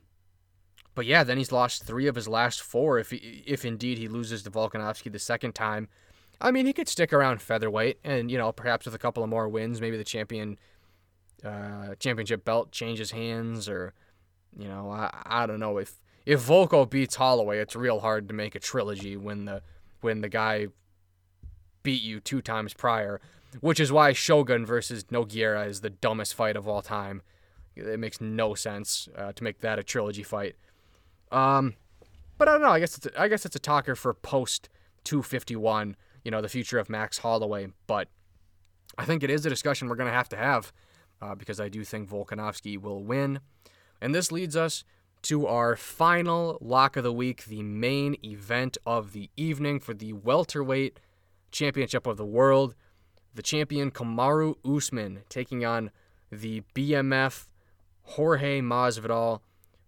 but 0.96 1.06
yeah, 1.06 1.24
then 1.24 1.38
he's 1.38 1.52
lost 1.52 1.84
three 1.84 2.08
of 2.08 2.16
his 2.16 2.28
last 2.28 2.62
four. 2.62 3.00
If 3.00 3.12
he, 3.12 3.44
if 3.46 3.66
indeed 3.66 3.98
he 3.98 4.08
loses 4.08 4.44
to 4.44 4.52
Volkanovski 4.52 5.12
the 5.12 5.20
second 5.20 5.54
time, 5.54 5.88
I 6.42 6.52
mean 6.52 6.66
he 6.66 6.74
could 6.74 6.88
stick 6.88 7.12
around 7.12 7.42
featherweight, 7.42 8.00
and 8.04 8.30
you 8.30 8.38
know 8.38 8.52
perhaps 8.52 8.86
with 8.86 8.96
a 8.96 9.00
couple 9.00 9.24
of 9.24 9.30
more 9.30 9.50
wins, 9.50 9.82
maybe 9.82 9.98
the 9.98 10.04
champion 10.04 10.60
uh, 11.44 11.96
championship 12.00 12.46
belt 12.46 12.72
changes 12.72 13.12
hands, 13.12 13.70
or 13.70 13.94
you 14.58 14.68
know, 14.68 14.90
I, 14.92 15.10
I 15.26 15.46
don't 15.46 15.60
know 15.60 15.78
if 15.78 15.96
if 16.26 16.42
Volko 16.42 16.88
beats 16.90 17.16
Holloway, 17.16 17.60
it's 17.60 17.76
real 17.76 18.02
hard 18.02 18.28
to 18.28 18.34
make 18.34 18.56
a 18.56 18.60
trilogy 18.60 19.18
when 19.18 19.46
the 19.46 19.62
when 20.02 20.22
the 20.22 20.30
guy 20.30 20.68
beat 21.90 22.04
you 22.04 22.20
two 22.20 22.40
times 22.40 22.76
prior, 22.76 23.20
which 23.62 23.80
is 23.80 23.92
why 23.92 24.14
Shogun 24.14 24.64
versus 24.64 25.06
Nogueira 25.06 25.68
is 25.68 25.82
the 25.82 25.90
dumbest 25.90 26.36
fight 26.36 26.56
of 26.56 26.68
all 26.68 26.84
time. 26.84 27.24
It 27.76 28.00
makes 28.00 28.22
no 28.22 28.54
sense 28.54 29.10
uh, 29.18 29.32
to 29.34 29.44
make 29.44 29.62
that 29.62 29.80
a 29.80 29.84
trilogy 29.84 30.22
fight. 30.22 30.56
Um, 31.32 31.74
but 32.38 32.48
I 32.48 32.52
don't 32.52 32.62
know. 32.62 32.70
I 32.70 32.80
guess 32.80 32.96
it's 32.96 33.08
a, 33.08 33.20
I 33.20 33.28
guess 33.28 33.44
it's 33.44 33.56
a 33.56 33.60
talker 33.60 33.96
for 33.96 34.14
post 34.14 34.70
251. 35.06 35.96
You 36.24 36.30
know, 36.30 36.42
the 36.42 36.48
future 36.48 36.78
of 36.78 36.92
Max 36.92 37.18
Holloway. 37.18 37.70
But 37.88 38.08
I 39.00 39.06
think 39.06 39.24
it 39.24 39.32
is 39.32 39.44
a 39.48 39.50
discussion 39.50 39.90
we're 39.90 39.96
going 39.96 40.12
to 40.12 40.16
have 40.16 40.30
to 40.30 40.38
have 40.38 40.72
uh, 41.20 41.34
because 41.34 41.60
I 41.60 41.70
do 41.70 41.84
think 41.84 42.08
Volkanovski 42.08 42.80
will 42.80 43.04
win. 43.04 43.40
And 44.00 44.14
this 44.14 44.32
leads 44.32 44.56
us 44.56 44.84
to 45.24 45.48
our 45.48 45.76
final 45.76 46.60
lock 46.62 46.98
of 46.98 47.04
the 47.04 47.12
week, 47.12 47.46
the 47.46 47.64
main 47.64 48.16
event 48.24 48.78
of 48.86 49.14
the 49.14 49.32
evening 49.36 49.80
for 49.80 49.96
the 49.96 50.14
welterweight 50.14 51.00
championship 51.52 52.08
of 52.08 52.18
the 52.18 52.26
world. 52.26 52.76
The 53.36 53.42
champion 53.42 53.92
Kamaru 53.92 54.56
Usman 54.66 55.22
taking 55.30 55.64
on 55.64 55.92
the 56.32 56.64
BMF 56.74 57.48
Jorge 58.04 58.62
Masvidal. 58.62 59.42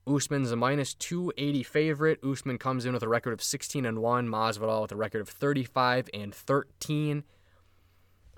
Usman's 0.07 0.51
a 0.51 0.55
minus 0.55 0.93
280 0.93 1.63
favorite. 1.63 2.19
Usman 2.23 2.57
comes 2.57 2.85
in 2.85 2.93
with 2.93 3.03
a 3.03 3.07
record 3.07 3.33
of 3.33 3.43
16 3.43 3.85
and 3.85 3.99
1. 3.99 4.27
Masvidal 4.27 4.81
with 4.83 4.91
a 4.91 4.95
record 4.95 5.21
of 5.21 5.29
35 5.29 6.09
and 6.13 6.33
13. 6.33 7.23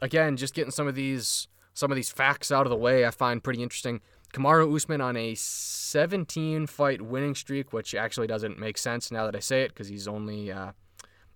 Again, 0.01 0.37
just 0.37 0.53
getting 0.53 0.71
some 0.71 0.87
of 0.87 0.95
these 0.95 1.47
some 1.73 1.91
of 1.91 1.95
these 1.95 2.11
facts 2.11 2.51
out 2.51 2.67
of 2.67 2.69
the 2.69 2.75
way, 2.75 3.03
I 3.05 3.09
find 3.09 3.43
pretty 3.43 3.63
interesting. 3.63 4.01
Kamaru 4.33 4.75
Usman 4.75 5.01
on 5.01 5.17
a 5.17 5.35
17 5.35 6.67
fight 6.67 7.01
winning 7.01 7.35
streak, 7.35 7.73
which 7.73 7.95
actually 7.95 8.27
doesn't 8.27 8.59
make 8.59 8.77
sense 8.77 9.11
now 9.11 9.25
that 9.25 9.35
I 9.35 9.39
say 9.39 9.63
it 9.63 9.69
because 9.69 9.87
he's 9.87 10.07
only 10.07 10.51
uh, 10.51 10.71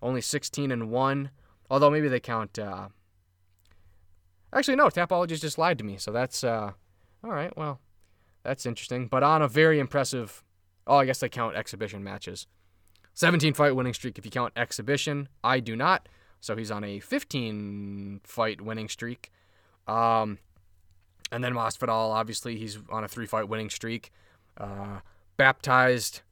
only 0.02 0.20
16 0.20 0.70
and 0.70 0.90
one. 0.90 1.30
Although 1.70 1.90
maybe 1.90 2.08
they 2.08 2.20
count. 2.20 2.58
Uh, 2.58 2.88
Actually, 4.52 4.76
no, 4.76 4.86
Tapology's 4.86 5.40
just 5.40 5.58
lied 5.58 5.78
to 5.78 5.84
me. 5.84 5.96
So 5.98 6.10
that's 6.10 6.42
uh, 6.42 6.72
all 7.22 7.30
right. 7.30 7.54
Well, 7.56 7.80
that's 8.42 8.64
interesting. 8.64 9.06
But 9.06 9.22
on 9.22 9.42
a 9.42 9.48
very 9.48 9.78
impressive, 9.78 10.42
oh, 10.86 10.96
I 10.96 11.04
guess 11.04 11.20
they 11.20 11.28
count 11.28 11.56
exhibition 11.56 12.02
matches. 12.02 12.46
17 13.14 13.52
fight 13.54 13.74
winning 13.74 13.94
streak 13.94 14.18
if 14.18 14.24
you 14.24 14.30
count 14.30 14.52
exhibition. 14.56 15.28
I 15.44 15.60
do 15.60 15.76
not. 15.76 16.08
So 16.40 16.56
he's 16.56 16.70
on 16.70 16.84
a 16.84 17.00
15 17.00 18.20
fight 18.24 18.60
winning 18.60 18.88
streak. 18.88 19.32
Um, 19.86 20.38
and 21.30 21.42
then 21.42 21.52
Masvidal, 21.52 22.14
obviously, 22.14 22.56
he's 22.56 22.78
on 22.90 23.04
a 23.04 23.08
three 23.08 23.26
fight 23.26 23.48
winning 23.48 23.70
streak. 23.70 24.12
Uh, 24.56 25.00
baptized 25.36 26.22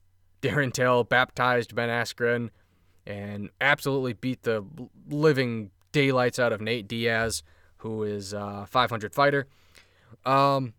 Darren 0.42 0.72
Till, 0.72 1.04
baptized 1.04 1.74
Ben 1.74 1.88
Askren, 1.88 2.50
and 3.06 3.50
absolutely 3.60 4.12
beat 4.14 4.42
the 4.42 4.64
living 5.08 5.70
daylights 5.92 6.38
out 6.38 6.52
of 6.52 6.60
Nate 6.60 6.88
Diaz, 6.88 7.42
who 7.78 8.02
is 8.02 8.32
a 8.32 8.66
500 8.68 9.14
fighter. 9.14 9.46
Um, 10.24 10.74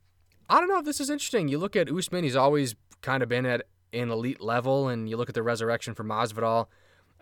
I 0.49 0.59
don't 0.59 0.69
know 0.69 0.79
if 0.79 0.85
this 0.85 0.99
is 0.99 1.09
interesting. 1.09 1.47
You 1.47 1.57
look 1.57 1.75
at 1.75 1.91
Usman; 1.91 2.23
he's 2.23 2.35
always 2.35 2.75
kind 3.01 3.23
of 3.23 3.29
been 3.29 3.45
at 3.45 3.63
an 3.93 4.11
elite 4.11 4.41
level, 4.41 4.87
and 4.87 5.09
you 5.09 5.17
look 5.17 5.29
at 5.29 5.35
the 5.35 5.43
resurrection 5.43 5.93
for 5.93 6.03
Masvidal, 6.03 6.67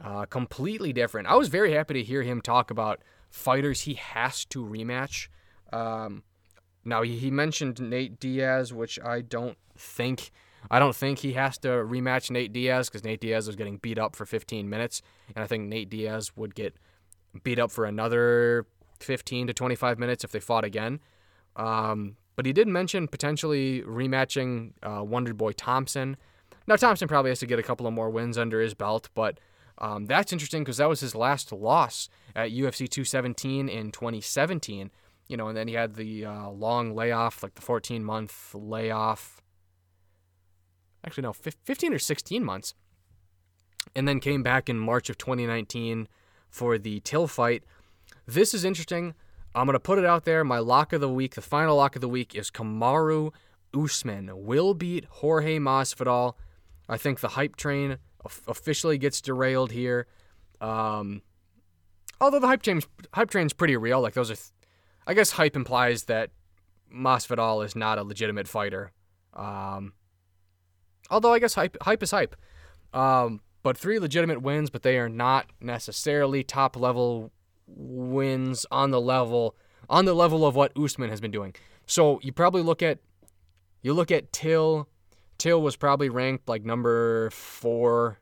uh, 0.03 0.25
completely 0.25 0.93
different. 0.93 1.27
I 1.27 1.35
was 1.35 1.47
very 1.47 1.73
happy 1.73 1.93
to 1.95 2.03
hear 2.03 2.23
him 2.23 2.41
talk 2.41 2.71
about 2.71 3.01
fighters 3.29 3.81
he 3.81 3.95
has 3.95 4.45
to 4.45 4.63
rematch. 4.63 5.27
Um, 5.71 6.23
now 6.83 7.01
he, 7.01 7.17
he 7.17 7.31
mentioned 7.31 7.79
Nate 7.79 8.19
Diaz, 8.19 8.73
which 8.73 8.99
I 8.99 9.21
don't 9.21 9.57
think 9.77 10.31
I 10.69 10.79
don't 10.79 10.95
think 10.95 11.19
he 11.19 11.33
has 11.33 11.57
to 11.59 11.67
rematch 11.67 12.31
Nate 12.31 12.53
Diaz 12.53 12.89
because 12.89 13.03
Nate 13.03 13.21
Diaz 13.21 13.47
was 13.47 13.55
getting 13.55 13.77
beat 13.77 13.97
up 13.97 14.15
for 14.15 14.25
15 14.25 14.69
minutes, 14.69 15.01
and 15.35 15.43
I 15.43 15.47
think 15.47 15.67
Nate 15.67 15.89
Diaz 15.89 16.31
would 16.35 16.55
get 16.55 16.75
beat 17.43 17.59
up 17.59 17.71
for 17.71 17.85
another 17.85 18.65
15 18.99 19.47
to 19.47 19.53
25 19.53 19.99
minutes 19.99 20.23
if 20.23 20.31
they 20.31 20.39
fought 20.39 20.63
again. 20.63 20.99
Um, 21.55 22.17
but 22.35 22.45
he 22.45 22.53
did 22.53 22.67
mention 22.67 23.07
potentially 23.07 23.81
rematching 23.83 24.73
uh, 24.83 25.03
Wonder 25.03 25.33
Boy 25.33 25.53
Thompson. 25.53 26.17
Now 26.67 26.75
Thompson 26.75 27.07
probably 27.07 27.31
has 27.31 27.39
to 27.39 27.45
get 27.45 27.59
a 27.59 27.63
couple 27.63 27.87
of 27.87 27.93
more 27.93 28.09
wins 28.09 28.37
under 28.37 28.59
his 28.59 28.73
belt, 28.73 29.09
but 29.13 29.39
um, 29.77 30.05
that's 30.05 30.33
interesting 30.33 30.63
because 30.63 30.77
that 30.77 30.89
was 30.89 30.99
his 30.99 31.15
last 31.15 31.51
loss 31.51 32.09
at 32.35 32.51
UFC 32.51 32.89
217 32.89 33.69
in 33.69 33.91
2017. 33.91 34.91
You 35.27 35.37
know, 35.37 35.47
and 35.47 35.57
then 35.57 35.67
he 35.67 35.73
had 35.73 35.95
the 35.95 36.25
uh, 36.25 36.49
long 36.49 36.93
layoff, 36.93 37.41
like 37.41 37.55
the 37.55 37.61
14 37.61 38.03
month 38.03 38.53
layoff. 38.53 39.41
Actually, 41.05 41.23
no, 41.23 41.33
15 41.33 41.93
or 41.93 41.99
16 41.99 42.43
months. 42.43 42.73
And 43.95 44.07
then 44.07 44.19
came 44.19 44.43
back 44.43 44.67
in 44.69 44.79
March 44.79 45.09
of 45.09 45.17
2019 45.17 46.07
for 46.49 46.77
the 46.77 46.99
Till 47.01 47.27
fight. 47.27 47.63
This 48.25 48.53
is 48.53 48.65
interesting. 48.65 49.13
I'm 49.53 49.67
to 49.67 49.79
put 49.79 49.99
it 49.99 50.05
out 50.05 50.25
there. 50.25 50.43
My 50.43 50.59
lock 50.59 50.91
of 50.91 51.01
the 51.01 51.09
week, 51.09 51.35
the 51.35 51.41
final 51.41 51.77
lock 51.77 51.95
of 51.95 52.01
the 52.01 52.09
week, 52.09 52.35
is 52.35 52.49
Kamaru 52.51 53.31
Usman 53.75 54.31
will 54.33 54.73
beat 54.73 55.05
Jorge 55.05 55.59
Masvidal. 55.59 56.33
I 56.87 56.97
think 56.97 57.19
the 57.19 57.29
hype 57.29 57.55
train 57.55 57.97
officially 58.47 58.97
gets 58.97 59.21
derailed 59.21 59.71
here. 59.71 60.07
Um, 60.61 61.21
although 62.19 62.39
the 62.39 62.47
hype 62.47 62.63
train 62.63 62.81
hype 63.13 63.29
train's 63.29 63.53
pretty 63.53 63.77
real. 63.77 64.01
Like 64.01 64.13
those 64.13 64.31
are, 64.31 64.35
th- 64.35 64.51
I 65.05 65.13
guess 65.13 65.31
hype 65.31 65.55
implies 65.55 66.03
that 66.05 66.31
Masvidal 66.93 67.65
is 67.65 67.75
not 67.75 67.97
a 67.97 68.03
legitimate 68.03 68.47
fighter. 68.47 68.91
Um, 69.33 69.93
although 71.09 71.33
I 71.33 71.39
guess 71.39 71.53
hype 71.53 71.77
hype 71.81 72.03
is 72.03 72.11
hype. 72.11 72.35
Um, 72.93 73.41
but 73.63 73.77
three 73.77 73.99
legitimate 73.99 74.41
wins, 74.41 74.69
but 74.69 74.83
they 74.83 74.97
are 74.97 75.09
not 75.09 75.47
necessarily 75.59 76.43
top 76.43 76.77
level 76.77 77.31
wins 77.67 78.65
on 78.71 78.91
the 78.91 79.01
level 79.01 79.55
on 79.89 80.05
the 80.05 80.13
level 80.13 80.45
of 80.45 80.55
what 80.55 80.77
Usman 80.77 81.09
has 81.09 81.21
been 81.21 81.31
doing. 81.31 81.55
So 81.85 82.19
you 82.21 82.31
probably 82.31 82.61
look 82.61 82.81
at 82.81 82.99
you 83.81 83.93
look 83.93 84.11
at 84.11 84.31
Till. 84.31 84.87
Till 85.37 85.61
was 85.61 85.75
probably 85.75 86.07
ranked 86.09 86.47
like 86.47 86.63
number 86.63 87.29
four 87.31 88.19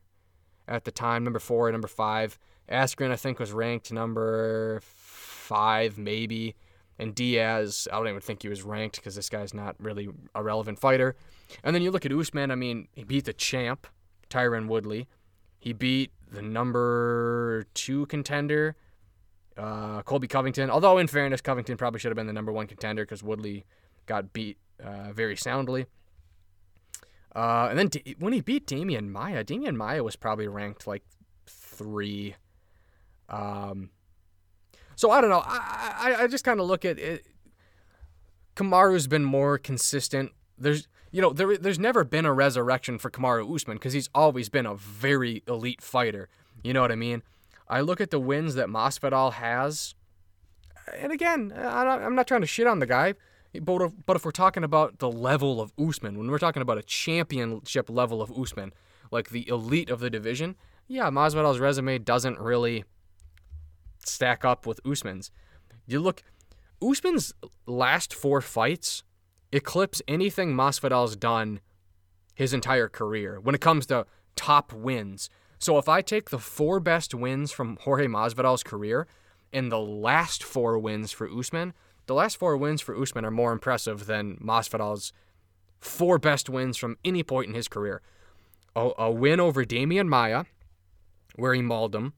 at 0.68 0.84
the 0.84 0.92
time, 0.92 1.24
number 1.24 1.40
four, 1.40 1.72
number 1.72 1.88
five. 1.88 2.40
Askren, 2.70 3.12
I 3.12 3.16
think, 3.18 3.40
was 3.40 3.52
ranked 3.52 3.92
number 3.92 4.82
five, 4.84 5.98
maybe. 5.98 6.56
And 7.00 7.16
Diaz, 7.16 7.88
I 7.92 7.98
don't 7.98 8.08
even 8.08 8.22
think 8.22 8.44
he 8.44 8.50
was 8.50 8.64
ranked 8.64 8.98
because 8.98 9.16
this 9.16 9.30
guy's 9.30 9.54
not 9.54 9.76
really 9.80 10.10
a 10.36 10.44
relevant 10.44 10.80
fighter. 10.80 11.16
And 11.64 11.76
then 11.76 11.82
you 11.82 11.92
look 11.92 12.06
at 12.06 12.12
Usman, 12.12 12.52
I 12.52 12.56
mean, 12.56 12.88
he 12.94 13.04
beat 13.04 13.26
the 13.26 13.34
champ, 13.34 13.88
Tyron 14.30 14.68
Woodley. 14.68 15.08
He 15.60 15.74
beat 15.74 16.12
the 16.32 16.42
number 16.42 17.66
two 17.74 18.06
contender, 18.08 18.76
uh, 19.58 20.02
Colby 20.04 20.28
Covington. 20.28 20.70
Although, 20.70 20.98
in 20.98 21.08
fairness, 21.08 21.42
Covington 21.42 21.78
probably 21.78 22.00
should 22.00 22.10
have 22.10 22.16
been 22.18 22.28
the 22.28 22.34
number 22.34 22.52
one 22.52 22.68
contender 22.68 23.04
because 23.04 23.24
Woodley 23.24 23.66
got 24.06 24.34
beat 24.34 24.58
uh, 24.84 25.14
very 25.14 25.36
soundly. 25.36 25.86
Uh, 27.36 27.68
and 27.70 27.80
then 27.80 27.88
D- 27.88 28.16
when 28.20 28.34
he 28.34 28.42
beat 28.42 28.68
Demian 28.68 29.10
Maia, 29.10 29.44
Demian 29.44 29.76
Maia 29.76 30.04
was 30.04 30.16
probably 30.16 30.48
ranked 30.48 30.86
like 30.86 31.04
three. 31.48 32.36
Um, 33.30 33.90
so 34.96 35.12
I 35.12 35.22
don't 35.22 35.30
know. 35.30 35.44
I 35.46 36.16
I, 36.18 36.24
I 36.24 36.28
just 36.28 36.44
kind 36.44 36.60
of 36.60 36.68
look 36.68 36.86
at 36.86 37.00
it. 37.00 37.26
Kamaru's 38.56 39.08
been 39.08 39.24
more 39.24 39.58
consistent. 39.58 40.32
There's 40.58 40.88
you 41.12 41.22
know 41.22 41.32
there 41.32 41.58
there's 41.58 41.80
never 41.80 42.04
been 42.04 42.26
a 42.26 42.34
resurrection 42.34 42.98
for 42.98 43.10
Kamaru 43.10 43.54
Usman 43.54 43.78
because 43.78 43.94
he's 43.94 44.10
always 44.14 44.50
been 44.50 44.66
a 44.66 44.76
very 44.76 45.44
elite 45.48 45.82
fighter. 45.82 46.30
You 46.64 46.74
know 46.74 46.82
what 46.82 46.92
I 46.92 46.96
mean? 46.96 47.24
I 47.68 47.82
look 47.82 48.02
at 48.02 48.12
the 48.12 48.20
wins 48.20 48.56
that 48.56 48.68
Masvidal 48.68 49.34
has, 49.34 49.96
and 50.96 51.12
again, 51.12 51.54
I'm 51.56 52.16
not 52.16 52.28
trying 52.28 52.42
to 52.42 52.48
shit 52.48 52.68
on 52.68 52.80
the 52.80 52.86
guy. 52.86 53.16
But 53.62 53.92
but 54.06 54.16
if 54.16 54.26
we're 54.26 54.32
talking 54.32 54.64
about 54.64 55.00
the 55.00 55.12
level 55.12 55.62
of 55.62 55.74
Usman, 55.78 56.18
when 56.18 56.30
we're 56.30 56.40
talking 56.40 56.62
about 56.62 56.78
a 56.78 56.84
championship 56.84 57.90
level 57.90 58.22
of 58.22 58.32
Usman, 58.32 58.74
like 59.12 59.30
the 59.30 59.48
elite 59.48 59.90
of 59.90 60.00
the 60.00 60.10
division, 60.10 60.56
yeah, 60.88 61.10
Masvidal's 61.10 61.60
resume 61.60 62.00
doesn't 62.00 62.40
really 62.40 62.84
stack 64.06 64.44
up 64.46 64.66
with 64.66 64.80
Usman's. 64.86 65.32
You 65.86 66.00
look, 66.00 66.24
Usman's 66.82 67.34
last 67.66 68.14
four 68.14 68.42
fights 68.42 69.04
eclipse 69.52 70.02
anything 70.08 70.54
Masvidal's 70.54 71.16
done 71.16 71.60
his 72.36 72.54
entire 72.54 72.90
career 72.90 73.40
when 73.40 73.56
it 73.56 73.62
comes 73.62 73.86
to 73.88 74.06
top 74.36 74.74
wins. 74.74 75.30
So 75.60 75.78
if 75.78 75.88
I 75.88 76.02
take 76.02 76.30
the 76.30 76.40
four 76.40 76.80
best 76.80 77.14
wins 77.14 77.52
from 77.52 77.78
Jorge 77.82 78.08
Masvidal's 78.08 78.64
career 78.64 79.08
and 79.54 79.72
the 79.72 79.80
last 79.80 80.44
four 80.44 80.78
wins 80.80 81.12
for 81.12 81.30
Usman, 81.30 81.74
the 82.08 82.16
last 82.16 82.38
four 82.38 82.58
wins 82.58 82.82
for 82.82 83.00
Usman 83.00 83.24
are 83.24 83.32
more 83.32 83.54
impressive 83.54 84.08
than 84.08 84.38
Masvidal's 84.38 85.14
four 85.80 86.18
best 86.18 86.50
wins 86.50 86.76
from 86.76 86.98
any 87.06 87.24
point 87.24 87.48
in 87.48 87.54
his 87.54 87.68
career. 87.68 88.02
A, 88.76 88.92
a 88.98 89.12
win 89.12 89.40
over 89.40 89.64
Demian 89.64 90.08
Maia, 90.08 90.46
where 91.36 91.54
he 91.54 91.62
mauled 91.62 91.96
him. 91.96 92.14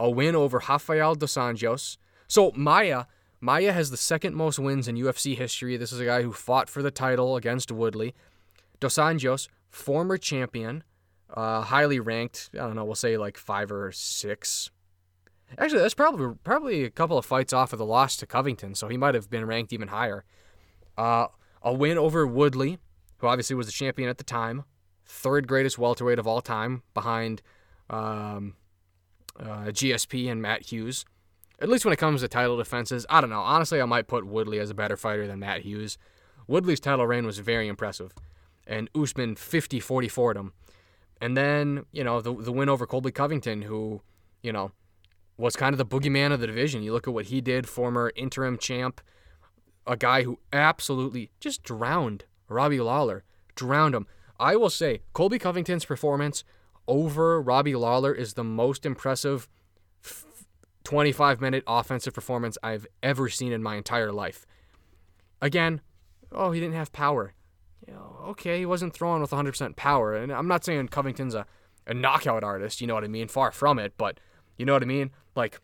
A 0.00 0.10
win 0.10 0.34
over 0.34 0.60
Rafael 0.68 1.14
dos 1.14 1.34
Anjos. 1.34 1.96
So 2.26 2.52
Maia, 2.56 3.04
Maia 3.40 3.72
has 3.72 3.90
the 3.90 3.96
second 3.96 4.34
most 4.34 4.58
wins 4.58 4.88
in 4.88 4.96
UFC 4.96 5.36
history. 5.36 5.76
This 5.76 5.92
is 5.92 6.00
a 6.00 6.06
guy 6.06 6.22
who 6.22 6.32
fought 6.32 6.68
for 6.68 6.82
the 6.82 6.90
title 6.90 7.36
against 7.36 7.70
Woodley. 7.70 8.14
Dos 8.80 8.96
Anjos, 8.96 9.48
former 9.68 10.16
champion, 10.16 10.82
uh, 11.32 11.62
highly 11.62 12.00
ranked. 12.00 12.50
I 12.54 12.58
don't 12.58 12.76
know. 12.76 12.84
We'll 12.84 12.94
say 12.94 13.16
like 13.16 13.36
five 13.36 13.70
or 13.70 13.92
six 13.92 14.70
Actually, 15.58 15.80
that's 15.80 15.94
probably 15.94 16.34
probably 16.44 16.84
a 16.84 16.90
couple 16.90 17.18
of 17.18 17.26
fights 17.26 17.52
off 17.52 17.72
of 17.72 17.78
the 17.78 17.84
loss 17.84 18.16
to 18.16 18.26
Covington, 18.26 18.74
so 18.74 18.88
he 18.88 18.96
might 18.96 19.14
have 19.14 19.28
been 19.28 19.44
ranked 19.44 19.72
even 19.72 19.88
higher. 19.88 20.24
Uh, 20.96 21.26
a 21.62 21.72
win 21.72 21.98
over 21.98 22.26
Woodley, 22.26 22.78
who 23.18 23.26
obviously 23.26 23.56
was 23.56 23.66
the 23.66 23.72
champion 23.72 24.08
at 24.08 24.18
the 24.18 24.24
time, 24.24 24.64
third 25.04 25.48
greatest 25.48 25.78
welterweight 25.78 26.18
of 26.18 26.26
all 26.26 26.40
time, 26.40 26.82
behind 26.94 27.42
um, 27.88 28.54
uh, 29.40 29.70
GSP 29.70 30.30
and 30.30 30.40
Matt 30.42 30.66
Hughes. 30.66 31.04
At 31.60 31.68
least 31.68 31.84
when 31.84 31.92
it 31.92 31.98
comes 31.98 32.22
to 32.22 32.28
title 32.28 32.56
defenses, 32.56 33.04
I 33.10 33.20
don't 33.20 33.30
know. 33.30 33.40
Honestly, 33.40 33.80
I 33.80 33.84
might 33.84 34.06
put 34.06 34.26
Woodley 34.26 34.58
as 34.58 34.70
a 34.70 34.74
better 34.74 34.96
fighter 34.96 35.26
than 35.26 35.40
Matt 35.40 35.60
Hughes. 35.60 35.98
Woodley's 36.46 36.80
title 36.80 37.06
reign 37.06 37.26
was 37.26 37.38
very 37.38 37.68
impressive, 37.68 38.12
and 38.66 38.88
Usman 38.94 39.34
50-44 39.34 40.36
him. 40.36 40.52
And 41.20 41.36
then, 41.36 41.84
you 41.92 42.02
know, 42.02 42.20
the 42.20 42.34
the 42.34 42.52
win 42.52 42.70
over 42.70 42.86
Colby 42.86 43.12
Covington, 43.12 43.62
who, 43.62 44.00
you 44.42 44.52
know, 44.52 44.72
was 45.36 45.54
kind 45.54 45.74
of 45.74 45.78
the 45.78 45.86
boogeyman 45.86 46.32
of 46.32 46.40
the 46.40 46.46
division. 46.46 46.82
You 46.82 46.92
look 46.92 47.06
at 47.06 47.14
what 47.14 47.26
he 47.26 47.40
did, 47.40 47.68
former 47.68 48.10
interim 48.16 48.56
champ, 48.56 49.02
a 49.86 49.96
guy 49.96 50.22
who 50.22 50.38
absolutely 50.52 51.30
just 51.40 51.62
drowned 51.62 52.24
Robbie 52.48 52.80
Lawler, 52.80 53.24
drowned 53.54 53.94
him. 53.94 54.06
I 54.38 54.56
will 54.56 54.70
say, 54.70 55.02
Colby 55.12 55.38
Covington's 55.38 55.84
performance 55.84 56.44
over 56.90 57.40
Robbie 57.40 57.76
Lawler 57.76 58.12
is 58.12 58.34
the 58.34 58.44
most 58.44 58.84
impressive 58.84 59.48
25 60.84 61.40
minute 61.40 61.62
offensive 61.66 62.12
performance 62.12 62.58
I've 62.62 62.86
ever 63.02 63.28
seen 63.28 63.52
in 63.52 63.62
my 63.62 63.76
entire 63.76 64.12
life. 64.12 64.44
Again, 65.40 65.80
oh, 66.32 66.50
he 66.50 66.60
didn't 66.60 66.74
have 66.74 66.92
power. 66.92 67.32
You 67.86 67.94
know, 67.94 68.16
okay, 68.30 68.58
he 68.58 68.66
wasn't 68.66 68.92
throwing 68.92 69.22
with 69.22 69.30
100% 69.30 69.76
power. 69.76 70.14
And 70.16 70.32
I'm 70.32 70.48
not 70.48 70.64
saying 70.64 70.88
Covington's 70.88 71.34
a, 71.34 71.46
a 71.86 71.94
knockout 71.94 72.42
artist, 72.42 72.80
you 72.80 72.88
know 72.88 72.94
what 72.94 73.04
I 73.04 73.08
mean? 73.08 73.28
Far 73.28 73.52
from 73.52 73.78
it, 73.78 73.94
but 73.96 74.18
you 74.58 74.66
know 74.66 74.72
what 74.72 74.82
I 74.82 74.86
mean? 74.86 75.12
Like 75.36 75.60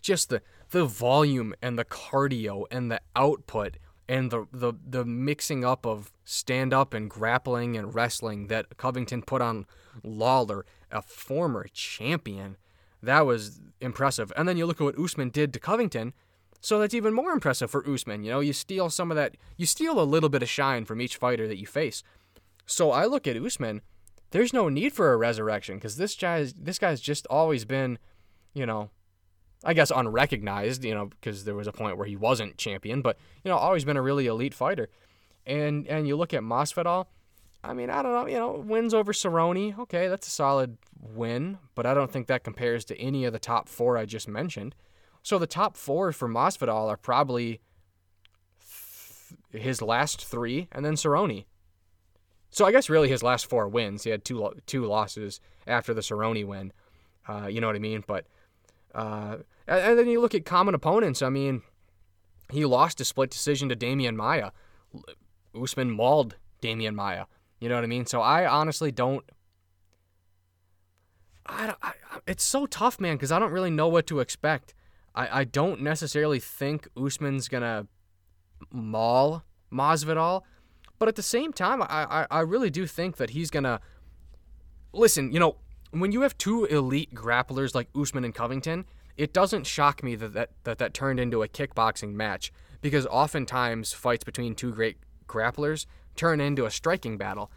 just 0.00 0.30
the 0.30 0.40
the 0.70 0.84
volume 0.84 1.54
and 1.60 1.78
the 1.78 1.84
cardio 1.84 2.64
and 2.70 2.90
the 2.90 3.00
output 3.16 3.78
and 4.08 4.30
the 4.30 4.46
the, 4.52 4.72
the 4.86 5.04
mixing 5.04 5.64
up 5.64 5.86
of 5.86 6.12
stand 6.24 6.72
up 6.72 6.94
and 6.94 7.10
grappling 7.10 7.76
and 7.76 7.94
wrestling 7.94 8.46
that 8.48 8.76
Covington 8.76 9.22
put 9.22 9.42
on 9.42 9.66
Lawler, 10.02 10.64
a 10.90 11.02
former 11.02 11.66
champion, 11.72 12.56
that 13.02 13.26
was 13.26 13.60
impressive. 13.80 14.32
And 14.36 14.48
then 14.48 14.56
you 14.56 14.66
look 14.66 14.80
at 14.80 14.84
what 14.84 14.98
Usman 14.98 15.30
did 15.30 15.52
to 15.52 15.60
Covington, 15.60 16.14
so 16.60 16.78
that's 16.78 16.94
even 16.94 17.14
more 17.14 17.32
impressive 17.32 17.70
for 17.70 17.88
Usman. 17.88 18.24
You 18.24 18.30
know, 18.30 18.40
you 18.40 18.52
steal 18.52 18.90
some 18.90 19.10
of 19.10 19.16
that, 19.16 19.36
you 19.56 19.66
steal 19.66 20.00
a 20.00 20.02
little 20.02 20.28
bit 20.28 20.42
of 20.42 20.48
shine 20.48 20.84
from 20.84 21.00
each 21.00 21.16
fighter 21.16 21.46
that 21.46 21.58
you 21.58 21.66
face. 21.66 22.02
So 22.66 22.90
I 22.90 23.06
look 23.06 23.26
at 23.26 23.36
Usman, 23.36 23.82
there's 24.30 24.52
no 24.52 24.68
need 24.68 24.92
for 24.92 25.12
a 25.12 25.16
resurrection 25.16 25.76
because 25.76 25.96
this 25.96 26.14
guy's 26.14 26.52
this 26.54 26.78
guy's 26.78 27.00
just 27.00 27.26
always 27.28 27.64
been, 27.64 27.98
you 28.54 28.66
know, 28.66 28.90
I 29.64 29.74
guess 29.74 29.90
unrecognized, 29.90 30.84
you 30.84 30.94
know, 30.94 31.06
because 31.06 31.44
there 31.44 31.54
was 31.54 31.66
a 31.66 31.72
point 31.72 31.96
where 31.96 32.06
he 32.06 32.16
wasn't 32.16 32.58
champion, 32.58 33.02
but 33.02 33.18
you 33.44 33.50
know, 33.50 33.56
always 33.56 33.84
been 33.84 33.96
a 33.96 34.02
really 34.02 34.26
elite 34.26 34.54
fighter. 34.54 34.88
And 35.46 35.86
and 35.88 36.06
you 36.06 36.16
look 36.16 36.32
at 36.32 36.42
Masvidal, 36.42 37.06
I 37.64 37.74
mean, 37.74 37.90
I 37.90 38.02
don't 38.02 38.12
know, 38.12 38.26
you 38.26 38.38
know, 38.38 38.52
wins 38.52 38.94
over 38.94 39.12
Cerrone, 39.12 39.78
okay, 39.78 40.08
that's 40.08 40.28
a 40.28 40.30
solid 40.30 40.78
win, 41.00 41.58
but 41.74 41.86
I 41.86 41.94
don't 41.94 42.10
think 42.10 42.28
that 42.28 42.44
compares 42.44 42.84
to 42.86 42.98
any 42.98 43.24
of 43.24 43.32
the 43.32 43.38
top 43.38 43.68
four 43.68 43.96
I 43.96 44.04
just 44.04 44.28
mentioned. 44.28 44.74
So 45.22 45.38
the 45.38 45.46
top 45.46 45.76
four 45.76 46.12
for 46.12 46.28
Masvidal 46.28 46.88
are 46.88 46.96
probably 46.96 47.60
th- 49.52 49.62
his 49.62 49.82
last 49.82 50.24
three, 50.24 50.68
and 50.70 50.84
then 50.84 50.94
Cerrone. 50.94 51.46
So 52.50 52.64
I 52.64 52.72
guess 52.72 52.88
really 52.88 53.08
his 53.08 53.22
last 53.22 53.46
four 53.46 53.68
wins. 53.68 54.04
He 54.04 54.10
had 54.10 54.24
two 54.24 54.52
two 54.66 54.86
losses 54.86 55.40
after 55.66 55.92
the 55.92 56.00
Cerrone 56.00 56.46
win. 56.46 56.72
Uh, 57.28 57.46
you 57.46 57.60
know 57.60 57.66
what 57.66 57.76
I 57.76 57.80
mean? 57.80 58.04
But 58.06 58.26
uh, 58.94 59.38
and, 59.66 59.98
then 59.98 60.08
you 60.08 60.20
look 60.20 60.34
at 60.34 60.44
common 60.44 60.74
opponents. 60.74 61.22
I 61.22 61.28
mean, 61.28 61.62
he 62.50 62.64
lost 62.64 63.00
a 63.00 63.04
split 63.04 63.30
decision 63.30 63.68
to 63.68 63.76
Demian 63.76 64.16
Maia. 64.16 64.50
Usman 65.54 65.90
mauled 65.90 66.36
Demian 66.62 66.94
Maia. 66.94 67.26
You 67.60 67.68
know 67.68 67.74
what 67.74 67.84
I 67.84 67.88
mean? 67.88 68.06
So 68.06 68.20
I 68.20 68.46
honestly 68.46 68.92
don't. 68.92 69.24
I, 71.46 71.74
I 71.82 71.92
it's 72.26 72.44
so 72.44 72.66
tough, 72.66 73.00
man, 73.00 73.16
because 73.16 73.32
I 73.32 73.38
don't 73.38 73.52
really 73.52 73.70
know 73.70 73.88
what 73.88 74.06
to 74.08 74.20
expect. 74.20 74.74
I, 75.14 75.40
I 75.40 75.44
don't 75.44 75.80
necessarily 75.80 76.38
think 76.40 76.88
Usman's 76.96 77.48
gonna 77.48 77.86
maul 78.70 79.44
Masvidal, 79.72 80.42
but 80.98 81.08
at 81.08 81.16
the 81.16 81.22
same 81.22 81.52
time, 81.52 81.82
I, 81.82 81.86
I, 81.88 82.26
I 82.30 82.40
really 82.40 82.70
do 82.70 82.86
think 82.86 83.16
that 83.16 83.30
he's 83.30 83.50
gonna 83.50 83.80
listen. 84.92 85.32
You 85.32 85.40
know, 85.40 85.56
when 85.90 86.12
you 86.12 86.22
have 86.22 86.36
two 86.38 86.64
elite 86.66 87.14
grapplers 87.14 87.74
like 87.74 87.88
Usman 87.94 88.24
and 88.24 88.34
Covington, 88.34 88.84
it 89.16 89.32
doesn't 89.32 89.66
shock 89.66 90.02
me 90.02 90.14
that 90.16 90.34
that, 90.34 90.50
that, 90.64 90.78
that 90.78 90.94
turned 90.94 91.18
into 91.18 91.42
a 91.42 91.48
kickboxing 91.48 92.12
match 92.12 92.52
because 92.80 93.06
oftentimes 93.06 93.92
fights 93.92 94.24
between 94.24 94.54
two 94.54 94.72
great 94.72 94.98
grapplers 95.26 95.86
turn 96.16 96.40
into 96.40 96.66
a 96.66 96.70
striking 96.70 97.16
battle. 97.16 97.50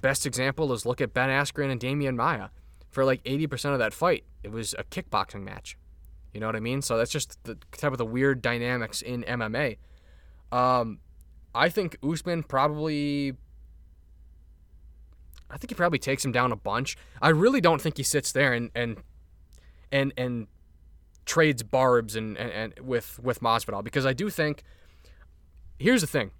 Best 0.00 0.26
example 0.26 0.72
is 0.72 0.86
look 0.86 1.00
at 1.00 1.14
Ben 1.14 1.28
Askren 1.28 1.70
and 1.70 1.80
Demian 1.80 2.16
Maia. 2.16 2.48
For 2.90 3.04
like 3.04 3.22
80% 3.24 3.72
of 3.72 3.78
that 3.78 3.92
fight, 3.92 4.24
it 4.42 4.50
was 4.50 4.74
a 4.78 4.84
kickboxing 4.84 5.42
match. 5.42 5.76
You 6.32 6.40
know 6.40 6.46
what 6.46 6.56
I 6.56 6.60
mean? 6.60 6.82
So 6.82 6.96
that's 6.96 7.10
just 7.10 7.42
the 7.44 7.58
type 7.72 7.92
of 7.92 7.98
the 7.98 8.06
weird 8.06 8.40
dynamics 8.40 9.02
in 9.02 9.22
MMA. 9.24 9.78
Um, 10.52 11.00
I 11.54 11.68
think 11.68 11.96
Usman 12.02 12.42
probably 12.42 13.34
I 15.50 15.58
think 15.58 15.70
he 15.70 15.74
probably 15.74 15.98
takes 15.98 16.24
him 16.24 16.32
down 16.32 16.52
a 16.52 16.56
bunch. 16.56 16.96
I 17.22 17.28
really 17.28 17.60
don't 17.60 17.80
think 17.80 17.96
he 17.96 18.02
sits 18.02 18.32
there 18.32 18.52
and 18.52 18.70
and 18.74 18.98
and 19.92 20.12
and 20.16 20.46
trades 21.24 21.62
barbs 21.62 22.16
and, 22.16 22.36
and, 22.36 22.50
and 22.50 22.86
with 22.86 23.18
with 23.22 23.40
Masvidal 23.40 23.82
because 23.84 24.06
I 24.06 24.12
do 24.12 24.30
think 24.30 24.62
here's 25.78 26.00
the 26.00 26.06
thing. 26.06 26.30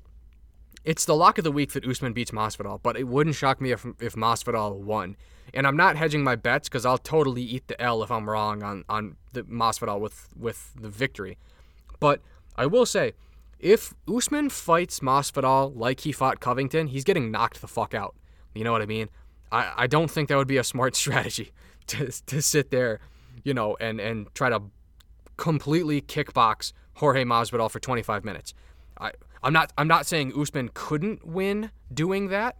It's 0.84 1.04
the 1.04 1.16
lock 1.16 1.38
of 1.38 1.44
the 1.44 1.50
week 1.50 1.72
that 1.72 1.84
Usman 1.84 2.12
beats 2.12 2.30
Masvidal, 2.30 2.80
but 2.80 2.96
it 2.96 3.08
wouldn't 3.08 3.36
shock 3.36 3.60
me 3.60 3.72
if 3.72 3.84
if 4.00 4.14
Masvidal 4.14 4.76
won. 4.78 5.16
And 5.54 5.66
I'm 5.66 5.76
not 5.76 5.96
hedging 5.96 6.24
my 6.24 6.36
bets 6.36 6.68
because 6.68 6.84
I'll 6.84 6.98
totally 6.98 7.42
eat 7.42 7.68
the 7.68 7.80
L 7.80 8.02
if 8.02 8.10
I'm 8.10 8.28
wrong 8.28 8.62
on 8.62 8.84
on 8.88 9.16
the 9.32 9.42
Masvidal 9.44 10.00
with 10.00 10.28
with 10.36 10.72
the 10.74 10.88
victory. 10.88 11.38
But 11.98 12.20
I 12.56 12.66
will 12.66 12.86
say, 12.86 13.12
if 13.58 13.94
Usman 14.08 14.50
fights 14.50 15.00
Masvidal 15.00 15.76
like 15.76 16.00
he 16.00 16.12
fought 16.12 16.40
Covington, 16.40 16.88
he's 16.88 17.04
getting 17.04 17.30
knocked 17.30 17.60
the 17.60 17.68
fuck 17.68 17.94
out. 17.94 18.14
You 18.56 18.64
know 18.64 18.72
what 18.72 18.82
I 18.82 18.86
mean? 18.86 19.08
I, 19.52 19.72
I 19.76 19.86
don't 19.86 20.10
think 20.10 20.28
that 20.28 20.36
would 20.36 20.48
be 20.48 20.56
a 20.56 20.64
smart 20.64 20.96
strategy 21.02 21.52
to, 21.88 22.10
to 22.26 22.42
sit 22.42 22.70
there, 22.70 23.00
you 23.44 23.54
know, 23.54 23.76
and, 23.80 24.00
and 24.00 24.32
try 24.34 24.48
to 24.50 24.62
completely 25.36 26.00
kickbox 26.00 26.72
Jorge 26.94 27.24
Masvidal 27.24 27.70
for 27.70 27.78
25 27.78 28.24
minutes. 28.24 28.54
I, 28.98 29.12
I'm 29.42 29.52
not 29.52 29.72
I'm 29.76 29.88
not 29.88 30.06
saying 30.06 30.32
Usman 30.38 30.70
couldn't 30.74 31.26
win 31.26 31.70
doing 31.92 32.28
that. 32.28 32.56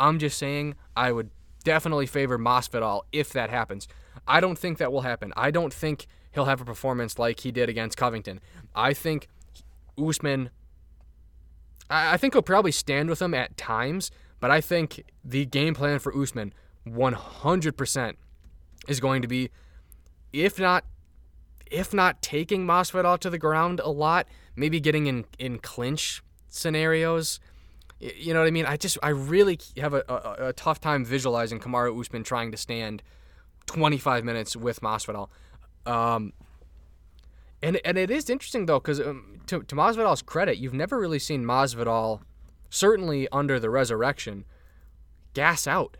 I'm 0.00 0.18
just 0.18 0.36
saying 0.36 0.74
I 0.96 1.12
would 1.12 1.30
definitely 1.64 2.06
favor 2.06 2.38
Masvidal 2.38 3.02
if 3.12 3.32
that 3.32 3.50
happens. 3.50 3.88
I 4.26 4.40
don't 4.40 4.58
think 4.58 4.78
that 4.78 4.92
will 4.92 5.02
happen. 5.02 5.32
I 5.36 5.50
don't 5.50 5.72
think 5.72 6.06
he'll 6.32 6.46
have 6.46 6.60
a 6.60 6.64
performance 6.64 7.18
like 7.18 7.40
he 7.40 7.52
did 7.52 7.68
against 7.68 7.96
Covington. 7.96 8.40
I 8.74 8.92
think 8.94 9.28
Usman 9.96 10.50
I, 11.88 12.14
I 12.14 12.16
think 12.16 12.34
he'll 12.34 12.42
probably 12.42 12.72
stand 12.72 13.08
with 13.08 13.22
him 13.22 13.34
at 13.34 13.56
times, 13.56 14.10
but 14.40 14.50
I 14.50 14.60
think 14.60 15.04
the 15.24 15.44
game 15.44 15.74
plan 15.74 15.98
for 15.98 16.16
Usman 16.16 16.52
100% 16.86 18.14
is 18.86 19.00
going 19.00 19.22
to 19.22 19.28
be, 19.28 19.50
if 20.32 20.58
not, 20.58 20.84
if 21.70 21.92
not 21.92 22.22
taking 22.22 22.66
Masvidal 22.66 23.18
to 23.18 23.30
the 23.30 23.38
ground 23.38 23.80
a 23.80 23.90
lot, 23.90 24.26
maybe 24.56 24.80
getting 24.80 25.06
in 25.06 25.24
in 25.38 25.58
clinch 25.58 26.22
scenarios. 26.48 27.40
You 28.00 28.32
know 28.32 28.40
what 28.40 28.46
I 28.46 28.52
mean? 28.52 28.64
I 28.64 28.76
just 28.76 28.96
I 29.02 29.10
really 29.10 29.58
have 29.76 29.92
a, 29.92 30.04
a, 30.08 30.48
a 30.48 30.52
tough 30.52 30.80
time 30.80 31.04
visualizing 31.04 31.58
Kamaru 31.60 31.98
Usman 32.00 32.24
trying 32.24 32.50
to 32.52 32.56
stand 32.56 33.02
25 33.66 34.24
minutes 34.24 34.56
with 34.56 34.80
Masvidal. 34.80 35.28
Um, 35.84 36.32
and 37.62 37.80
and 37.84 37.98
it 37.98 38.10
is 38.10 38.30
interesting 38.30 38.66
though 38.66 38.78
because 38.78 39.00
um, 39.00 39.40
to, 39.46 39.62
to 39.62 39.74
Masvidal's 39.74 40.22
credit, 40.22 40.58
you've 40.58 40.74
never 40.74 40.98
really 40.98 41.18
seen 41.18 41.44
Masvidal 41.44 42.20
certainly 42.70 43.28
under 43.30 43.58
the 43.58 43.70
resurrection, 43.70 44.44
gas 45.34 45.66
out. 45.66 45.96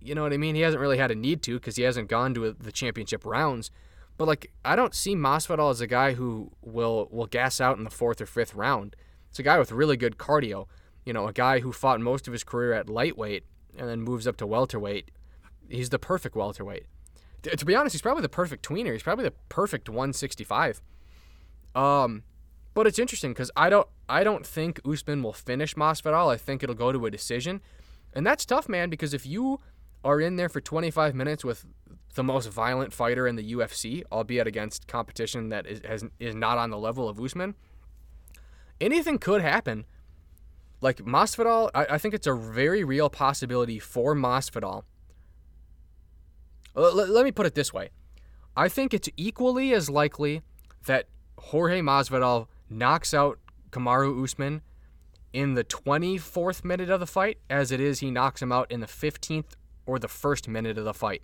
You 0.00 0.14
know 0.14 0.22
what 0.22 0.32
I 0.32 0.38
mean? 0.38 0.54
He 0.54 0.62
hasn't 0.62 0.80
really 0.80 0.98
had 0.98 1.10
a 1.10 1.14
need 1.14 1.42
to 1.42 1.58
because 1.58 1.76
he 1.76 1.82
hasn't 1.82 2.08
gone 2.08 2.34
to 2.34 2.52
the 2.52 2.72
championship 2.72 3.24
rounds. 3.24 3.70
But 4.16 4.28
like, 4.28 4.50
I 4.64 4.76
don't 4.76 4.94
see 4.94 5.14
Masvidal 5.14 5.70
as 5.70 5.80
a 5.80 5.86
guy 5.86 6.14
who 6.14 6.52
will 6.62 7.08
will 7.10 7.26
gas 7.26 7.60
out 7.60 7.78
in 7.78 7.84
the 7.84 7.90
fourth 7.90 8.20
or 8.20 8.26
fifth 8.26 8.54
round. 8.54 8.96
It's 9.30 9.38
a 9.38 9.42
guy 9.42 9.58
with 9.58 9.72
really 9.72 9.96
good 9.96 10.18
cardio. 10.18 10.66
You 11.04 11.12
know, 11.12 11.26
a 11.26 11.32
guy 11.32 11.60
who 11.60 11.72
fought 11.72 12.00
most 12.00 12.26
of 12.26 12.32
his 12.32 12.44
career 12.44 12.72
at 12.72 12.88
lightweight 12.88 13.44
and 13.76 13.88
then 13.88 14.00
moves 14.00 14.26
up 14.26 14.36
to 14.38 14.46
welterweight. 14.46 15.10
He's 15.68 15.88
the 15.88 15.98
perfect 15.98 16.36
welterweight. 16.36 16.86
To 17.42 17.64
be 17.64 17.74
honest, 17.74 17.94
he's 17.94 18.02
probably 18.02 18.22
the 18.22 18.28
perfect 18.28 18.64
tweener. 18.64 18.92
He's 18.92 19.02
probably 19.02 19.24
the 19.24 19.34
perfect 19.48 19.88
165. 19.88 20.80
Um, 21.74 22.22
but 22.74 22.86
it's 22.86 22.98
interesting 22.98 23.32
because 23.32 23.50
I 23.56 23.68
don't 23.70 23.86
I 24.08 24.24
don't 24.24 24.46
think 24.46 24.80
Usman 24.86 25.22
will 25.22 25.32
finish 25.32 25.74
Masvidal. 25.74 26.32
I 26.32 26.36
think 26.36 26.62
it'll 26.62 26.74
go 26.74 26.92
to 26.92 27.06
a 27.06 27.10
decision, 27.10 27.60
and 28.12 28.26
that's 28.26 28.44
tough, 28.44 28.68
man. 28.68 28.90
Because 28.90 29.12
if 29.14 29.26
you 29.26 29.60
are 30.04 30.20
in 30.20 30.36
there 30.36 30.48
for 30.48 30.60
25 30.60 31.14
minutes 31.14 31.44
with 31.44 31.66
the 32.14 32.22
most 32.22 32.48
violent 32.48 32.92
fighter 32.92 33.26
in 33.26 33.36
the 33.36 33.52
UFC, 33.54 34.02
albeit 34.10 34.46
against 34.46 34.86
competition 34.86 35.50
that 35.50 35.66
is 35.66 35.80
has, 35.86 36.04
is 36.18 36.34
not 36.34 36.58
on 36.58 36.70
the 36.70 36.78
level 36.78 37.08
of 37.08 37.20
Usman, 37.20 37.54
anything 38.80 39.18
could 39.18 39.42
happen. 39.42 39.84
Like 40.80 40.98
Masvidal, 40.98 41.70
I, 41.74 41.86
I 41.90 41.98
think 41.98 42.14
it's 42.14 42.26
a 42.26 42.34
very 42.34 42.82
real 42.84 43.08
possibility 43.08 43.78
for 43.78 44.16
Masvidal. 44.16 44.82
L- 46.74 46.94
let 46.94 47.24
me 47.24 47.32
put 47.32 47.46
it 47.46 47.54
this 47.54 47.72
way: 47.72 47.90
I 48.56 48.68
think 48.68 48.94
it's 48.94 49.08
equally 49.16 49.74
as 49.74 49.88
likely 49.90 50.42
that 50.86 51.06
Jorge 51.38 51.80
Masvidal 51.80 52.48
knocks 52.72 53.14
out 53.14 53.38
Kamaru 53.70 54.22
Usman 54.22 54.62
in 55.32 55.54
the 55.54 55.64
24th 55.64 56.64
minute 56.64 56.90
of 56.90 57.00
the 57.00 57.06
fight 57.06 57.38
as 57.48 57.72
it 57.72 57.80
is 57.80 58.00
he 58.00 58.10
knocks 58.10 58.42
him 58.42 58.52
out 58.52 58.70
in 58.70 58.80
the 58.80 58.86
15th 58.86 59.56
or 59.86 59.98
the 59.98 60.08
first 60.08 60.48
minute 60.48 60.78
of 60.78 60.84
the 60.84 60.94
fight. 60.94 61.22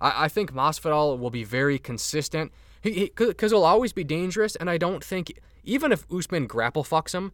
I, 0.00 0.24
I 0.24 0.28
think 0.28 0.52
Masvidal 0.52 1.18
will 1.18 1.30
be 1.30 1.44
very 1.44 1.78
consistent 1.78 2.52
because 2.82 3.50
he'll 3.50 3.64
always 3.64 3.92
be 3.92 4.04
dangerous, 4.04 4.54
and 4.56 4.70
I 4.70 4.78
don't 4.78 5.02
think 5.02 5.32
even 5.64 5.90
if 5.90 6.06
Usman 6.12 6.46
grapple 6.46 6.84
fucks 6.84 7.12
him, 7.12 7.32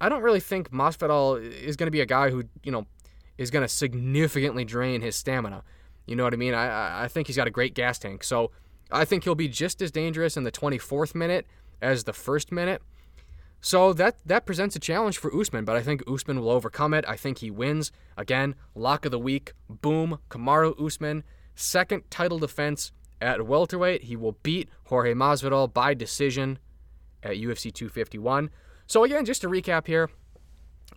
I 0.00 0.08
don't 0.08 0.22
really 0.22 0.40
think 0.40 0.70
Masvidal 0.70 1.42
is 1.42 1.76
going 1.76 1.86
to 1.86 1.90
be 1.90 2.00
a 2.00 2.06
guy 2.06 2.30
who 2.30 2.44
you 2.62 2.72
know 2.72 2.86
is 3.38 3.50
going 3.50 3.62
to 3.62 3.68
significantly 3.68 4.64
drain 4.64 5.02
his 5.02 5.16
stamina. 5.16 5.62
You 6.06 6.16
know 6.16 6.24
what 6.24 6.32
I 6.32 6.36
mean? 6.36 6.54
I 6.54 7.04
I 7.04 7.08
think 7.08 7.26
he's 7.26 7.36
got 7.36 7.46
a 7.46 7.50
great 7.50 7.74
gas 7.74 7.98
tank, 7.98 8.24
so 8.24 8.50
I 8.90 9.04
think 9.04 9.24
he'll 9.24 9.34
be 9.34 9.48
just 9.48 9.82
as 9.82 9.90
dangerous 9.90 10.36
in 10.36 10.44
the 10.44 10.52
24th 10.52 11.14
minute 11.14 11.46
as 11.80 12.04
the 12.04 12.12
first 12.12 12.52
minute. 12.52 12.82
So 13.60 13.92
that 13.94 14.16
that 14.24 14.46
presents 14.46 14.76
a 14.76 14.78
challenge 14.78 15.18
for 15.18 15.34
Usman, 15.34 15.64
but 15.64 15.76
I 15.76 15.82
think 15.82 16.02
Usman 16.08 16.40
will 16.40 16.50
overcome 16.50 16.94
it. 16.94 17.04
I 17.08 17.16
think 17.16 17.38
he 17.38 17.50
wins. 17.50 17.90
Again, 18.16 18.54
lock 18.74 19.04
of 19.04 19.10
the 19.10 19.18
week. 19.18 19.54
Boom. 19.68 20.18
Kamaru 20.30 20.80
Usman, 20.80 21.24
second 21.54 22.04
title 22.10 22.38
defense 22.38 22.92
At 23.20 23.46
welterweight, 23.46 24.04
he 24.04 24.14
will 24.14 24.36
beat 24.42 24.68
Jorge 24.84 25.14
Masvidal 25.14 25.72
by 25.72 25.94
decision 25.94 26.58
at 27.22 27.36
UFC 27.36 27.72
251. 27.72 28.50
So 28.86 29.04
again, 29.04 29.24
just 29.24 29.40
to 29.40 29.48
recap 29.48 29.86
here, 29.86 30.10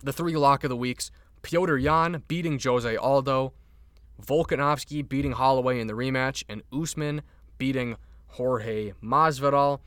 the 0.02 0.12
three 0.12 0.36
lock 0.36 0.62
of 0.62 0.68
the 0.68 0.76
weeks: 0.76 1.10
Petr 1.42 1.80
Yan 1.82 2.22
beating 2.28 2.60
Jose 2.62 2.96
Aldo, 2.96 3.52
Volkanovski 4.24 5.08
beating 5.08 5.32
Holloway 5.32 5.80
in 5.80 5.86
the 5.86 5.94
rematch, 5.94 6.44
and 6.48 6.62
Usman 6.72 7.22
beating 7.58 7.96
Jorge 8.28 8.92
Masvidal. 9.02 9.80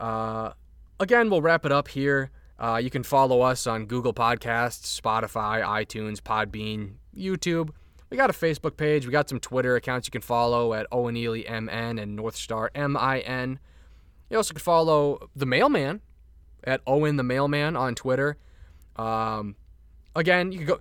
Uh, 0.00 0.52
again, 1.00 1.30
we'll 1.30 1.42
wrap 1.42 1.64
it 1.64 1.72
up 1.72 1.88
here. 1.88 2.30
Uh, 2.58 2.80
you 2.82 2.90
can 2.90 3.02
follow 3.02 3.40
us 3.40 3.66
on 3.66 3.86
Google 3.86 4.14
Podcasts, 4.14 5.00
Spotify, 5.00 5.62
iTunes, 5.62 6.20
Podbean, 6.20 6.94
YouTube. 7.16 7.70
We 8.10 8.16
got 8.16 8.30
a 8.30 8.32
Facebook 8.32 8.76
page. 8.76 9.06
We 9.06 9.12
got 9.12 9.28
some 9.28 9.40
Twitter 9.40 9.74
accounts 9.76 10.06
you 10.06 10.12
can 10.12 10.22
follow 10.22 10.72
at 10.72 10.86
Owen 10.92 11.16
Ely 11.16 11.42
MN 11.48 11.98
and 11.98 12.18
Northstar 12.18 12.68
MIN. 12.74 13.58
You 14.30 14.36
also 14.36 14.54
can 14.54 14.60
follow 14.60 15.28
the 15.34 15.46
Mailman 15.46 16.00
at 16.62 16.80
Owen 16.86 17.16
the 17.16 17.22
Mailman 17.22 17.76
on 17.76 17.94
Twitter. 17.94 18.36
Um, 18.96 19.56
again, 20.14 20.52
you 20.52 20.64
go. 20.64 20.80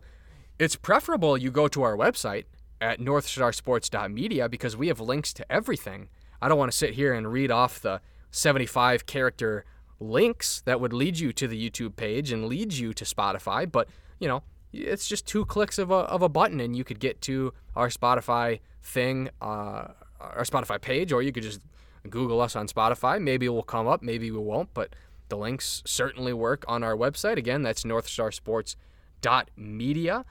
It's 0.59 0.75
preferable 0.75 1.37
you 1.37 1.49
go 1.49 1.67
to 1.67 1.81
our 1.81 1.97
website 1.97 2.45
at 2.79 2.99
northstarsports.media 2.99 4.47
because 4.49 4.77
we 4.77 4.87
have 4.89 4.99
links 4.99 5.33
to 5.33 5.51
everything. 5.51 6.09
I 6.41 6.47
don't 6.47 6.57
want 6.57 6.71
to 6.71 6.77
sit 6.77 6.93
here 6.93 7.13
and 7.13 7.31
read 7.31 7.49
off 7.49 7.81
the 7.81 8.01
75 8.33 9.05
character 9.05 9.63
links 9.99 10.61
that 10.65 10.81
would 10.81 10.91
lead 10.91 11.19
you 11.19 11.31
to 11.31 11.47
the 11.47 11.69
YouTube 11.69 11.95
page 11.95 12.31
and 12.31 12.45
lead 12.45 12.73
you 12.73 12.91
to 12.93 13.05
Spotify, 13.05 13.71
but 13.71 13.87
you 14.19 14.27
know, 14.27 14.41
it's 14.73 15.07
just 15.07 15.27
two 15.27 15.45
clicks 15.45 15.77
of 15.77 15.91
a, 15.91 15.93
of 15.93 16.23
a 16.23 16.29
button 16.29 16.59
and 16.59 16.75
you 16.75 16.83
could 16.83 16.99
get 16.99 17.21
to 17.21 17.53
our 17.75 17.89
Spotify 17.89 18.59
thing, 18.81 19.29
uh, 19.41 19.89
our 20.19 20.43
Spotify 20.43 20.81
page, 20.81 21.11
or 21.11 21.21
you 21.21 21.31
could 21.31 21.43
just 21.43 21.61
Google 22.09 22.41
us 22.41 22.55
on 22.55 22.67
Spotify. 22.67 23.21
Maybe 23.21 23.45
it 23.45 23.49
will 23.49 23.61
come 23.63 23.87
up, 23.87 24.01
maybe 24.01 24.31
we 24.31 24.39
won't, 24.39 24.73
but 24.73 24.95
the 25.29 25.37
links 25.37 25.83
certainly 25.85 26.33
work 26.33 26.65
on 26.67 26.83
our 26.83 26.95
website. 26.95 27.37
Again, 27.37 27.61
that's 27.61 27.83
northstarsports.media. 27.83 30.25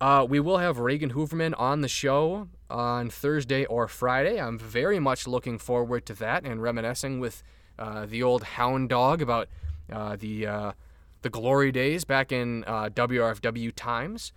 Uh, 0.00 0.26
we 0.26 0.40
will 0.40 0.56
have 0.56 0.78
Reagan 0.78 1.10
Hoverman 1.10 1.54
on 1.58 1.82
the 1.82 1.88
show 1.88 2.48
on 2.70 3.10
Thursday 3.10 3.66
or 3.66 3.86
Friday. 3.86 4.40
I'm 4.40 4.58
very 4.58 4.98
much 4.98 5.26
looking 5.26 5.58
forward 5.58 6.06
to 6.06 6.14
that 6.14 6.44
and 6.44 6.62
reminiscing 6.62 7.20
with 7.20 7.42
uh, 7.78 8.06
the 8.06 8.22
old 8.22 8.42
hound 8.42 8.88
dog 8.88 9.20
about 9.20 9.48
uh, 9.92 10.16
the 10.16 10.46
uh, 10.46 10.72
the 11.20 11.28
glory 11.28 11.70
days 11.70 12.04
back 12.04 12.32
in 12.32 12.64
uh, 12.66 12.88
WRFW 12.88 13.72
times. 13.76 14.32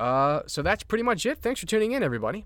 Uh, 0.00 0.42
so 0.46 0.62
that's 0.62 0.82
pretty 0.82 1.04
much 1.04 1.24
it. 1.24 1.38
Thanks 1.38 1.60
for 1.60 1.66
tuning 1.66 1.92
in, 1.92 2.02
everybody. 2.02 2.44